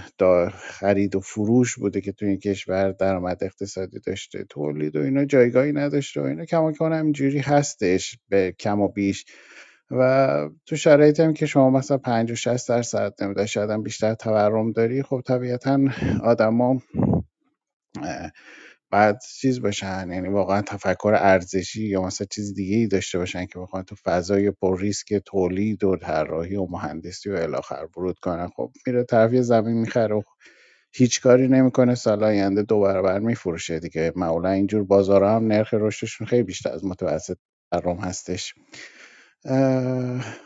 خرید 0.52 1.16
و 1.16 1.20
فروش 1.20 1.76
بوده 1.76 2.00
که 2.00 2.12
تو 2.12 2.26
این 2.26 2.38
کشور 2.38 2.92
درآمد 2.92 3.44
اقتصادی 3.44 4.00
داشته 4.00 4.44
تولید 4.44 4.96
و 4.96 5.00
اینا 5.00 5.24
جایگاهی 5.24 5.72
نداشته 5.72 6.20
و 6.20 6.24
اینا. 6.24 6.44
کماکان 6.44 6.92
همینجوری 6.92 7.38
هستش 7.38 8.18
به 8.28 8.52
کم 8.52 8.80
و 8.80 8.88
بیش. 8.88 9.24
و 9.90 10.48
تو 10.66 10.76
شرایطی 10.76 11.22
هم 11.22 11.34
که 11.34 11.46
شما 11.46 11.70
مثلا 11.70 11.98
50 11.98 12.36
60 12.36 12.68
درصد 12.68 13.14
نمیده 13.22 13.46
شاید 13.46 13.82
بیشتر 13.82 14.14
تورم 14.14 14.72
داری 14.72 15.02
خب 15.02 15.22
طبیعتا 15.26 15.80
آدما 16.22 16.82
بعد 18.90 19.22
چیز 19.40 19.62
باشن 19.62 20.10
یعنی 20.12 20.28
واقعا 20.28 20.62
تفکر 20.62 21.14
ارزشی 21.20 21.82
یا 21.86 22.02
مثلا 22.02 22.26
چیز 22.30 22.54
دیگه 22.54 22.76
ای 22.76 22.86
داشته 22.86 23.18
باشن 23.18 23.46
که 23.46 23.58
بخوان 23.58 23.82
تو 23.82 23.94
فضای 24.04 24.50
پر 24.50 24.80
ریسک 24.80 25.14
تولید 25.14 25.84
و 25.84 25.96
طراحی 25.96 26.56
و 26.56 26.66
مهندسی 26.66 27.30
و 27.30 27.34
الی 27.36 27.54
آخر 27.54 27.88
ورود 27.96 28.18
کنن. 28.18 28.48
خب 28.56 28.70
میره 28.86 29.04
طرف 29.04 29.32
یه 29.32 29.42
زمین 29.42 29.76
می‌خره 29.76 30.14
و 30.14 30.22
هیچ 30.94 31.20
کاری 31.20 31.48
نمی‌کنه 31.48 31.94
سال 31.94 32.24
آینده 32.24 32.62
دو 32.62 32.80
برابر 32.80 33.18
میفروشه 33.18 33.80
دیگه. 33.80 34.12
معمولا 34.16 34.50
اینجور 34.50 34.84
بازارها 34.84 35.36
هم 35.36 35.46
نرخ 35.46 35.74
رشدشون 35.74 36.26
خیلی 36.26 36.42
بیشتر 36.42 36.70
از 36.72 36.84
متوسط 36.84 37.36
تورم 37.72 37.96
هستش. 37.96 38.54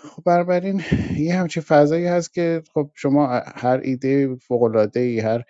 خب 0.02 0.22
بنابراین 0.26 0.82
یه 1.16 1.34
همچین 1.36 1.62
فضایی 1.62 2.06
هست 2.06 2.34
که 2.34 2.62
خب 2.74 2.90
شما 2.94 3.26
هر 3.56 3.80
ایده 3.84 4.36
فوق‌العاده‌ای 4.36 5.20
هر 5.20 5.42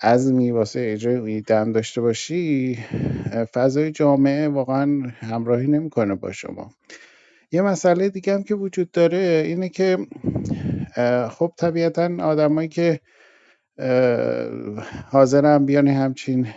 عزمی 0.00 0.50
واسه 0.50 0.80
اجرای 0.92 1.42
هم 1.50 1.72
داشته 1.72 2.00
باشی 2.00 2.78
فضای 3.54 3.90
جامعه 3.92 4.48
واقعا 4.48 5.12
همراهی 5.20 5.66
نمی‌کنه 5.66 6.14
با 6.14 6.32
شما. 6.32 6.70
یه 7.52 7.62
مسئله 7.62 8.08
دیگه 8.08 8.34
هم 8.34 8.42
که 8.42 8.54
وجود 8.54 8.90
داره 8.90 9.42
اینه 9.46 9.68
که 9.68 9.98
خب 11.30 11.52
طبیعتا 11.56 12.10
آدمایی 12.20 12.68
که 12.68 13.00
اه، 13.78 14.48
حاضرن 15.10 15.66
بیان 15.66 15.88
همچین 15.88 16.48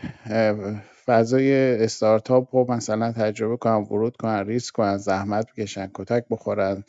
فضای 1.06 1.76
استارتاپ 1.84 2.56
رو 2.56 2.72
مثلا 2.72 3.12
تجربه 3.12 3.58
کنن 3.58 3.74
ورود 3.76 4.18
کنن 4.18 4.46
ریسک 4.48 4.76
کنن 4.76 4.98
زحمت 4.98 5.48
بکشن 5.58 5.92
کتک 5.94 6.26
بخورن 6.30 6.84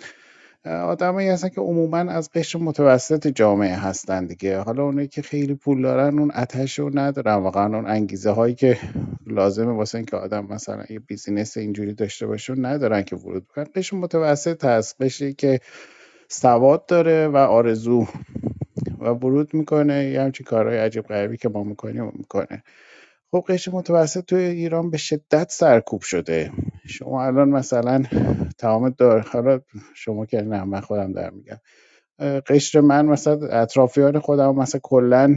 آدمایی 0.65 1.29
هستن 1.29 1.49
که 1.49 1.61
عموما 1.61 1.99
از 1.99 2.31
قشر 2.31 2.59
متوسط 2.59 3.27
جامعه 3.27 3.75
هستن 3.75 4.27
دیگه. 4.27 4.59
حالا 4.59 4.85
اونایی 4.85 5.09
که 5.09 5.23
خیلی 5.23 5.55
پول 5.55 5.83
دارن 5.83 6.19
اون 6.19 6.31
آتش 6.31 6.79
رو 6.79 6.99
ندارن. 6.99 7.35
واقعا 7.35 7.77
اون 7.77 7.87
انگیزه 7.87 8.31
هایی 8.31 8.55
که 8.55 8.79
لازمه 9.27 9.73
واسه 9.73 9.99
اینکه 9.99 10.17
آدم 10.17 10.47
مثلا 10.51 10.85
یه 10.91 10.99
business 10.99 11.57
اینجوری 11.57 11.95
داشته 11.95 12.27
باشه 12.27 12.55
ندارن 12.59 13.03
که 13.03 13.17
ورود 13.17 13.49
بکنن. 13.49 13.67
قشر 13.75 13.97
متوسط 13.97 14.65
هست. 14.65 15.03
قشری 15.03 15.35
که 15.35 15.61
سواد 16.29 16.87
داره 16.87 17.29
و 17.29 17.37
آرزو 17.37 18.07
و 18.99 19.09
ورود 19.09 19.55
می‌کنه. 19.55 20.05
یه 20.05 20.23
همچین 20.23 20.47
کارهای 20.47 20.79
عجیب 20.79 21.05
غریبی 21.05 21.37
که 21.37 21.49
ما 21.49 21.65
می‌کنیم 21.65 22.13
می‌کنه. 22.15 22.63
خب 23.33 23.45
قشر 23.49 23.73
متوسط 23.73 24.25
توی 24.27 24.45
ایران 24.45 24.91
به 24.91 24.99
شدت 24.99 25.53
سرکوب 25.53 26.03
شده. 26.03 26.53
شما 26.89 27.25
الان 27.25 27.51
مثلا 27.51 28.05
تمام 28.59 28.91
دار 28.91 29.21
حالا 29.21 29.61
شما 29.95 30.27
که 30.27 30.43
نه 30.43 30.65
من 30.65 30.81
خودم 30.81 31.13
در 31.15 31.31
میگم. 31.31 31.59
قشر 32.47 32.81
من 32.81 33.07
مثلا 33.07 33.49
اطرافیان 33.49 34.21
خودم 34.21 34.57
مثلا 34.57 34.81
کلا 34.85 35.37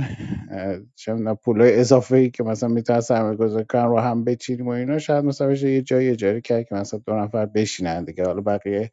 چه 0.96 1.16
پولای 1.46 1.80
اضافه 1.80 2.18
ای 2.18 2.32
که 2.32 2.44
مثلا 2.44 2.70
می‌تونن 2.70 3.02
سرمایه 3.02 3.38
گذاری 3.38 3.66
کنن 3.66 3.86
رو 3.86 4.00
هم 4.00 4.24
بچینیم 4.24 4.68
و 4.68 4.72
اینا 4.72 5.00
شاید 5.00 5.26
مثلا 5.26 5.48
بشه 5.48 5.72
یه 5.72 5.82
جایی 5.82 6.10
اجاره 6.10 6.42
کرد 6.42 6.66
که 6.70 6.76
مثلا 6.76 7.02
دو 7.08 7.14
نفر 7.16 7.46
بشینن 7.46 8.06
دیگه. 8.06 8.26
حالا 8.26 8.42
بقیه 8.42 8.92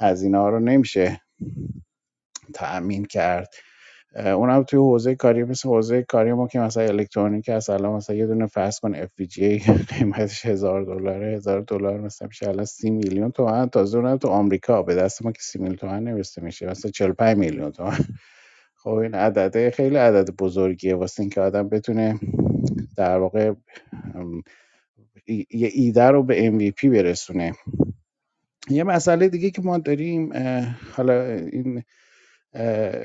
هزینه 0.00 0.38
ها 0.38 0.48
رو 0.50 0.60
نمیشه 0.60 1.22
تأمین 2.54 3.04
کرد. 3.04 3.54
اونم 4.16 4.62
توی 4.62 4.78
حوزه 4.78 5.14
کاری 5.14 5.44
مثل 5.44 5.68
حوزه 5.68 6.02
کاری 6.02 6.32
ما 6.32 6.46
که 6.46 6.58
مثلا 6.60 6.82
الکترونیک 6.82 7.48
هست 7.48 7.70
الان 7.70 7.92
مثلا 7.92 8.16
یه 8.16 8.26
دونه 8.26 8.46
فرض 8.46 8.80
کن 8.80 9.04
FPGA 9.04 9.70
قیمتش 9.98 10.46
هزار 10.46 10.82
دلاره 10.82 11.36
هزار 11.36 11.60
دلار 11.60 12.00
مثلا 12.00 12.28
میشه. 12.28 12.48
الان 12.48 12.64
سی 12.64 12.90
میلیون 12.90 13.30
تومن 13.30 13.68
تازه 13.68 13.98
اونم 13.98 14.16
تو 14.16 14.28
آمریکا 14.28 14.82
به 14.82 14.94
دست 14.94 15.24
ما 15.24 15.32
که 15.32 15.42
سی 15.42 15.58
میلیون 15.58 15.76
تومن 15.76 16.04
نمی‌رسه 16.04 16.42
میشه 16.42 16.66
مثلا 16.66 16.90
45 16.90 17.38
میلیون 17.38 17.70
تومن. 17.72 17.98
خب 18.82 18.90
این 18.90 19.14
عدده 19.14 19.70
خیلی 19.70 19.96
عدد 19.96 20.30
بزرگیه 20.30 20.94
واسه 20.94 21.20
اینکه 21.20 21.40
آدم 21.40 21.68
بتونه 21.68 22.20
در 22.96 23.18
واقع 23.18 23.52
یه 25.28 25.70
ایده 25.72 26.04
رو 26.04 26.22
به 26.22 26.50
MVP 26.50 26.84
برسونه. 26.84 27.52
یه 28.70 28.84
مسئله 28.84 29.28
دیگه 29.28 29.50
که 29.50 29.62
ما 29.62 29.78
داریم 29.78 30.32
حالا 30.96 31.22
این 31.34 31.82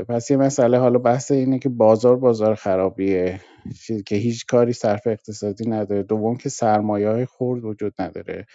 پس 0.09 0.31
یه 0.31 0.37
مسئله 0.37 0.77
حالا 0.77 0.99
بحث 0.99 1.31
اینه 1.31 1.59
که 1.59 1.69
بازار 1.69 2.15
بازار 2.15 2.55
خرابیه. 2.55 3.39
چیزی 3.85 4.03
که 4.03 4.15
هیچ 4.15 4.45
کاری 4.45 4.73
صرف 4.73 5.07
اقتصادی 5.07 5.69
نداره. 5.69 6.03
دوم 6.03 6.37
که 6.37 6.49
سرمایه 6.49 7.09
های 7.09 7.25
خورد 7.25 7.65
وجود 7.65 7.93
نداره. 7.99 8.45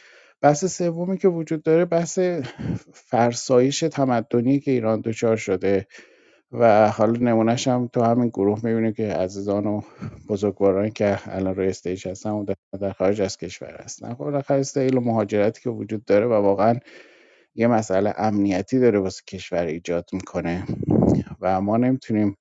بحث 0.42 0.64
سومی 0.64 1.18
که 1.18 1.28
وجود 1.28 1.62
داره 1.62 1.84
بحث 1.84 2.18
فرسایش 2.92 3.80
تمدنی 3.80 4.60
که 4.60 4.70
ایران 4.70 5.00
دچار 5.00 5.36
شده. 5.36 5.86
و 6.52 6.90
حالا 6.90 7.12
نمونهش 7.20 7.68
هم 7.68 7.88
تو 7.92 8.02
همین 8.02 8.28
گروه 8.28 8.60
می‌بینیم 8.64 8.92
که 8.92 9.06
عزیزان 9.06 9.66
و 9.66 9.80
بزرگوارانی 10.28 10.90
که 10.90 11.18
الان 11.24 11.54
روی 11.54 11.68
استیج 11.68 12.08
هستن 12.08 12.30
و 12.30 12.44
در 12.80 12.92
خارج 12.92 13.20
از 13.20 13.36
کشور 13.36 13.76
هستن. 13.84 14.14
خب 14.14 14.52
استیل 14.52 14.96
و 14.96 15.00
مهاجرتی 15.00 15.62
که 15.62 15.70
وجود 15.70 16.04
داره 16.04 16.26
و 16.26 16.32
واقعا 16.32 16.74
یه 17.54 17.66
مسئله 17.66 18.14
امنیتی 18.16 18.78
داره 18.78 18.98
واسه 18.98 19.22
کشور 19.28 19.66
ایجاد 19.66 20.10
می‌کنه 20.12 20.64
و 21.40 21.60
ما 21.60 21.76
نمی‌تونیم 21.76 22.36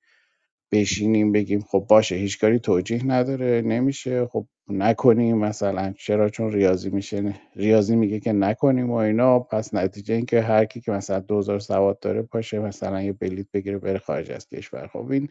بشینیم 0.72 1.32
بگیم 1.32 1.60
خب 1.60 1.86
باشه 1.88 2.14
هیچ 2.14 2.40
کاری 2.40 2.58
توجیه 2.58 3.06
نداره 3.06 3.62
نمیشه 3.66 4.26
خب 4.26 4.46
نکنیم 4.68 5.38
مثلا. 5.38 5.94
چرا؟ 5.98 6.28
چون 6.28 6.52
ریاضی 6.52 6.90
میشه 6.90 7.34
ریاضی 7.56 7.96
میگه 7.96 8.20
که 8.20 8.32
نکنیم 8.32 8.90
و 8.90 8.94
اینا. 8.94 9.38
پس 9.38 9.74
نتیجه 9.74 10.14
این 10.14 10.26
که 10.26 10.40
هر 10.40 10.64
کی 10.64 10.80
که 10.80 10.92
مثلا 10.92 11.20
2000 11.20 11.58
سواد 11.58 12.00
داره 12.00 12.22
پاشه 12.22 12.58
مثلا 12.58 13.02
یه 13.02 13.12
بلیت 13.12 13.46
بگیره 13.54 13.78
بره 13.78 13.98
خارج 13.98 14.30
از 14.30 14.48
کشور. 14.48 14.86
خب 14.86 15.10
این 15.10 15.28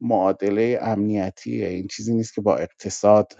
معادله 0.00 0.78
امنیتیه. 0.82 1.68
این 1.68 1.86
چیزی 1.86 2.14
نیست 2.14 2.34
که 2.34 2.40
با 2.40 2.56
اقتصاد 2.56 3.32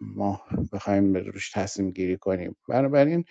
ما 0.00 0.42
بخوایم 0.72 1.14
روش 1.14 1.50
تصمیم 1.50 1.90
گیری 1.90 2.16
کنیم. 2.16 2.56
بنابراین 2.68 3.24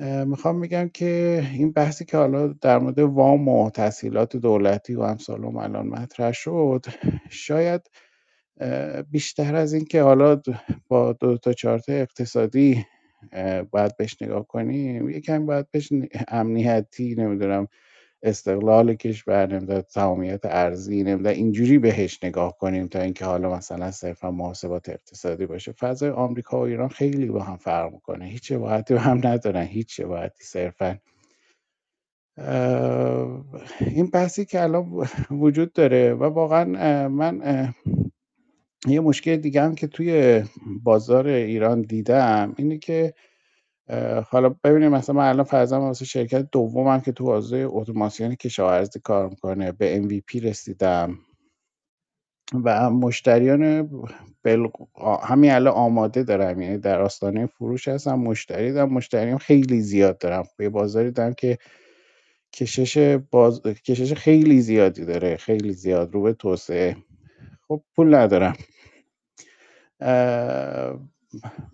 می‌خوام 0.00 0.60
بگم 0.60 0.88
که 0.88 1.42
این 1.52 1.72
بحثی 1.72 2.04
که 2.04 2.16
حالا 2.16 2.48
در 2.48 2.78
مورد 2.78 2.98
وام 2.98 3.48
و 3.48 3.70
تسهیلات 3.70 4.36
دولتی 4.36 4.94
و 4.94 5.00
امثال 5.00 5.44
الان 5.44 5.86
مطرح 5.86 6.32
شد 6.32 6.86
شاید 7.30 7.82
بیشتر 9.10 9.56
از 9.56 9.72
این 9.74 9.84
که 9.84 10.02
حالا 10.02 10.42
با 10.88 11.12
دو 11.12 11.38
تا 11.38 11.52
چارت 11.52 11.88
اقتصادی 11.88 12.86
باید 13.70 13.96
بهش 13.98 14.22
نگاه 14.22 14.46
کنیم 14.46 15.10
یکم 15.10 15.46
باید 15.46 15.70
بهش 15.70 15.88
امنیتی 16.28 17.14
نمی‌دونم 17.14 17.68
استقلال 18.22 18.94
کشور 18.94 19.46
نمی‌دونم 19.54 19.80
تمامیت 19.80 20.40
ارزی 20.44 21.02
نمی‌دونم 21.02 21.34
اینجوری 21.36 21.78
بهش 21.78 22.24
نگاه 22.24 22.58
کنیم 22.58 22.86
تا 22.88 23.00
اینکه 23.00 23.24
حالا 23.24 23.56
مثلا 23.56 23.90
صرفا 23.90 24.30
محاسبات 24.30 24.88
اقتصادی 24.88 25.46
باشه. 25.46 25.72
فضای 25.72 26.10
آمریکا 26.10 26.60
و 26.60 26.62
ایران 26.62 26.88
خیلی 26.88 27.26
با 27.26 27.42
هم 27.42 27.56
فرق 27.56 27.92
می‌کنه. 27.92 28.24
هیچ 28.24 28.48
شباهتی 28.48 28.94
به 28.94 29.00
هم 29.00 29.20
ندارن. 29.24 29.62
هیچ 29.64 29.96
شباهتی 29.96 30.44
صرفا. 30.44 30.98
این 33.80 34.10
بحثی 34.12 34.44
که 34.44 34.62
الان 34.62 35.06
وجود 35.42 35.72
داره 35.72 36.14
و 36.14 36.24
واقعا 36.24 37.08
من 37.08 37.74
یه 38.86 39.00
مشکل 39.00 39.36
دیگه 39.36 39.62
هم 39.62 39.74
که 39.74 39.86
توی 39.86 40.42
بازار 40.82 41.26
ایران 41.28 41.82
دیدم 41.82 42.54
اینه 42.58 42.78
که 42.78 43.14
حالا 44.30 44.48
ببینیم 44.48 44.88
مثلا 44.90 45.16
من 45.16 45.28
الان 45.28 45.44
فرضاً 45.44 45.80
واسه 45.80 46.04
شرکت 46.04 46.48
دومم 46.52 47.00
که 47.00 47.12
تو 47.12 47.32
حوزه 47.32 47.66
اتوماسیون 47.70 48.34
کشاورزی 48.34 49.00
کار 49.00 49.28
می‌کنه 49.28 49.72
به 49.72 50.02
MVP 50.02 50.42
رسیدم. 50.42 51.18
و 52.64 52.90
مشتریان 52.90 53.90
بل... 54.42 54.66
همین 55.22 55.50
الان 55.50 55.74
آماده 55.74 56.22
دارم 56.22 56.60
یعنی 56.60 56.78
در 56.78 57.00
آستانه 57.00 57.46
فروش 57.46 57.88
هستم 57.88 58.14
مشتری 58.14 58.72
دارم 58.72 58.92
مشتریام 58.92 59.38
خیلی 59.38 59.80
زیاد 59.80 60.18
دارم. 60.18 60.44
به 60.56 60.68
بازاری 60.68 61.10
دارم 61.10 61.34
که 61.34 61.58
کشش 62.54 63.18
باز... 63.30 63.62
کشش 63.62 64.14
خیلی 64.14 64.60
زیادی 64.60 65.04
داره 65.04 65.36
خیلی 65.36 65.72
زیاد 65.72 66.14
رو 66.14 66.22
به 66.22 66.32
توسعه. 66.32 66.96
خب 67.68 67.82
پول 67.96 68.14
ندارم. 68.14 68.56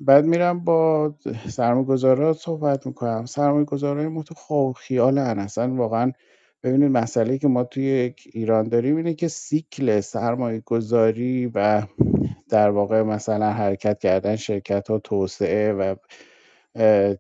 بعد 0.01 0.25
میرم 0.25 0.65
با 0.65 1.15
سرمایه‌گذارا 1.51 2.33
صحبت 2.33 2.87
می‌کنم. 2.87 3.25
سرمایه‌گذارای 3.25 4.09
ما 4.09 4.23
تو 4.23 4.35
خواب 4.35 4.73
خیالن 4.73 5.39
اصلا 5.39 5.75
واقعا 5.75 6.13
ببینید 6.63 6.91
مسئله 6.91 7.39
که 7.39 7.49
ما 7.49 7.65
توی 7.65 8.15
ایران 8.33 8.69
داریم 8.69 8.97
اینه 8.97 9.15
که 9.15 9.29
سیکل 9.29 10.01
سرمایه 10.01 10.61
گذاری 10.67 11.53
و 11.55 11.83
در 12.49 12.71
واقع 12.71 13.03
مثلا 13.03 13.51
حرکت 13.53 13.99
کردن 13.99 14.37
شرکت 14.37 14.91
ها 14.91 14.99
توسعه 14.99 15.73
و 15.73 15.95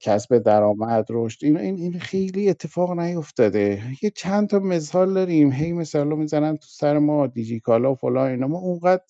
کسب 0.00 0.38
درآمد 0.38 1.06
رشد 1.10 1.44
این 1.44 1.56
این 1.58 1.76
این 1.76 1.98
خیلی 2.00 2.50
اتفاق 2.50 3.00
نیفتاده. 3.00 3.82
یه 4.02 4.10
چند 4.10 4.48
تا 4.48 4.58
مثال 4.58 5.14
داریم. 5.14 5.52
هی 5.52 5.72
مثالا 5.72 6.16
می‌زنن 6.16 6.56
تو 6.56 6.66
سر 6.70 6.98
ما 6.98 7.26
دیجیکالا 7.26 7.92
و 7.92 7.94
فلان 7.94 8.30
اینا. 8.30 8.48
ما 8.48 8.58
اونقدر 8.58 9.02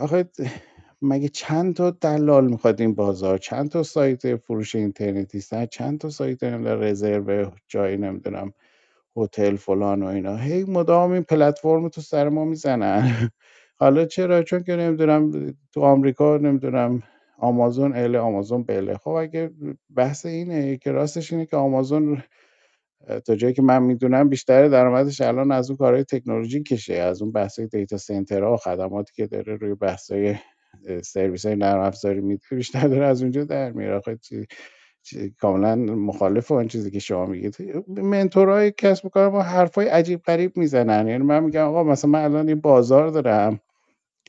آخه 0.00 0.30
مگه 1.02 1.28
چند 1.28 1.74
تا 1.76 1.90
دلال 1.90 2.48
می‌خواد 2.50 2.80
این 2.80 2.94
بازار؟ 2.94 3.38
چند 3.38 3.68
تا 3.70 3.82
سایت 3.82 4.36
فروش 4.36 4.74
اینترنتی 4.74 5.38
است؟ 5.38 5.64
چند 5.64 5.98
تا 6.00 6.10
سایت 6.10 6.42
رزرو 6.44 7.50
جایی 7.68 7.96
نمی‌دونم 7.96 8.52
هتل 9.16 9.56
فلان 9.56 10.02
و 10.02 10.06
اینا. 10.06 10.36
هی 10.36 10.64
مدام 10.64 11.12
این 11.12 11.22
پلتفرم 11.22 11.88
تو 11.88 12.00
سر 12.00 12.28
ما 12.28 12.44
می‌زنن. 12.44 13.30
حالا 13.80 14.04
چرا؟ 14.06 14.42
چون 14.42 14.62
که 14.64 14.76
نمی‌دونم 14.76 15.54
تو 15.72 15.80
آمریکا 15.82 16.36
نمی‌دونم 16.38 17.02
آمازون 17.38 17.96
اله 17.96 18.18
آمازون 18.18 18.62
بله 18.64 18.96
خب 18.98 19.10
اگه 19.10 19.50
بحث 19.96 20.26
اینه 20.26 20.76
که 20.76 20.92
راستش 20.92 21.32
اینه 21.32 21.46
که 21.46 21.56
آمازون 21.56 22.22
تا 23.26 23.36
جایی 23.36 23.54
که 23.54 23.62
من 23.62 23.82
می‌دونم 23.84 24.28
بیشتر 24.28 24.68
درآمدش 24.68 25.20
الان 25.20 25.52
از 25.52 25.70
اون 25.70 25.76
کارهای 25.76 26.04
تکنولوژی 26.04 26.62
کشه 26.64 26.94
از 26.94 27.22
اون 27.22 27.32
بحث 27.32 27.60
دیتا 27.60 27.96
سنترها 27.96 28.54
و 28.54 28.56
خدماتی 28.56 29.12
که 29.16 29.26
داره 29.26 29.56
روی 29.56 29.74
بحث‌های 29.74 30.36
سرویس 31.04 31.46
های 31.46 31.56
نرم 31.56 31.80
افزاری 31.80 32.20
میده 32.20 32.42
بیشتر 32.50 32.88
داره 32.88 33.06
از 33.06 33.22
اونجا 33.22 33.44
در 33.44 33.72
میاره 33.72 33.96
آخه 33.96 34.18
چی- 35.02 35.30
کاملا 35.40 35.76
مخالف 35.76 36.52
اون 36.52 36.68
چیزی 36.68 36.90
که 36.90 36.98
شما 36.98 37.26
میگید. 37.26 37.56
منتورای 37.88 38.72
کسب 38.72 39.06
و 39.06 39.08
کار 39.08 39.30
ما 39.30 39.42
حرفای 39.42 39.88
عجیب 39.88 40.22
غریب 40.22 40.56
می‌زنن. 40.56 41.08
یعنی 41.08 41.24
من 41.24 41.44
میگم 41.44 41.64
آقا 41.66 41.84
مثلا 41.84 42.10
من 42.10 42.24
الان 42.24 42.48
این 42.48 42.60
بازار 42.60 43.08
دارم. 43.10 43.60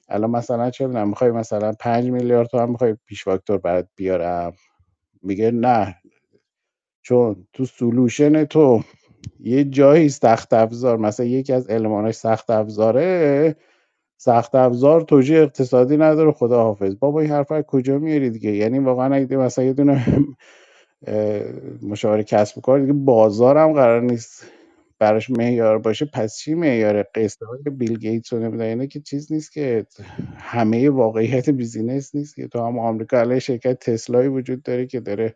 الان 0.09 0.31
مثلا 0.31 0.69
چه 0.71 0.87
می‌دونم 0.87 1.09
می‌خوای 1.09 1.31
مثلا 1.31 1.73
پنج 1.79 2.05
میلیارد 2.11 2.47
تومن 2.47 2.69
می‌خوای 2.71 2.97
پیش 3.07 3.23
فاکتور 3.23 3.57
برات 3.57 3.87
بیارم؟ 3.95 4.53
میگه 5.23 5.51
نه. 5.51 5.95
چون 7.03 7.47
تو 7.53 7.65
سلوشن 7.65 8.45
تو 8.45 8.83
یه 9.39 9.63
جایی 9.65 10.09
سخت 10.09 10.53
افزار 10.53 10.97
مثلا 10.97 11.25
یکی 11.25 11.53
از 11.53 11.69
الماناش 11.69 12.15
سخت 12.15 12.49
افزاره. 12.49 13.55
سخت 14.23 14.55
افزار 14.55 15.01
توجیه 15.01 15.39
اقتصادی 15.39 15.97
نداره. 15.97 16.31
خداحافظ. 16.31 16.95
بابا 16.95 17.21
این 17.21 17.31
حرف 17.31 17.51
از 17.51 17.63
کجا 17.63 17.99
میاری 17.99 18.29
دیگه؟ 18.29 18.51
یعنی 18.51 18.79
واقعا 18.79 19.15
اگه 19.15 19.37
مثلا 19.37 19.65
یه 19.65 19.73
دونه 19.73 20.05
مشاور 21.91 22.23
کسب 22.23 22.57
و 22.57 22.61
کار 22.61 22.79
دیگه 22.79 22.93
بازار 22.93 23.57
هم 23.57 23.73
قرار 23.73 24.01
نیست 24.01 24.45
براش 24.99 25.29
معیار 25.29 25.79
باشه. 25.79 26.05
پس 26.05 26.37
چی 26.37 26.53
معیار 26.53 27.05
قصه 27.15 27.45
های 27.45 27.61
بیل 27.77 27.99
گیتس 27.99 28.33
و 28.33 28.39
نمی‌دونم. 28.39 28.69
اینا 28.69 28.85
که 28.85 28.99
چیز 28.99 29.31
نیست 29.31 29.51
که 29.53 29.85
همه 30.37 30.89
واقعیت 30.89 31.49
بیزینس 31.49 32.15
نیست 32.15 32.35
که 32.35 32.47
تو 32.47 32.59
هم 32.67 32.79
آمریکا 32.79 33.19
علیه 33.19 33.39
شرکت 33.39 33.79
تسلایی 33.79 34.27
وجود 34.27 34.63
داره 34.63 34.87
که 34.87 34.99
داره 34.99 35.35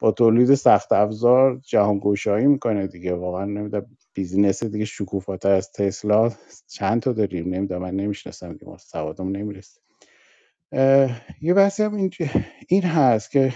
با 0.00 0.12
تولید 0.12 0.54
سخت 0.54 0.92
افزار 0.92 1.60
جهان 1.66 1.98
گوشایی 1.98 2.46
می‌کنه 2.46 2.86
دیگه. 2.86 3.14
واقعا 3.14 3.44
نمی‌دونم 3.44 3.86
بیزینس 4.14 4.64
دیگه 4.64 4.84
شکوفاتر 4.84 5.50
از 5.50 5.72
تسلا 5.72 6.32
چند 6.68 7.02
تا 7.02 7.12
داریم؟ 7.12 7.54
نمی‌دونم 7.54 7.82
من 7.82 7.94
نمی‌شناسم 7.94 8.52
دیگه 8.52 8.76
سوادم 8.76 9.28
نمی‌رسه. 9.28 9.80
یه 11.42 11.54
بحثی 11.54 11.82
هم 11.82 11.94
این, 11.94 12.10
این 12.68 12.82
هست 12.82 13.30
که 13.30 13.54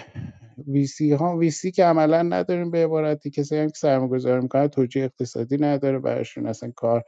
ویسی 0.69 1.13
ها 1.13 1.37
ویسی 1.37 1.71
که 1.71 1.85
عملا 1.85 2.23
نداریم 2.23 2.71
به 2.71 2.85
عبارتی 2.85 3.31
کسی 3.31 3.57
هم 3.57 3.67
که 3.67 3.77
سرمایه 3.77 4.11
گذاری 4.11 4.43
می‌کنه 4.43 4.69
توجیه 4.69 5.05
اقتصادی 5.05 5.57
نداره 5.57 5.99
براشون 5.99 6.47
اصلا 6.47 6.73
کار 6.77 7.05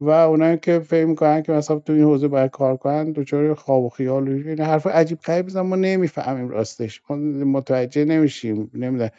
و 0.00 0.10
اونایی 0.10 0.58
که 0.58 0.78
فکر 0.78 1.04
می‌کنن 1.04 1.42
که 1.42 1.52
مثلا 1.52 1.78
تو 1.78 1.92
این 1.92 2.02
حوزه 2.02 2.28
باید 2.28 2.50
کار 2.50 2.76
کنن 2.76 3.12
دچار 3.12 3.54
خواب 3.54 3.84
و 3.84 3.88
خیال 3.88 4.28
این 4.28 4.60
حرف 4.60 4.86
عجیب 4.86 5.18
غریب 5.18 5.44
می‌زنن 5.44 5.66
ما 5.66 5.76
نمی‌فهمیم 5.76 6.48
راستش. 6.48 7.02
ما 7.10 7.16
متوجه 7.44 8.04
نمیشیم. 8.04 8.70
نمی‌دونم. 8.74 9.10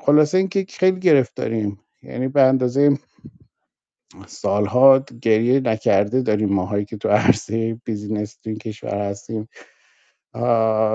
خلاصه 0.00 0.38
اینکه 0.38 0.66
خیلی 0.68 1.00
گرفتاریم. 1.00 1.80
یعنی 2.02 2.28
به 2.28 2.42
اندازه 2.42 2.98
سالها 4.26 5.04
گریه 5.22 5.60
نکرده 5.60 6.22
داریم 6.22 6.48
ماهایی 6.48 6.84
که 6.84 6.96
تو 6.96 7.08
عرصه 7.08 7.80
بیزینس 7.84 8.36
تو 8.36 8.50
این 8.50 8.58
کشور 8.58 9.10
هستیم. 9.10 9.48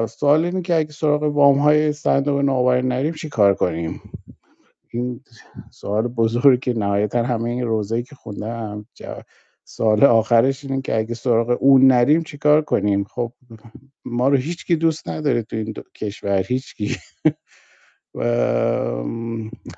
سوال 0.08 0.46
اینه 0.46 0.62
که 0.62 0.76
اگه 0.76 0.92
سراغ 0.92 1.24
وام 1.24 1.58
های 1.58 1.94
صندوق 1.94 2.42
نوآوری 2.42 2.88
نریم 2.88 3.14
چی 3.14 3.30
کار 3.30 3.54
کنیم؟ 3.54 4.02
این 4.94 5.22
سوال 5.72 6.08
بزرگی 6.08 6.74
نهایتا 6.74 7.24
همه 7.24 7.50
این 7.50 7.66
روزایی 7.68 8.04
که 8.04 8.16
خوندم 8.16 8.88
سوال 9.66 10.04
آخرش 10.04 10.66
اینه 10.66 10.82
که 10.82 10.98
اگه 10.98 11.14
سراغ 11.16 11.58
اون 11.62 11.88
نریم 11.88 12.24
چیکار 12.24 12.62
کنیم؟ 12.62 13.04
خب 13.04 13.34
ما 14.06 14.28
رو 14.30 14.38
هیچکی 14.38 14.76
دوست 14.76 15.10
نداره 15.10 15.44
تو 15.44 15.56
این 15.56 15.72
دو- 15.72 15.84
کشور 15.96 16.44
هیچکی. 16.44 16.96
و 18.16 18.24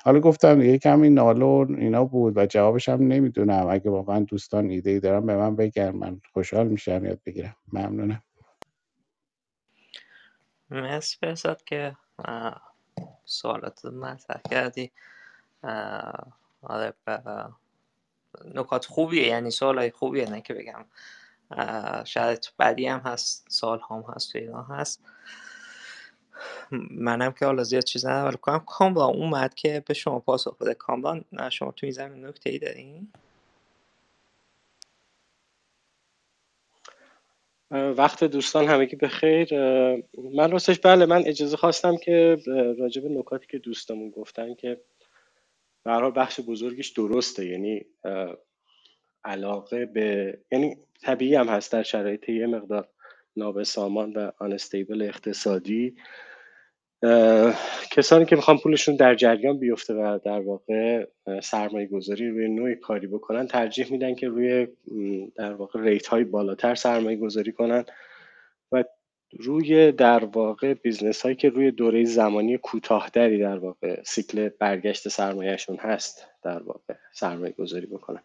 حالا 0.04 0.20
گفتم 0.20 0.60
دیگه 0.60 0.78
کمی 0.78 1.10
ناله 1.10 1.44
و 1.44 1.66
اینا 1.78 2.04
بود 2.04 2.36
و 2.38 2.46
جوابش 2.46 2.88
هم 2.88 3.02
نمی‌دونم. 3.08 3.66
اگه 3.70 3.90
واقعا 3.90 4.20
دوستان 4.20 4.70
ایده 4.70 4.90
ای 4.90 5.00
دارن 5.00 5.26
به 5.26 5.36
من 5.36 5.56
بگن 5.56 5.90
من 5.90 6.20
خوشحال 6.32 6.68
میشم 6.68 7.04
یاد 7.04 7.20
بگیرم. 7.26 7.56
ممنونم. 7.72 8.22
مرسی 10.70 11.18
که 11.66 11.96
سوالات 13.24 13.84
مطرح 13.84 14.40
کردی. 14.50 14.90
آره 16.62 16.94
نکات 18.54 18.86
خوبیه 18.86 19.26
یعنی 19.26 19.50
سوال 19.50 19.78
های 19.78 19.90
خوبیه 19.90 20.30
نه 20.30 20.40
که 20.40 20.54
بگم 20.54 20.84
شرایط 22.04 22.46
بدی 22.58 22.86
هم 22.86 22.98
هست 22.98 23.46
سال 23.48 23.80
هم 23.90 24.04
هست 24.08 24.32
تو 24.32 24.38
ایران 24.38 24.64
هست. 24.64 25.00
منم 26.90 27.32
که 27.32 27.46
حالا 27.46 27.64
زیاد 27.64 27.84
چیز 27.84 28.06
ندارم 28.06 28.26
ولی 28.26 28.60
کامران 28.66 29.14
اومد 29.14 29.54
که 29.54 29.82
به 29.86 29.94
شما 29.94 30.18
پاسخ 30.18 30.56
بده. 30.56 30.74
کامران 30.74 31.24
شما 31.50 31.72
تو 31.72 31.90
زمین 31.90 32.26
نکته 32.26 32.50
ای 32.50 32.58
دارین 32.58 33.12
وقت 37.70 38.24
دوستان 38.24 38.64
همگی 38.64 38.96
به 38.96 39.08
خیر. 39.08 39.54
من 40.34 40.50
راستش 40.50 40.78
بله 40.78 41.06
من 41.06 41.22
اجازه 41.26 41.56
خواستم 41.56 41.96
که 41.96 42.38
راجع 42.78 43.02
به 43.02 43.08
نکاتی 43.08 43.46
که 43.46 43.58
دوستمون 43.58 44.10
گفتن 44.10 44.54
که 44.54 44.80
به 45.84 45.92
حال 45.92 46.12
بخش 46.16 46.40
بزرگیش 46.40 46.88
درسته. 46.88 47.46
یعنی 47.46 47.84
علاقه 49.24 49.86
به 49.86 50.38
یعنی 50.52 50.76
طبیعی 51.02 51.34
هم 51.34 51.48
هست 51.48 51.72
در 51.72 51.82
شرایط 51.82 52.28
یه 52.28 52.46
مقدار 52.46 52.88
نابسامان 53.36 54.12
و 54.12 54.30
آنستیبل 54.38 55.02
اقتصادی. 55.02 55.96
کسانی 57.90 58.24
که 58.24 58.36
می‌خوان 58.36 58.58
پولشون 58.58 58.96
در 58.96 59.14
جریان 59.14 59.58
بیفته 59.58 59.94
و 59.94 60.18
در 60.24 60.40
واقع 60.40 61.06
سرمایه 61.42 61.86
گذاری 61.86 62.28
روی 62.28 62.48
نوعی 62.48 62.74
کاری 62.74 63.06
بکنن 63.06 63.46
ترجیح 63.46 63.92
میدن 63.92 64.14
که 64.14 64.28
روی 64.28 64.66
در 65.36 65.52
واقع 65.52 65.80
rate 65.80 66.06
های 66.06 66.24
بالاتر 66.24 66.74
سرمایه 66.74 67.16
گذاری 67.16 67.52
کنن 67.52 67.84
و 68.72 68.84
روی 69.38 69.92
در 69.92 70.24
واقع 70.24 70.74
business 70.74 71.22
هایی 71.22 71.36
که 71.36 71.48
روی 71.48 71.70
دوره 71.70 72.04
زمانی 72.04 72.58
کوتاهتری 72.58 73.38
در 73.38 73.58
واقع 73.58 74.02
cycle 74.02 74.48
برگشت 74.48 75.08
سرمایهشون 75.08 75.76
هست 75.76 76.26
در 76.42 76.62
واقع 76.62 76.94
سرمایه 77.12 77.52
گذاری 77.52 77.86
بکنن. 77.86 78.22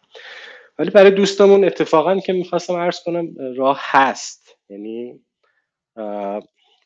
ولی 0.78 0.90
برای 0.90 1.10
دوستامون 1.10 1.64
اتفاقا 1.64 2.20
که 2.20 2.32
می‌خواستم 2.32 2.74
عرض 2.74 3.02
کنم 3.04 3.34
راه 3.56 3.78
هست. 3.80 4.58
یعنی 4.68 5.20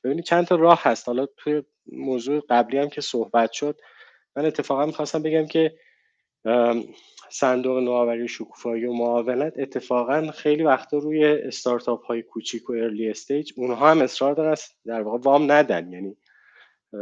ببینید 0.04 0.24
چند 0.24 0.46
تا 0.46 0.56
راه 0.56 0.80
هست. 0.82 1.08
حالا 1.08 1.26
توی 1.36 1.62
موضوع 1.92 2.42
قبلی 2.48 2.78
هم 2.78 2.88
که 2.88 3.00
صحبت 3.00 3.52
شد 3.52 3.80
من 4.36 4.46
اتفاقا 4.46 4.86
می‌خواستم 4.86 5.22
بگم 5.22 5.46
که 5.46 5.78
صندوق 7.30 7.78
نوآوری 7.78 8.28
شکوفایی 8.28 8.84
و 8.84 8.92
معاونت 8.92 9.58
اتفاقا 9.58 10.30
خیلی 10.30 10.62
وقتا 10.62 10.98
روی 10.98 11.24
استارتاپ 11.24 12.04
های 12.04 12.22
کوچیک 12.22 12.70
و 12.70 12.72
early 12.72 13.10
stage 13.10 13.52
اونها 13.56 13.90
هم 13.90 14.02
اصرار 14.02 14.34
دارن 14.34 14.54
در 14.86 15.02
واقع 15.02 15.18
وام 15.18 15.52
ندن. 15.52 15.92
یعنی 15.92 16.16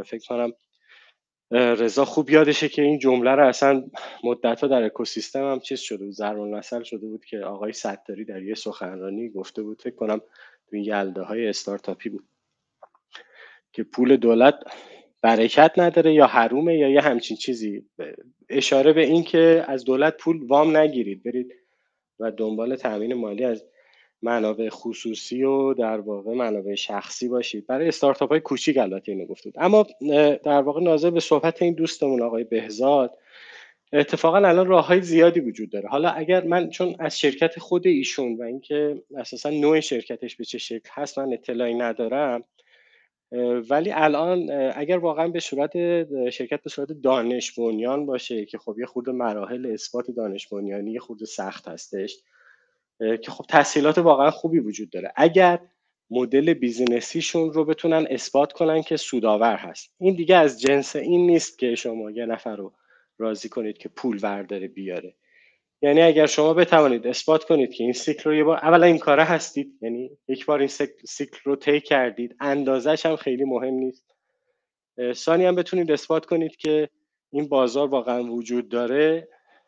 فکر 0.05 0.27
کنم 0.27 0.53
رضا 1.51 2.05
خوب 2.05 2.29
یادشه 2.29 2.69
که 2.69 2.81
این 2.81 2.99
جمله 2.99 3.31
رو 3.31 3.47
اصلا 3.47 3.83
مدت 4.23 4.61
ها 4.61 4.67
در 4.67 4.83
اکوسیستم 4.83 5.51
هم 5.51 5.59
چیز 5.59 5.79
شده 5.79 6.05
بود 6.05 6.13
ضرب 6.13 6.39
المثل 6.39 6.83
شده 6.83 7.07
بود 7.07 7.25
که 7.25 7.39
آقای 7.39 7.73
ستاری 7.73 8.25
در 8.25 8.43
یه 8.43 8.55
سخنرانی 8.55 9.29
گفته 9.29 9.63
بود 9.63 9.81
فکر 9.81 9.95
کنم 9.95 10.21
تو 10.69 10.75
یلدای 10.75 11.47
استارتاپی 11.47 12.09
بود. 12.09 12.27
که 13.75 13.83
پول 13.83 14.17
دولت 14.17 14.55
برکت 15.21 15.71
نداره 15.77 16.13
یا 16.13 16.27
حرومه 16.27 16.77
یا 16.77 16.89
یه 16.89 17.01
همچین 17.01 17.37
چیزی. 17.37 17.85
اشاره 18.49 18.93
به 18.93 19.05
این 19.05 19.23
که 19.23 19.65
از 19.67 19.83
دولت 19.83 20.17
پول 20.17 20.43
وام 20.47 20.77
نگیرید. 20.77 21.23
برید 21.23 21.53
و 22.19 22.31
دنبال 22.31 22.75
تامین 22.75 23.13
مالی 23.13 23.43
از 23.43 23.65
منابع 24.21 24.69
خصوصی 24.69 25.43
و 25.43 25.73
در 25.73 25.99
واقع 25.99 26.33
منابع 26.33 26.75
شخصی 26.75 27.27
باشید. 27.27 27.67
برای 27.67 27.87
استارتاپ 27.87 28.29
های 28.29 28.39
کوچیک 28.39 28.77
البته 28.77 29.11
اینو 29.11 29.25
گفتید. 29.25 29.53
اما 29.57 29.87
در 30.43 30.61
واقع 30.61 30.81
ناظر 30.81 31.09
به 31.09 31.19
صحبت 31.19 31.61
این 31.61 31.73
دوستمون 31.73 32.21
آقای 32.21 32.43
بهزاد 32.43 33.17
اتفاقا 33.93 34.37
الان 34.37 34.67
راه 34.67 34.87
های 34.87 35.01
زیادی 35.01 35.39
وجود 35.39 35.69
داره. 35.69 35.89
حالا 35.89 36.09
اگر 36.09 36.43
من 36.43 36.69
چون 36.69 36.95
از 36.99 37.19
شرکت 37.19 37.59
خود 37.59 37.87
ایشون 37.87 38.37
و 38.37 38.43
اینکه 38.43 39.03
اساسا 39.17 39.49
نوع 39.49 39.79
شرکتش 39.79 40.35
به 40.35 40.45
چه 40.45 40.57
شکل 40.57 40.89
هست 40.93 41.19
من 41.19 41.33
اطلاعی 41.33 41.73
ندارم 41.73 42.43
ولی 43.69 43.91
الان 43.91 44.51
اگر 44.75 44.97
واقعا 44.97 45.27
به 45.27 45.39
صورت 45.39 45.73
شرکت 46.29 46.63
به 46.63 46.69
صورت 46.69 46.91
دانش 46.91 47.59
بنیان 47.59 48.05
باشه 48.05 48.45
که 48.45 48.57
خب 48.57 48.75
یه 48.79 48.85
خورده 48.85 49.11
مراحل 49.11 49.65
اثبات 49.65 50.11
دانش 50.11 50.47
بنیانی 50.47 50.91
یه 50.91 50.99
خورده 50.99 51.25
سخت 51.25 51.67
هستش 51.67 52.17
که 52.99 53.31
خب 53.31 53.45
تسهیلات 53.49 53.97
واقعا 53.97 54.31
خوبی 54.31 54.59
وجود 54.59 54.89
داره. 54.89 55.11
اگر 55.15 55.59
مدل 56.09 56.53
بیزینسیشون 56.53 57.53
رو 57.53 57.65
بتونن 57.65 58.07
اثبات 58.09 58.53
کنن 58.53 58.81
که 58.81 58.97
سودآور 58.97 59.55
هست. 59.55 59.91
این 59.99 60.15
دیگه 60.15 60.35
از 60.35 60.61
جنس 60.61 60.95
این 60.95 61.27
نیست 61.27 61.59
که 61.59 61.75
شما 61.75 62.11
یه 62.11 62.25
نفر 62.25 62.55
رو 62.55 62.73
راضی 63.17 63.49
کنید 63.49 63.77
که 63.77 63.89
پول 63.89 64.19
ورداره 64.21 64.67
بیاره. 64.67 65.15
یعنی 65.85 66.01
اگر 66.01 66.25
شما 66.25 66.53
بتوانید 66.53 67.07
اثبات 67.07 67.43
کنید 67.43 67.73
که 67.73 67.83
این 67.83 67.93
سیکل 67.93 68.29
رو 68.29 68.35
یه 68.35 68.43
بار 68.43 68.57
اولا 68.57 68.85
این 68.85 68.97
کاره 68.97 69.23
هستید 69.23 69.79
یعنی 69.81 70.09
یک 70.27 70.45
بار 70.45 70.59
این 70.59 70.67
سیکل 71.05 71.37
رو 71.43 71.55
طی 71.55 71.81
کردید 71.81 72.35
اندازش 72.39 73.05
هم 73.05 73.15
خیلی 73.15 73.43
مهم 73.43 73.73
نیست. 73.73 74.05
ثانی 75.13 75.45
هم 75.45 75.55
بتونید 75.55 75.91
اثبات 75.91 76.25
کنید 76.25 76.55
که 76.55 76.89
این 77.31 77.49
بازار 77.49 77.87
واقعا 77.87 78.23
وجود 78.23 78.69
داره. 78.69 79.27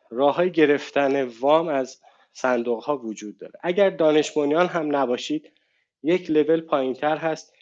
راه 0.09 0.35
های 0.35 0.51
گرفتن 0.51 1.23
وام 1.23 1.67
از 1.67 2.01
صندوق 2.33 2.83
ها 2.83 2.97
وجود 2.97 3.37
داره. 3.37 3.53
اگر 3.63 3.89
دانش 3.89 4.37
هم 4.37 4.95
نباشید 4.95 5.51
یک 6.03 6.31
لول 6.31 6.61
پایین 6.61 6.93
تر 6.93 7.17
هست 7.17 7.53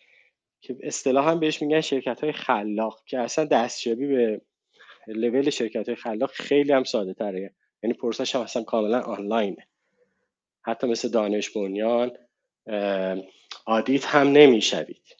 که 0.61 0.77
اصطلاحا 0.83 1.35
بهش 1.35 1.61
میگن 1.61 1.81
شرکت 1.81 2.23
های 2.23 2.31
خلاق 2.31 3.03
که 3.05 3.19
اصلا 3.19 3.45
دستیابی 3.45 4.07
به 4.07 4.41
لول 5.07 5.49
شرکت 5.49 5.89
های 5.89 5.95
خلاق 5.95 6.31
خیلی 6.31 6.73
هم 6.73 6.83
ساده 6.83 7.13
تره 7.13 7.53
یعنی 7.85 7.93
پروسش 7.93 8.35
هم 8.35 8.41
اصلا 8.41 8.63
کاملا 8.63 9.01
آنلاینه. 9.01 9.67
حتی 10.61 10.87
مثل 10.87 11.09
دانش 11.09 11.49
بنیان 11.49 12.11
آدیت 13.65 14.05
هم 14.05 14.27
نمی‌شوید. 14.27 15.15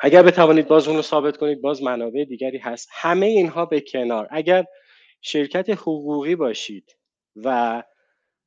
اگر 0.00 0.22
بتوانید 0.22 0.68
باز 0.68 0.88
اون 0.88 0.96
رو 0.96 1.02
ثابت 1.02 1.36
کنید 1.36 1.60
باز 1.60 1.82
منابع 1.82 2.24
دیگری 2.24 2.58
هست. 2.58 2.88
همه 2.92 3.26
اینها 3.26 3.64
به 3.66 3.80
کنار. 3.80 4.28
اگر 4.30 4.64
شرکت 5.20 5.70
حقوقی 5.70 6.36
باشید 6.36 6.96
و 7.36 7.82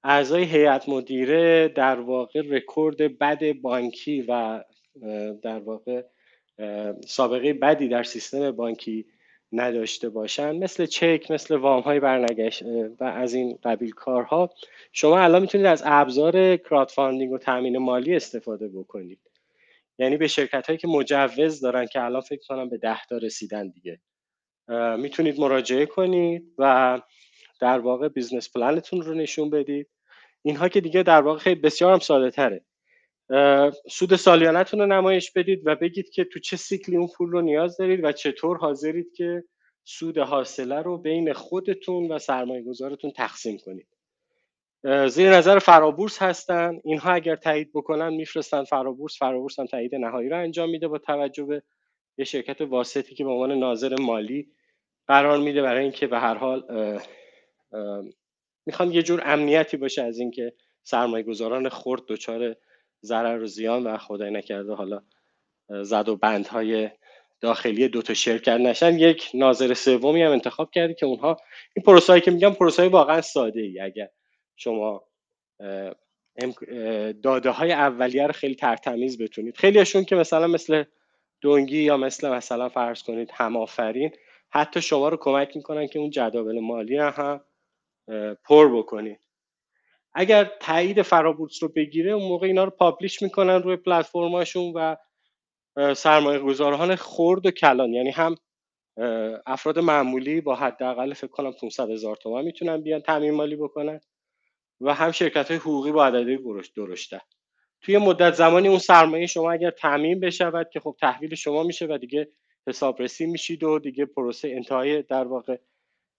اعضای 0.03 0.43
هیئت 0.43 0.89
مدیره 0.89 1.67
در 1.67 1.99
واقع 1.99 2.41
رکورد 2.49 3.17
بد 3.17 3.51
بانکی 3.51 4.21
و 4.21 4.63
در 5.43 5.59
واقع 5.59 6.03
سابقه 7.07 7.53
بدی 7.53 7.87
در 7.87 8.03
سیستم 8.03 8.51
بانکی 8.51 9.05
نداشته 9.51 10.09
باشن 10.09 10.55
مثل 10.55 10.85
چک 10.85 11.31
مثل 11.31 11.55
وام 11.55 11.81
های 11.81 11.99
برنگشت 11.99 12.63
و 12.99 13.03
از 13.03 13.33
این 13.33 13.59
قبیل 13.63 13.91
کارها. 13.91 14.49
شما 14.91 15.19
الان 15.19 15.41
می‌تونید 15.41 15.67
از 15.67 15.83
ابزار 15.85 16.57
crowdfunding 16.57 17.31
و 17.31 17.37
تامین 17.37 17.77
مالی 17.77 18.15
استفاده 18.15 18.67
بکنید. 18.67 19.19
یعنی 19.99 20.17
به 20.17 20.27
شرکت 20.27 20.67
هایی 20.67 20.77
که 20.77 20.87
مجوز 20.87 21.61
دارن 21.61 21.85
که 21.85 22.03
الان 22.03 22.21
فکر 22.21 22.41
کنم 22.47 22.69
به 22.69 22.77
ده 22.77 23.05
تا 23.09 23.17
رسیدن 23.17 23.69
دیگه. 23.69 23.99
می‌تونید 24.97 25.39
مراجعه 25.39 25.85
کنید 25.85 26.53
و 26.57 27.01
در 27.59 27.79
واقع 27.79 28.07
business 28.07 28.51
plan 28.51 28.80
تون 28.80 29.01
رو 29.01 29.13
نشون 29.13 29.49
بدید. 29.49 29.87
اینها 30.41 30.69
که 30.69 30.81
دیگه 30.81 31.03
در 31.03 31.21
واقع 31.21 31.39
خیلی 31.39 31.61
بسیار 31.61 31.93
هم 31.93 31.99
ساده 31.99 32.31
تره 32.31 32.61
سود 33.89 34.15
سالیانتون 34.15 34.79
رو 34.79 34.85
نمایش 34.85 35.31
بدید 35.31 35.61
و 35.65 35.75
بگید 35.75 36.09
که 36.09 36.23
تو 36.23 36.39
چه 36.39 36.57
cycle 36.57 36.91
ی 36.91 36.97
اون 36.97 37.09
پول 37.17 37.31
رو 37.31 37.41
نیاز 37.41 37.77
دارید 37.77 38.03
و 38.03 38.11
چطور 38.11 38.57
حاضرید 38.57 39.13
که 39.13 39.43
سود 39.83 40.17
حاصله 40.17 40.81
رو 40.81 40.97
بین 40.97 41.33
خودتون 41.33 42.11
و 42.11 42.19
سرمایه 42.19 42.63
گذارتون 42.63 43.11
تقسیم 43.11 43.57
کنید. 43.57 43.87
زیر 45.07 45.29
نظر 45.29 45.59
فرابورس 45.59 46.21
هستن. 46.21 46.79
اینها 46.83 47.11
اگر 47.11 47.35
تایید 47.35 47.71
بکنن 47.73 48.13
میفرستن 48.13 48.63
فرابورس. 48.63 49.17
فرابورس 49.19 49.59
هم 49.59 49.65
تایید 49.65 49.95
نهایی 49.95 50.29
رو 50.29 50.37
انجام 50.37 50.69
میده 50.69 50.87
با 50.87 50.97
توجه 50.97 51.45
به 51.45 51.63
یه 52.17 52.25
شرکت 52.25 52.61
واسطی 52.61 53.15
که 53.15 53.23
به 53.23 53.29
عنوان 53.29 53.51
ناظر 53.51 53.95
مالی 53.99 54.47
قرار 55.07 55.37
میده 55.37 55.61
برای 55.61 55.83
اینکه 55.83 56.07
به 56.07 56.19
هر 56.19 56.35
حال 56.35 56.63
می‌خوان 58.65 58.91
یه 58.91 59.01
جور 59.01 59.21
امنیتی 59.25 59.77
باشه 59.77 60.03
از 60.03 60.19
اینکه 60.19 60.53
سرمایه 60.83 61.23
گذاران 61.23 61.69
خرد 61.69 62.01
دچار 62.07 62.55
ضرر 63.03 63.43
و 63.43 63.45
زیان 63.45 63.83
و 63.83 63.97
خدای 63.97 64.31
نکرده 64.31 64.73
حالا 64.73 65.01
زد 65.69 66.09
و 66.09 66.15
بندهای 66.15 66.89
داخلی 67.41 67.87
دو 67.87 68.01
تا 68.01 68.13
شرکت 68.13 68.57
نشن. 68.59 68.99
یک 68.99 69.29
ناظر 69.33 69.73
سومی 69.73 70.23
هم 70.23 70.31
انتخاب 70.31 70.71
کردی 70.71 70.93
که 70.93 71.05
اونها 71.05 71.37
این 71.75 71.83
پروسایی 71.83 72.21
که 72.21 72.31
میگم 72.31 72.53
پروسای 72.53 72.87
واقعا 72.87 73.21
ساده 73.21 73.61
ای 73.61 73.79
اگر 73.79 74.09
شما 74.55 75.03
داده 77.23 77.49
های 77.49 77.71
اولیه 77.71 78.27
رو 78.27 78.33
خیلی 78.33 78.55
ترتمیز 78.55 79.21
بتونید. 79.21 79.57
خیلیشون 79.57 80.03
که 80.03 80.15
مثلا 80.15 80.47
مثل 80.47 80.83
دونگی 81.41 81.83
یا 81.83 81.97
مثل 81.97 82.29
مثلا 82.29 82.69
فرض 82.69 83.03
کنید 83.03 83.31
همافرین 83.33 84.11
حتی 84.49 84.81
شما 84.81 85.09
رو 85.09 85.17
کمک 85.17 85.55
می‌کنن 85.55 85.87
که 85.87 85.99
اون 85.99 86.09
جداول 86.09 86.59
مالی 86.59 86.97
هم 86.97 87.41
پر 88.43 88.77
بکنید 88.77 89.19
اگر 90.13 90.51
تایید 90.59 91.01
فرابورس 91.01 91.63
رو 91.63 91.69
بگیره 91.69 92.11
اون 92.11 92.27
موقع 92.27 92.47
اینا 92.47 92.63
رو 92.63 92.69
پابلیش 92.69 93.21
می‌کنن 93.21 93.63
روی 93.63 93.75
پلتفرماشون 93.75 94.73
و 94.75 94.95
سرمایه 95.93 96.39
گذاران 96.39 96.95
خرد 96.95 97.45
و 97.45 97.51
کلان. 97.51 97.93
یعنی 97.93 98.11
هم 98.11 98.35
افراد 99.45 99.79
معمولی 99.79 100.41
با 100.41 100.55
حداقل 100.55 101.13
فکر 101.13 101.31
کنم 101.31 101.51
500 101.51 101.89
هزار 101.89 102.15
تومان 102.15 102.45
می‌تونن 102.45 102.81
بیان 102.81 103.01
تامین 103.01 103.33
مالی 103.33 103.55
بکنن 103.55 103.99
و 104.81 104.93
هم 104.93 105.11
شرکت 105.11 105.47
های 105.47 105.57
حقوقی 105.57 105.91
با 105.91 106.05
عددی 106.05 106.39
درشته. 106.77 107.21
توی 107.81 107.97
مدت 107.97 108.33
زمانی 108.33 108.67
اون 108.67 108.79
سرمایه 108.79 109.27
شما 109.27 109.51
اگر 109.51 109.71
تعمین 109.71 110.19
بشود 110.19 110.69
که 110.69 110.79
خب 110.79 110.95
تحویل 111.01 111.35
شما 111.35 111.63
میشه 111.63 111.85
و 111.85 111.97
دیگه 111.97 112.27
حسابرسی 112.67 113.25
میشید 113.25 113.63
و 113.63 113.79
دیگه 113.79 114.05
پروسه 114.05 114.47
انتهای 114.47 115.01
در 115.01 115.23
واقع 115.23 115.57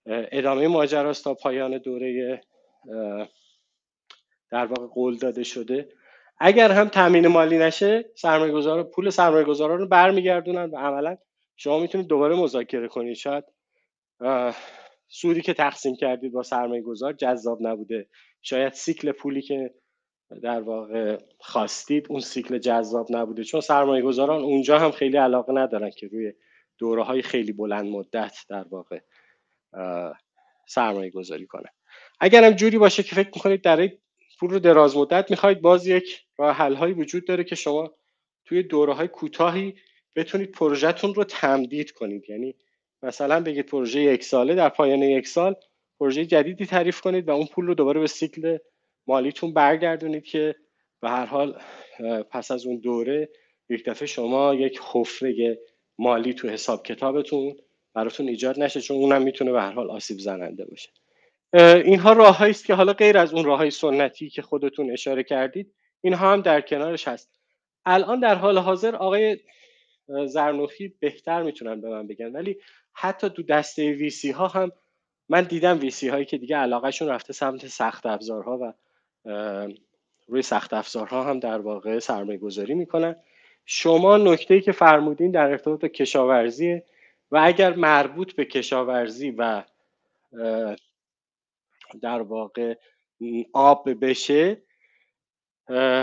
ادامه 0.06 0.68
ماجراست 0.68 1.24
تا 1.24 1.34
پایان 1.34 1.78
دوره 1.78 2.40
در 4.50 4.66
واقع 4.66 4.86
قول 4.86 5.16
داده 5.16 5.42
شده. 5.42 5.88
اگر 6.38 6.72
هم 6.72 6.88
تامین 6.88 7.26
مالی 7.26 7.58
نشه 7.58 8.10
سرمایه 8.14 8.52
گذار 8.52 8.82
پول 8.82 9.10
سرمایه 9.10 9.44
گذاران 9.44 9.78
رو 9.78 9.86
برمیگردونن 9.86 10.70
و 10.70 10.76
عملا 10.76 11.16
شما 11.56 11.78
می‌تونید 11.78 12.06
دوباره 12.06 12.36
مذاکره 12.36 12.88
کنید. 12.88 13.16
شاید 13.16 13.44
سودی 15.08 15.40
که 15.40 15.54
تقسیم 15.54 15.96
کردید 15.96 16.32
با 16.32 16.42
سرمایه 16.42 16.82
گذار 16.82 17.12
جذاب 17.12 17.58
نبوده. 17.60 18.08
شاید 18.42 18.72
سیکل 18.72 19.12
پولی 19.12 19.42
که 19.42 19.74
در 20.42 20.60
واقع 20.60 21.18
خواستید 21.38 22.06
اون 22.10 22.20
سیکل 22.20 22.58
جذاب 22.58 23.06
نبوده. 23.10 23.44
چون 23.44 23.60
سرمایه 23.60 24.02
گذاران 24.02 24.42
اونجا 24.42 24.78
هم 24.78 24.90
خیلی 24.90 25.16
علاقه 25.16 25.52
ندارن 25.52 25.90
که 25.90 26.08
روی 26.08 26.32
دوره 26.78 27.02
های 27.02 27.22
خیلی 27.22 27.52
بلند 27.52 27.86
مدت 27.86 28.36
در 28.48 28.64
واقع 28.70 29.00
سرمایه 30.68 31.10
گذاری 31.10 31.46
کنن. 31.46 31.70
اگر 32.20 32.44
هم 32.44 32.52
جوری 32.52 32.78
باشه 32.78 33.02
که 33.02 33.14
فکر 33.14 33.30
می‌کنید 33.34 33.62
در 33.62 33.88
پول 34.40 34.50
رو 34.50 34.58
دراز 34.58 34.96
مدت 34.96 35.30
می‌خواید 35.30 35.60
باز 35.60 35.86
یک 35.86 36.20
راه 36.38 36.56
حل 36.56 36.74
هایی 36.74 36.94
وجود 36.94 37.26
داره 37.26 37.44
که 37.44 37.54
شما 37.54 37.94
توی 38.44 38.62
دوره 38.62 38.94
های 38.94 39.08
کوتاهی 39.08 39.74
بتونید 40.16 40.52
پروژهتون 40.52 41.14
رو 41.14 41.24
تمدید 41.24 41.90
کنید. 41.90 42.30
یعنی 42.30 42.54
مثلا 43.02 43.40
بگید 43.40 43.66
پروژه 43.66 44.00
یک 44.00 44.24
ساله 44.24 44.54
در 44.54 44.68
پایان 44.68 45.02
یک 45.02 45.28
سال 45.28 45.54
پروژه 46.00 46.26
جدیدی 46.26 46.66
تعریف 46.66 47.00
کنید 47.00 47.28
و 47.28 47.30
اون 47.30 47.46
پول 47.46 47.66
رو 47.66 47.74
دوباره 47.74 48.00
به 48.00 48.06
سیکل 48.06 48.58
مالیتون 49.06 49.52
برگردونید 49.52 50.24
که 50.24 50.54
به 51.00 51.10
هر 51.10 51.26
حال 51.26 51.60
پس 52.30 52.50
از 52.50 52.66
اون 52.66 52.76
دوره 52.76 53.28
یک 53.68 53.84
دفعه 53.84 54.06
شما 54.06 54.54
یک 54.54 54.80
حفره 54.92 55.58
مالی 55.98 56.34
تو 56.34 56.48
حساب 56.48 56.86
کتابتون 56.86 57.56
براتون 57.94 58.28
ایجاد 58.28 58.60
نشه 58.60 58.80
چون 58.80 58.96
اونم 58.96 59.22
می‌تونه 59.22 59.52
به 59.52 59.60
هر 59.60 59.72
حال 59.72 59.90
آسیب 59.90 60.18
زننده 60.18 60.64
باشه. 60.64 60.90
اینها 61.54 62.12
راههایی 62.12 62.50
است 62.50 62.64
که 62.64 62.74
حالا 62.74 62.92
غیر 62.92 63.18
از 63.18 63.34
اون 63.34 63.44
راههای 63.44 63.70
سنتی 63.70 64.30
که 64.30 64.42
خودتون 64.42 64.90
اشاره 64.90 65.22
کردید 65.22 65.74
اینها 66.00 66.32
هم 66.32 66.40
در 66.40 66.60
کنارش 66.60 67.08
هست. 67.08 67.30
الان 67.86 68.20
در 68.20 68.34
حال 68.34 68.58
حاضر 68.58 68.96
آقای 68.96 69.38
زرنوخی 70.26 70.88
بهتر 71.00 71.42
می‌تونن 71.42 71.80
به 71.80 71.88
من 71.88 72.06
بگن 72.06 72.32
ولی 72.32 72.56
حتی 72.92 73.30
تو 73.30 73.42
دسته 73.42 73.92
ویسی 73.92 74.30
ها 74.30 74.48
هم 74.48 74.72
من 75.28 75.42
دیدم 75.42 75.78
ویسی 75.80 76.08
هایی 76.08 76.24
که 76.24 76.38
دیگه 76.38 76.56
علاقهشون 76.56 77.08
رفته 77.08 77.32
سمت 77.32 77.66
سخت 77.66 78.06
افزارها 78.06 78.58
و 78.62 78.72
روی 80.28 80.42
سخت 80.42 80.72
افزارها 80.74 81.24
هم 81.24 81.38
در 81.40 81.58
واقع 81.58 81.98
سرمایه 81.98 82.38
گذاری 82.38 82.74
می‌کنن. 82.74 83.16
شما 83.66 84.16
نکته 84.16 84.60
که 84.60 84.72
فرمودین 84.72 85.30
در 85.30 85.50
ارتباط 85.50 85.80
با 85.80 85.88
کشاورزی 85.88 86.82
و 87.30 87.40
اگر 87.42 87.74
مربوط 87.74 88.32
به 88.32 88.44
کشاورزی 88.44 89.30
و 89.30 89.62
در 91.98 92.22
واقع 92.22 92.74
آب 93.52 94.04
بشه. 94.04 94.62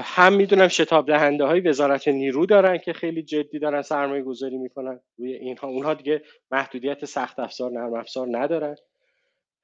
هم 0.04 0.34
می‌دونم 0.34 0.68
شتاب 0.68 1.08
دهنده 1.08 1.46
های 1.46 1.60
وزارت 1.60 2.08
نیرو 2.08 2.46
دارن 2.46 2.78
که 2.78 2.94
خیلی 2.94 3.24
جدی 3.24 3.60
دارن 3.60 3.82
سرمایه 3.82 4.24
گذاری 4.24 4.58
می‌کنن 4.58 5.00
روی 5.18 5.34
اینها. 5.34 5.68
اونها 5.68 5.94
دیگه 5.94 6.22
محدودیت 6.52 7.06
سخت 7.06 7.40
افزار 7.40 7.72
نرم 7.72 7.94
افزار 7.94 8.28
ندارن. 8.32 8.76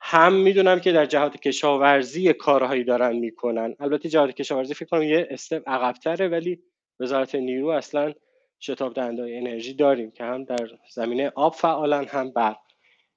هم 0.02 0.34
می‌دونم 0.34 0.80
که 0.80 0.92
در 0.92 1.06
جهات 1.06 1.38
کشاورزی 1.38 2.34
کارهایی 2.34 2.84
دارن 2.84 3.16
می‌کنن. 3.16 3.76
البته 3.80 4.10
جهات 4.10 4.32
کشاورزی 4.32 4.74
فکر 4.74 4.86
کنم 4.86 5.04
یه 5.04 5.28
استپ 5.30 5.70
عقبتره 5.70 6.28
ولی 6.28 6.60
وزارت 7.00 7.36
نیرو 7.36 7.68
اصلا 7.68 8.14
شتاب 8.60 8.94
دهنده 8.94 9.22
انرژی 9.22 9.74
داریم 9.74 10.12
که 10.12 10.24
هم 10.24 10.44
در 10.44 10.70
زمینه 10.94 11.32
آب 11.36 11.54
فعالن 11.54 12.06
هم 12.06 12.32
برق. 12.32 12.58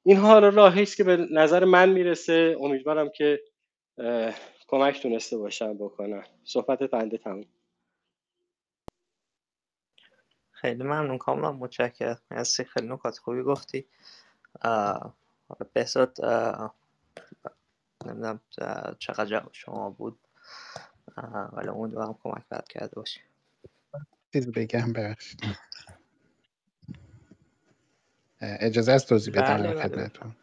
اینها 0.07 0.29
حالا 0.29 0.49
راهی 0.49 0.83
است 0.83 0.97
که 0.97 1.05
به 1.05 1.17
نظر 1.31 1.65
من 1.65 1.89
می‌رسه. 1.89 2.57
امیدوارم 2.61 3.09
که 3.09 3.41
کمک 4.69 5.03
تونسته 5.03 5.37
باشم 5.39 5.75
بکنم. 5.79 6.25
صحبت 6.45 6.83
بنده 6.83 7.19
تموم. 7.19 7.45
خیلی 10.51 10.83
ممنون 10.83 11.19
کاملا. 11.19 11.53
متشکرم. 11.53 12.19
مرسی. 12.31 12.65
خیلی 12.65 12.89
نکات 12.89 13.19
خوبی 13.19 13.43
گفتی. 13.43 13.87
بهزاد 15.75 16.17
نمی‌دونم 18.07 18.41
چقدر 18.99 19.25
جواب 19.25 19.53
شما 19.53 19.91
بود. 19.91 20.19
ولی 21.53 21.69
امیدوارم 21.69 22.19
کمک 22.23 22.49
بد 22.51 22.69
کرده 22.69 22.95
باشی. 22.97 23.21
چیز 24.33 24.53
بگم 24.53 24.93
ببخشید. 24.93 25.41
اجازه 28.43 28.93
است 28.93 29.09
توضیح 29.09 29.35
بدم 29.35 29.57
بله 29.57 29.75
بله. 29.75 29.83
خدمتتون. 29.83 30.35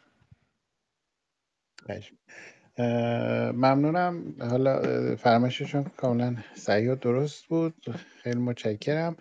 ممنونم. 3.54 4.36
حالا 4.42 4.82
فرمایششون 5.16 5.84
کاملا 5.98 6.38
صحیح 6.56 6.92
و 6.92 6.96
درست 6.96 7.46
بود. 7.48 7.76
خیلی 8.24 8.40
متشکرم. 8.40 9.18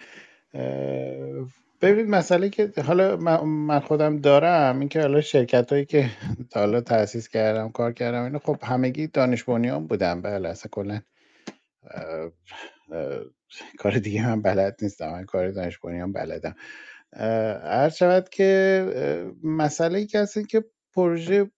ببینید 1.83 2.11
مسئله 2.11 2.51
که 2.51 2.73
حالا 2.87 3.17
من 3.47 3.81
خودم 3.81 4.19
دارم 4.21 4.81
این 4.81 4.89
که 4.89 5.01
حالا 5.01 5.21
شرکت 5.21 5.73
هایی 5.73 5.87
که 5.87 6.11
تا 6.51 6.61
حالا 6.61 6.81
تأسیس 6.81 7.29
کردم 7.29 7.71
کار 7.71 7.93
کردم 7.93 8.25
اینو 8.25 8.39
خب 8.39 8.59
همگی 8.65 9.07
دانش 9.07 9.45
بنیان 9.45 9.87
بودم 9.87 10.23
بله 10.23 10.49
اصلا 10.49 10.71
کلا 10.73 11.03
کار 13.79 13.93
دیگه 13.99 14.27
من 14.29 14.43
بلد 14.43 14.77
نیستم. 14.83 15.13
من 15.13 15.25
کار 15.25 15.51
دانش 15.51 15.79
بنیان 15.79 16.13
بلدم. 16.13 16.57
عرض 17.13 17.95
شود 17.95 18.29
که 18.29 18.85
مسئله 19.43 19.99
ای 19.99 20.07
که 20.07 20.27
که 20.49 20.65
پروژه 20.95 21.51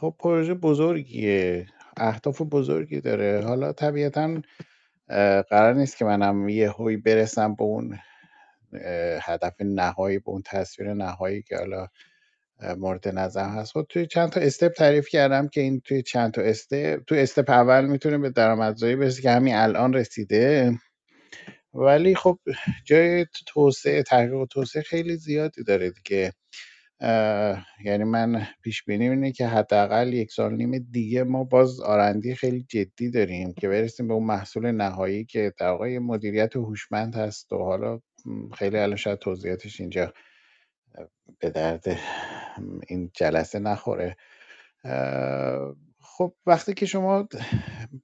خب 0.00 0.14
پروژه 0.18 0.54
بزرگیه 0.54 1.66
اهداف 1.96 2.42
بزرگی 2.42 3.00
داره. 3.00 3.40
حالا 3.40 3.72
طبیعتا 3.72 4.42
قرار 5.50 5.74
نیست 5.74 5.96
که 5.96 6.04
منم 6.04 6.48
یه 6.48 6.70
هوی 6.70 6.96
برسم 6.96 7.54
به 7.54 7.64
اون 7.64 7.98
هدف 9.22 9.54
نهایی 9.60 10.18
به 10.18 10.30
اون 10.30 10.42
تصویر 10.46 10.94
نهایی 10.94 11.42
که 11.42 11.56
حالا 11.56 11.88
مورد 12.78 13.08
نظر 13.08 13.48
هست. 13.48 13.72
خب 13.72 13.86
توی 13.88 14.06
چند 14.06 14.30
تا 14.30 14.40
استپ 14.40 14.72
تعریف 14.72 15.08
کردم 15.08 15.48
که 15.48 15.60
این 15.60 15.80
توی 15.80 16.02
چند 16.02 16.32
تا 16.32 16.42
استپ 16.42 17.04
توی 17.06 17.20
استپ 17.20 17.50
اول 17.50 17.86
می‌تونه 17.86 18.18
به 18.18 18.30
درآمدزایی 18.30 18.96
برسه 18.96 19.22
که 19.22 19.30
همین 19.30 19.54
الان 19.54 19.94
رسیده. 19.94 20.72
ولی 21.74 22.14
خب 22.14 22.38
جای 22.84 23.26
توسعه 23.46 24.02
تحقیق 24.02 24.34
و 24.34 24.46
توسعه 24.46 24.82
خیلی 24.82 25.16
زیادی 25.16 25.64
داره 25.64 25.90
دیگه. 25.90 26.32
یعنی 27.84 28.04
من 28.04 28.46
پیش 28.62 28.84
بینی 28.84 29.08
اینه 29.08 29.32
که 29.32 29.46
حداقل 29.46 30.12
یک 30.12 30.32
سال 30.32 30.54
نیم 30.56 30.88
دیگه 30.90 31.24
ما 31.24 31.44
باز 31.44 31.80
آرندی 31.80 32.34
خیلی 32.34 32.66
جدی 32.68 33.10
داریم 33.10 33.54
که 33.54 33.68
برسیم 33.68 34.08
به 34.08 34.14
اون 34.14 34.24
محصول 34.24 34.70
نهایی 34.70 35.24
که 35.24 35.52
در 35.58 35.68
واقع 35.68 35.98
مدیریت 35.98 36.56
هوشمند 36.56 37.14
هست 37.14 37.52
و 37.52 37.58
حالا 37.58 38.00
خیلی 38.58 38.78
الان 38.78 38.96
شاید 38.96 39.18
توضیحاتش 39.18 39.80
اینجا 39.80 40.12
به 41.38 41.50
درد 41.50 41.84
این 42.88 43.10
جلسه 43.14 43.58
نخوره. 43.58 44.16
خب 46.00 46.34
وقتی 46.46 46.74
که 46.74 46.86
شما 46.86 47.28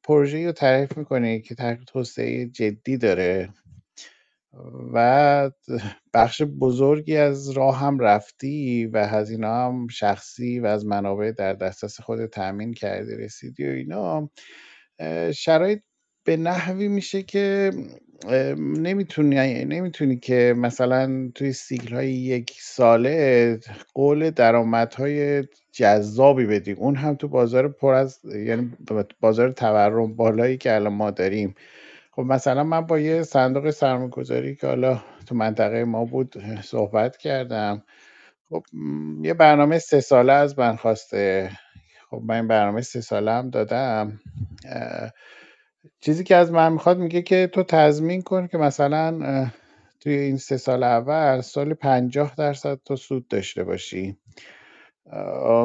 پروژه 0.05 0.47
رو 0.47 0.53
تعریف 0.53 0.99
می‌کنی 0.99 1.41
که 1.41 1.55
تحقیق 1.55 1.85
توسعه 1.85 2.47
جدی 2.47 2.97
داره 2.97 3.49
و 4.95 5.51
بخش 6.15 6.43
بزرگی 6.43 7.17
از 7.17 7.51
راه 7.51 7.81
هم 7.81 7.99
رفتی 7.99 8.87
و 8.87 9.07
هزینه 9.07 9.47
هم 9.47 9.87
شخصی 9.89 10.61
و 10.61 10.67
از 10.67 10.87
منابع 10.87 11.31
در 11.31 11.53
دسترس 11.53 12.01
خودت 12.01 12.31
تأمین 12.31 12.73
کردی 12.73 13.17
رسیدی 13.17 13.67
و 13.69 13.71
اینا. 13.71 14.31
شرایط 15.33 15.81
به 16.25 16.37
نحوی 16.37 16.89
میشه 16.89 17.23
که 17.23 17.71
نمی‌تونی 18.59 19.65
نمی‌تونی 19.65 20.17
که 20.17 20.55
مثلا 20.57 21.31
توی 21.35 21.53
سیکل 21.53 21.95
های 21.95 22.13
یک 22.13 22.53
ساله 22.61 23.61
قول 23.95 24.31
درآمدهای 24.31 25.45
جذابی 25.73 26.47
بدی. 26.47 26.73
اون 26.73 26.97
هم 26.97 27.15
تو 27.15 27.29
بازار 27.29 27.69
پر 27.69 27.95
از 27.95 28.21
یعنی 28.25 28.73
بازار 29.21 29.53
تورم 29.53 30.17
بالایی 30.17 30.57
که 30.57 30.75
الان 30.75 30.93
ما 30.93 31.11
داریم. 31.11 31.55
خب 32.21 32.27
مثلا 32.27 32.65
من 32.65 32.81
با 32.81 32.99
یه 32.99 33.23
صندوق 33.23 33.71
سرمایه‌گذاری 33.71 34.57
که 34.57 34.67
حالا 34.67 35.01
تو 35.27 35.35
منطقه 35.35 35.85
ما 35.85 36.05
بود 36.05 36.35
صحبت 36.65 37.17
کردم. 37.17 37.83
خب 38.51 38.63
یه 39.23 39.35
برنامه 39.35 39.79
سه 39.79 40.01
ساله 40.01 40.33
از 40.33 40.59
من 40.59 40.77
خواسته. 40.77 41.51
خب 42.11 42.23
من 42.27 42.35
این 42.37 42.49
برنامه 42.49 42.81
سه 42.83 43.01
ساله 43.01 43.33
هم 43.33 43.51
دادم. 43.51 44.21
چیزی 46.01 46.25
که 46.25 46.37
از 46.37 46.53
من 46.53 46.73
می‌خواد 46.73 46.99
میگه 46.99 47.23
که 47.23 47.51
تو 47.55 47.63
تضمین 47.63 48.23
کن 48.23 48.47
که 48.47 48.59
مثلا 48.59 49.47
توی 50.01 50.15
این 50.15 50.37
سه 50.37 50.57
سال 50.57 50.83
اول 50.85 51.41
سال 51.41 51.75
پنجاه 51.75 52.35
درصد 52.39 52.81
تو 52.85 52.97
سود 52.97 53.29
داشته 53.29 53.65
باشی. 53.65 54.19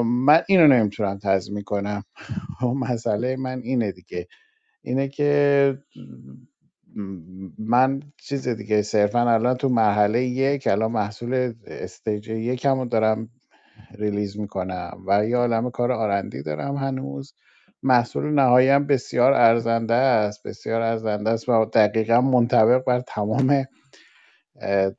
من 0.05 0.43
اینو 0.47 0.67
نمی‌تونم 0.67 1.19
تضمین 1.23 1.63
کنم. 1.63 2.03
مسئله 2.91 3.35
من 3.37 3.59
اینه 3.59 3.91
دیگه. 3.91 4.27
اینه 4.85 5.09
که 5.09 5.79
من 7.59 8.01
چیز 8.17 8.49
دیگه 8.49 8.83
صرفا 8.83 9.31
الان 9.33 9.55
تو 9.57 9.69
مرحله 9.69 10.23
یک 10.25 10.67
الان 10.67 10.93
محصول 10.93 11.53
استیج 11.67 12.29
یکم 12.29 12.79
رو 12.79 12.85
دارم 12.85 13.29
ریلیز 13.99 14.39
می‌کنم 14.39 14.97
و 15.07 15.25
یه 15.27 15.37
عالم 15.37 15.71
کار 15.71 15.93
آرندی 15.93 16.43
دارم 16.43 16.77
هنوز. 16.77 17.35
محصول 17.83 18.25
نهایی 18.33 18.69
هم 18.69 18.87
بسیار 18.87 19.33
ارزنده 19.33 19.93
است 19.93 20.47
بسیار 20.47 20.81
ارزنده 20.81 21.29
است 21.29 21.49
و 21.49 21.65
دقیقا 21.65 22.21
منطبق 22.21 22.85
بر 22.85 23.01
تمام 23.01 23.65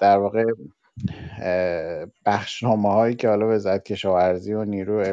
در 0.00 0.18
واقع 0.18 0.44
بخشنامه 2.26 2.88
هایی 2.92 3.14
که 3.14 3.28
حالا 3.28 3.54
وزارت 3.54 3.84
کشاورزی 3.84 4.52
و 4.52 4.64
نیرو 4.64 5.04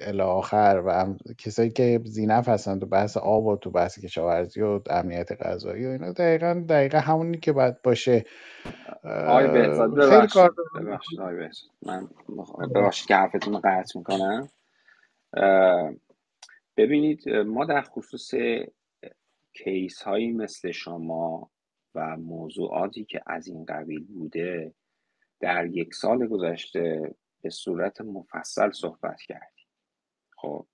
الی 0.00 0.22
آخر 0.22 0.82
و 0.86 0.90
هم 0.90 1.18
کسایی 1.38 1.70
که 1.70 2.00
زینف 2.04 2.48
هستن 2.48 2.78
تو 2.78 2.86
بحث 2.86 3.16
آب 3.16 3.46
و 3.46 3.56
تو 3.56 3.70
بحث 3.70 3.98
کشاورزی 3.98 4.60
و 4.60 4.80
امنیت 4.90 5.32
غذایی 5.32 5.86
و 5.86 5.88
اینا 5.88 6.12
دقیقا 6.12 6.64
دقیقا 6.68 6.98
همونی 6.98 7.38
که 7.38 7.52
باید 7.52 7.82
باشه. 7.82 8.24
آقای 9.04 9.48
بهزاد 9.48 9.94
ببخشید. 9.94 10.50
ببخشید 10.80 11.20
آقای 11.20 11.36
بهزاد. 11.36 11.70
من 11.86 12.08
ببخشید 12.74 13.08
که 13.08 13.14
حرفتون 13.14 13.54
رو 13.54 13.60
قطع 13.64 13.98
می‌کنم. 13.98 14.48
ببینید 16.76 17.28
ما 17.28 17.64
در 17.64 17.82
خصوص 17.82 18.34
کیس 19.52 20.02
هایی 20.02 20.32
مثل 20.32 20.70
شما 20.70 21.50
و 21.94 22.16
موضوعاتی 22.16 23.04
که 23.04 23.20
از 23.26 23.48
این 23.48 23.64
قبیل 23.64 24.04
بوده 24.04 24.72
در 25.42 25.66
یک 25.66 25.94
سال 25.94 26.26
گذشته 26.26 27.14
به 27.42 27.50
صورت 27.50 28.00
مفصل 28.00 28.70
صحبت 28.70 29.20
کردیم 29.20 29.66
خب 30.36 30.66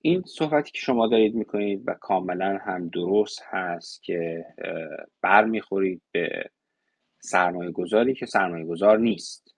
این 0.00 0.22
صحبتی 0.22 0.70
که 0.70 0.78
شما 0.78 1.06
دارید 1.06 1.34
می‌کنید 1.34 1.82
و 1.86 1.94
کاملا 1.94 2.58
هم 2.62 2.88
درست 2.88 3.42
هست 3.44 4.02
که 4.02 4.46
اه، 4.58 5.06
برمیخورید 5.22 6.02
به 6.12 6.50
سرمایه 7.20 7.70
گذاری 7.70 8.14
که 8.14 8.26
سرمایه 8.26 8.64
گذار 8.64 8.98
نیست 8.98 9.54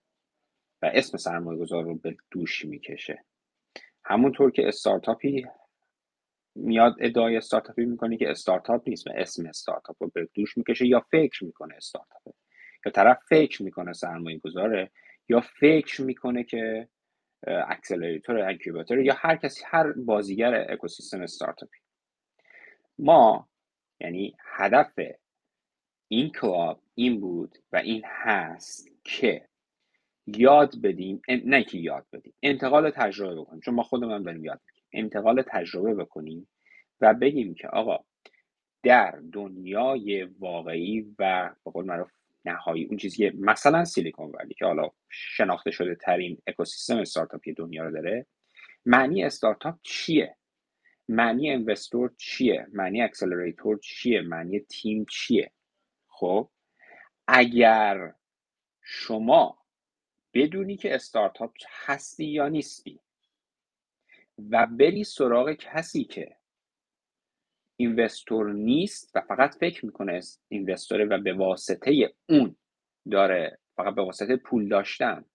و 0.81 0.91
اسم 0.93 1.17
سرمایه 1.17 1.59
گذار 1.59 1.83
رو 1.83 1.95
به 1.95 2.15
دوش 2.31 2.65
می‌کشه. 2.65 3.25
همونطور 4.05 4.51
که 4.51 4.67
استارتاپی 4.67 5.45
میاد 6.55 6.95
ادعای 6.99 7.37
استارتاپی 7.37 7.85
می‌کنه 7.85 8.17
که 8.17 8.29
استارتاپ 8.29 8.89
نیست 8.89 9.07
و 9.07 9.09
اسم 9.15 9.45
استارتاپ 9.45 9.95
رو 9.99 10.11
به 10.13 10.29
دوش 10.33 10.57
می‌کشه 10.57 10.87
یا 10.87 10.99
فکر 11.11 11.45
می‌کنه 11.45 11.75
استارتاپه 11.75 12.33
یا 12.85 12.91
طرف 12.91 13.19
فکر 13.29 13.63
می‌کنه 13.63 13.93
سرمایه 13.93 14.37
گذاره 14.37 14.91
یا 15.29 15.41
فکر 15.41 16.01
می‌کنه 16.01 16.43
که 16.43 16.87
accelerator 17.47 18.39
incubator 18.39 18.99
یا 18.99 19.13
هر 19.17 19.35
کسی 19.35 19.63
هر 19.67 19.91
بازیگر 19.91 20.65
اکوسیستم 20.69 21.21
استارتاپی. 21.21 21.77
ما 22.99 23.49
یعنی 23.99 24.35
هدف 24.45 24.99
این 26.07 26.29
کلاب 26.29 26.81
این 26.95 27.19
بود 27.19 27.57
و 27.71 27.77
این 27.77 28.01
هست 28.05 28.89
که 29.03 29.47
یاد 30.27 30.81
بدیم 30.83 31.21
نه 31.45 31.63
که 31.63 31.77
یاد 31.77 32.05
بدیم 32.13 32.33
انتقال 32.43 32.89
تجربه 32.89 33.41
بکنیم. 33.41 33.61
چون 33.61 33.73
ما 33.73 33.83
خودمون 33.83 34.23
داریم 34.23 34.45
یاد 34.45 34.61
می‌گیریم. 34.65 35.05
انتقال 35.05 35.43
تجربه 35.47 35.93
بکنیم 35.93 36.47
و 37.01 37.13
بگیم 37.13 37.53
که 37.53 37.67
آقا 37.67 37.97
در 38.83 39.19
دنیای 39.33 40.23
واقعی 40.23 41.15
و 41.19 41.49
به 41.65 41.71
قول 41.71 41.85
معروف 41.85 42.11
نهایی. 42.45 42.85
اون 42.85 42.97
چیزی 42.97 43.29
مثلا 43.29 43.85
سیلیکون 43.85 44.31
ولی 44.31 44.53
که 44.53 44.65
حالا 44.65 44.91
شناخته 45.09 45.71
شده 45.71 45.95
ترین 45.95 46.41
اکوسیستم 46.47 46.97
استارتاپی 46.97 47.53
دنیا 47.53 47.83
رو 47.83 47.91
داره 47.91 48.25
معنی 48.85 49.23
استارتاپ 49.23 49.75
چیه؟ 49.83 50.35
معنی 51.09 51.49
اینوستور 51.49 52.13
چیه؟ 52.17 52.67
معنی 52.73 53.01
اکسلراتور 53.01 53.79
چیه؟ 53.79 54.21
معنی 54.21 54.59
تیم 54.59 55.05
چیه؟ 55.05 55.51
خب 56.07 56.49
اگر 57.27 58.13
شما 58.81 59.57
بدونی 60.33 60.77
که 60.77 60.95
استارتاپ 60.95 61.53
هستی 61.85 62.25
یا 62.25 62.47
نیستی 62.47 62.99
و 64.49 64.67
بری 64.67 65.03
سراغ 65.03 65.53
کسی 65.53 66.03
که 66.03 66.35
اینوستور 67.81 68.53
نیست 68.53 69.11
و 69.15 69.21
فقط 69.21 69.55
فکر 69.55 69.85
می‌کنه 69.85 70.19
اینوستوره 70.49 71.05
و 71.05 71.21
به 71.21 71.33
واسطه 71.33 72.13
اون 72.29 72.55
داره 73.11 73.57
فقط 73.75 73.95
به 73.95 74.01
واسطه 74.01 74.35
پول 74.35 74.69
داشتن 74.69 75.25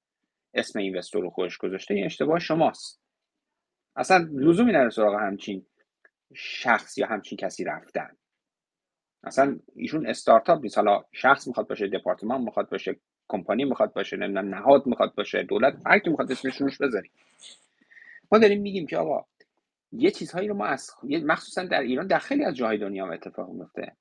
اسم 0.54 0.78
اینوستور 0.78 1.22
رو 1.22 1.30
خودش 1.30 1.56
گذاشته 1.58 1.94
این 1.94 2.04
اشتباه 2.04 2.38
شماست. 2.38 3.00
اصلا 3.96 4.28
لزومی 4.32 4.72
نداره 4.72 4.90
سراغ 4.90 5.14
همچین 5.14 5.66
شخص 6.34 6.98
یا 6.98 7.06
همچین 7.06 7.38
کسی 7.38 7.64
رفتن. 7.64 8.16
اصلا 9.24 9.58
ایشون 9.76 10.06
استارتاپ 10.06 10.62
نیست. 10.62 10.78
حالا 10.78 11.04
شخص 11.12 11.48
می‌خواد 11.48 11.68
باشه 11.68 11.88
دپارتمان 11.88 12.40
می‌خواد 12.40 12.70
باشه 12.70 12.96
کمپانی 13.28 13.64
می‌خواد 13.64 13.92
باشه 13.92 14.16
نمی‌دونم 14.16 14.54
نهاد 14.54 14.86
می‌خواد 14.86 15.14
باشه 15.14 15.42
دولت 15.42 15.86
هر 15.86 15.98
کی 15.98 16.10
می‌خواد 16.10 16.32
اسمش 16.32 16.60
روش 16.60 16.78
بذاریم 16.78 17.10
ما 18.32 18.38
داریم 18.38 18.62
میگیم 18.62 18.86
که 18.86 18.96
آقا 18.96 19.24
یه 19.92 20.10
چیزهایی 20.10 20.48
رو 20.48 20.54
ما 20.54 20.66
از 20.66 20.90
مخصوصا 21.04 21.64
در 21.64 21.80
ایران 21.80 22.06
در 22.06 22.18
خیلی 22.18 22.44
از 22.44 22.54
جاهای 22.54 22.78
دنیا 22.78 23.06
هم 23.06 23.12
اتفاق 23.12 23.50
میفته. 23.50 23.96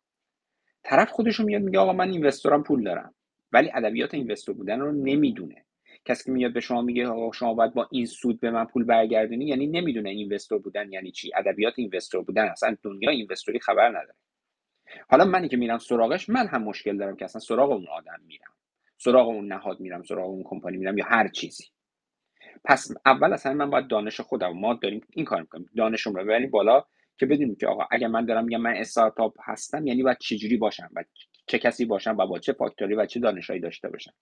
طرف 0.83 1.11
خودش 1.11 1.39
میاد 1.39 1.61
میگه 1.61 1.79
آقا 1.79 1.93
من 1.93 2.11
اینوستورم 2.11 2.63
پول 2.63 2.83
دارم. 2.83 3.15
ولی 3.51 3.71
ادبیات 3.73 4.13
اینوستور 4.13 4.55
بودن 4.55 4.79
رو 4.79 4.91
نمی‌دونه. 4.91 5.65
کسی 6.05 6.23
که 6.23 6.31
میاد 6.31 6.53
به 6.53 6.59
شما 6.59 6.81
میگه 6.81 7.07
آقا 7.07 7.31
شما 7.31 7.53
باید 7.53 7.73
با 7.73 7.87
این 7.91 8.05
سود 8.05 8.39
به 8.39 8.51
من 8.51 8.65
پول 8.65 8.83
برگردونی. 8.83 9.45
یعنی 9.45 9.67
نمی‌دونه 9.67 10.09
اینوستور 10.09 10.59
بودن 10.59 10.91
یعنی 10.91 11.11
چی. 11.11 11.31
ادبیات 11.35 11.73
اینوستور 11.77 12.23
بودن 12.23 12.47
اصلا 12.47 12.77
دنیا 12.83 13.09
اینوستوری 13.09 13.59
خبر 13.59 13.89
نداره. 13.89 14.15
حالا 15.09 15.25
منی 15.25 15.47
که 15.47 15.57
میرم 15.57 15.77
سراغش 15.77 16.29
من 16.29 16.47
هم 16.47 16.63
مشکل 16.63 16.97
دارم 16.97 17.15
که 17.15 17.25
اصلا 17.25 17.41
سراغ 17.41 17.71
اون 17.71 17.87
آدم 17.87 18.19
میرم. 18.27 18.53
سراغ 18.97 19.27
اون 19.27 19.53
نهاد 19.53 19.79
میرم 19.79 20.03
سراغ 20.03 20.29
اون 20.29 20.43
کمپانی 20.43 20.77
میرم 20.77 20.97
یا 20.97 21.05
هر 21.07 21.27
چیزی. 21.27 21.63
پس 22.65 22.91
اول 23.05 23.33
اصلا 23.33 23.53
من 23.53 23.69
باید 23.69 23.87
دانش 23.87 24.21
خودم 24.21 24.53
ما 24.53 24.73
داریم 24.73 25.01
این 25.09 25.25
کار 25.25 25.41
می‌کنیم 25.41 25.69
دانشم 25.77 26.13
رو 26.13 26.23
ببریم 26.23 26.49
بالا 26.49 26.83
که 27.17 27.25
بدونیم 27.25 27.55
که 27.55 27.67
آقا 27.67 27.87
اگر 27.91 28.07
من 28.07 28.25
دارم 28.25 28.45
میگم 28.45 28.61
من 28.61 28.73
استارتاپ 28.75 29.35
هستم 29.43 29.87
یعنی 29.87 30.03
باید 30.03 30.17
چجوری 30.17 30.57
باشم 30.57 30.89
و 30.95 31.03
چه 31.47 31.59
کسی 31.59 31.85
باشم 31.85 32.17
و 32.17 32.27
با 32.27 32.39
چه 32.39 32.53
فاکتوری 32.53 32.95
و 32.95 33.05
چه 33.05 33.19
دانشهایی 33.19 33.61
داشته 33.61 33.89
باشم. 33.89 34.13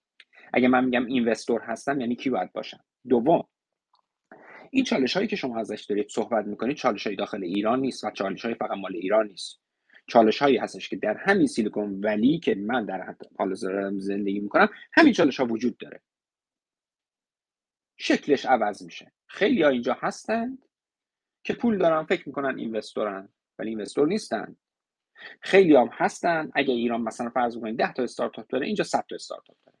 اگر 0.52 0.68
من 0.68 0.84
میگم 0.84 1.06
اینوستور 1.06 1.60
هستم 1.60 2.00
یعنی 2.00 2.16
کی 2.16 2.30
باید 2.30 2.52
باشم؟ 2.52 2.84
دوم 3.08 3.44
این 4.70 4.84
چالش 4.84 5.14
هایی 5.16 5.28
که 5.28 5.36
شما 5.36 5.60
ازش 5.60 5.84
دارید 5.84 6.08
صحبت 6.08 6.46
می‌کنید 6.46 6.76
چالش 6.76 7.06
های 7.06 7.16
داخل 7.16 7.44
ایران 7.44 7.80
نیست 7.80 8.04
و 8.04 8.10
چالش 8.10 8.44
های 8.44 8.54
فقط 8.54 8.78
مال 8.78 8.96
ایران 8.96 9.26
نیست. 9.26 9.60
چالش 10.06 10.42
هایی 10.42 10.56
هستش 10.56 10.88
که 10.88 10.96
در 10.96 11.16
همین 11.16 11.46
سیلیکون 11.46 12.00
ولی 12.04 12.38
که 12.38 12.54
من 12.54 12.86
در 12.86 13.14
حال 13.38 13.54
زندگی 13.98 14.40
می‌کنم 14.40 14.68
همین 14.92 15.12
چالش 15.12 15.40
ها 15.40 15.46
وجود 15.46 15.76
داره. 15.76 16.00
شکلش 17.96 18.46
عوض 18.46 18.82
میشه. 18.82 19.12
خیلی 19.26 19.62
ها 19.62 19.68
اینجا 19.68 19.96
هستند 20.00 20.64
که 21.44 21.54
پول 21.54 21.78
دارن 21.78 22.04
فکر 22.04 22.28
می‌کنن 22.28 22.58
اینوستورن 22.58 23.28
ولی 23.58 23.70
investor 23.70 24.08
نیستن. 24.08 24.56
خیلی 25.40 25.76
هم 25.76 25.88
هستن 25.92 26.50
اگه 26.54 26.74
ایران 26.74 27.00
مثلا 27.00 27.30
فرض 27.30 27.58
کنید 27.58 27.78
10 27.78 27.92
تا 27.92 28.02
استارتاپ 28.02 28.46
داره 28.46 28.66
اینجا 28.66 28.84
100 28.84 29.04
تا 29.08 29.14
استارتاپ 29.14 29.56
داره. 29.66 29.78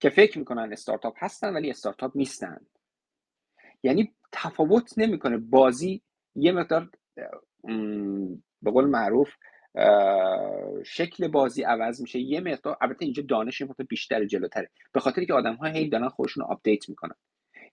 که 0.00 0.10
فکر 0.10 0.38
می‌کنن 0.38 0.72
استارتاپ 0.72 1.14
هستن 1.24 1.54
ولی 1.54 1.70
استارتاپ 1.70 2.12
نیستن. 2.14 2.66
یعنی 3.82 4.14
تفاوت 4.32 4.98
نمی‌کنه. 4.98 5.36
بازی 5.36 6.02
یه 6.34 6.52
مقدار 6.52 6.90
به 8.62 8.70
قول 8.70 8.84
معروف 8.84 9.34
شکل 10.84 11.28
بازی 11.28 11.62
عوض 11.62 12.00
میشه. 12.00 12.18
یه 12.18 12.40
مقدار 12.40 12.76
البته 12.80 13.04
اینجا 13.04 13.22
دانش 13.28 13.62
مقدار 13.62 13.86
بیشتر 13.86 14.24
جلوتره. 14.24 14.70
به 14.92 15.00
خاطر 15.00 15.24
که 15.24 15.34
آدم 15.34 15.54
ها 15.54 15.66
هی 15.66 15.88
دارن 15.88 16.08
خودشون 16.08 16.44
update 16.44 16.88
می‌کنن. 16.88 17.14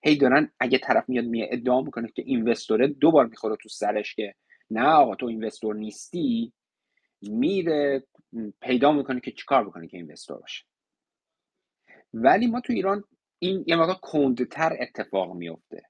هی 0.04 0.18
دارن 0.18 0.52
اگه 0.60 0.78
طرف 0.78 1.10
میاد 1.10 1.26
میاد 1.26 1.50
ادعا 1.52 1.82
می‌کنه 1.82 2.12
که 2.16 2.24
investor 2.26 2.81
ه 2.81 2.88
دو 2.88 3.12
بار 3.12 3.26
می‌خوره 3.26 3.56
تو 3.62 3.70
سرش 3.70 4.16
که 4.16 4.34
نه 4.72 4.88
آقا 4.88 5.16
تو 5.16 5.26
اینوستور 5.26 5.76
نیستی. 5.76 6.54
میره 7.22 8.04
پیدا 8.62 8.92
می‌کنه 8.92 9.20
که 9.20 9.32
چیکار 9.32 9.68
بکنه 9.68 9.88
که 9.88 9.98
اینوستور 9.98 10.38
باشه. 10.38 10.66
ولی 12.14 12.48
ما 12.48 12.62
تو 12.62 12.74
ایران 12.74 13.04
این 13.40 13.64
یه 13.68 13.76
مقدار 13.76 13.98
کندتر 14.02 14.78
اتفاق 14.80 15.36
میفته 15.36 15.82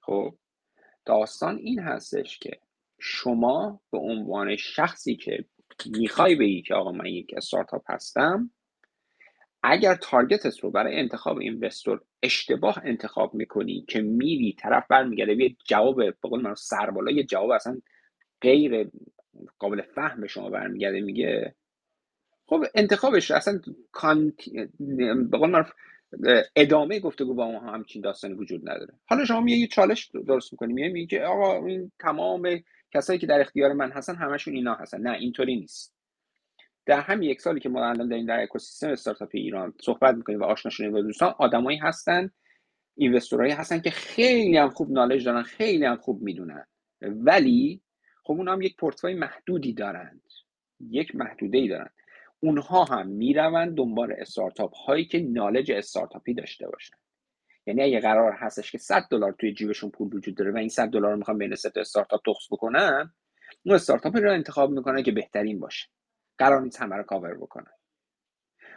خب؟ 0.00 0.34
داستان 1.04 1.56
این 1.56 1.80
هستش 1.80 2.38
که 2.38 2.60
شما 3.00 3.80
به 3.92 3.98
عنوان 3.98 4.56
شخصی 4.56 5.16
که 5.16 5.44
می‌خوای 5.86 6.34
بگی 6.34 6.62
که 6.62 6.74
آقا 6.74 6.92
من 6.92 7.06
یک 7.06 7.34
استارتاپ 7.36 7.90
هستم 7.90 8.50
اگر 9.62 9.94
تارگتت 9.94 10.58
رو 10.58 10.70
برای 10.70 10.96
انتخاب 10.96 11.38
اینوستور 11.38 12.00
اشتباه 12.22 12.80
انتخاب 12.84 13.34
می‌کنی 13.34 13.84
که 13.88 14.00
میری 14.00 14.56
طرف 14.58 14.84
برمیگرده 14.90 15.34
یه 15.34 15.56
جواب 15.64 15.96
به 15.96 16.14
قول 16.22 16.42
من 16.42 16.54
سربالا 16.54 17.12
یه 17.12 17.24
جواب 17.24 17.50
اصلا 17.50 17.80
غیر 18.40 18.90
قابل 19.58 19.82
فهم 19.82 20.26
شما 20.26 20.50
برمیگرده 20.50 21.00
میگه 21.00 21.54
خب 22.46 22.64
انتخابش 22.74 23.30
اصلا 23.30 23.60
کانت... 23.92 24.34
به 25.30 25.38
قول 25.38 25.50
من 25.50 25.64
ادامه 26.56 27.00
گفتگو 27.00 27.34
با 27.34 27.50
ما 27.50 27.60
همچین 27.60 28.02
داستانی 28.02 28.34
وجود 28.34 28.70
نداره. 28.70 28.94
حالا 29.06 29.24
شما 29.24 29.50
یه 29.50 29.66
چالش 29.66 30.10
درست 30.26 30.52
می‌کنی 30.52 30.72
میگه 30.90 31.06
که 31.06 31.24
آقا 31.24 31.66
این 31.66 31.92
تمام 31.98 32.62
کسایی 32.94 33.18
که 33.18 33.26
در 33.26 33.40
اختیار 33.40 33.72
من 33.72 33.92
هستن 33.92 34.14
همشون 34.14 34.54
اینا 34.54 34.74
هستن. 34.74 35.00
نه 35.00 35.12
اینطوری 35.12 35.56
نیست. 35.56 35.94
در 36.86 37.00
همین 37.00 37.30
یک 37.30 37.40
سالی 37.40 37.60
که 37.60 37.68
ما 37.68 37.88
الان 37.88 38.08
داریم 38.08 38.26
در 38.26 38.42
اکوسیستم 38.42 38.90
استارتاپ 38.90 39.28
ایران 39.32 39.74
صحبت 39.82 40.14
می‌کنیم 40.14 40.40
و 40.40 40.44
آشنا 40.44 40.70
شدیم 40.70 40.92
با 40.92 41.00
دوستان 41.00 41.34
آدمایی 41.38 41.78
هستن 41.78 42.30
اینوستورایی 42.94 43.52
هستن 43.52 43.80
که 43.80 43.90
خیلی 43.90 44.56
هم 44.56 44.70
خوب 44.70 44.90
نالج 44.90 45.24
دارن 45.24 45.42
خیلی 45.42 45.84
هم 45.84 45.96
خوب 45.96 46.22
می‌دونن. 46.22 46.66
ولی 47.02 47.82
خب 48.22 48.32
اونها 48.32 48.54
هم 48.54 48.62
یک 48.62 48.76
پورتفوی 48.76 49.14
محدودی 49.14 49.72
دارند 49.72 50.22
یک 50.80 51.16
محدوده 51.16 51.58
ای 51.58 51.68
دارن. 51.68 51.90
اونها 52.40 52.84
هم 52.84 53.06
می‌روند 53.06 53.76
دنبال 53.76 54.12
استارتاپ 54.18 54.74
هایی 54.74 55.04
که 55.04 55.18
نالج 55.18 55.72
استارتاپی 55.72 56.34
داشته 56.34 56.68
باشن. 56.68 56.96
یعنی 57.70 57.82
اگه 57.82 58.00
قرار 58.00 58.32
هستش 58.32 58.72
که 58.72 58.78
100 58.78 59.06
دلار 59.10 59.32
توی 59.32 59.54
جیبشون 59.54 59.90
پول 59.90 60.14
وجود 60.14 60.34
داره 60.34 60.50
و 60.52 60.56
این 60.56 60.68
100 60.68 60.88
دلار 60.88 61.10
رو 61.10 61.16
می‌خوان 61.16 61.38
بین 61.38 61.54
سه 61.54 61.70
تا 61.70 61.80
استارتاپ 61.80 62.20
تخص 62.26 62.46
بکنن 62.50 63.14
اون 63.62 63.74
استارتاپی 63.74 64.20
رو 64.20 64.32
انتخاب 64.32 64.70
می‌کنن 64.70 65.02
که 65.02 65.12
بهترین 65.12 65.60
باشه. 65.60 65.88
قرار 66.38 66.60
نیست 66.60 66.82
همه 66.82 66.96
رو 66.96 67.02
کاور 67.02 67.34
بکنن 67.34 67.72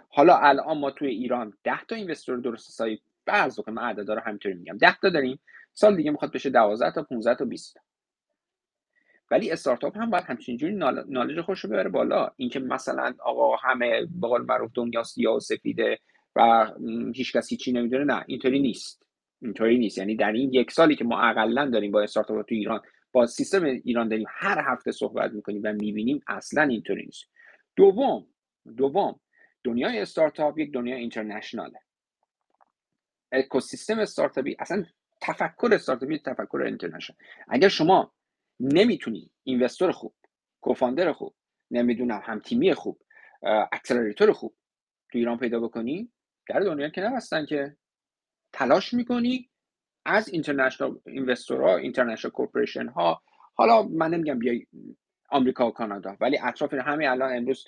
حالا 0.10 0.38
الان 0.38 0.78
ما 0.78 0.91
توی 0.91 1.07
ایران 1.07 1.53
10 1.64 1.86
تا 1.88 1.95
اینوستور 1.95 2.38
درست 2.38 2.70
حسابی 2.70 3.02
بعض 3.26 3.60
که 3.60 3.72
من 3.72 3.84
عددا 3.84 4.14
رو 4.14 4.22
همینطوری 4.22 4.56
میگم. 4.56 4.78
10 4.78 4.98
تا 5.02 5.10
داریم 5.10 5.40
سال 5.74 5.95
دیگه 5.95 6.11
می‌خواد 6.11 6.32
بشه 6.32 6.49
12 6.49 6.91
تا 6.91 7.03
15 7.03 7.36
تا 7.36 7.45
20 7.45 7.74
تا. 7.74 7.82
ولی 9.32 9.52
استارتاپ 9.52 9.98
هم 9.98 10.10
باید 10.10 10.24
همچین 10.24 10.57
جوری 10.57 10.76
نالج 11.07 11.41
خودش 11.41 11.60
رو 11.60 11.70
ببره 11.70 11.90
بالا. 11.90 12.32
اینکه 12.38 12.60
مثلا 12.60 13.14
آقا 13.20 13.56
همه 13.56 14.06
به 14.22 14.28
قول 14.28 14.41
معروف 14.41 14.72
دنیا 14.74 15.03
سیاه 15.03 15.36
و 15.36 15.40
سفیده 15.40 15.99
و 16.35 16.72
هیچ 17.15 17.35
کسی 17.35 17.57
چی 17.57 17.72
نمی‌دونه 17.72 18.03
نه 18.03 18.23
اینطوری 18.27 18.60
نیست. 18.60 19.03
اینطوری 19.41 19.77
نیست. 19.77 19.97
یعنی 19.97 20.15
در 20.15 20.31
این 20.31 20.53
یک 20.53 20.72
سالی 20.72 20.95
که 20.95 21.03
ما 21.03 21.22
اقلا 21.22 21.69
داریم 21.69 21.91
با 21.91 22.01
استارتاپ 22.01 22.45
تو 22.45 22.55
ایران 22.55 22.81
با 23.11 23.26
سیستم 23.26 23.64
ایران 23.64 24.07
داریم 24.07 24.27
هر 24.30 24.64
هفته 24.65 24.91
صحبت 24.91 25.31
می‌کنیم 25.31 25.61
و 25.64 25.73
می‌بینیم 25.73 26.22
اصلا 26.27 26.61
اینطوری 26.61 27.05
نیست. 27.05 27.26
دوم 27.76 28.27
دوم 28.77 29.19
دنیای 29.64 29.99
استارتاپ 29.99 30.60
یک 30.60 30.73
دنیا 30.73 30.95
اینترنشناله. 30.95 31.80
اکوسیستم 33.31 33.99
استارتاپی 33.99 34.55
اصلا 34.60 34.85
تفکر 35.22 35.69
استارتاپی 35.72 36.19
تفکر 36.19 36.61
international. 36.65 37.18
اگر 37.47 37.68
شما 37.68 38.14
نمی‌تونی 38.60 39.31
investor 39.44 39.91
خوب 39.91 40.14
co-founder 40.61 41.11
خوب 41.11 41.35
نمی‌دونم 41.72 42.22
هم 42.23 42.39
تیمی 42.39 42.73
خوب 42.73 42.99
accelerator 43.72 44.32
خوب 44.31 44.55
تو 45.11 45.18
ایران 45.18 45.38
پیدا 45.38 45.60
بکنی 45.60 46.11
در 46.48 46.60
دنیا 46.60 46.90
که 46.90 47.02
نبستن 47.02 47.45
که 47.45 47.76
تلاش 48.53 48.94
می‌کنی 48.94 49.49
از 50.06 50.30
international 50.30 50.99
investor 51.06 52.88
ها 52.88 52.89
international 52.89 53.06
corporation 53.06 53.20
ها 53.20 53.22
حالا 53.53 53.84
من 53.84 54.14
نمیگم 54.14 54.40
بیای 54.40 54.65
آمریکا 55.30 55.68
و 55.68 55.72
کانادا 55.72 56.18
ولی 56.22 56.40
اطراف 56.44 56.74
همه 56.74 57.10
الان 57.10 57.36
امروز 57.36 57.65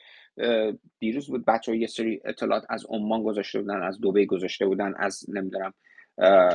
دیروز 1.00 1.28
بود 1.28 1.46
بچه 1.46 1.78
یه 1.78 1.88
سری 1.88 2.22
اطلاعات 2.26 2.66
از 2.70 2.86
عمان 2.90 3.24
گذاشته 3.24 3.62
بودن 3.62 3.84
از 3.84 4.00
دوبه 4.00 4.26
گذاشته 4.26 4.66
بودن 4.66 4.94
از 4.98 5.26
نمی‌دونم 5.30 5.74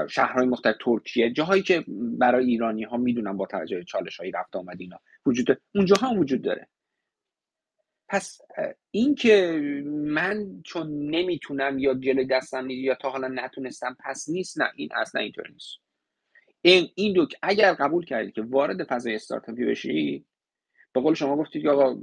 شهرهای 0.08 0.46
مختلف 0.46 0.76
ترکیه 0.84 1.30
جاهایی 1.30 1.62
که 1.62 1.84
برای 2.18 2.46
ایرانی 2.46 2.84
ها 2.84 2.96
می‌دونم 2.96 3.36
با 3.36 3.46
توجه 3.46 3.84
چالش 3.84 4.16
هایی 4.16 4.32
رفت 4.32 4.56
آمد 4.56 4.76
اینا 4.80 4.98
وجود 5.26 5.62
اونجا 5.74 5.96
هم 5.96 6.18
وجود 6.18 6.42
داره. 6.42 6.68
پس 8.10 8.40
این 8.90 9.14
که 9.14 9.60
من 9.86 10.62
چون 10.64 11.10
نمی‌تونم 11.10 11.78
یا 11.78 11.94
جلوی 11.94 12.26
دستم 12.26 12.64
نیست 12.64 12.84
یا 12.84 12.94
تا 12.94 13.10
حالا 13.10 13.28
نتونستم 13.28 13.96
پس 14.04 14.28
نیست 14.28 14.60
نه 14.60 14.70
این 14.76 14.88
اصلا 14.94 15.20
اینطور 15.20 15.48
نیست. 15.48 15.78
این 16.62 16.88
این 16.94 17.12
دو 17.12 17.26
اگر 17.42 17.74
قبول 17.74 18.04
کردید 18.04 18.34
که 18.34 18.42
وارد 18.42 18.84
فضای 18.84 19.14
استارتاپی 19.14 19.64
بشی 19.64 20.26
به 20.92 21.00
قول 21.00 21.14
شما 21.14 21.36
گفتید 21.36 21.62
که 21.62 21.70
آقا 21.70 22.02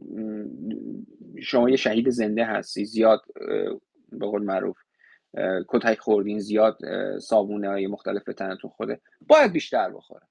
شما 1.41 1.69
یه 1.69 1.75
شهید 1.75 2.09
زنده 2.09 2.45
هستی 2.45 2.85
زیاد 2.85 3.21
به 4.11 4.25
قول 4.25 4.43
معروف 4.43 4.77
کتک 5.69 5.99
خوردین 5.99 6.39
زیاد 6.39 6.77
صابونه 7.19 7.69
های 7.69 7.87
مختلف 7.87 8.23
به 8.23 8.33
تنتون 8.33 8.69
خوده 8.69 9.01
باید 9.21 9.51
بیشتر 9.51 9.89
بخوره. 9.89 10.27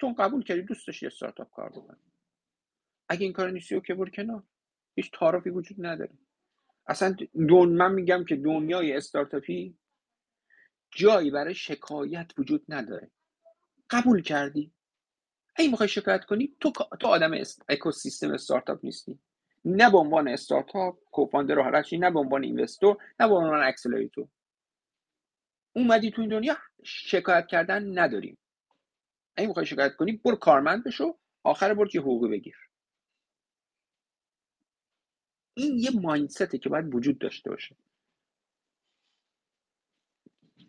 چون 0.00 0.14
قبول 0.14 0.44
کردی 0.44 0.62
دوست 0.62 0.86
داشتی 0.86 1.06
استارتاپ 1.06 1.50
کار 1.50 1.70
بکنی. 1.70 1.98
اگه 3.08 3.24
این 3.24 3.32
کار 3.32 3.50
نیستی 3.50 3.80
که 3.80 3.94
برو 3.94 4.10
کنار. 4.10 4.42
هیچ 4.98 5.10
تعارفی 5.12 5.50
وجود 5.50 5.86
نداره. 5.86 6.10
اصلا 6.86 7.16
دون 7.48 7.68
من 7.68 7.92
میگم 7.92 8.24
که 8.24 8.36
دنیای 8.36 8.92
استارتاپی 8.92 9.74
جایی 10.90 11.30
برای 11.30 11.54
شکایت 11.54 12.32
وجود 12.38 12.64
نداره. 12.68 13.10
قبول 13.90 14.22
کردی. 14.22 14.72
اگه 15.56 15.70
می‌خوای 15.70 15.88
شکایت 15.88 16.24
کنی 16.24 16.56
تو 16.60 16.72
تو 17.00 17.06
آدم 17.06 17.30
اکوسیستم 17.68 18.30
استارتاپ 18.30 18.80
نیستی. 18.82 19.18
نه 19.64 19.90
به 19.90 19.98
عنوان 19.98 20.28
استارتاپ 20.28 20.98
کوفاندر 21.10 21.58
و 21.58 21.62
هرچی 21.62 21.98
نه 21.98 22.10
به 22.10 22.18
عنوان 22.18 22.44
اینوستور 22.44 22.96
نه 23.20 23.28
به 23.28 23.34
عنوان 23.34 23.62
اکسلراتور 23.62 24.28
اومدی 25.72 26.10
تو 26.10 26.20
این 26.20 26.30
دنیا 26.30 26.56
شکایت 26.84 27.46
کردن 27.46 27.98
نداریم. 27.98 28.38
اگه 29.36 29.48
می‌خوای 29.48 29.66
شکایت 29.66 29.96
کنی 29.96 30.12
برو 30.12 30.36
کارمند 30.36 30.84
بشو 30.84 31.18
آخر 31.42 31.74
برو 31.74 31.88
یه 31.94 32.00
حقوقی 32.00 32.28
بگیر. 32.28 32.67
این 35.58 35.78
یه 35.78 35.90
مایندسته 35.90 36.58
که 36.58 36.68
باید 36.68 36.94
وجود 36.94 37.18
داشته 37.18 37.50
باشه. 37.50 37.76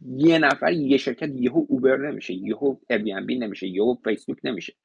یه 0.02 0.40
نفر 0.40 0.72
یه 0.72 0.98
شرکت 0.98 1.30
یهو 1.36 1.66
اوبر 1.70 1.98
نمیشه 1.98 2.34
یهو 2.34 2.76
بی 3.26 3.40
نمیشه 3.40 3.68
یهو 3.68 3.96
فیسبوک 4.04 4.38
نمیشه. 4.44 4.76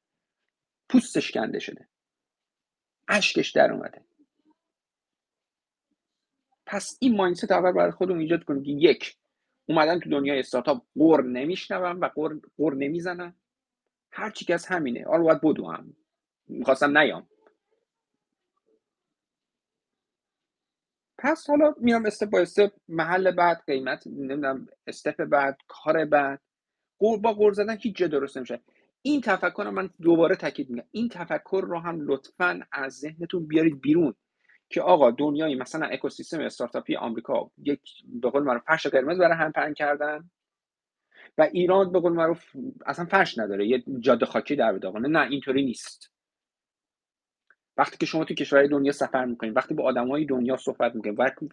پوستش 0.89 1.31
کنده 1.31 1.59
شده. 1.59 1.87
اشکش 3.07 3.51
در 3.51 3.71
اومده. 3.71 4.05
پس 6.65 6.97
این 7.01 7.15
مایندست 7.15 7.51
اول 7.51 7.71
برای 7.71 7.91
خودمون 7.91 8.19
ایجاد 8.19 8.43
کنیم 8.43 8.63
که 8.63 8.71
یک 8.71 9.17
اومدن 9.65 9.99
تو 9.99 10.09
دنیای 10.09 10.39
استارتاپ 10.39 10.85
قر 10.95 11.21
نمیشنوم 11.21 12.01
و 12.01 12.09
قر, 12.15 12.39
قر 12.57 12.73
نمی‌زنم 12.73 13.35
هر 14.11 14.31
چی 14.31 14.45
که 14.45 14.53
از 14.53 14.65
همینه. 14.65 15.05
آره 15.05 15.23
باید 15.23 15.41
بدو 15.41 15.67
هم 15.71 15.95
می‌خواستم 16.47 16.97
نیام. 16.97 17.27
پس 21.17 21.49
حالا 21.49 21.75
میام 21.77 22.05
استپ 22.05 22.29
با 22.29 22.39
استپ 22.39 22.71
محل 22.89 23.31
بعد 23.31 23.63
قیمت 23.67 24.07
نمی‌دونم 24.07 24.67
استپ 24.87 25.23
بعد 25.23 25.57
کار 25.67 26.05
بعد. 26.05 26.41
با 26.99 27.33
قور 27.33 27.53
زدن 27.53 27.77
هیچ 27.77 27.95
جا 27.95 28.07
درست 28.07 28.37
نمیشه. 28.37 28.61
این 29.01 29.21
تفکر 29.21 29.69
من 29.69 29.89
دوباره 30.01 30.35
تاکید 30.35 30.69
میگم 30.69 30.87
این 30.91 31.09
تفکر 31.09 31.65
رو 31.67 31.79
هم 31.79 32.01
لطفا 32.01 32.61
از 32.71 32.93
ذهنتون 32.93 33.47
بیارید 33.47 33.81
بیرون 33.81 34.15
که 34.69 34.81
آقا 34.81 35.11
دنیای 35.11 35.55
مثلا 35.55 35.85
اکوسیستم 35.85 36.39
استارتاپی 36.39 36.95
آمریکا 36.95 37.51
یک 37.57 37.81
به 38.21 38.29
قول 38.29 38.43
معروف 38.43 38.63
فرش 38.63 38.87
قرمز 38.87 39.17
برای 39.17 39.37
هم 39.37 39.51
پهن 39.51 39.73
کردن 39.73 40.29
و 41.37 41.49
ایران 41.51 41.91
به 41.91 41.99
قول 41.99 42.13
معروف 42.13 42.43
اصلا 42.85 43.05
فرش 43.05 43.37
نداره. 43.37 43.67
یه 43.67 43.83
جاده 43.99 44.25
خاکی 44.25 44.55
در 44.55 44.73
بداغانه 44.73 45.07
نه 45.07 45.31
اینطوری 45.31 45.65
نیست. 45.65 46.14
وقتی 47.77 47.97
که 47.97 48.05
شما 48.05 48.25
تو 48.25 48.33
کشورهای 48.33 48.67
دنیا 48.69 48.91
سفر 48.91 49.25
می‌کنید 49.25 49.57
وقتی 49.57 49.73
با 49.73 49.83
آدمای 49.83 50.25
دنیا 50.25 50.57
صحبت 50.57 50.95
می‌کنید 50.95 51.19
وقتی 51.19 51.49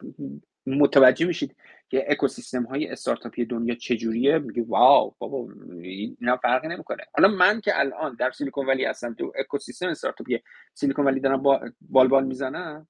متوجه 0.66 1.26
میشید 1.26 1.56
که 1.90 2.04
اکوسیستم 2.08 2.62
های 2.62 2.88
استارتاپی 2.88 3.44
دنیا 3.44 3.74
چجوریه 3.74 4.38
میگه 4.38 4.64
wow 4.68 5.14
بابا 5.18 5.48
اینا 5.82 6.36
فرقی 6.36 6.68
نمی‌کنه. 6.68 7.04
حالا 7.16 7.28
من 7.28 7.60
که 7.60 7.80
الان 7.80 8.16
در 8.18 8.30
سیلیکون 8.30 8.66
ولی 8.66 8.84
هستم 8.84 9.14
تو 9.14 9.32
اکوسیستم 9.36 9.88
استارتاپی 9.88 10.38
سیلیکون 10.74 11.04
ولی 11.04 11.20
دارم 11.20 11.42
با 11.42 11.60
بالبال 11.80 12.24
می‌زنم 12.26 12.88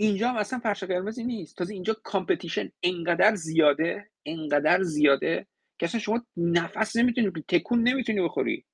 اینجا 0.00 0.28
هم 0.28 0.36
اصلا 0.36 0.58
فرش 0.58 0.84
قرمزی 0.84 1.24
نیست. 1.24 1.56
تازه 1.56 1.74
اینجا 1.74 1.96
competition 2.04 2.70
انقدر 2.82 3.34
زیاده 3.34 4.10
انقدر 4.26 4.82
زیاده 4.82 5.46
که 5.78 5.86
اصلا 5.86 6.00
شما 6.00 6.22
نفس 6.36 6.96
نمی‌تونی 6.96 7.30
تکون 7.48 7.82
نمی‌تونی 7.82 8.22
بخوری. 8.22 8.64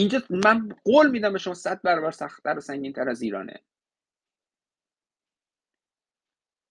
اینجا 0.00 0.22
من 0.30 0.68
قول 0.84 1.10
میدم 1.10 1.32
به 1.32 1.38
شما 1.38 1.54
صد 1.54 1.82
برابر 1.82 2.10
سختتر 2.10 2.58
و 2.58 2.60
سنگین 2.60 2.92
تر 2.92 3.08
از 3.08 3.22
ایرانه. 3.22 3.60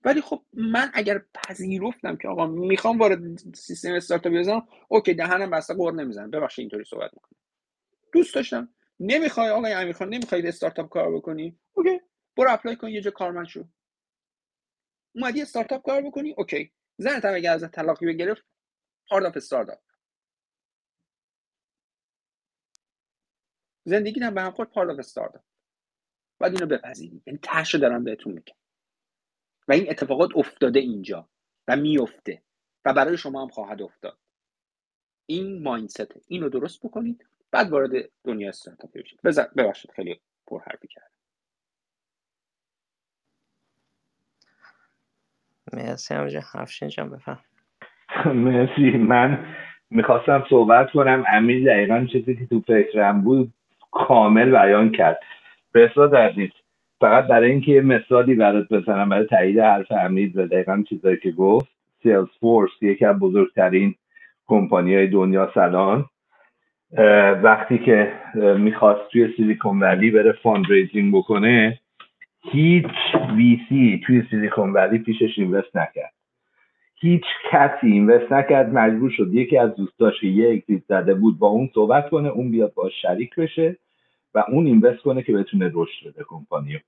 ولی 0.06 0.22
خب 0.22 0.46
من 0.54 0.92
اگر 0.94 1.26
پذیرفتم 1.34 2.16
که 2.18 2.28
آقا 2.28 2.48
می‌خوام 2.48 3.00
وارد 3.00 3.54
سیستم 3.56 3.94
استارتاپ 3.94 4.34
بزنم 4.34 4.68
okay 4.88 5.14
دهنم 5.14 5.50
بسته 5.50 5.74
غر 5.74 5.94
نمی‌زنم. 5.94 6.32
ببخشید 6.32 6.64
اینطوری 6.64 6.84
صحبت 6.84 7.12
می‌کنم. 7.14 7.40
دوست 8.14 8.36
داشتم. 8.36 8.70
نمی‌خوای 9.00 9.50
آقای 9.50 9.74
امیرخان 9.74 10.10
نمی‌خوای 10.10 10.48
استارتاپ 10.48 10.90
کار 10.90 11.16
بکنی؟ 11.16 11.60
okay 11.74 12.02
برو 12.38 12.54
apply 12.54 12.76
کن 12.76 12.90
یه 12.90 13.02
جا 13.02 13.12
کارمند 13.12 13.48
شو. 13.48 13.68
اومدی 15.16 15.42
استارتاپ 15.42 15.86
کار 15.86 16.02
بکنی؟ 16.02 16.34
okay. 16.38 16.72
زنت 16.98 17.26
هم 17.26 17.34
اگه 17.34 17.52
ازت 17.52 17.72
طلاق 17.72 18.06
بگیره 18.06 18.44
پارت 19.10 19.26
اف 19.26 19.38
استارتاپ 19.38 19.80
زندگی 23.90 24.20
هم 24.20 24.34
به 24.34 24.42
هم 24.42 24.52
خورد 24.52 24.70
پارت 24.70 24.90
اف 24.90 25.00
استارتاپ 25.00 25.42
باید 26.40 26.54
اینو 26.54 26.66
بپذیرید. 26.66 27.24
یعنی 27.28 27.40
تاشو 27.44 27.78
دارم 27.78 28.04
بهتون 28.04 28.34
میگم. 28.34 28.56
و 29.68 29.74
این 29.74 29.90
اتفاقات 29.90 30.30
افتاده 30.36 30.80
اینجا 30.80 31.30
و 31.68 31.76
میفته 31.76 32.44
و 32.86 32.94
برای 32.94 33.18
شما 33.18 33.42
هم 33.42 33.48
خواهد 33.48 33.82
افتاد. 33.82 34.18
این 35.26 35.64
مایندسته 35.64 36.22
اینو 36.28 36.50
درست 36.50 36.86
بکنید. 36.86 37.28
بعد 37.52 37.70
وارد 37.70 37.92
دنیا 38.24 38.50
استارتاپ 38.50 38.92
بشید. 38.94 39.22
ببخشید 39.58 39.92
خیلی 39.92 40.22
پر 40.48 40.62
حرفی 40.62 40.88
کرد 40.88 41.12
مرسی 45.74 46.14
همجا. 46.14 46.42
هفشین 46.54 46.90
جان 46.90 47.10
بفهم. 47.10 47.40
مرسی. 48.46 48.98
من 48.98 49.56
می‌خواستم 49.90 50.46
صحبت 50.50 50.92
کنم. 50.92 51.26
امیر 51.28 51.66
دقیقا 51.74 52.08
چیزی 52.12 52.36
که 52.38 52.46
تو 52.48 52.62
فکرم 52.62 53.22
بود 53.24 53.54
کامل 53.92 54.52
بیان 54.52 54.92
کرد. 54.92 55.20
بسیار 55.74 56.16
عزیز 56.16 56.50
فقط 57.00 57.28
برای 57.28 57.52
اینکه 57.52 57.72
یه 57.72 57.82
مثالی 57.82 58.36
برات 58.36 58.70
بزنم 58.70 59.10
برای 59.10 59.26
تایید 59.26 59.60
حرف 59.60 59.92
امیر 59.92 60.32
و 60.36 60.48
دقیقا 60.48 60.84
چیزایی 60.90 61.18
که 61.18 61.32
گفت 61.32 61.68
سیلز 62.04 62.28
فورس 62.40 62.72
یکی 62.82 63.06
از 63.06 63.20
بزرگترین 63.20 63.96
کمپانی 64.48 64.96
های 64.96 65.08
دنیا 65.08 65.52
سلان 65.54 66.06
وقتی 67.44 67.78
که 67.78 68.14
می‌خواست 68.58 69.10
توی 69.12 69.34
سیلیکون 69.38 69.80
ولی 69.80 70.12
بره 70.12 70.32
فاندریزینگ 70.32 71.16
بکنه 71.16 71.80
هیچ 72.42 72.86
ویسی 73.36 74.02
توی 74.06 74.24
سیلیکون 74.30 74.74
ولی 74.74 74.98
پیشش 74.98 75.40
اینوست 75.40 75.78
نکرد. 75.78 76.14
هیچ 77.02 77.24
کسی 77.52 77.88
اینوست 77.88 78.32
نکرد 78.32 78.74
مجبور 78.74 79.10
شد. 79.10 79.34
یکی 79.34 79.58
از 79.58 79.76
دوستاش 79.76 80.24
یه 80.24 80.54
اکزیت 80.54 80.82
زده 80.90 81.14
بود 81.14 81.40
با 81.40 81.48
اون 81.48 81.70
صحبت 81.74 82.10
کنه 82.10 82.30
اون 82.30 82.52
بیاد 82.52 82.74
با 82.74 82.90
شریک 82.90 83.36
بشه 83.36 83.76
و 84.36 84.44
اون 84.52 84.66
اینوست 84.66 85.02
کنه 85.02 85.22
که 85.22 85.34
بتونه 85.34 85.72
رشد 85.74 86.08
بده 86.08 86.24
کمپانیو 86.28 86.80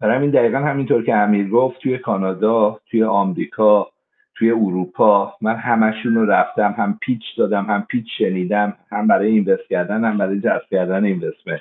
برای 0.00 0.16
همین 0.16 0.30
دقیقا 0.30 0.58
همینطور 0.58 1.04
که 1.04 1.14
امیر 1.14 1.48
گفت 1.48 1.80
توی 1.80 1.98
کانادا 1.98 2.80
توی 2.90 3.04
آمریکا 3.04 3.86
توی 4.34 4.50
اروپا 4.50 5.34
من 5.40 5.56
همشون 5.56 6.14
رو 6.14 6.26
رفتم 6.26 6.74
هم 6.78 6.98
پیچ 7.00 7.22
دادم 7.36 7.64
هم 7.64 7.86
پیچ 7.90 8.06
شنیدم 8.18 8.76
هم 8.90 9.06
برای 9.06 9.28
اینوست 9.28 9.68
کردن 9.70 10.04
هم 10.04 10.18
برای 10.18 10.40
جذب 10.40 10.68
کردن 10.70 11.04
اینوستمنت. 11.04 11.60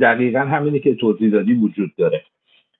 دقیقا 0.00 0.40
همینی 0.40 0.80
که 0.80 0.94
توضیح 0.94 1.30
دادی 1.30 1.54
وجود 1.54 1.90
داره. 1.96 2.22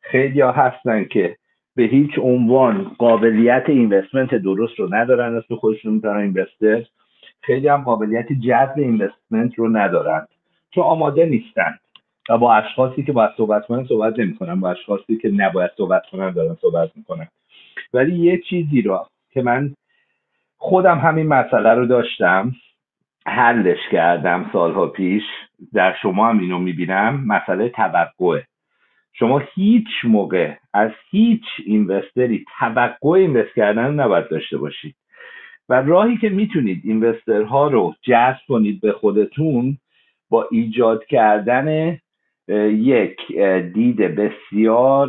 خیلی 0.00 0.40
هستن 0.40 1.04
که 1.04 1.36
به 1.76 1.82
هیچ 1.82 2.18
عنوان 2.18 2.90
قابلیت 2.98 3.64
اینوستمنت 3.68 4.34
درست 4.34 4.78
رو 4.78 4.94
ندارن 4.94 5.36
اسم 5.36 5.56
خودشون 5.56 5.94
می‌تونن 5.94 6.16
اینوستر. 6.16 6.84
خیلی 7.40 7.68
هم 7.68 7.82
قابلیت 7.82 8.32
جذب 8.32 8.74
اینوستمنت 8.76 9.58
رو 9.58 9.68
ندارن. 9.68 10.26
چون 10.70 10.84
آماده 10.84 11.26
نیستن. 11.26 11.78
و 12.28 12.38
با 12.38 12.54
اشخاصی 12.54 13.02
که 13.02 13.12
باید 13.12 13.30
صحبت 13.36 13.66
کنن 13.66 13.84
صحبت 13.84 14.18
نمی‌کنن. 14.18 14.60
با 14.60 14.70
اشخاصی 14.70 15.16
که 15.16 15.28
نباید 15.28 15.70
صحبت 15.76 16.02
کنن 16.12 16.30
دارن 16.30 16.54
صحبت 16.54 16.90
می‌کنن. 16.96 17.28
ولی 17.94 18.18
یه 18.18 18.38
چیزی 18.38 18.82
رو 18.82 19.06
که 19.30 19.42
من 19.42 19.74
خودم 20.58 20.98
همین 20.98 21.26
مسئله 21.26 21.74
رو 21.74 21.86
داشتم 21.86 22.52
حلش 23.26 23.78
کردم 23.92 24.50
سالها 24.52 24.86
پیش. 24.86 25.22
در 25.72 25.94
شما 26.02 26.28
هم 26.28 26.38
اینو 26.38 26.58
می‌بینم. 26.58 27.24
مسئله 27.26 27.68
توقعه. 27.68 28.46
شما 29.12 29.42
هیچ 29.54 29.88
موقع 30.04 30.54
از 30.74 30.90
هیچ 31.10 31.44
اینوستری 31.66 32.44
توقع 32.58 33.08
اینوست 33.08 33.54
کردن 33.56 33.94
نباید 33.94 34.28
داشته 34.28 34.58
باشید. 34.58 34.94
و 35.68 35.82
راهی 35.82 36.16
که 36.16 36.28
می‌تونید 36.28 36.80
اینوسترها 36.84 37.68
رو 37.68 37.94
جذب 38.02 38.40
کنید 38.48 38.80
به 38.80 38.92
خودتون 38.92 39.78
با 40.30 40.48
ایجاد 40.50 41.04
کردن 41.04 41.98
یک 42.68 43.16
دید 43.74 43.96
بسیار 43.96 45.08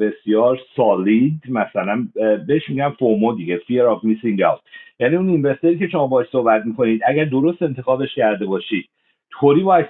بسیار 0.00 0.60
سالید 0.76 1.42
مثلا 1.48 2.08
بهش 2.46 2.68
میگم 2.68 2.92
فومو 2.98 3.32
دیگه 3.32 3.58
fear 3.58 3.96
of 3.96 4.02
missing 4.04 4.38
out. 4.40 4.60
یعنی 5.00 5.16
اون 5.16 5.28
اینوستری 5.28 5.78
که 5.78 5.88
شما 5.88 6.06
باش 6.06 6.26
صحبت 6.32 6.66
می‌کنید 6.66 7.00
اگر 7.06 7.24
درست 7.24 7.62
انتخابش 7.62 8.14
کرده 8.14 8.46
باشید 8.46 8.88
طوری 9.30 9.62
باش, 9.62 9.84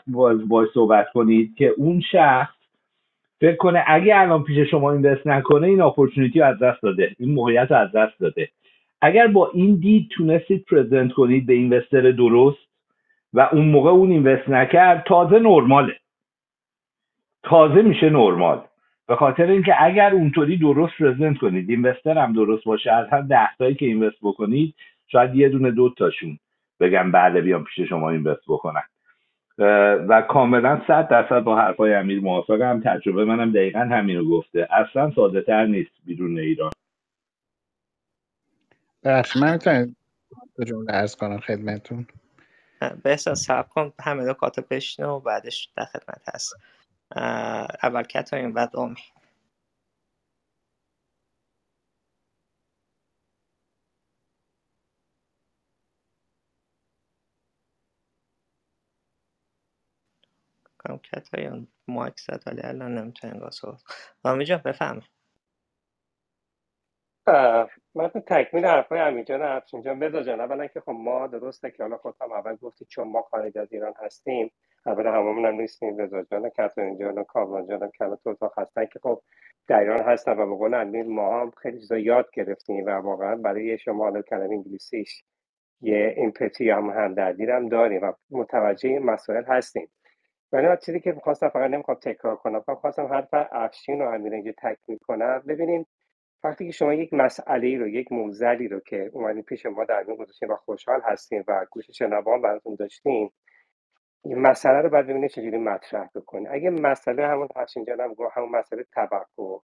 باش 0.48 0.68
صحبت 0.74 1.06
کنید 1.12 1.54
که 1.54 1.74
اون 1.76 2.00
شخص 2.00 2.55
فکر 3.40 3.56
کنه 3.56 3.84
اگه 3.86 4.20
الان 4.20 4.42
پیش 4.44 4.70
شما 4.70 4.92
اینوست 4.92 5.26
نکنه 5.26 5.66
این 5.66 5.80
اپورتونیتی 5.80 6.42
از 6.42 6.58
دست 6.58 6.82
داده. 6.82 7.16
این 7.18 7.34
موقعیت 7.34 7.72
از 7.72 7.92
دست 7.92 8.20
داده. 8.20 8.48
اگر 9.00 9.26
با 9.26 9.50
این 9.54 9.76
دید 9.76 10.08
تونستید 10.10 10.64
پرزنت 10.64 11.12
کنید 11.12 11.46
به 11.46 11.52
اینوستر 11.52 12.10
درست 12.10 12.58
و 13.32 13.48
اون 13.52 13.64
موقع 13.68 13.90
اون 13.90 14.10
اینوست 14.10 14.48
نکرد 14.48 15.04
تازه 15.06 15.38
نرماله. 15.38 15.96
تازه 17.42 17.82
میشه 17.82 18.10
نرمال. 18.10 18.62
به 19.08 19.16
خاطر 19.16 19.46
اینکه 19.46 19.84
اگر 19.84 20.12
اونطوری 20.12 20.56
درست 20.56 20.92
پرزنت 20.98 21.38
کنید 21.38 21.70
اینوستر 21.70 22.18
هم 22.18 22.32
درست 22.32 22.64
باشه 22.64 22.92
از 22.92 23.06
هر 23.10 23.20
ده 23.20 23.56
تایی 23.58 23.74
که 23.74 23.86
اینوست 23.86 24.16
بکنید 24.22 24.74
شاید 25.06 25.34
یه 25.34 25.48
دونه 25.48 25.70
دو 25.70 25.94
تاشون 25.98 26.38
بگم 26.80 27.12
بله 27.12 27.40
بیام 27.40 27.64
پیش 27.64 27.88
شما 27.88 28.10
اینوست 28.10 28.42
بکنن 28.48 28.82
و 29.58 30.22
کاملا 30.28 30.82
صد 30.86 31.08
درصد 31.08 31.40
با 31.40 31.56
حرفای 31.58 31.94
امیر 31.94 32.20
موافقم. 32.20 32.82
تجربه 32.84 33.24
منم 33.24 33.52
دقیقا 33.52 33.78
همین 33.78 34.16
رو 34.16 34.30
گفته. 34.30 34.68
اصلا 34.70 35.12
ساده 35.14 35.42
تر 35.42 35.66
نیست 35.66 35.90
بیرون 36.04 36.38
ایران. 36.38 36.70
بخش 39.04 39.36
من 39.36 39.52
می‌تونم 39.52 39.96
دو 40.56 40.64
جمله 40.64 40.94
ارز 40.94 41.16
کنم 41.16 41.38
خدمتون 41.38 42.06
بهسا 43.02 43.34
سب 43.34 43.68
کن 43.68 43.92
همه 44.00 44.24
نکات 44.24 44.60
بشنه 44.60 45.06
و 45.06 45.20
بعدش 45.20 45.72
در 45.76 45.84
خدمت 45.84 46.22
هست. 46.34 46.56
اول 47.82 48.02
کتاین 48.02 48.52
بعد 48.52 48.76
اومی 48.76 48.96
کنم 60.86 60.98
کتاین 60.98 61.68
مایک 61.88 62.20
زد 62.20 62.42
ولی 62.46 62.60
الان 62.64 62.98
نمی‌تونه 62.98 63.34
انگاه 63.34 63.50
صحبت 63.50 63.82
آمی 64.24 64.44
جان 64.44 64.62
بفهمه 64.64 65.02
من 67.94 68.08
تو 68.08 68.20
تکمیل 68.20 68.64
حرفای 68.66 69.00
امیرجان 69.00 69.42
افشین 69.42 69.82
جان. 69.82 69.98
بذار 69.98 70.22
جان 70.22 70.40
اولا 70.40 70.66
که 70.66 70.80
خب 70.80 70.90
ما 70.90 71.26
درسته 71.26 71.70
که 71.70 71.82
حالا 71.82 71.96
خودم 71.96 72.32
اول 72.32 72.56
گفتی 72.56 72.84
چون 72.84 73.08
ما 73.08 73.22
خارج 73.22 73.58
از 73.58 73.72
ایران 73.72 73.94
هستیم 74.04 74.52
اول 74.86 75.06
هممون 75.06 75.46
هم 75.46 75.54
نیستیم. 75.54 75.98
رضا 75.98 76.22
جان 76.22 76.50
کاترین 76.50 76.98
جان 76.98 77.18
و 77.18 77.66
جان 77.70 77.90
هم 78.00 78.16
تو 78.16 78.30
اتاق 78.30 78.58
هستن 78.58 78.86
که 78.86 78.98
خب 79.02 79.22
در 79.68 79.80
ایران 79.80 80.00
هستن 80.00 80.32
و 80.32 80.46
به 80.46 80.56
قول 80.56 80.74
امیر 80.74 81.06
ما 81.06 81.40
هم 81.40 81.50
خیلی 81.50 81.80
چیزا 81.80 81.98
یاد 81.98 82.30
گرفتیم 82.34 82.86
و 82.86 82.90
واقعا 82.90 83.36
برای 83.36 83.78
شما 83.78 84.04
حالا 84.04 84.22
کلمه 84.22 84.54
انگلیسیش 84.54 85.24
یه 85.80 86.14
امپاتی 86.18 86.70
هم 86.70 86.90
همدردی 86.90 87.46
هم 87.46 87.68
داریم 87.68 88.02
و 88.02 88.12
متوجه 88.30 88.88
این 88.88 89.04
مسائل 89.04 89.44
هستیم. 89.44 89.88
ولی 90.52 90.76
چیزی 90.86 91.00
که 91.00 91.12
می‌خواستم 91.12 91.48
فقط 91.48 91.70
نمی‌خوام 91.70 91.96
تکرار 92.02 92.36
کنم 92.36 92.60
فقط 92.60 92.78
خواستم 92.78 93.06
حرف 93.06 93.28
افشین 93.52 94.02
و 94.02 94.04
امیر 94.04 94.32
اینجا 94.32 94.52
تکمیل 94.58 94.98
کنم 94.98 95.42
ببینیم 95.48 95.86
وقتی 96.44 96.66
که 96.66 96.72
شما 96.72 96.94
یک 96.94 97.14
مسئله 97.14 97.78
رو 97.78 97.88
یک 97.88 98.12
موزلی 98.12 98.68
رو 98.68 98.80
که 98.80 99.10
اومدین 99.12 99.42
پیش 99.42 99.66
ما 99.66 99.84
در 99.84 100.02
میون 100.02 100.16
گذاشتین 100.16 100.50
و 100.50 100.56
خوشحال 100.56 101.00
هستیم 101.04 101.44
و 101.48 101.66
گوش 101.70 101.90
شنوان 101.90 102.42
براتون 102.42 102.74
داشتیم 102.74 103.32
این 104.24 104.38
مسئله 104.38 104.80
رو 104.80 104.90
باید 104.90 105.06
ببینید 105.06 105.30
چجوری 105.30 105.58
مطرح 105.58 106.08
بکنید 106.14 106.48
اگه 106.50 106.70
مسئله 106.70 107.26
همون 107.26 107.48
افشین 107.56 107.84
جانم 107.84 108.14
گفت 108.14 108.36
همون 108.36 108.50
مسئله 108.50 108.84
توقع 108.94 109.58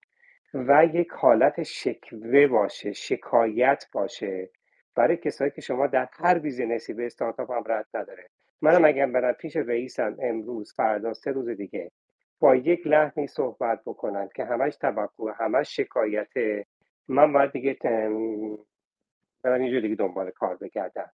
و 0.55 0.85
یک 0.95 1.09
حالت 1.11 1.63
شکوه 1.63 2.47
باشه 2.47 2.93
شکایت 2.93 3.85
باشه 3.93 4.51
برای 4.95 5.17
کسایی 5.17 5.51
که 5.51 5.61
شما 5.61 5.87
در 5.87 6.09
هر 6.13 6.39
بیزینسی 6.39 6.95
به 6.95 7.07
استارتاپ 7.07 7.51
هم 7.51 7.65
رد 7.67 7.87
نداره. 7.95 8.29
منم 8.63 8.85
اگر 8.85 9.07
برم 9.07 9.33
پیش 9.33 9.57
رئیسم 9.57 10.17
امروز 10.23 10.75
فردا 10.75 11.15
سه 11.15 11.31
روز 11.31 11.49
دیگه 11.49 11.91
با 12.41 12.57
یک 12.57 12.87
لحنی 12.87 13.27
صحبت 13.27 13.81
بکنن 13.87 14.29
که 14.35 14.45
همش 14.45 14.77
توقع 14.77 15.33
همش 15.39 15.77
شکایته 15.77 16.67
من 17.09 17.33
باید 17.33 17.53
دیگه 17.53 17.77
برم 19.43 19.61
اینجور 19.63 19.81
دیگه 19.81 19.95
دنبال 19.95 20.31
کار 20.31 20.57
بگردم. 20.57 21.11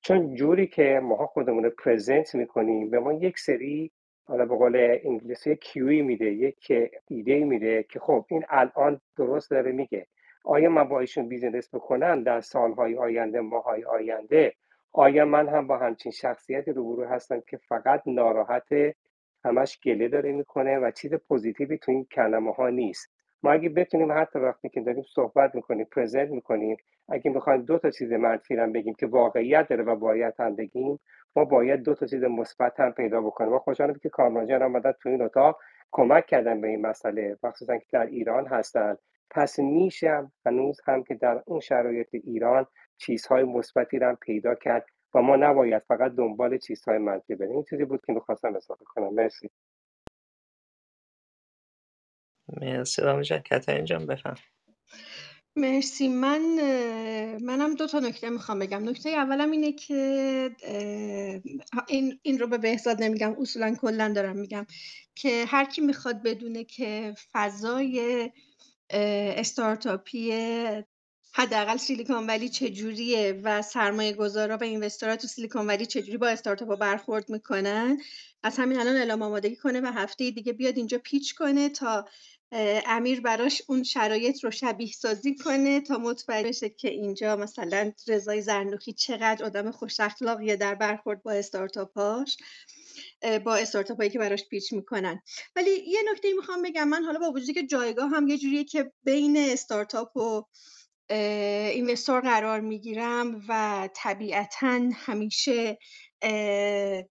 چون 0.00 0.34
جوری 0.34 0.66
که 0.66 1.00
ما 1.02 1.26
خودمون 1.26 1.64
رو 1.64 1.70
present 1.70 2.34
می‌کنیم 2.34 2.90
به 2.90 3.00
ما 3.00 3.12
یک 3.12 3.38
سری 3.38 3.90
حالا 4.24 4.46
به 4.46 4.56
قول 4.56 4.98
انگلیسی 5.04 5.56
cue 5.56 5.91
ی 5.91 6.02
میده 6.02 6.24
یک 6.24 6.90
ایده 7.08 7.44
میده 7.44 7.82
که 7.82 7.98
خب 7.98 8.24
این 8.28 8.44
الان 8.48 9.00
درست 9.16 9.50
داره 9.50 9.72
میگه. 9.72 10.06
آیا 10.44 10.70
من 10.70 10.88
با 10.88 11.00
ایشون 11.00 11.28
business 11.28 11.74
بکنم 11.74 12.22
در 12.22 12.40
سالهای 12.40 12.96
آینده 12.98 13.40
ماهای 13.40 13.84
آینده؟ 13.84 14.54
آیا 14.92 15.24
من 15.24 15.48
هم 15.48 15.66
با 15.66 15.78
همچین 15.78 16.12
شخصیتی 16.12 16.72
روبرو 16.72 17.08
هستم 17.08 17.40
که 17.40 17.56
فقط 17.56 18.02
ناراحت 18.06 18.68
همش 19.44 19.80
گله 19.84 20.08
داره 20.08 20.32
می‌کنه 20.32 20.78
و 20.78 20.90
چیز 20.90 21.14
positive 21.14 21.71
ی 21.71 21.78
تو 21.78 21.92
این 21.92 22.04
کلمه 22.04 22.52
ها 22.52 22.68
نیست؟ 22.68 23.10
ما 23.42 23.52
اگه 23.52 23.68
بتونیم 23.68 24.12
حتی 24.12 24.38
وقتی 24.38 24.68
که 24.68 24.80
داریم 24.80 25.04
صحبت 25.14 25.54
می‌کنیم 25.54 25.84
present 25.84 26.30
می‌کنیم 26.30 26.76
اگه 27.08 27.30
می‌خوایم 27.30 27.62
دو 27.62 27.78
تا 27.78 27.90
چیز 27.90 28.12
منفی 28.12 28.56
هم 28.56 28.72
بگیم 28.72 28.94
که 28.94 29.06
واقعیت 29.06 29.68
داره 29.68 29.84
و 29.84 29.96
باید 29.96 30.34
هم 30.38 30.56
بگیم 30.56 31.00
ما 31.36 31.44
باید 31.44 31.82
دو 31.82 31.94
تا 31.94 32.06
چیز 32.06 32.24
مثبت 32.24 32.80
هم 32.80 32.92
پیدا 32.92 33.20
بکنیم. 33.20 33.50
ما 33.50 33.58
خوشحالم 33.58 33.94
که 33.94 34.08
کارمان 34.08 34.46
جان 34.46 34.62
آمدن 34.62 34.92
تو 34.92 35.08
این 35.08 35.22
اتاق 35.22 35.58
کمک 35.92 36.26
کردن 36.26 36.60
به 36.60 36.68
این 36.68 36.86
مسئله. 36.86 37.36
مخصوصا 37.42 37.78
که 37.78 37.86
در 37.92 38.06
ایران 38.06 38.46
هستن. 38.46 38.96
پس 39.30 39.58
میشم 39.58 40.32
هنوز 40.46 40.80
هم 40.86 41.02
که 41.02 41.14
در 41.14 41.42
اون 41.46 41.60
شرایط 41.60 42.08
ایران 42.12 42.66
چیزهای 43.00 43.44
مثبتی 43.44 43.98
رو 43.98 44.08
هم 44.08 44.16
پیدا 44.16 44.54
کرد 44.54 44.86
و 45.14 45.22
ما 45.22 45.36
نباید 45.36 45.82
فقط 45.88 46.12
دنبال 46.12 46.58
چیزهای 46.58 46.98
منفی 46.98 47.34
بریم. 47.34 47.52
این 47.52 47.64
چیزی 47.70 47.84
بود 47.84 48.00
که 48.06 48.12
می‌خواستم 48.12 48.56
اضافه 48.56 48.84
کنم. 48.84 49.14
مرسی. 49.14 49.50
مرسی. 52.62 53.02
رامی 53.02 53.24
جان 53.24 53.40
کترین 53.40 53.84
جان 53.84 54.06
بفهم. 54.06 54.34
مرسی. 55.56 56.08
من 56.08 56.40
منم 57.42 57.74
دو 57.74 57.86
تا 57.86 57.98
نکته 58.00 58.30
می‌خوام 58.30 58.58
بگم. 58.58 58.88
نکته 58.88 59.10
اولم 59.10 59.50
اینه 59.50 59.72
که 59.72 60.50
این, 61.88 62.18
این 62.22 62.38
رو 62.38 62.46
به 62.46 62.58
بهزاد 62.58 63.02
نمیگم 63.02 63.36
اصولا 63.40 63.74
کلا 63.74 64.12
دارم 64.14 64.36
میگم 64.38 64.66
که 65.14 65.44
هر 65.48 65.64
کی 65.64 65.80
می‌خواد 65.80 66.22
بدونه 66.22 66.64
که 66.64 67.14
فضای 67.32 68.30
استارتاپی 68.90 70.32
حداقل 71.32 71.76
سیلیکون 71.76 72.26
ولی 72.26 72.48
چجوریه 72.48 73.40
و 73.42 73.62
سرمایه 73.62 74.12
گذارا 74.12 74.56
و 74.56 74.64
اینوستورها 74.64 75.16
تو 75.16 75.26
سیلیکون 75.26 75.66
ولی 75.66 75.86
چجوری 75.86 76.16
با 76.16 76.28
استارتاپ 76.28 76.78
برخورد 76.78 77.30
می‌کنن؟ 77.30 77.98
از 78.42 78.56
همین 78.58 78.78
الان 78.80 78.96
اعلام 78.96 79.22
آمادگی 79.22 79.56
کنه 79.56 79.80
و 79.80 79.86
هفته 79.86 80.30
دیگه 80.30 80.52
بیاد 80.52 80.76
اینجا 80.76 80.98
پیچ 80.98 81.34
کنه 81.34 81.68
تا 81.68 82.08
امیر 82.86 83.20
براش 83.20 83.62
اون 83.68 83.82
شرایط 83.82 84.44
رو 84.44 84.50
شبیه 84.50 84.92
سازی 84.92 85.34
کنه 85.36 85.80
تا 85.80 85.98
مطمئن 85.98 86.42
بشه 86.42 86.68
که 86.68 86.88
اینجا 86.88 87.36
مثلا 87.36 87.92
رضای 88.08 88.42
زرنوخی 88.42 88.92
چقدر 88.92 89.44
آدم 89.44 89.70
خوش 89.70 90.00
اخلاقیه 90.00 90.56
در 90.56 90.74
برخورد 90.74 91.22
با 91.22 91.32
استارتاپاش 91.32 92.36
با 93.44 93.56
استارتاپ 93.56 93.96
هایی 93.96 94.10
که 94.10 94.18
براش 94.18 94.44
پیچ 94.50 94.72
می‌کنن. 94.72 95.22
ولی 95.56 95.70
یه 95.70 96.00
نکته 96.12 96.28
می‌خوام 96.36 96.62
بگم. 96.62 96.88
من 96.88 97.04
حالا 97.04 97.18
با 97.18 97.30
وجودی 97.30 97.54
که 97.54 97.66
جایگاه 97.66 98.10
هم 98.10 98.28
یه 98.28 98.38
جوریه 98.38 98.64
که 98.64 98.92
بین 99.04 99.36
استارتاپ 99.36 100.16
و 100.16 100.42
اینوستور 101.10 102.20
قرار 102.20 102.60
می‌گیرم 102.60 103.44
و 103.48 103.88
طبیعتا 103.94 104.80
همیشه 104.94 105.78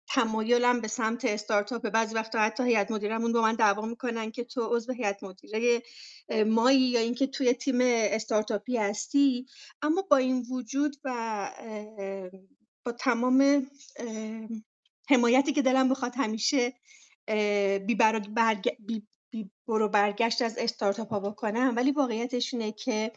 تمایلم 0.08 0.80
به 0.80 0.88
سمت 0.88 1.24
استارتاپ. 1.24 1.88
بعضی 1.88 2.14
وقتا 2.14 2.38
حتی 2.38 2.62
هیئت 2.62 2.90
مدیرمون 2.90 3.32
با 3.32 3.42
من 3.42 3.54
دعوا 3.54 3.86
می‌کنن 3.86 4.30
که 4.30 4.44
تو 4.44 4.76
عضو 4.76 4.92
هیئت 4.92 5.22
مدیره 5.22 5.82
مایی 6.46 6.80
یا 6.80 7.00
اینکه 7.00 7.26
توی 7.26 7.52
تیم 7.52 7.78
استارتاپی 7.82 8.76
هستی. 8.76 9.46
اما 9.82 10.02
با 10.10 10.16
این 10.16 10.46
وجود 10.50 10.96
و 11.04 11.50
با 12.84 12.92
تمام 12.92 13.66
حمایتی 15.10 15.52
که 15.52 15.62
دلم 15.62 15.88
بخواد 15.88 16.12
همیشه 16.16 16.72
بی, 17.86 17.94
برگ... 17.94 18.76
بی... 18.78 19.02
بی 19.30 19.50
برو 19.68 19.88
برگشت 19.88 20.42
از 20.42 20.58
استارتاپ 20.58 21.08
ها 21.08 21.20
بکنم. 21.20 21.72
ولی 21.76 21.90
واقعیتش 21.90 22.54
اینه 22.54 22.72
که 22.72 23.12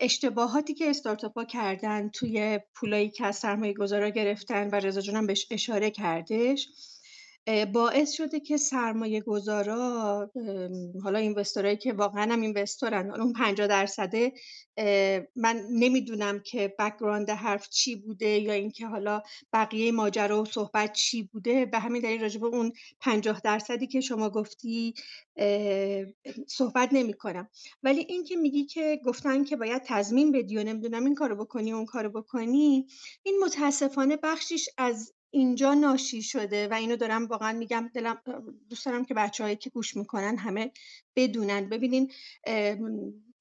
اشتباهاتی 0.00 0.74
که 0.74 0.92
ها 1.36 1.44
کردن 1.44 2.08
توی 2.08 2.60
پولایی 2.74 3.10
که 3.10 3.26
از 3.26 3.36
سرمایه 3.36 3.72
گذارا 3.72 4.08
گرفتن 4.08 4.68
و 4.70 4.74
رضا 4.74 5.00
جونم 5.00 5.26
بهش 5.26 5.46
اشاره 5.50 5.90
کردش. 5.90 6.68
باعث 7.72 8.12
شده 8.12 8.40
که 8.40 8.56
سرمایه 8.56 9.20
گذارا 9.20 10.30
حالا 11.02 11.18
اینوستورایی 11.18 11.76
که 11.76 11.92
واقعا 11.92 12.32
هم 12.32 12.40
اینوستورن 12.40 13.10
اون 13.10 13.32
50 13.32 13.66
درصده 13.66 14.32
من 15.36 15.62
نمی‌دونم 15.70 16.40
که 16.40 16.74
بکگراند 16.78 17.30
حرف 17.30 17.68
چی 17.68 17.96
بوده 17.96 18.28
یا 18.28 18.52
اینکه 18.52 18.86
حالا 18.86 19.22
بقیه 19.52 19.92
ماجرا 19.92 20.42
و 20.42 20.44
صحبت 20.44 20.92
چی 20.92 21.22
بوده. 21.22 21.66
به 21.66 21.78
همین 21.78 22.02
دلیل 22.02 22.20
راجع 22.20 22.40
به 22.40 22.46
اون 22.46 22.72
50 23.00 23.40
درصدی 23.44 23.86
که 23.86 24.00
شما 24.00 24.30
گفتی 24.30 24.94
صحبت 26.48 26.88
نمی 26.92 27.12
کنم 27.12 27.48
ولی 27.82 28.06
اینکه 28.08 28.36
میگی 28.36 28.64
که 28.64 29.00
گفتن 29.04 29.44
که 29.44 29.56
باید 29.56 29.82
تضمین 29.86 30.32
بدی 30.32 30.56
و 30.56 30.64
نمی‌دونم 30.64 31.04
این 31.04 31.14
کارو 31.14 31.36
بکنی 31.36 31.72
اون 31.72 31.86
کارو 31.86 32.10
بکنی 32.10 32.86
این 33.22 33.40
متاسفانه 33.44 34.16
بخشیش 34.16 34.68
از 34.78 35.12
اینجا 35.30 35.74
ناشی 35.74 36.22
شده 36.22 36.68
و 36.68 36.74
اینو 36.74 36.96
دارم 36.96 37.26
واقعا 37.26 37.52
میگم 37.52 37.90
دلم 37.94 38.18
دوست 38.70 38.86
دارم 38.86 39.04
که 39.04 39.14
بچه‌هایی 39.14 39.56
که 39.56 39.70
گوش 39.70 39.96
می‌کنن 39.96 40.36
همه 40.36 40.70
بدونن. 41.16 41.68
ببینین 41.68 42.12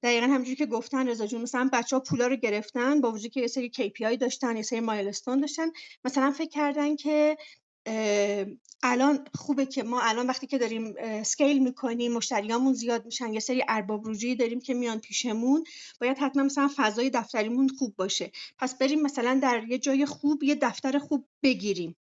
دقیقا 0.04 0.26
همونجوری 0.26 0.56
که 0.56 0.66
گفتن 0.66 1.08
رضا 1.08 1.26
جون 1.28 1.42
مثلا 1.42 1.70
بچه 1.74 1.96
ها 1.96 2.00
پولا 2.00 2.28
رو 2.28 2.36
گرفتن 2.36 3.02
با 3.02 3.12
وجودی 3.12 3.30
که 3.30 3.42
یه 3.42 3.48
سری 3.48 3.72
KPI 3.76 4.18
داشتن 4.18 4.56
یه 4.58 4.62
سری 4.62 4.80
مایلستون 4.80 5.40
داشتن. 5.40 5.68
مثلا 6.06 6.32
فکر 6.32 6.50
کردن 6.50 6.96
که 6.96 7.38
الان 8.84 9.28
خوبه 9.36 9.66
که 9.66 9.84
ما 9.84 10.02
الان 10.02 10.28
وقتی 10.28 10.48
که 10.48 10.58
داریم 10.58 10.96
سکیل 11.24 11.64
می‌کنیم 11.64 12.14
مشتریامون 12.14 12.74
زیاد 12.74 13.06
میشن 13.06 13.34
یه 13.34 13.40
سری 13.40 13.64
ارباب 13.68 14.10
رجوعی 14.10 14.36
داریم 14.36 14.60
که 14.60 14.74
میان 14.74 15.00
پیشمون 15.00 15.64
باید 16.02 16.18
حتما 16.18 16.44
مثلا 16.44 16.70
فضای 16.76 17.10
دفتریمون 17.10 17.70
خوب 17.80 17.96
باشه. 17.96 18.32
پس 18.58 18.78
بریم 18.78 19.02
مثلا 19.02 19.40
در 19.44 19.64
یه 19.68 19.78
جای 19.78 20.06
خوب 20.06 20.44
یه 20.44 20.56
دفتر 20.56 21.00
خوب 21.00 21.28
بگیریم. 21.44 21.96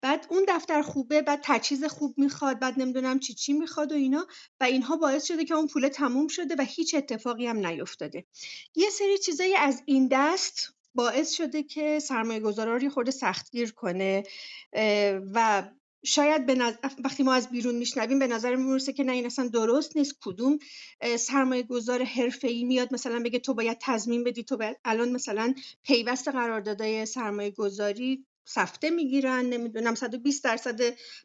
بعد 0.00 0.26
اون 0.30 0.44
دفتر 0.48 0.82
خوبه 0.82 1.22
بعد 1.22 1.40
تجهیز 1.42 1.84
خوب 1.84 2.14
می‌خواد 2.16 2.58
بعد 2.58 2.80
نمی‌دونم 2.80 3.18
چی 3.18 3.34
چی 3.34 3.52
می‌خواد 3.52 3.92
و 3.92 3.94
اینا 3.94 4.26
و 4.60 4.64
اینها 4.64 4.96
باعث 4.96 5.24
شده 5.24 5.44
که 5.44 5.54
اون 5.54 5.66
پول 5.66 5.88
تموم 5.88 6.28
شده 6.28 6.54
و 6.58 6.64
هیچ 6.68 6.94
اتفاقی 6.94 7.46
هم 7.46 7.66
نیفتاده. 7.66 8.24
یه 8.74 8.90
سری 8.90 9.18
چیزایی 9.18 9.54
از 9.54 9.82
این 9.86 10.08
دست 10.12 10.74
باعث 10.94 11.30
شده 11.32 11.62
که 11.62 11.98
سرمایه 11.98 12.40
گذارا 12.40 12.88
خورده 12.88 13.10
سختگیر 13.10 13.72
کنه 13.72 14.22
و 15.32 15.70
شاید 16.04 16.46
به 16.46 16.54
نظر... 16.54 16.76
وقتی 17.04 17.22
ما 17.22 17.34
از 17.34 17.50
بیرون 17.50 17.74
میشنویم 17.74 18.18
به 18.18 18.26
نظر 18.26 18.56
می‌رسه 18.56 18.92
که 18.92 19.04
نه 19.04 19.12
این 19.12 19.26
اصلا 19.26 19.48
درست 19.48 19.96
نیست. 19.96 20.14
کدوم 20.22 20.58
سرمایه 21.18 21.62
گذار 21.62 22.04
حرفه 22.04 22.48
ای 22.48 22.64
میاد 22.64 22.94
مثلا 22.94 23.20
بگه 23.24 23.38
تو 23.38 23.54
باید 23.54 23.78
تضمین 23.80 24.24
بدی 24.24 24.44
تو 24.44 24.56
باید 24.56 24.76
الان 24.84 25.12
مثلا 25.12 25.54
پیوست 25.82 26.28
قراردادهای 26.28 27.06
سرمایه 27.06 27.50
گذاری 27.50 28.26
سفته 28.54 28.90
می‌گیرن 28.90 29.44
نمی‌دونم 29.46 29.94
120 29.94 30.44
درصد 30.44 30.80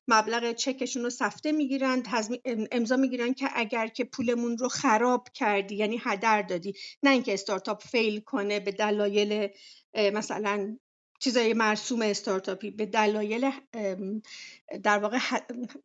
مبلغ 0.07 0.51
چکشون 0.53 1.03
رو 1.03 1.09
سفته 1.09 1.51
می‌گیرن 1.51 2.03
امضا 2.71 2.95
می‌گیرن 2.95 3.33
که 3.33 3.49
اگر 3.53 3.87
که 3.87 4.03
پولمون 4.03 4.57
رو 4.57 4.67
خراب 4.69 5.27
کردی 5.33 5.75
یعنی 5.75 6.01
هدر 6.03 6.41
دادی 6.41 6.73
نه 7.03 7.09
اینکه 7.09 7.33
استارتاپ 7.33 7.83
فیل 7.83 8.19
کنه 8.19 8.59
به 8.59 8.71
دلایل 8.71 9.47
مثلا 10.13 10.77
چیزای 11.19 11.53
مرسوم 11.53 12.01
استارتاپی 12.01 12.71
به 12.71 12.85
دلایل 12.85 13.51
در 14.83 14.99
واقع 14.99 15.17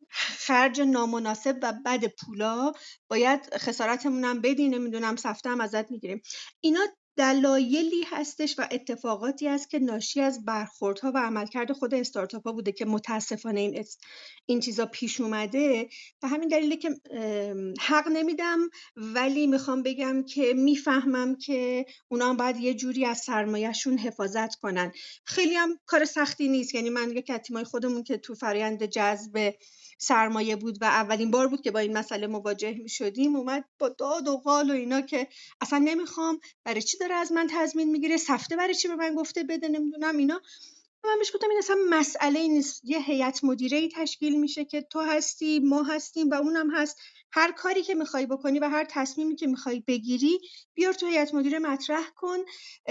خرج 0.09 0.81
نامناسب 0.81 1.59
و 1.63 1.73
بد 1.85 2.05
پولا 2.07 2.71
باید 3.07 3.55
خسارتمون 3.57 4.23
هم 4.25 4.41
بدی 4.41 4.69
نمی‌دونم 4.69 5.15
سفته 5.15 5.49
هم 5.49 5.61
ازت 5.61 5.91
می‌گیریم. 5.91 6.21
اینا 6.61 6.79
دلایلی 7.17 8.03
هستش 8.11 8.59
و 8.59 8.67
اتفاقاتی 8.71 9.47
است 9.47 9.69
که 9.69 9.79
ناشی 9.79 10.21
از 10.21 10.45
برخوردها 10.45 11.11
و 11.15 11.17
عملکرد 11.17 11.71
خود 11.71 11.93
استارتاپ‌ها 11.93 12.51
بوده 12.51 12.71
که 12.71 12.85
متاسفانه 12.85 13.59
این 13.59 13.85
این 14.45 14.59
چیزا 14.59 14.85
پیش 14.85 15.21
اومده. 15.21 15.89
و 16.23 16.27
همین 16.27 16.47
دلیله 16.47 16.77
که 16.77 16.89
حق 17.79 18.07
نمیدم 18.07 18.59
ولی 18.95 19.47
می‌خوام 19.47 19.83
بگم 19.83 20.23
که 20.23 20.53
می‌فهمم 20.55 21.35
که 21.35 21.85
اونا 22.07 22.29
هم 22.29 22.37
باید 22.37 22.57
یه 22.57 22.73
جوری 22.73 23.05
از 23.05 23.17
سرمایهشون 23.17 23.97
حفاظت 23.97 24.55
کنن. 24.55 24.91
خیلی 25.25 25.55
هم 25.55 25.79
کار 25.85 26.05
سختی 26.05 26.47
نیست. 26.47 26.75
یعنی 26.75 26.89
من 26.89 27.11
یک 27.11 27.31
تیمای 27.31 27.63
خودمون 27.63 28.03
که 28.03 28.17
تو 28.17 28.35
فرایند 28.35 28.85
جذب 28.85 29.53
سرمایه 30.01 30.55
بود 30.55 30.77
و 30.81 30.85
اولین 30.85 31.31
بار 31.31 31.47
بود 31.47 31.61
که 31.61 31.71
با 31.71 31.79
این 31.79 31.97
مسئله 31.97 32.27
مواجه 32.27 32.71
می 32.83 32.89
شدیم 32.89 33.35
اومد 33.35 33.65
با 33.79 33.89
داد 33.89 34.27
و 34.27 34.37
قال 34.37 34.71
و 34.71 34.73
اینا 34.73 35.01
که 35.01 35.27
اصلا 35.61 35.79
نمی‌خوام 35.79 36.39
برای 36.63 36.81
چی 36.81 36.97
داره 36.97 37.15
از 37.15 37.31
من 37.31 37.47
تضمین 37.51 37.91
می‌گیره 37.91 38.17
سفته 38.17 38.55
برای 38.55 38.75
چی 38.75 38.87
به 38.87 38.95
من 38.95 39.15
گفته 39.15 39.43
بده 39.43 39.67
نمی‌دونم 39.67 40.17
اینا. 40.17 40.41
من 41.03 41.19
بهش 41.19 41.31
گفتم 41.35 41.49
این 41.49 41.57
اصلا 41.59 41.75
مسئله 41.89 42.47
نیست 42.47 42.81
یه 42.83 42.99
هیئت 43.01 43.43
مدیره 43.43 43.77
ای 43.77 43.89
تشکیل 43.95 44.39
میشه 44.39 44.65
که 44.65 44.81
تو 44.81 44.99
هستی 45.01 45.59
ما 45.59 45.83
هستیم 45.83 46.29
و 46.29 46.33
اونم 46.33 46.75
هست. 46.75 46.97
هر 47.33 47.51
کاری 47.51 47.83
که 47.83 47.95
می‌خوای 47.95 48.25
بکنی 48.25 48.59
و 48.59 48.69
هر 48.69 48.85
تصمیمی 48.89 49.35
که 49.35 49.47
می‌خوای 49.47 49.83
بگیری 49.87 50.39
بیار 50.73 50.93
تو 50.93 51.07
هیئت 51.07 51.33
مدیره 51.33 51.59
مطرح 51.59 52.09
کن 52.15 52.37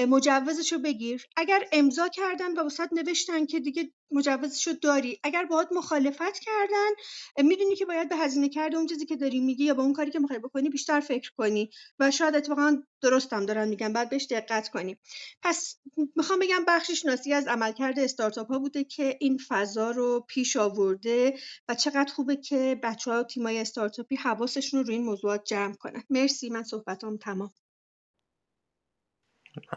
مجوزشو 0.09 0.79
بگیر. 0.79 1.27
اگر 1.37 1.65
امضا 1.73 2.09
کردن 2.09 2.53
و 2.53 2.67
وسط 2.67 2.93
نوشتن 2.93 3.47
که 3.47 3.61
دیگه 3.61 3.93
مجوزشو 4.13 4.73
داری 4.73 5.21
اگر 5.25 5.45
باهات 5.45 5.69
مخالفت 5.73 6.39
کردن 6.39 6.91
می‌دونی 7.37 7.77
که 7.77 7.87
باید 7.87 8.09
به 8.09 8.17
هزینه 8.17 8.49
کرده 8.49 8.77
اون 8.77 8.87
چیزی 8.87 9.07
که 9.07 9.17
داری 9.17 9.41
میگی 9.41 9.65
یا 9.65 9.75
با 9.75 9.83
اون 9.83 9.93
کاری 9.93 10.11
که 10.11 10.19
می‌خوای 10.19 10.39
بکنی 10.39 10.69
بیشتر 10.69 11.01
فکر 11.01 11.31
کنی 11.37 11.71
و 11.99 12.11
شاید 12.11 12.35
اتفاقا 12.37 12.83
درستم 13.03 13.47
دارن 13.47 13.69
میگن 13.69 13.93
بعد 13.93 14.11
بهش 14.11 14.27
دقت 14.31 14.69
کنی. 14.69 14.99
پس 15.43 15.77
می‌خوام 16.17 16.39
بگم 16.39 16.65
بخشش 16.67 17.05
ناسی 17.05 17.33
از 17.33 17.47
عملکرد 17.47 17.99
استارتاپ 17.99 18.53
ها 18.53 18.59
بوده 18.59 18.85
که 18.85 19.17
این 19.21 19.39
فضا 19.49 19.91
رو 19.91 20.25
پیش 20.29 20.57
آورده 20.57 21.35
و 21.69 21.75
چقدر 21.75 22.13
خوبه 22.13 22.37
که 22.37 22.81
بچه 22.83 23.11
ها 23.11 23.23
تیمای 23.23 23.59
استارتاپی 23.59 24.17
حواسشون 24.35 24.81
رو 24.81 24.87
روی 24.87 24.97
این 24.97 25.05
موضوعات 25.05 25.45
جمع 25.45 25.75
کنن. 25.75 26.03
مرسی 26.11 26.51
من 26.51 26.63
صحبتام 26.63 27.17
تمام. 27.17 27.53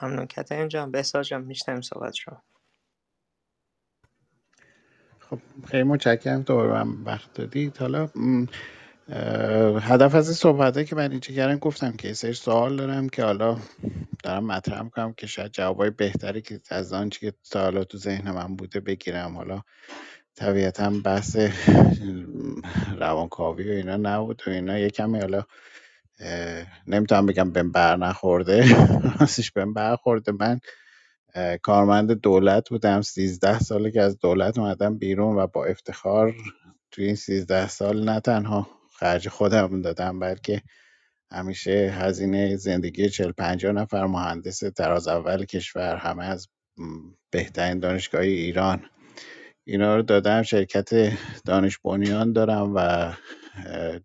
ممنون. 0.04 0.26
کترین 0.26 0.68
جان 0.68 0.92
بساج 0.92 1.28
جان 1.28 1.44
میشنم 1.44 1.82
صحبت 1.82 2.14
شما. 2.14 2.44
خب 5.20 5.40
خیلی 5.68 5.84
متشکرم 5.84 6.42
دوباره 6.42 6.84
من 6.84 7.04
وقت 7.04 7.34
دادید. 7.34 7.78
حالا 7.78 8.10
هدف 9.80 10.16
از 10.16 10.28
این 10.28 10.36
صحبته 10.36 10.86
که 10.86 10.96
من 10.96 11.12
اینجا 11.12 11.36
کردم 11.36 11.58
گفتم 11.58 11.92
که 11.92 12.08
یه 12.08 12.14
سری 12.14 12.34
سوال 12.34 12.78
دارم 12.78 13.10
که 13.10 13.24
حالا 13.24 13.60
دارم 14.24 14.46
مطرح 14.46 14.82
می‌کنم 14.82 15.14
که 15.14 15.28
شاید 15.28 15.52
جوابای 15.52 15.90
بهتری 15.90 16.42
که 16.42 16.62
از 16.70 16.94
آنچه 16.94 17.20
که 17.20 17.38
تا 17.52 17.62
حالا 17.62 17.84
تو 17.84 17.98
ذهن 17.98 18.32
من 18.32 18.56
بوده 18.56 18.80
بگیرم. 18.80 19.38
حالا 19.38 19.62
طبیعتا 20.36 20.90
بحث 21.06 21.38
روانکاوی 23.00 23.70
و 23.70 23.74
اینا 23.74 23.98
نبود 23.98 24.42
و 24.48 24.50
اینا 24.50 24.80
یه 24.80 24.90
کمی 24.90 25.20
حالا 25.20 25.44
نمی‌تونم 26.88 27.26
بگم 27.26 27.52
بهم 27.52 27.72
بر 27.72 27.96
نخورده 27.98 28.66
راستش 29.20 29.52
بهم 29.52 29.74
برخورده 29.74 30.32
من 30.32 30.60
کارمند 31.64 32.12
دولت 32.12 32.70
بودم. 32.70 33.02
سیزده 33.02 33.60
ساله 33.60 33.92
که 33.92 34.02
از 34.02 34.20
دولت 34.20 34.60
اومدم 34.60 34.98
بیرون 34.98 35.38
و 35.38 35.48
با 35.48 35.66
افتخار 35.66 36.36
توی 36.92 37.06
این 37.06 37.16
سیزده 37.16 37.68
سال 37.68 38.10
نه 38.10 38.20
تنها 38.20 38.68
خرج 39.00 39.30
خودم 39.30 39.82
دادم 39.82 40.20
بلکه 40.20 40.62
همیشه 41.32 41.72
هزینه 42.00 42.56
زندگی 42.56 43.10
چل 43.10 43.32
پنجاه 43.32 43.72
نفر 43.72 44.06
مهندس 44.06 44.60
تراز 44.60 45.08
اول 45.08 45.46
کشور 45.46 45.96
همه 45.96 46.26
از 46.26 46.48
بهترین 47.32 47.80
دانشگاه 47.80 48.22
ایران. 48.22 48.84
اینا 49.66 49.96
رو 49.96 50.02
دادم. 50.02 50.44
شرکت 50.44 50.90
دانش 51.46 51.80
بنیان 51.84 52.34
دارم 52.34 52.72
و 52.76 53.14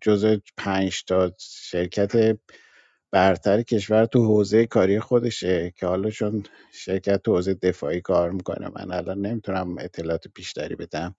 جزء 0.01 0.37
پنج 0.57 1.03
تا 1.03 1.31
شرکت 1.39 2.37
برتر 3.11 3.61
کشور 3.61 4.05
تو 4.05 4.25
حوزه 4.25 4.65
کاری 4.65 4.99
خودشه 4.99 5.73
که 5.75 5.85
حالا 5.85 6.09
چون 6.09 6.43
شرکت 6.71 7.23
تو 7.23 7.35
حوزه 7.35 7.53
دفاعی 7.53 8.01
کار 8.01 8.31
می‌کنه 8.31 8.69
من 8.75 8.91
الان 8.91 9.21
نمی‌تونم 9.25 9.77
اطلاعات 9.79 10.25
بیشتری 10.35 10.75
بدم. 10.75 11.15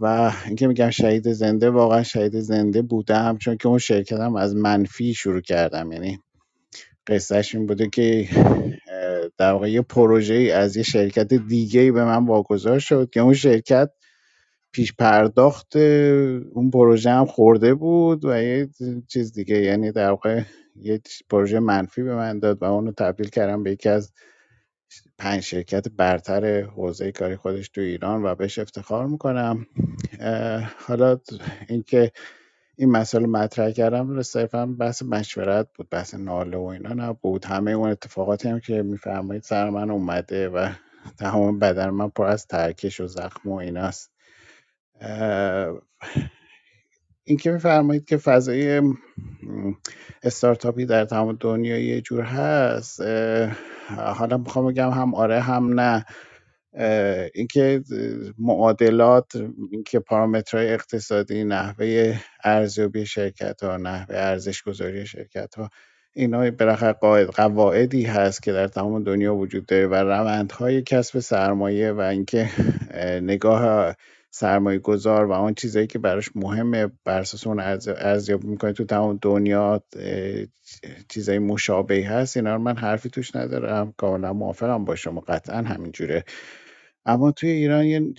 و 0.00 0.32
اینکه 0.46 0.66
میگم 0.66 0.90
شهید 0.90 1.32
زنده 1.32 1.70
واقعا 1.70 2.02
شهید 2.02 2.40
زنده 2.40 2.82
بودم 2.82 3.38
چون 3.38 3.56
که 3.56 3.68
اون 3.68 3.78
شرکتم 3.78 4.36
از 4.36 4.56
منفی 4.56 5.14
شروع 5.14 5.40
کردم. 5.40 5.92
یعنی 5.92 6.18
قصهش 7.06 7.54
این 7.54 7.66
بوده 7.66 7.88
که 7.88 8.28
در 9.38 9.52
واقع 9.52 9.70
یه 9.70 9.82
پروژه 9.82 10.34
ای 10.34 10.50
از 10.50 10.76
یه 10.76 10.82
شرکت 10.82 11.34
دیگه 11.34 11.92
به 11.92 12.04
من 12.04 12.26
واگذار 12.26 12.78
شد 12.78 13.10
که 13.10 13.20
اون 13.20 13.34
شرکت 13.34 13.90
پیش 14.72 14.92
پرداخت 14.92 15.76
اون 15.76 16.70
پروژه 16.72 17.10
هم 17.10 17.24
خورده 17.26 17.74
بود 17.74 18.24
و 18.24 18.42
یه 18.42 18.68
چیز 19.08 19.32
دیگه 19.32 19.62
یعنی 19.62 19.92
در 19.92 20.10
واقع 20.10 20.42
یه 20.76 21.00
پروژه 21.30 21.60
منفی 21.60 22.02
به 22.02 22.14
من 22.14 22.38
داد 22.38 22.62
و 22.62 22.64
اونو 22.64 22.92
تبدیل 22.92 23.28
کردم 23.28 23.62
به 23.62 23.70
یکی 23.70 23.88
از 23.88 24.12
پنج 25.18 25.42
شرکت 25.42 25.88
برتر 25.88 26.62
حوزه 26.62 27.12
کاری 27.12 27.36
خودش 27.36 27.68
تو 27.68 27.80
ایران 27.80 28.24
و 28.24 28.34
بهش 28.34 28.58
افتخار 28.58 29.06
می‌کنم. 29.06 29.66
حالا 30.86 31.18
اینکه 31.68 32.12
این 32.78 32.90
مسئله 32.90 33.26
مطرح 33.26 33.70
کردم 33.70 34.22
صرفا 34.22 34.66
بحث 34.66 35.02
مشورت 35.02 35.68
بود 35.76 35.90
بحث 35.90 36.14
ناله 36.14 36.56
و 36.58 36.62
اینا 36.62 36.94
نبود. 36.94 37.44
همه 37.44 37.70
اون 37.70 37.90
اتفاقاتی 37.90 38.48
هم 38.48 38.60
که 38.60 38.82
میفرمایید 38.82 39.42
سر 39.42 39.70
من 39.70 39.90
اومده 39.90 40.48
و 40.48 40.70
تمام 41.20 41.58
بدن 41.58 41.90
من 41.90 42.08
پر 42.08 42.26
از 42.26 42.46
ترکش 42.46 43.00
و 43.00 43.06
زخم 43.06 43.50
و 43.50 43.54
ایناست. 43.54 44.12
این 47.24 47.38
که 47.38 47.52
میفرمایید 47.52 48.04
که 48.04 48.16
فضای 48.16 48.82
استارتاپی 50.22 50.86
در 50.86 51.04
تمام 51.04 51.36
دنیا 51.40 51.78
یه 51.78 52.00
جور 52.00 52.22
هست 52.22 53.00
حالا 53.96 54.38
می‌خوام 54.38 54.66
بگم 54.72 54.90
هم 54.90 55.14
آره 55.14 55.40
هم 55.40 55.80
نه. 55.80 56.04
اینکه 57.34 57.82
معادلات 58.38 59.32
اینکه 59.72 59.98
پارامترهای 59.98 60.72
اقتصادی 60.72 61.44
نحوه 61.44 62.16
ارزیابی 62.44 63.06
شرکت 63.06 63.62
ها 63.62 63.76
نحوه 63.76 64.16
ارزش 64.16 64.62
گذاری 64.62 65.06
شرکت 65.06 65.54
ها 65.54 65.70
اینا 66.12 66.50
بالاخره 66.50 66.92
قواعدی 67.34 68.02
هست 68.02 68.42
که 68.42 68.52
در 68.52 68.68
تمام 68.68 69.02
دنیا 69.02 69.34
وجود 69.34 69.66
داره 69.66 69.86
و 69.86 69.94
روندهای 69.94 70.82
کسب 70.82 71.18
سرمایه 71.18 71.92
و 71.92 72.00
اینکه 72.00 72.50
اه، 72.90 73.20
نگاه 73.20 73.94
سرمایه 74.34 74.78
گذار 74.78 75.26
و 75.26 75.32
آن 75.32 75.54
چیزایی 75.54 75.86
که 75.86 76.00
براش 76.00 76.30
مهمه 76.36 76.88
بر 77.04 77.20
اساس 77.20 77.46
اون 77.48 77.60
ارز- 77.60 77.88
ارزیابی 77.88 78.48
می‌کنه 78.48 78.72
تو 78.72 78.84
تمام 78.84 79.18
دنیا 79.22 79.82
چیزای 81.10 81.40
مشابهی 81.40 82.02
هست 82.02 82.38
اینا 82.38 82.56
رو 82.56 82.62
من 82.62 82.76
حرفی 82.78 83.10
توش 83.10 83.36
ندارم. 83.36 83.94
کاملا 83.98 84.34
موافقم 84.34 84.86
با 84.86 84.96
شما 84.96 85.20
قطعا 85.20 85.58
همینجوره 85.62 86.24
اما 87.06 87.32
توی 87.32 87.50
ایران 87.50 87.84
یه 87.86 88.14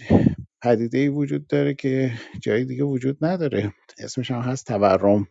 پدیده 0.64 0.98
ای 0.98 1.10
وجود 1.10 1.48
داره 1.48 1.74
که 1.74 2.12
جای 2.42 2.66
دیگه 2.66 2.84
وجود 2.84 3.26
نداره. 3.26 3.74
اسمش 4.00 4.32
هم 4.32 4.42
هست 4.42 4.68
تورم. 4.68 5.28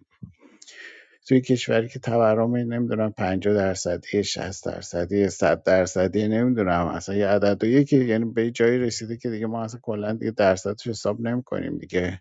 توی 1.29 1.41
کشوری 1.41 1.89
که 1.89 1.99
تورم 1.99 2.57
نمی‌دونم 2.57 3.13
50 3.13 3.55
درصدی 3.55 4.25
60 4.25 4.65
درصدی 4.67 5.29
100 5.29 5.63
درصدی 5.63 6.29
نمی‌دونم 6.29 6.87
اصلا 6.87 7.15
یه 7.15 7.27
عددیه 7.27 7.85
که 7.85 7.97
یعنی 7.97 8.25
به 8.25 8.51
جایی 8.51 8.79
رسیده 8.79 9.17
که 9.17 9.31
دیگه 9.31 9.47
ما 9.47 9.65
اصلا 9.65 9.81
کلا 9.83 10.13
دیگه 10.13 10.31
درصدش 10.31 10.87
حساب 10.87 11.21
نمی‌کنیم 11.21 11.79
دیگه. 11.79 12.21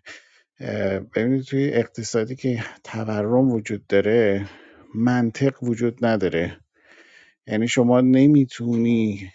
ببینید 1.16 1.42
توی 1.42 1.70
اقتصادی 1.72 2.36
که 2.36 2.64
تورم 2.84 3.50
وجود 3.52 3.86
داره 3.86 4.46
منطق 4.94 5.62
وجود 5.62 6.04
نداره. 6.06 6.60
یعنی 7.46 7.68
شما 7.68 8.00
نمی‌تونی 8.00 9.30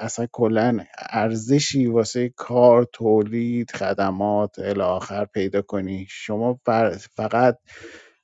اصلا 0.00 0.26
کلا 0.32 0.78
ارزشی 1.10 1.86
واسه 1.86 2.28
کار 2.36 2.88
تولید 2.92 3.70
خدمات 3.70 4.58
الی 4.58 4.80
آخر 4.80 5.24
پیدا 5.24 5.62
کنی. 5.62 6.06
شما 6.10 6.60
فقط 7.16 7.58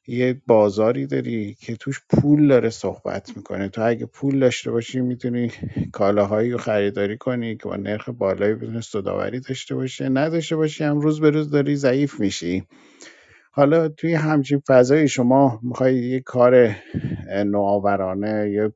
یه 0.09 0.43
بازاری 0.47 1.07
داری 1.07 1.57
که 1.61 1.77
توش 1.77 2.03
پول 2.11 2.49
داره 2.49 2.71
صحبت 2.71 3.37
می‌کنه. 3.37 3.69
تو 3.69 3.83
اگه 3.87 4.07
پول 4.07 4.39
داشته 4.41 4.71
باشی 4.71 5.01
می‌تونی 5.01 5.53
کالاهایی 5.93 6.51
رو 6.51 6.59
خریداری 6.59 7.17
کنی 7.17 7.57
که 7.57 7.65
با 7.69 7.77
نرخ 7.77 8.09
بالایی 8.09 8.55
بدون 8.55 8.81
سوداوری 8.81 9.41
داشته 9.41 9.75
باشه 9.75 10.09
نداشته 10.09 10.57
باشی 10.57 10.85
هم 10.85 11.01
روز 11.01 11.21
به 11.21 11.31
روز 11.31 11.51
داری 11.51 11.77
ضعیف 11.77 12.21
میشی. 12.21 12.65
حالا 13.53 13.89
توی 13.89 14.15
همچین 14.15 14.63
فضایی 14.69 15.09
شما 15.09 15.61
می‌خوای 15.63 15.97
یه 15.97 16.21
کار 16.21 16.77
نوآورانه 17.47 18.51
یا 18.51 18.73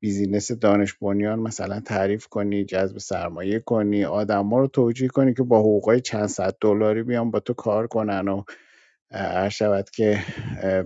بیزینس 0.00 0.52
دانش 0.52 0.94
بنیان 0.94 1.38
مثلا 1.38 1.80
تعریف 1.80 2.26
کنی 2.26 2.64
جذب 2.64 2.98
سرمایه 2.98 3.58
کنی 3.60 4.04
آدما 4.04 4.58
رو 4.58 4.66
توجیه 4.66 5.08
کنی 5.08 5.34
که 5.34 5.42
با 5.42 5.58
حقوقای 5.60 6.00
چند 6.00 6.26
صد 6.26 6.56
دلاری 6.60 7.02
بیان 7.02 7.30
با 7.30 7.40
تو 7.40 7.54
کار 7.54 7.86
کنن 7.86 8.28
و 8.28 8.42
عرض 9.10 9.52
شود 9.52 9.90
که 9.90 10.18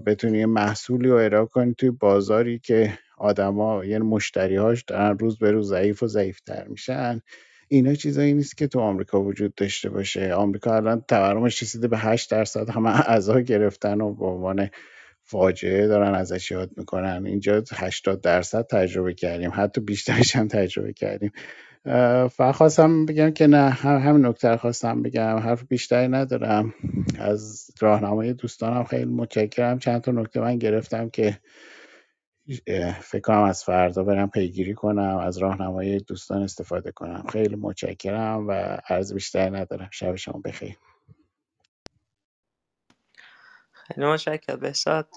بتونی 0.07 0.39
یه 0.39 0.47
محصولی 0.47 1.09
رو 1.09 1.17
ارائه 1.17 1.47
کنی 1.47 1.75
توی 1.75 1.91
بازاری 1.91 2.59
که 2.59 2.99
آدما 3.19 3.85
یعنی 3.85 4.05
مشتریهاش 4.05 4.83
دارن 4.83 5.19
روز 5.19 5.39
به 5.39 5.51
روز 5.51 5.71
ضعیف 5.71 6.03
و 6.03 6.07
ضعیفتر 6.07 6.67
میشن. 6.69 7.21
اینا 7.69 7.95
چیزایی 7.95 8.35
نیست 8.35 8.57
که 8.57 8.67
تو 8.67 8.81
آمریکا 8.81 9.23
وجود 9.23 9.55
داشته 9.55 9.91
باشه. 9.91 10.35
آمریکا 10.35 10.77
الان 10.77 11.05
تورمش 11.09 11.63
رسیده 11.63 11.89
به 11.89 11.99
8 11.99 12.31
درصد 12.31 12.71
همه 12.71 13.11
اعضا 13.11 13.41
گرفتن 13.41 14.01
و 14.01 14.15
به 14.15 14.27
عنوان 14.27 14.69
فاجعه 15.25 15.87
دارن 15.87 16.15
ازش 16.15 16.51
یاد 16.51 16.71
می‌کنن. 16.77 17.27
اینجا 17.27 17.65
80 17.75 18.21
درصد 18.21 18.67
تجربه 18.67 19.15
کردیم. 19.15 19.51
حتی 19.55 19.81
بیشترش 19.81 20.37
هم 20.37 20.49
تجربه 20.49 20.93
کردیم. 20.93 21.33
فقط 22.29 22.55
خواستم 22.55 23.07
بگم 23.07 23.31
که 23.31 23.47
نه 23.47 23.71
هم 23.71 23.99
همین 23.99 24.27
نکته 24.27 24.49
رو 24.49 24.57
خواستم 24.57 25.03
بگم. 25.03 25.37
حرف 25.37 25.65
بیشتری 25.65 26.09
ندارم. 26.09 26.75
از 27.19 27.71
راهنمای 27.81 28.33
دوستانم 28.33 28.85
خیلی 28.85 29.05
متشکرم. 29.13 29.79
چند 29.79 30.01
تا 30.01 30.13
نکته 30.13 30.41
من 30.41 30.59
گرفتم 30.59 31.11
که 31.11 31.39
فکر 33.01 33.21
کنم 33.21 33.43
از 33.43 33.65
فردا 33.65 34.05
برم 34.05 34.31
پیگیری 34.31 34.75
کنم 34.75 35.17
از 35.17 35.39
راهنمای 35.39 35.99
دوستان 35.99 36.43
استفاده 36.43 36.93
کنم. 36.93 37.25
خیلی 37.33 37.57
متشکرم 37.57 38.49
و 38.49 38.53
عرض 38.89 39.15
بیشتری 39.15 39.51
ندارم. 39.51 39.89
شب 39.93 40.15
شما 40.15 40.41
بخیر. 40.45 40.77
خیلی 43.73 44.07
متشکرم. 44.07 44.61
بهزاد 44.61 45.09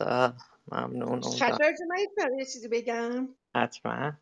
ممنون. 0.71 1.21
خطر 1.21 1.73
من 1.89 2.37
یه 2.39 2.45
چیزی 2.45 2.67
بگم. 2.67 3.29
حتما. 3.55 4.13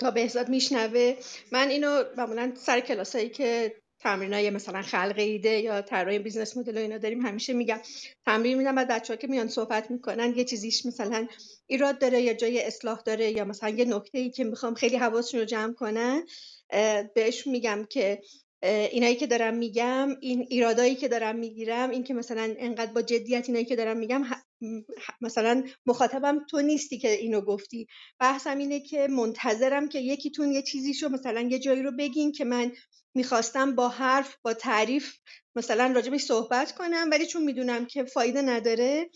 تا 0.00 0.10
بهزاد 0.10 0.48
میشنوه. 0.48 1.16
من 1.52 1.68
اینو 1.68 2.04
معمولا 2.16 2.52
سر 2.56 2.80
کلاسایی 2.80 3.28
که 3.28 3.74
تمرینای 4.00 4.50
مثلا 4.50 4.82
خلق 4.82 5.14
ایده 5.16 5.60
یا 5.60 5.82
طراحی 5.82 6.18
business 6.18 6.56
model 6.56 6.76
و 6.76 6.80
اینا 6.80 6.98
داریم 6.98 7.26
همیشه 7.26 7.52
میگم. 7.52 7.80
تمرین 8.26 8.58
میدم 8.58 8.74
بعد 8.74 8.88
بچه‌ها 8.88 9.16
که 9.16 9.26
میان 9.26 9.48
صحبت 9.48 9.90
می‌کنن 9.90 10.34
یه 10.36 10.44
چیزیش 10.44 10.86
مثلا 10.86 11.26
ایراد 11.66 11.98
داره 11.98 12.22
یا 12.22 12.34
جای 12.34 12.64
اصلاح 12.64 13.02
داره 13.04 13.30
یا 13.30 13.44
مثلا 13.44 13.68
یه 13.68 13.84
نکته 13.84 14.18
ای 14.18 14.30
که 14.30 14.44
می‌خوام 14.44 14.74
خیلی 14.74 14.96
حواسشون 14.96 15.40
رو 15.40 15.46
جمع 15.46 15.72
کنن 15.74 16.26
بهش 17.14 17.46
میگم 17.46 17.86
که 17.90 18.20
اینایی 18.62 19.16
که 19.16 19.26
دارم 19.26 19.54
میگم 19.54 20.08
این 20.20 20.46
ایرادایی 20.50 20.94
که 20.94 21.08
دارم 21.08 21.36
می‌گیرم 21.36 21.90
این 21.90 22.04
که 22.04 22.14
مثلا 22.14 22.54
انقدر 22.58 22.92
با 22.92 23.02
جدیت 23.02 23.44
اینایی 23.48 23.64
که 23.64 23.76
دارم 23.76 23.96
میگم 23.96 24.24
مثلا 25.20 25.64
مخاطبم 25.86 26.46
تو 26.50 26.60
نیستی 26.60 26.98
که 26.98 27.10
اینو 27.10 27.40
گفتی. 27.40 27.86
بحثم 28.20 28.58
اینه 28.58 28.80
که 28.80 29.08
منتظرم 29.08 29.88
که 29.88 29.98
یکیتون 29.98 30.52
یه 30.52 30.62
چیزیشو 30.62 31.08
مثلا 31.08 31.40
یه 31.40 31.58
جایی 31.58 31.82
رو 31.82 31.92
بگین 31.98 32.32
که 32.32 32.44
من 32.44 32.72
می‌خواستم 33.14 33.74
با 33.74 33.88
حرف 33.88 34.36
با 34.42 34.54
تعریف 34.54 35.14
مثلا 35.56 35.92
راجبش 35.94 36.22
صحبت 36.22 36.72
کنم 36.72 37.08
ولی 37.12 37.26
چون 37.26 37.44
می‌دونم 37.44 37.86
که 37.86 38.04
فایده 38.04 38.42
نداره 38.42 39.10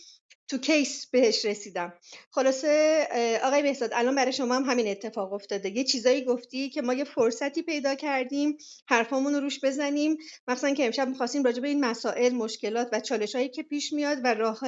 تو 0.53 0.59
کیس 0.59 1.07
بهش 1.07 1.45
رسیدم. 1.45 1.93
خلاصه 2.31 3.07
آقای 3.45 3.63
بهزاد 3.63 3.91
الان 3.95 4.15
برای 4.15 4.33
شما 4.33 4.55
هم 4.55 4.65
همین 4.65 4.89
اتفاق 4.89 5.33
افتاده. 5.33 5.71
یه 5.71 5.85
چیزایی 5.85 6.25
گفتی 6.25 6.71
که 6.71 6.83
ما 6.83 6.95
یه 6.95 7.05
فرصتی 7.05 7.63
پیدا 7.63 7.95
کردیم 7.95 8.59
حرفامون 8.87 9.35
رو 9.35 9.41
روش 9.41 9.61
بزنیم. 9.65 10.17
مثلا 10.49 10.75
که 10.75 10.87
امشب 10.87 11.09
می‌خواستیم 11.09 11.43
راجع 11.43 11.61
به 11.61 11.69
این 11.69 11.85
مسائل 11.85 12.35
مشکلات 12.35 12.89
و 12.93 13.01
چالش 13.01 13.37
که 13.37 13.63
پیش 13.63 13.93
میاد 13.93 14.19
و 14.25 14.35
راه 14.35 14.61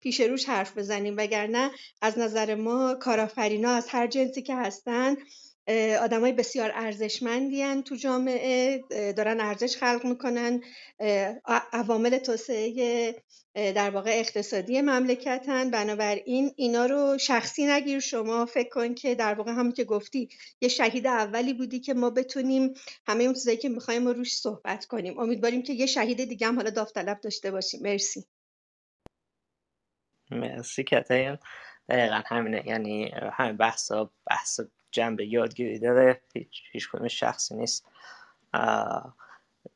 پیش 0.00 0.20
روش 0.20 0.44
حرف 0.44 0.78
بزنیم. 0.78 1.14
وگرنه 1.16 1.70
از 2.02 2.18
نظر 2.18 2.54
ما 2.54 2.94
کارآفرینا 2.94 3.70
از 3.70 3.88
هر 3.88 4.06
جنسی 4.06 4.42
که 4.42 4.56
هستن 4.56 5.16
آدمای 6.00 6.32
بسیار 6.32 6.70
ارزشمندی 6.74 7.82
تو 7.82 7.94
جامعه 7.94 8.78
دارن 9.16 9.40
ارزش 9.40 9.76
خلق 9.76 10.04
می‌کنن. 10.04 10.62
عوامل 11.72 12.18
توسعه 12.18 13.22
در 13.54 13.90
واقع 13.90 14.10
اقتصادی 14.14 14.80
مملکتن. 14.80 15.70
بنابراین 15.70 16.52
اینا 16.56 16.86
رو 16.86 17.18
شخصی 17.18 17.66
نگیر. 17.66 18.00
شما 18.00 18.46
فکر 18.46 18.68
کن 18.68 18.94
که 18.94 19.14
در 19.14 19.34
واقع 19.34 19.52
همون 19.52 19.72
که 19.72 19.84
گفتی 19.84 20.28
یه 20.60 20.68
شهید 20.68 21.06
اولی 21.06 21.54
بودی 21.54 21.80
که 21.80 21.94
ما 21.94 22.10
بتونیم 22.10 22.74
همه 23.06 23.24
اون 23.24 23.34
چیزایی 23.34 23.56
که 23.56 23.68
می‌خوایم 23.68 24.06
رو 24.06 24.12
روش 24.12 24.36
صحبت 24.36 24.84
کنیم. 24.86 25.18
امیدواریم 25.18 25.62
که 25.62 25.72
یه 25.72 25.86
شهید 25.86 26.24
دیگه 26.24 26.46
هم 26.46 26.56
حالا 26.56 26.70
داوطلب 26.70 27.20
داشته 27.20 27.50
باشیم. 27.50 27.80
مرسی. 27.82 28.24
مرسی 30.30 30.84
کتاین 30.84 31.38
دقیقا 31.88 32.22
همینه. 32.26 32.62
یعنی 32.66 33.10
همین 33.32 33.56
بحثا 33.56 34.10
بحث 34.26 34.60
جنبه 34.90 35.26
یادگیری 35.26 35.78
داره. 35.78 36.20
هیچ 36.34 36.62
هیچ 36.72 36.90
کدوم 36.90 37.08
شخصی 37.08 37.54
نیست. 37.54 37.86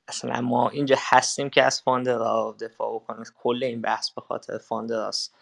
اصلا 0.08 0.40
ما 0.40 0.68
اینجا 0.68 0.96
هستیم 0.98 1.50
که 1.50 1.62
از 1.62 1.82
فاندرا 1.82 2.56
دفاع 2.60 2.98
کنیم 2.98 3.24
کل 3.42 3.64
این 3.64 3.80
بحث 3.80 4.10
به 4.10 4.20
خاطر 4.20 4.58
فاندراست. 4.58 5.34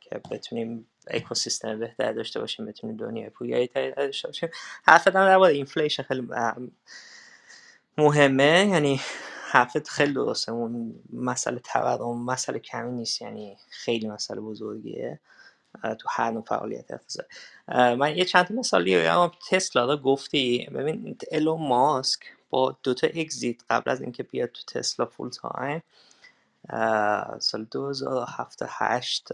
که 0.00 0.20
بتونیم 0.30 0.86
اکوسیستم 1.06 1.78
بهتر 1.78 2.12
داشته 2.12 2.40
باشیم 2.40 2.66
بتونیم 2.66 2.96
دنیای 2.96 3.30
پویاتری 3.30 3.92
داشته 3.92 4.28
باشیم. 4.28 4.48
حرف 4.84 5.08
در 5.08 5.26
درباره 5.26 5.54
inflation 5.54 6.02
خیلی 6.02 6.28
مهمه. 7.98 8.68
یعنی 8.70 9.00
حرفت 9.50 9.88
خیلی 9.88 10.12
درسته. 10.12 10.52
اون 10.52 10.94
مسئله 11.12 11.58
تورم 11.58 12.24
مسئله 12.24 12.58
کمی 12.58 12.92
نیست. 12.92 13.22
یعنی 13.22 13.56
خیلی 13.70 14.08
مسئله 14.08 14.40
بزرگیه. 14.40 15.20
تو 15.82 16.08
هر 16.10 16.30
نوع 16.30 16.44
فعالیت 16.44 16.90
اقتصادی 16.90 17.28
من 17.68 18.16
یه 18.16 18.24
چند 18.24 18.52
مثالی 18.52 18.98
بگم. 18.98 19.30
تسلا 19.50 19.84
رو 19.84 19.96
گفتی. 19.96 20.68
ببین 20.74 21.16
ایلون 21.30 21.68
ماسک 21.68 22.20
با 22.50 22.76
دوتا 22.82 23.06
exit 23.06 23.62
قبل 23.70 23.90
از 23.90 24.00
اینکه 24.00 24.22
بیاد 24.22 24.48
تو 24.48 24.62
تسلا 24.80 25.06
full 25.06 25.30
time 25.30 25.82
سال 27.38 27.64
2007 27.64 28.62
8 28.68 29.28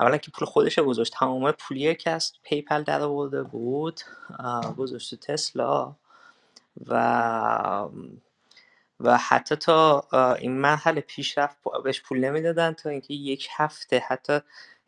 اولا 0.00 0.16
که 0.16 0.30
پول 0.30 0.48
خودش 0.48 0.78
رو 0.78 0.84
گذاشت. 0.84 1.12
تمام 1.12 1.52
پولیه 1.52 1.94
که 1.94 2.10
از 2.10 2.32
پیپل 2.42 2.82
در 2.82 3.00
آورده 3.02 3.42
بود 3.42 4.00
گذاشت 4.76 5.14
تسلا. 5.14 5.94
و 6.86 7.88
و 9.00 9.18
حتی 9.18 9.56
تا 9.56 10.06
این 10.38 10.52
مرحله 10.52 11.00
پیشرفت 11.00 11.56
بهش 11.84 12.00
پول 12.00 12.18
نمی‌دادن 12.24 12.72
تا 12.72 12.90
اینکه 12.90 13.14
یک 13.14 13.48
هفته 13.56 13.98
حتی 14.08 14.40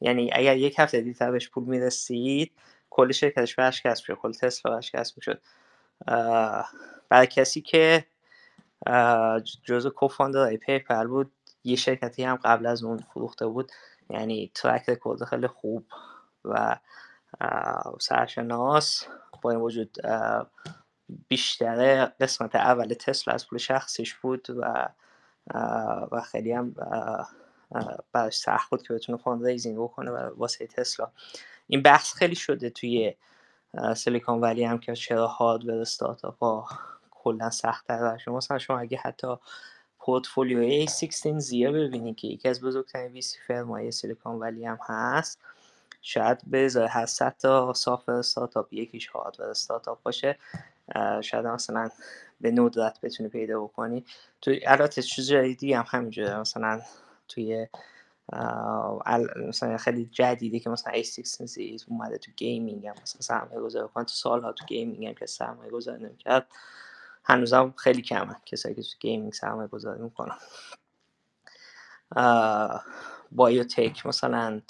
یعنی 0.02 0.31
اگر 0.32 0.56
یک 0.56 0.74
هفته 0.78 1.00
دیرتر 1.00 1.31
بهش 1.31 1.48
پول 1.48 1.64
می‌رسید 1.64 2.52
کل 2.90 3.12
شرکتش 3.12 3.58
ورشکست 3.58 4.00
می‌شد 4.00 4.20
کل 4.20 4.32
تسلا 4.32 4.72
ورشکست 4.72 5.16
می‌شد. 5.16 5.42
برای 7.08 7.26
کسی 7.26 7.60
که 7.60 8.05
جزو 9.64 9.90
co-founder 9.91 10.57
های 10.57 10.69
PayPal 10.69 11.07
بود 11.06 11.32
یه 11.64 11.76
شرکتی 11.76 12.24
هم 12.24 12.36
قبل 12.36 12.66
از 12.66 12.84
اون 12.84 12.98
فروخته 12.98 13.47
بود 13.47 13.72
یعنی 14.10 14.50
track 14.55 14.89
record 14.89 15.25
خیلی 15.24 15.47
خوب 15.47 15.86
و 16.44 16.76
سرشناس 18.00 19.06
با 19.42 19.50
این 19.50 19.60
وجود 19.60 19.97
بیشتر 21.28 22.05
قسمت 22.06 22.55
اول 22.55 22.94
تسلا 22.94 23.34
از 23.34 23.48
پول 23.48 23.58
شخصیش 23.58 24.14
بود 24.14 24.47
و 24.50 24.89
و 26.12 26.20
خیلی 26.20 26.52
هم 26.52 26.74
براش 28.12 28.36
سخت 28.36 28.70
بود 28.70 28.83
که 28.83 28.94
بتونه 28.94 29.18
fundraising 29.18 29.78
بکنه 29.78 30.10
واسه 30.10 30.67
تسلا. 30.67 31.10
این 31.67 31.83
بحث 31.83 32.12
خیلی 32.12 32.34
شده 32.34 32.70
توی 32.70 33.15
سیلیکون 33.97 34.41
ولی 34.41 34.65
هم 34.65 34.78
که 34.78 34.94
چرا 34.94 35.26
hardware 35.26 35.75
startup 35.75 36.39
ها 36.39 36.68
کلا 37.10 37.51
سخت 37.51 37.86
تر 37.86 38.18
شما. 38.18 38.36
مثلا 38.36 38.59
شما 38.59 38.78
اگه 38.78 38.99
حتی 38.99 39.36
portfolio 39.99 40.86
ی 40.86 41.39
a16z 41.39 41.60
یه 41.60 41.70
ببینید 41.70 42.17
که 42.17 42.28
یکی 42.28 42.49
از 42.49 42.60
بزرگترین 42.60 43.12
VC 43.12 43.39
firm 43.47 43.83
ای 43.83 43.92
سیلیکون 43.92 44.39
ولی 44.39 44.65
هم 44.65 44.78
هست 44.86 45.39
شاید 46.02 46.39
به 46.47 46.65
ازای 46.65 46.89
هر 46.89 47.07
صد 47.07 47.34
تا 47.39 47.73
software 47.73 48.12
startup 48.12 48.73
یکیش 48.73 49.07
hardware 49.07 49.47
startup 49.47 50.02
باشه. 50.02 50.39
شاید 51.20 51.47
مثلا 51.47 51.91
به 52.41 52.51
ندرت 52.51 53.01
بتونی 53.01 53.28
پیدا 53.28 53.60
بکنی. 53.60 54.05
تو 54.41 54.55
البته 54.67 55.02
چیز 55.02 55.26
جدیدی 55.26 55.73
هم 55.73 55.84
همینجوره. 55.89 56.41
مثلا 56.41 56.81
توی 57.35 57.67
مثلا 59.49 59.77
خیلی 59.77 60.07
جدیدی 60.07 60.61
که 60.61 60.70
مثلا 60.70 60.93
a16z 60.92 61.84
اومده 61.89 62.19
تو 62.19 62.31
gaming 62.36 62.86
هم 62.86 62.94
مثلا 63.02 63.20
سرمایه 63.20 63.61
گذاری 63.61 63.89
کنن 63.94 64.05
تو 64.05 64.15
سالها 64.15 64.52
تو 64.52 64.65
gaming 64.65 65.07
هم 65.07 65.15
که 65.15 65.27
سرمایه 65.27 65.70
گذاری 65.70 66.05
نمی‌کرد 66.05 66.47
هنوزم 67.25 67.75
خیلی 67.77 68.02
کمه 68.02 68.36
کسایی 68.47 68.75
که 68.75 68.83
تو 68.83 68.89
gaming 69.01 69.33
سرمایه 69.33 69.69
گذاری 69.69 70.02
می‌کنن 70.02 70.36
biotech 73.33 74.07
مثلا 74.07 74.62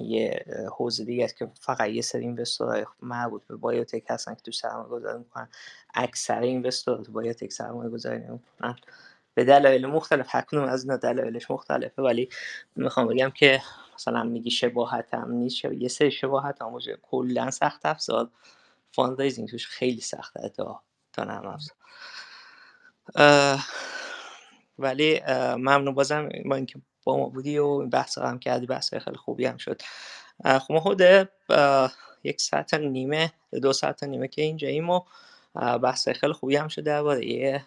یه 0.00 0.44
حوزه 0.76 1.04
دیگه 1.04 1.24
است 1.24 1.36
که 1.36 1.50
فقط 1.60 1.88
یه 1.88 2.02
سری 2.02 2.20
investor 2.20 2.73
های 2.73 2.86
مربوط 3.02 3.42
به 3.46 3.56
biotech 3.56 4.04
هستن 4.08 4.34
که 4.34 4.40
تو 4.40 4.52
سرمایه 4.52 4.88
گذاری 4.88 5.18
می‌کنن. 5.18 5.48
اکثر 5.94 6.40
investor 6.40 7.04
تو 7.04 7.12
biotech 7.12 7.52
سرمایه 7.52 7.90
گذاری 7.90 8.18
نمی‌کنن. 8.18 8.76
به 9.34 9.44
دلایل 9.44 9.86
مختلف 9.86 10.36
کدوم 10.36 10.64
از 10.64 10.84
اینا 10.84 10.96
دلایلش 10.96 11.50
مختلفه 11.50 12.02
ولی 12.02 12.28
می‌خوام 12.76 13.06
بگم 13.06 13.30
که 13.30 13.62
مثلا 13.94 14.22
میگی 14.22 14.50
شباهت 14.50 15.14
هم 15.14 15.32
نیست 15.32 15.64
یه 15.64 15.88
سری 15.88 16.10
شباهت 16.10 16.62
هم 16.62 16.74
وجود 16.74 16.98
کلا 17.02 17.50
سخت 17.50 17.86
افزار. 17.86 18.30
fundraising 18.92 19.48
توش 19.48 19.66
خیلی 19.66 20.00
سخته 20.00 20.48
تا 20.48 20.82
تا 21.12 21.24
نرم 21.24 21.46
افزار. 21.46 21.76
ولی 24.78 25.20
ممنون 25.56 25.94
بازم 25.94 26.28
با 26.44 26.56
اینکه 26.56 26.80
با 27.04 27.16
ما 27.16 27.28
بودی 27.28 27.58
و 27.58 27.66
این 27.66 27.90
بحث 27.90 28.18
هم 28.18 28.38
کردی 28.38 28.66
بحث 28.66 28.94
خیلی 28.94 29.16
خوبی 29.16 29.46
هم 29.46 29.56
شد. 29.56 29.82
خب 30.44 30.72
ما 30.72 30.80
حدود 30.80 31.28
یک 32.24 32.40
ساعت 32.40 32.74
نیمه 32.74 33.32
دو 33.62 33.72
ساعت 33.72 34.02
نیمه 34.02 34.28
که 34.28 34.42
اینجا 34.42 34.68
ایم 34.68 34.90
و 34.90 35.00
بحث 35.78 36.08
خیلی 36.08 36.32
خوبی 36.32 36.56
هم 36.56 36.68
شد 36.68 36.82
درباره 36.82 37.64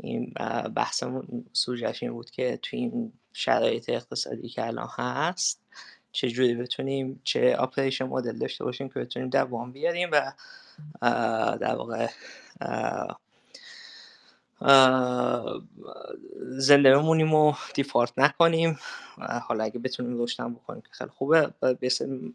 این 0.00 0.32
بحثمون 0.76 1.44
سوژش 1.52 2.04
بود 2.04 2.30
که 2.30 2.58
توی 2.62 2.78
این 2.78 3.12
شرایط 3.32 3.88
اقتصادی 3.88 4.48
که 4.48 4.66
الان 4.66 4.88
هست 4.90 5.60
چجوری 6.12 6.54
بتونیم 6.54 7.20
چه 7.24 7.56
آپریشن 7.56 8.04
مدل 8.04 8.38
داشته 8.38 8.64
باشیم 8.64 8.88
که 8.88 9.00
بتونیم 9.00 9.28
دوام 9.28 9.72
بیاریم 9.72 10.08
و 10.12 10.32
در 11.56 11.74
واقع 11.76 12.08
زنده 16.40 16.96
بمونیم 16.96 17.34
و 17.34 17.54
دیفالت 17.74 18.12
نکنیم. 18.16 18.78
حالا 19.48 19.64
اگه 19.64 19.78
بتونیم 19.78 20.16
روشتن 20.16 20.54
بکنیم 20.54 20.80
که 20.80 20.88
خیلی 20.90 21.10
خوبه. 21.10 21.50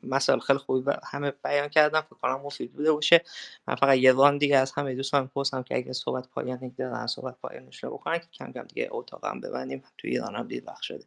مسائل 0.04 0.40
خیلی 0.40 0.60
خوبی 0.60 0.92
همه 1.04 1.34
بیان 1.44 1.68
کردم 1.68 2.02
فکر 2.02 2.16
کنم 2.16 2.42
مفید 2.42 2.74
بوده 2.74 2.92
باشه. 2.92 3.24
من 3.68 3.76
فقط 3.76 3.98
یه 3.98 4.14
وان 4.14 4.38
دیگه 4.38 4.58
از 4.58 4.72
همه 4.72 4.96
دوستان 4.96 5.28
پرسم 5.28 5.64
که 5.64 5.76
اگه 5.76 5.94
صحبت 5.94 6.28
پایانی 6.28 6.70
دارن 6.70 7.08
صحبت 7.08 7.36
پایانش 7.42 7.84
رو 7.84 7.90
بکنن 7.90 8.20
که 8.20 8.26
کم 8.34 8.52
کم 8.52 8.64
دیگه 8.64 8.88
اتاقم 8.92 9.42
ببندیم. 9.42 9.84
توی 9.98 10.12
ایران 10.12 10.36
هم 10.36 10.48
دید 10.48 10.68
وقت 10.68 10.82
شده. 10.82 11.06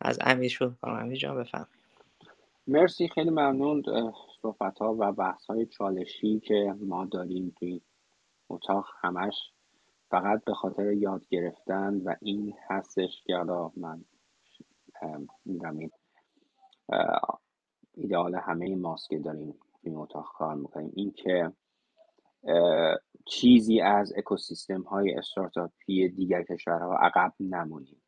از 0.00 0.18
امیر 0.20 0.50
شروع 0.50 0.72
کنم 0.82 0.94
امیر 0.94 1.18
جان 1.18 1.36
بفهم 1.36 1.66
مرسی. 2.66 3.08
خیلی 3.08 3.30
ممنون. 3.30 3.82
صحبت 4.42 4.78
ها 4.78 4.96
و 4.98 5.12
بحث 5.12 5.46
های 5.46 5.66
چالشی 5.66 6.40
که 6.40 6.74
ما 6.80 7.04
داریم 7.04 7.56
توی 7.58 7.80
اتاق 8.50 8.86
همش. 9.00 9.51
فقط 10.12 10.44
به 10.44 10.54
خاطر 10.54 10.92
یاد 10.92 11.28
گرفتن 11.28 11.94
و 12.04 12.14
این 12.20 12.54
هستش 12.68 13.22
که 13.24 13.36
حالا 13.36 13.70
من 13.76 14.04
می‌دونم 15.44 15.78
این 15.78 15.90
ایدئال 17.94 18.34
همه 18.34 18.76
ماست 18.76 19.08
که 19.08 19.18
داریم 19.18 19.54
این 19.82 19.96
اتاق 19.96 20.32
کار 20.34 20.54
می‌کنیم. 20.54 20.92
این 20.94 21.12
که 21.12 21.52
چیزی 23.26 23.80
از 23.80 24.12
اکوسیستم 24.16 24.82
های 24.82 25.14
استارتاپی 25.14 26.08
دیگر 26.08 26.42
کشورها 26.42 26.96
عقب 26.96 27.32
نمونیم. 27.40 28.02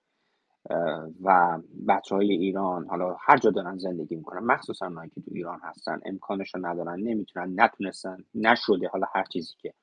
و 1.22 1.58
بچه 1.88 2.14
های 2.14 2.32
ایران 2.32 2.88
حالا 2.88 3.16
هر 3.20 3.36
جا 3.36 3.50
دارن 3.50 3.78
زندگی 3.78 4.16
می‌کنن 4.16 4.40
مخصوصا 4.40 4.86
اونایی 4.86 5.10
که 5.10 5.20
تو 5.20 5.30
ایران 5.34 5.60
هستن 5.62 6.00
امکانش 6.04 6.54
رو 6.54 6.66
ندارن 6.66 7.00
نمی‌تونن 7.00 7.60
نتونستن 7.60 8.24
نشده 8.34 8.88
حالا 8.88 9.06
هر 9.14 9.24
چیزی 9.24 9.54
که 9.58 9.74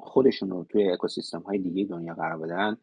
خودشون 0.00 0.50
رو 0.50 0.64
توی 0.64 0.90
اکوسیستم 0.90 1.40
های 1.40 1.58
دیگه 1.58 1.84
دنیا 1.84 2.14
قرار 2.14 2.38
بدن. 2.38 2.76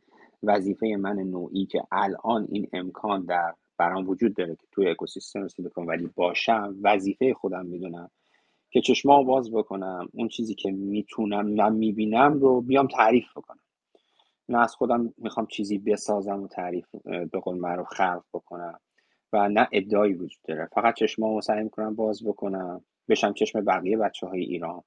وظیفه 0.43 0.95
من 0.99 1.19
نوعی 1.19 1.65
که 1.65 1.83
الان 1.91 2.47
این 2.51 2.67
امکان 2.73 3.25
در 3.25 3.53
برام 3.77 4.09
وجود 4.09 4.35
داره 4.35 4.55
که 4.55 4.67
توی 4.71 4.87
اکوسیستم 4.87 5.47
سیلیکون 5.47 5.85
ولی 5.85 6.09
باشم 6.15 6.75
وظیفه 6.83 7.33
خودم 7.33 7.65
می‌دونم 7.65 8.11
که 8.69 8.81
چشما 8.81 9.23
باز 9.23 9.51
بکنم 9.51 10.09
اون 10.13 10.27
چیزی 10.27 10.55
که 10.55 10.71
می‌تونم 10.71 11.47
من 11.47 11.73
می‌بینم 11.73 12.33
رو 12.33 12.61
بیام 12.61 12.87
تعریف 12.87 13.25
بکنم. 13.35 13.59
نه 14.49 14.57
از 14.57 14.75
خودم 14.75 15.13
می‌خوام 15.17 15.47
چیزی 15.47 15.77
بسازم 15.77 16.43
و 16.43 16.47
تعریف 16.47 16.87
به 17.03 17.39
قول 17.39 17.57
معروف 17.57 17.87
خلق 17.87 18.23
بکنم 18.33 18.79
و 19.33 19.49
نه 19.49 19.67
ادعایی 19.71 20.13
وجود 20.13 20.41
داره. 20.43 20.69
فقط 20.73 20.95
چشما 20.95 21.41
سعی 21.41 21.63
می‌کنم 21.63 21.95
باز 21.95 22.23
بکنم 22.23 22.85
بشم 23.09 23.33
چشم 23.33 23.61
بقیه 23.61 23.97
بچه 23.97 24.27
های 24.27 24.41
ایران 24.41 24.83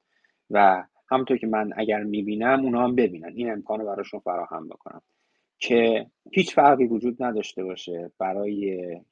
و 0.51 0.85
همونطور 1.11 1.37
که 1.37 1.47
من 1.47 1.73
اگر 1.77 2.03
می‌بینم 2.03 2.61
اونا 2.65 2.85
هم 2.85 2.95
ببینن. 2.95 3.33
این 3.35 3.53
امکان 3.53 3.81
رو 3.81 3.87
براشون 3.87 4.21
فراهم 4.21 4.69
بکنم. 4.69 5.03
که 5.59 6.07
هیچ 6.33 6.55
فرقی 6.55 6.85
وجود 6.85 7.23
نداشته 7.23 7.65
باشه 7.65 8.13
برای 8.19 8.55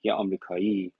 یه 0.03 0.13
آمریکایی 0.13 0.93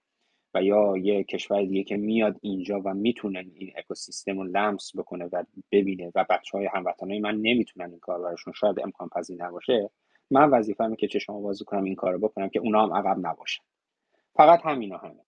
و 0.53 0.63
یا 0.63 0.97
یه 0.97 1.23
کشور 1.23 1.65
دیگه 1.65 1.83
که 1.83 1.97
میاد 1.97 2.37
اینجا 2.41 2.81
و 2.85 2.93
می‌تونه 2.93 3.45
این 3.55 3.71
اکوسیستم 3.77 4.37
رو 4.39 4.43
لمس 4.43 4.91
بکنه 4.97 5.25
و 5.25 5.43
ببینه 5.71 6.11
و 6.15 6.25
بچه 6.29 6.57
های 6.57 6.69
هموطنهای 6.73 7.19
من 7.19 7.35
نمی‌تونن 7.35 7.89
این 7.89 7.99
کار 7.99 8.21
براشون 8.21 8.53
شاید 8.53 8.79
امکان 8.79 9.09
پذیر 9.09 9.43
نباشه 9.43 9.89
من 10.31 10.49
وظیفه‌مه 10.49 10.95
که 10.95 11.07
چشم 11.07 11.41
بازی 11.41 11.65
کنم 11.65 11.83
این 11.83 11.95
کارو 11.95 12.19
بکنم 12.19 12.49
که 12.49 12.59
اونا 12.59 12.83
هم 12.83 12.93
عقب 12.93 13.27
نباشن. 13.27 13.63
فقط 14.35 14.65
همینا 14.65 14.97
همه. 14.97 15.26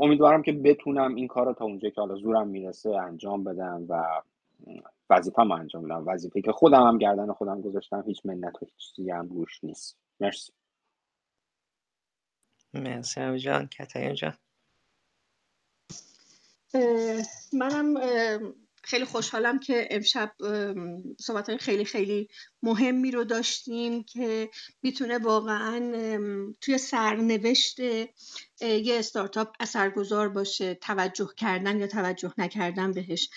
امیدوارم 0.00 0.42
که 0.42 0.52
بتونم 0.52 1.14
این 1.14 1.28
کار 1.28 1.46
رو 1.46 1.52
تا 1.54 1.64
اونجا 1.64 1.90
که 1.90 2.00
حالا 2.00 2.14
زورم 2.14 2.48
می‌رسه 2.48 2.90
انجام 2.96 3.44
بدم 3.44 3.86
و 3.88 4.22
وظیفه 5.10 5.42
ما 5.42 5.56
انجام 5.56 5.82
بدم. 5.82 6.08
وظیفه 6.08 6.40
که 6.40 6.52
خودم 6.52 6.82
هم 6.82 6.98
گردن 6.98 7.32
خودم 7.32 7.60
گذاشتم 7.60 8.04
هیچ 8.06 8.26
منت 8.26 8.62
و 8.62 8.66
هیچ 8.66 8.94
چیزی 8.96 9.10
هم 9.10 9.28
روش 9.28 9.64
نیست. 9.64 9.98
مرسی. 10.20 10.52
مرسی 12.74 13.38
جان. 13.38 13.66
کتاین 13.66 14.14
جان. 14.14 14.34
منم 17.52 17.96
خیلی 18.82 19.04
خوشحالم 19.04 19.58
که 19.58 19.88
امشب 19.90 20.32
صحبت 21.20 21.48
های 21.48 21.58
خیلی 21.58 21.84
خیلی 21.84 22.28
مهمی 22.62 23.10
رو 23.10 23.24
داشتیم 23.24 24.02
که 24.02 24.50
می‌تونه 24.82 25.18
واقعا 25.18 25.92
توی 26.60 26.78
سرنوشت 26.78 27.80
یه 27.80 28.98
استارتاپ 28.98 29.48
اثرگذار 29.60 30.28
باشه 30.28 30.74
توجه 30.74 31.30
کردن 31.36 31.78
یا 31.78 31.86
توجه 31.86 32.32
نکردن 32.38 32.92
بهش. 32.92 33.28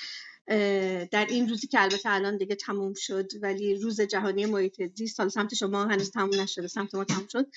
در 1.11 1.25
این 1.29 1.49
روزی 1.49 1.67
که 1.67 1.81
البته 1.81 2.09
الان 2.09 2.37
دیگه 2.37 2.55
تموم 2.55 2.93
شد 2.93 3.31
ولی 3.41 3.75
روز 3.75 4.01
جهانی 4.01 4.45
محیط 4.45 4.81
زیست 4.95 5.17
سال 5.17 5.29
سمت 5.29 5.53
شما 5.53 5.85
هنوز 5.85 6.11
تموم 6.11 6.41
نشده 6.41 6.67
سمت 6.67 6.95
ما 6.95 7.03
تموم 7.03 7.27
شد. 7.31 7.47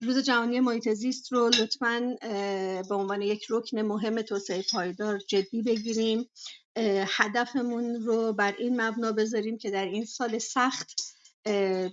روز 0.00 0.18
جهانی 0.18 0.60
محیط 0.60 0.88
زیست 0.88 1.32
رو 1.32 1.48
لطفا 1.48 2.16
به 2.88 2.94
عنوان 2.94 3.22
یک 3.22 3.46
رکن 3.50 3.82
مهم 3.82 4.22
توسعه 4.22 4.64
پایدار 4.72 5.18
جدی 5.18 5.62
بگیریم. 5.62 6.30
هدفمون 7.06 7.94
رو 7.94 8.32
بر 8.32 8.54
این 8.58 8.80
مبنا 8.80 9.12
بذاریم 9.12 9.58
که 9.58 9.70
در 9.70 9.84
این 9.84 10.04
سال 10.04 10.38
سخت 10.38 11.14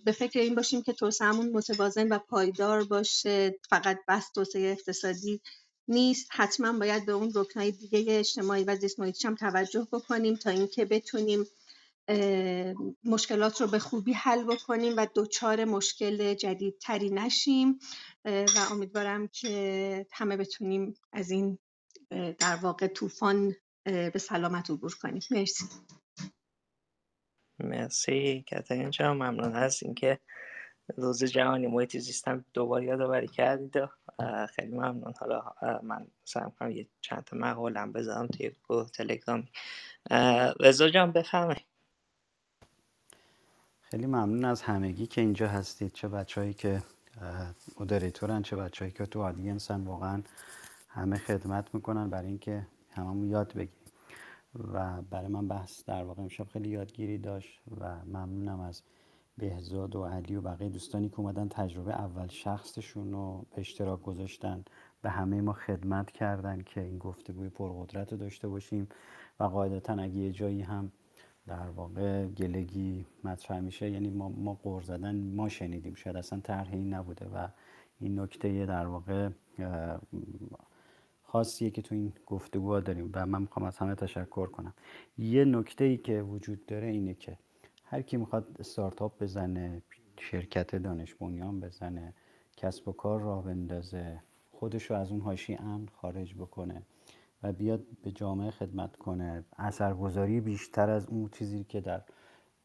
به 0.06 0.16
فکر 0.18 0.40
این 0.40 0.56
باشیم 0.56 0.82
که 0.82 0.94
توسعهمون 0.94 1.50
متوازن 1.50 2.08
و 2.08 2.20
پایدار 2.20 2.84
باشه. 2.84 3.60
فقط 3.70 4.00
بس 4.08 4.32
توسعه 4.32 4.72
اقتصادی 4.72 5.42
نیست. 5.88 6.28
حتما 6.32 6.80
باید 6.80 7.06
به 7.06 7.12
اون 7.12 7.32
رکنهای 7.36 7.72
دیگه 7.72 8.06
اجتماعی 8.08 8.64
و 8.64 8.76
زیست 8.76 9.26
هم 9.26 9.36
توجه 9.36 9.88
بکنیم 9.92 10.36
تا 10.36 10.50
اینکه 10.50 10.86
بتونیم 10.86 11.46
مشکلات 13.04 13.62
رو 13.62 13.68
به 13.68 13.80
خوبی 13.80 14.14
حل 14.14 14.44
بکنیم 14.44 14.94
و 14.98 15.08
دچار 15.16 15.66
مشکل 15.66 16.34
جدیدتری 16.34 17.10
نشیم. 17.10 17.80
و 18.26 18.68
امیدوارم 18.72 19.28
که 19.28 20.06
همه 20.12 20.38
بتونیم 20.38 20.94
از 21.12 21.32
این 21.32 21.58
در 22.40 22.56
واقع 22.56 22.88
طوفان 22.88 23.56
به 23.86 24.20
سلامت 24.20 24.70
عبور 24.70 24.96
کنیم 25.02 25.22
مرسی. 25.32 25.66
مرسی. 27.60 28.46
کاترین 28.50 28.90
جان 28.90 29.18
ممنون 29.18 29.56
از 29.56 29.84
اینکه 29.84 30.20
روز 30.98 31.24
جهانی 31.24 31.68
محیط 31.68 31.98
زیستم 31.98 32.46
دوباره 32.54 32.86
یادآوری 32.86 33.28
کردید 33.28 33.74
خیلی 34.56 34.72
ممنون. 34.72 35.14
حالا 35.20 35.54
من 35.84 36.08
سعی 36.24 36.52
کنم 36.60 36.72
یه 36.72 36.88
چند 37.02 37.24
تا 37.24 37.38
مقالم 37.38 37.92
بذارم 37.92 38.28
توی 38.28 38.52
گروه 38.70 38.90
تلگرامی. 38.90 39.52
رضا 40.60 40.90
جان 40.90 41.12
بفرمایید. 41.12 41.66
خیلی 43.82 44.06
ممنون 44.06 44.46
از 44.46 44.62
همگی 44.62 45.08
که 45.08 45.22
اینجا 45.22 45.48
هستید. 45.48 45.94
چه 45.94 46.08
بچههایی 46.08 46.54
که 46.54 46.84
مدریتورن 47.80 48.42
چه 48.42 48.56
بچههایی 48.56 48.92
که 48.92 49.06
تو 49.06 49.22
آدینسن. 49.22 49.84
واقعا 49.84 50.24
همه 50.90 51.18
خدمت 51.18 51.76
می‌کنن. 51.76 52.10
برای 52.10 52.28
اینکه 52.28 52.68
هممون 52.92 53.30
یاد 53.30 53.54
بگیریم. 53.54 53.82
و 54.74 55.02
برای 55.02 55.28
من 55.28 55.48
بحث 55.48 55.86
در 55.86 56.04
واقع 56.04 56.22
امشب 56.22 56.48
خیلی 56.48 56.70
یادگیری 56.70 57.18
داشت 57.18 57.62
و 57.82 58.06
ممنونم 58.06 58.60
از 58.60 58.82
بهزاد 59.38 59.96
و 59.96 60.06
علی 60.06 60.36
و 60.36 60.42
بقیه 60.42 60.70
دوستانی 60.70 61.10
که 61.10 61.20
اومدن 61.20 61.48
تجربه 61.48 61.94
اول 61.94 62.28
شخصشون 62.28 63.12
رو 63.12 63.46
به 63.56 63.62
اشتراک 63.62 64.02
گذاشتن 64.02 64.64
به 65.02 65.10
همه 65.10 65.42
ما 65.42 65.54
خدمت 65.54 66.12
کردن 66.12 66.62
که 66.62 66.82
این 66.82 66.98
گفتگوی 66.98 67.50
پرقدرت 67.50 68.12
رو 68.12 68.18
داشته 68.18 68.48
باشیم. 68.48 68.88
و 69.40 69.44
قاعدتا 69.44 69.94
اگه 69.94 70.16
یه 70.16 70.32
جایی 70.32 70.62
هم 70.62 70.92
در 71.48 71.70
واقع 71.70 72.28
گلگی 72.28 73.06
مطرح 73.24 73.60
میشه 73.60 73.90
یعنی 73.90 74.10
ما, 74.10 74.30
ما 74.30 74.54
قور 74.54 74.82
زدن 74.82 75.16
ما 75.16 75.50
شنیدیم. 75.50 75.96
شاید 75.96 76.18
اصلا 76.18 76.40
طرح 76.40 76.76
نبوده 76.76 77.26
و 77.26 77.48
این 78.00 78.20
نکته 78.20 78.66
در 78.66 78.88
واقع 78.88 79.30
خاصیه 81.32 81.70
که 81.70 81.82
تو 81.82 81.96
این 81.96 82.14
گفتگوها 82.26 82.80
داریم 82.80 83.12
و 83.14 83.26
من 83.26 83.42
می‌خوام 83.42 83.66
از 83.66 83.78
همه 83.78 83.96
تشکر 83.96 84.48
کنم. 84.48 84.74
یه 85.18 85.46
نکته 85.46 85.84
ای 85.84 85.98
که 85.98 86.22
وجود 86.22 86.66
داره 86.66 86.88
اینه 86.88 87.14
که 87.14 87.38
هر 87.86 88.02
کی 88.02 88.18
می‌خواد 88.18 88.56
استارتاپ 88.60 89.24
بزنه 89.24 89.82
شرکت 90.20 90.76
دانش 90.76 91.16
بنیان 91.16 91.60
بزنه 91.60 92.14
کسب 92.58 92.88
و 92.88 92.92
کار 92.92 93.22
راه 93.22 93.44
بندازه 93.44 94.22
خودش 94.52 94.84
رو 94.84 94.96
از 94.96 95.12
اون 95.12 95.22
هاشی 95.22 95.54
امن 95.54 95.88
خارج 95.88 96.36
بکنه 96.36 96.82
و 97.44 97.54
بیاد 97.54 97.84
به 98.04 98.12
جامعه 98.12 98.52
خدمت 98.52 98.96
کنه 98.96 99.46
اثرگذاری 99.58 100.42
بیشتر 100.42 100.90
از 100.90 101.08
اون 101.08 101.30
چیزی 101.30 101.64
که 101.64 101.82
در 101.82 102.02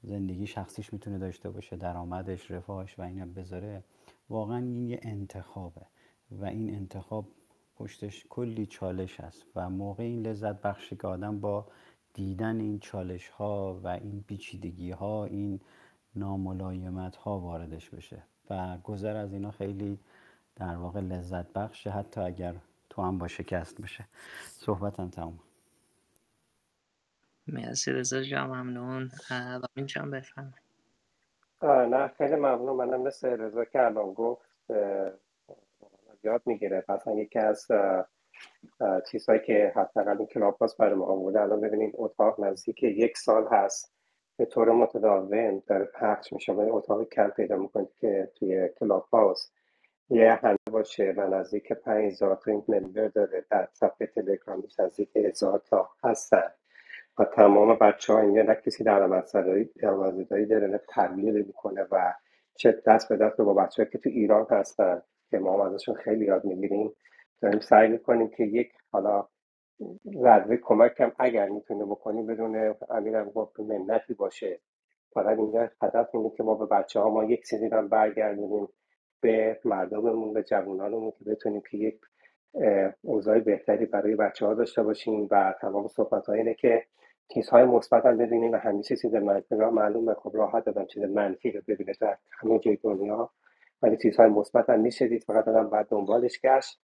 زندگی 0.03 0.47
شخصیش 0.47 0.93
می‌تونه 0.93 1.19
داشته 1.19 1.51
باشه 1.51 1.77
درآمدش 1.77 2.51
رفاهش 2.51 2.99
و 2.99 3.03
اینا 3.03 3.27
بذاره 3.27 3.85
واقعا 4.29 4.59
این 4.59 4.87
یه 4.87 5.01
انتخابه 5.03 5.87
و 6.31 6.45
این 6.45 6.75
انتخاب 6.75 7.29
پشتش 7.77 8.27
کلی 8.29 8.67
چالش 8.67 9.21
هست 9.21 9.47
و 9.57 9.71
موقع 9.71 10.05
این 10.05 10.27
لذت 10.27 10.63
بخشی 10.63 10.97
که 10.97 11.07
آدم 11.07 11.41
با 11.41 11.67
دیدن 12.15 12.61
این 12.61 12.79
چالش 12.79 13.29
ها 13.29 13.81
و 13.85 13.89
این 13.89 14.25
پیچیدگی 14.29 14.91
ها 14.91 15.25
این 15.25 15.61
ناملایمت 16.17 17.17
ها 17.17 17.39
واردش 17.39 17.91
بشه 17.91 18.23
و 18.51 18.79
گذر 18.85 19.17
از 19.17 19.33
اینا 19.33 19.51
خیلی 19.51 19.99
در 20.57 20.77
واقع 20.77 21.01
لذت 21.01 21.53
بخشه 21.53 21.91
حتی 21.91 22.21
اگر 22.21 22.55
تو 22.91 23.03
هم 23.03 23.19
با 23.19 23.29
شکست 23.29 23.83
بشه. 23.83 24.05
صحبتم 24.47 25.09
تموم 25.09 25.39
مرسی 27.49 27.93
رضا 27.93 28.23
جان 28.23 28.51
ممنون. 28.51 29.11
و 29.31 29.81
جان 29.81 30.11
بفهم 30.11 30.55
نه 31.63 32.09
خیلی 32.09 32.35
ممنون. 32.35 32.77
منم 32.77 33.03
مثل 33.03 33.29
رضا 33.29 33.65
که 33.65 33.87
الان 33.87 34.15
گفت 34.15 34.47
یاد 36.27 36.43
می‌گیره. 36.47 36.85
مثلا 36.89 37.15
یکی 37.15 37.39
از 37.39 37.67
چیزهایی 39.11 39.41
که 39.41 39.73
حداقل 39.77 40.17
این 40.19 40.27
کلاب 40.27 40.57
هاست 40.57 40.79
برای 40.79 40.95
ما 40.95 41.05
آورده. 41.05 41.41
الان 41.41 41.61
ببینید 41.61 41.95
اتاق 41.99 42.45
نزدیک 42.45 42.83
یک 42.83 43.19
سال 43.19 43.47
هست 43.51 43.93
به 44.39 44.45
طور 44.45 44.71
متداوم 44.71 45.63
داره 45.67 45.85
پخش 45.85 46.33
میشه 46.33 46.53
و 46.53 46.77
اتاق 46.77 47.09
کم 47.09 47.29
پیدا 47.29 47.57
می‌کنید 47.57 47.95
که 48.01 48.31
توی 48.35 48.69
کلاب 48.69 49.09
هاست. 49.13 49.53
یه 50.11 50.33
هنده 50.33 50.71
باشه 50.73 51.15
و 51.17 51.35
نزدیک 51.35 51.73
پنج 51.73 52.13
هزار 52.13 52.37
تا 52.37 52.51
این 52.51 52.65
ممبر 52.69 53.09
داره. 53.09 53.45
در 53.51 53.69
صفحه 53.73 54.07
تلگرامی 54.07 54.69
نزدیک 54.79 55.17
هزار 55.17 55.63
تا 55.71 55.91
هستن. 56.05 56.51
و 57.19 57.25
تمام 57.25 57.75
بچه 57.75 58.13
ها 58.13 58.21
اینجا 58.21 58.43
نه 58.43 58.55
کسی 58.55 58.85
در 58.85 59.07
مزدایی 59.07 60.47
داره 60.47 60.67
نه 60.67 60.81
تبلیغ 60.89 61.47
می‌کنه 61.47 61.87
و 61.91 62.15
چه 62.55 62.83
دست 62.87 63.09
به 63.09 63.17
دست 63.17 63.41
با 63.41 63.55
بچه 63.55 63.85
که 63.85 63.99
تو 63.99 64.09
ایران 64.09 64.47
هستن 64.51 65.03
که 65.31 65.39
ما 65.39 65.67
ازشون 65.67 65.95
خیلی 65.95 66.25
یاد 66.25 66.45
می‌گیریم. 66.45 66.93
داریم 67.43 67.61
سعی 67.61 67.89
می‌کنیم 67.89 68.29
که 68.29 68.45
یک 68.45 68.73
حالا 68.93 69.27
ضربه 70.23 70.57
کمک 70.57 71.01
هم 71.01 71.13
اگر 71.19 71.49
می‌تونه 71.49 71.85
بکنیم 71.85 72.27
بدون 72.27 72.75
امیرم 72.91 73.31
گفت 73.31 73.61
منتی 73.61 74.15
باشه. 74.15 74.61
فقط 75.15 75.39
اینجا 75.39 75.71
هدف 75.83 76.15
اینه 76.15 76.31
که 76.37 76.43
ما 76.43 76.55
به 76.55 76.67
بچه 76.67 77.01
ها 77.01 77.11
ما 77.11 77.25
یک 77.25 77.47
چیزی 77.47 77.69
هم 77.69 77.89
برگردونیم 77.89 78.69
به 79.21 79.61
مردممون 79.65 80.33
به 80.33 80.43
جوانانمون 80.43 81.11
که 81.11 81.25
بتونیم 81.25 81.63
که 81.71 81.79
یک 81.79 82.01
اوضاع 83.03 83.41
بهتری 83.41 83.87
برای 83.87 84.17
بچه 84.17 84.47
ها 84.47 84.55
داشته 84.55 84.83
باشیم 84.83 85.29
و 85.31 85.55
تمام 85.61 85.89
صحبت 85.89 86.29
اینه 86.29 86.55
که 86.55 86.85
چیزهای 87.29 87.65
مثبت 87.65 88.07
هم 88.07 88.17
ببینیم 88.17 88.53
و 88.53 88.57
همیشه 88.57 88.97
چیز 88.97 89.15
منفی 89.15 89.55
معلومه. 89.55 90.15
خب 90.15 90.31
راحت 90.35 90.65
دادم 90.65 90.85
چیز 90.87 91.03
منفی 91.03 91.51
رو 91.51 91.61
ببینه 91.69 91.93
در 92.01 92.17
همه 92.41 92.59
جای 92.59 92.77
دنیا. 92.77 93.31
ولی 93.83 93.97
چیزهای 93.97 94.31
مثبت 94.31 94.71
هم 94.71 94.81
میشه 94.81 95.09
دید 95.09 95.25
فقط 95.25 95.49
آدم 95.49 95.71
بعد 95.71 95.89
دنبالش 95.89 96.41
گشت. 96.41 96.81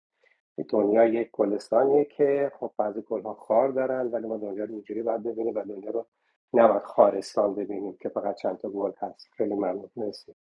دنیا 0.71 1.05
یک 1.07 1.31
گلستانیه 1.33 2.05
که 2.05 2.53
خب 2.61 2.73
بعضی 2.79 3.03
گلها 3.03 3.35
خار 3.35 3.69
دارن 3.69 4.07
ولی 4.07 4.29
ما 4.29 4.37
دنیا 4.39 4.65
رو 4.65 4.73
اینجوری 4.73 5.03
باید 5.03 5.23
ببینیم 5.23 5.55
و 5.57 5.65
دنیا 5.65 5.91
رو 5.91 6.07
نباید 6.55 6.83
خارستان 6.83 7.55
ببینیم 7.55 7.97
که 8.01 8.09
فقط 8.09 8.37
چند 8.37 8.59
تا 8.59 8.71
گل 8.71 8.93
هست. 8.99 9.31
خیلی 9.37 9.55
ممنون. 9.55 9.91
مرسی. 9.97 10.35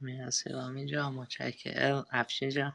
مرسی. 0.00 0.50
متشکرم. 1.16 2.06
افشین 2.12 2.50
جان. 2.50 2.72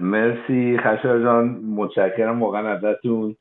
مرسی 0.00 0.78
خشار 0.78 1.22
جان. 1.24 1.46
متشکرم 1.48 2.42
واقعا 2.42 2.68
ازتون. 2.78 3.36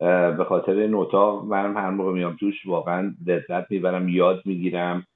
به 0.00 0.44
خاطر 0.48 0.72
این 0.72 0.94
اتاق 0.94 1.44
منم 1.44 1.76
هر 1.76 1.90
موقع 1.90 2.12
میام 2.12 2.36
توش 2.40 2.66
واقعا 2.66 3.14
لذت 3.26 3.70
می‌برم 3.70 4.08
یاد 4.08 4.42
می‌گیرم. 4.44 5.06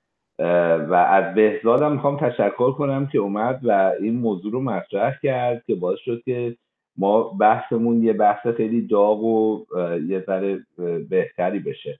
و 0.88 0.94
از 0.94 1.34
بهزادم 1.34 1.92
می‌خوام 1.92 2.16
تشکر 2.16 2.72
کنم 2.72 3.06
که 3.06 3.18
اومد 3.18 3.60
و 3.62 3.92
این 4.00 4.16
موضوع 4.16 4.52
رو 4.52 4.62
مطرح 4.62 5.18
کرد 5.22 5.64
که 5.66 5.74
باعث 5.74 5.98
شد 5.98 6.22
که 6.24 6.56
ما 6.96 7.22
بحثمون 7.22 8.02
یه 8.02 8.12
بحث 8.12 8.46
خیلی 8.46 8.86
داغ 8.86 9.22
و 9.22 9.64
یه 10.08 10.24
ذره 10.26 10.66
بهتری 11.10 11.58
بشه. 11.58 11.98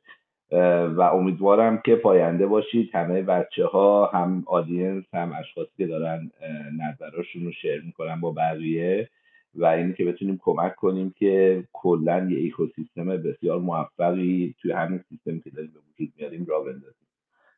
و 0.96 1.00
امیدوارم 1.00 1.82
که 1.84 1.96
پاینده 1.96 2.46
باشید 2.46 2.90
همه 2.94 3.22
بچه 3.22 3.66
ها 3.66 4.06
هم 4.06 4.44
آدینس 4.46 5.04
هم 5.14 5.32
اشخاصی 5.40 5.70
که 5.76 5.86
دارن 5.86 6.30
نظراشون 6.78 7.44
رو 7.44 7.52
شیر 7.52 7.82
می‌کنن 7.86 8.20
با 8.20 8.30
بقیه. 8.30 9.08
و 9.54 9.64
اینی 9.64 9.94
که 9.94 10.04
بتونیم 10.04 10.40
کمک 10.42 10.76
کنیم 10.76 11.14
که 11.18 11.64
کلا 11.72 12.28
یه 12.30 12.38
ایکوسیستم 12.38 13.04
بسیار 13.04 13.58
موفقی 13.58 14.54
توی 14.62 14.72
همین 14.72 15.04
سیستم 15.08 15.40
که 15.40 15.50
داریم 15.50 15.70
به 15.70 15.80
وجود 15.80 16.12
میاریم 16.16 16.44
را 16.44 16.60
بندازیم. 16.60 17.08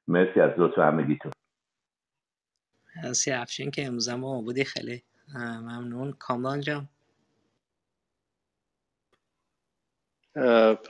مرسی 0.08 0.40
از 0.40 0.50
لطف 0.58 0.78
همگیتون 0.78 1.32
مرسی 3.04 3.30
افشین 3.30 3.70
که 3.70 3.86
امروز 3.86 4.08
ما 4.08 4.42
بودی. 4.42 4.64
خیلی 4.64 5.02
ممنون. 5.34 6.12
کامران 6.12 6.60
جان. 6.60 6.88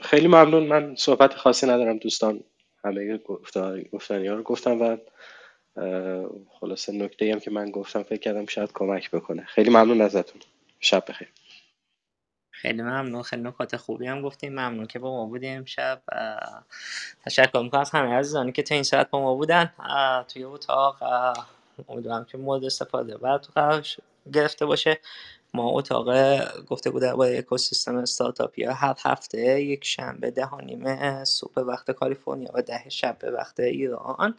خیلی 0.01 0.27
ممنون. 0.27 0.67
من 0.67 0.95
صحبت 0.95 1.33
خاصی 1.33 1.67
ندارم. 1.67 1.97
دوستان 1.97 2.43
همه 2.83 3.19
گفتنی 3.93 4.27
ها 4.27 4.35
رو 4.35 4.43
گفتم 4.43 4.81
و 4.81 4.97
خلاصه 6.49 6.91
نکته 6.91 7.31
هم 7.31 7.39
که 7.39 7.51
من 7.51 7.71
گفتم 7.71 8.03
فکر 8.03 8.19
کردم 8.19 8.45
شاید 8.45 8.71
کمک 8.73 9.11
بکنه. 9.11 9.43
خیلی 9.45 9.69
ممنون 9.69 10.01
ازتون. 10.01 10.41
شب 10.79 11.03
بخیر. 11.09 11.33
خیلی 12.51 12.81
ممنون 12.81 13.23
خیلی 13.23 13.41
نکات 13.41 13.77
خوبی 13.77 14.07
هم 14.07 14.21
گفتیم. 14.21 14.51
ممنون 14.51 14.85
که 14.85 14.99
با 14.99 15.11
ما 15.11 15.25
بودیم 15.25 15.65
شب 15.65 16.01
تشکر 17.25 17.59
می‌کنم 17.59 17.81
از 17.81 17.91
همه 17.91 18.13
عزیزانی 18.13 18.51
که 18.51 18.63
تا 18.63 18.75
این 18.75 18.83
ساعت 18.83 19.09
با 19.09 19.19
ما 19.21 19.35
بودن. 19.35 19.73
توی 20.27 20.43
اتاق 20.43 21.03
امیدوارم 21.89 22.25
که 22.25 22.37
مورد 22.37 22.63
استفاده 22.63 23.17
بعد 23.17 23.47
گرفته 24.33 24.65
باشه. 24.65 24.99
ما 25.53 25.69
اتاق 25.69 26.07
گفته 26.65 26.89
بوده 26.89 27.15
با 27.15 27.25
اکوسیستم 27.25 27.95
استارتاپی 27.95 28.63
ها 28.63 28.73
هر 28.73 28.95
هفته 29.03 29.61
یک 29.61 29.85
شنبه 29.85 30.31
ده 30.31 30.45
و 30.47 30.61
نیمه 30.61 31.23
صبح 31.23 31.59
وقت 31.61 31.91
کالیفرنیا 31.91 32.51
و 32.53 32.61
ده 32.61 32.89
شب 32.89 33.19
به 33.19 33.31
وقت 33.31 33.59
ایران. 33.59 34.35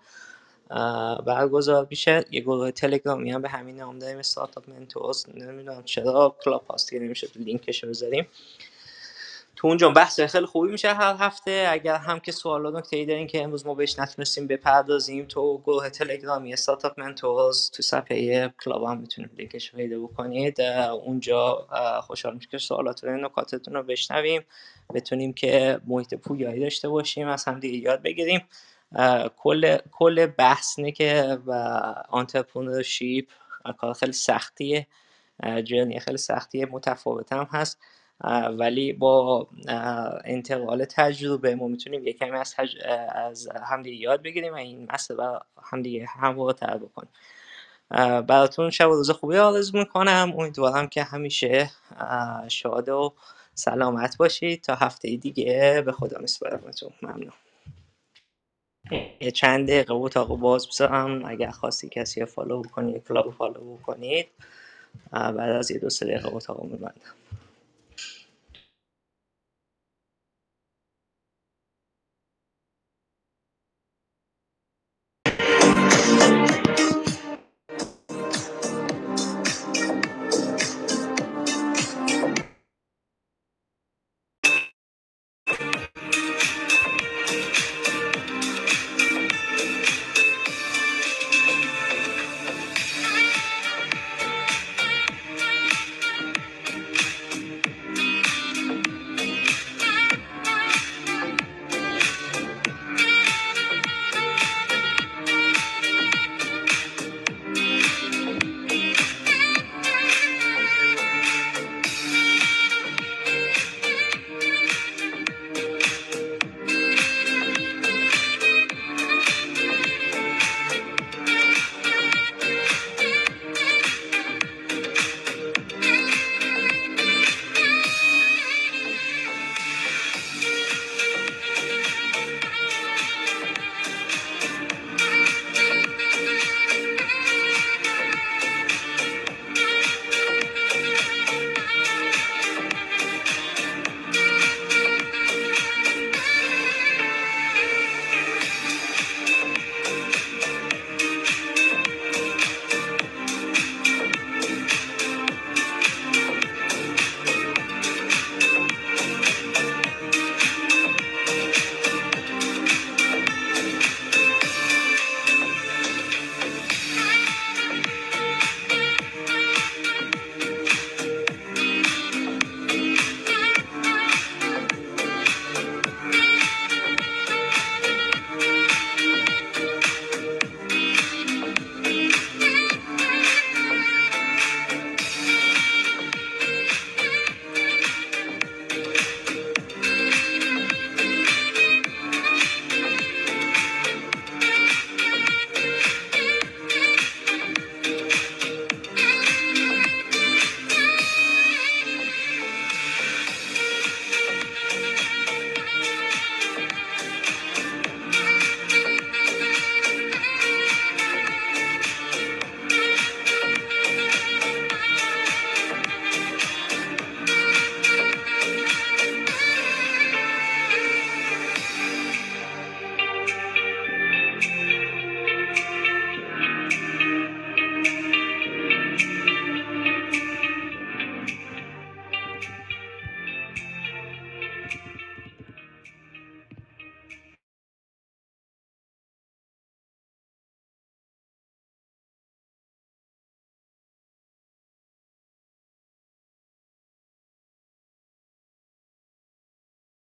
برگزار 1.26 1.86
میشه. 1.90 2.24
یه 2.30 2.40
گروه 2.40 2.70
تلگرامی 2.70 3.30
هم 3.30 3.42
به 3.42 3.48
همین 3.48 3.76
نام 3.76 3.98
داریم. 3.98 4.18
استارتاپ 4.18 4.70
منتورز 4.70 5.26
نمی‌دونم 5.34 5.82
چرا 5.84 6.36
کلاب 6.44 6.66
هاست 6.66 6.90
که 6.90 6.98
نمیشه 6.98 7.28
لینکش 7.36 7.84
بذاریم. 7.84 8.26
تو 9.56 9.68
اونجا 9.68 9.90
بحث 9.90 10.20
خیلی 10.20 10.46
خوبی 10.46 10.70
میشه 10.70 10.94
هر 10.94 11.16
هفته. 11.18 11.66
اگر 11.70 11.96
هم 11.96 12.20
که 12.20 12.32
سوال 12.32 12.66
و 12.66 12.70
نکته 12.70 13.04
دارین 13.04 13.26
که 13.26 13.42
امروز 13.42 13.66
ما 13.66 13.74
بهش 13.74 13.98
نتونستیم 13.98 14.46
بپردازیم 14.46 15.24
تو 15.24 15.58
گروه 15.58 15.90
تلگرامی 15.90 16.52
Startup 16.52 17.00
Mentors 17.00 17.70
تو 17.70 17.82
صفحه 17.82 18.54
کلاب 18.64 18.84
هم 18.84 18.98
می‌تونید 18.98 19.30
لینکش 19.38 19.72
پیدا 19.72 19.98
بکنید. 20.00 20.60
اونجا 21.06 21.66
خوشحال 22.02 22.34
میشه 22.34 22.48
که 22.50 22.58
سوالاتون 22.58 23.24
نکاتتون 23.24 23.74
رو 23.74 23.82
بشنویم. 23.82 24.42
بتونیم 24.94 25.32
که 25.32 25.80
محیط 25.86 26.14
پویایی 26.14 26.60
داشته 26.60 26.88
باشیم 26.88 27.28
از 27.28 27.44
هم 27.44 27.60
دیگه 27.60 27.78
یاد 27.78 28.02
بگیریم. 28.02 28.40
کل 29.36 29.76
کل 29.90 30.26
بحث 30.26 30.78
اینه 30.78 30.92
که 30.92 31.38
entrepreneurship 32.08 33.28
کار 33.78 33.92
خیلی 33.92 34.12
سختیه 34.12 34.86
journey 35.64 36.00
خیلی 36.00 36.16
سختیه 36.16 36.66
متفاوت 36.66 37.32
هم 37.32 37.48
هست. 37.50 37.78
ولی 38.58 38.92
با 38.92 39.48
انتقال 40.24 40.84
تجربه 40.84 41.54
ما 41.54 41.68
می‌تونیم 41.68 42.06
یه 42.06 42.12
کمی 42.12 42.30
از, 42.30 42.54
تج... 42.54 42.76
از 43.12 43.48
همدیگه 43.62 43.96
یاد 43.96 44.22
بگیریم 44.22 44.52
و 44.52 44.56
این 44.56 44.88
مسئله 44.92 45.38
همدیگه 45.62 46.06
هموار 46.06 46.52
تر 46.52 46.78
بکنیم 46.78 47.12
براتون 48.22 48.70
شب 48.70 48.90
و 48.90 48.94
روز 48.94 49.10
خوبی 49.10 49.36
آرزو 49.36 49.78
می‌کنم. 49.78 50.32
امیدوارم 50.38 50.88
که 50.88 51.02
همیشه 51.02 51.70
شاد 52.48 52.88
و 52.88 53.14
سلامت 53.54 54.16
باشید. 54.16 54.62
تا 54.62 54.74
هفته 54.74 55.16
دیگه 55.16 55.82
به 55.86 55.92
خدا 55.92 56.18
میسپارمتون 56.20 56.90
ممنون. 57.02 57.32
چند 59.34 59.68
دقیقه 59.68 59.94
اتاق 59.94 60.38
باز 60.38 60.68
بذارم. 60.68 61.24
اگر 61.24 61.50
خواستی 61.50 61.88
کسی 61.88 62.24
follow 62.24 62.62
بکنید 62.62 63.04
club 63.08 63.34
follow 63.34 63.76
بکنید. 63.76 64.28
بعد 65.12 65.38
از 65.40 65.70
یه 65.70 65.78
دو 65.78 65.90
سه 65.90 66.06
دقیقه 66.06 66.34
اتاق 66.36 66.64
میبندم. 66.64 67.14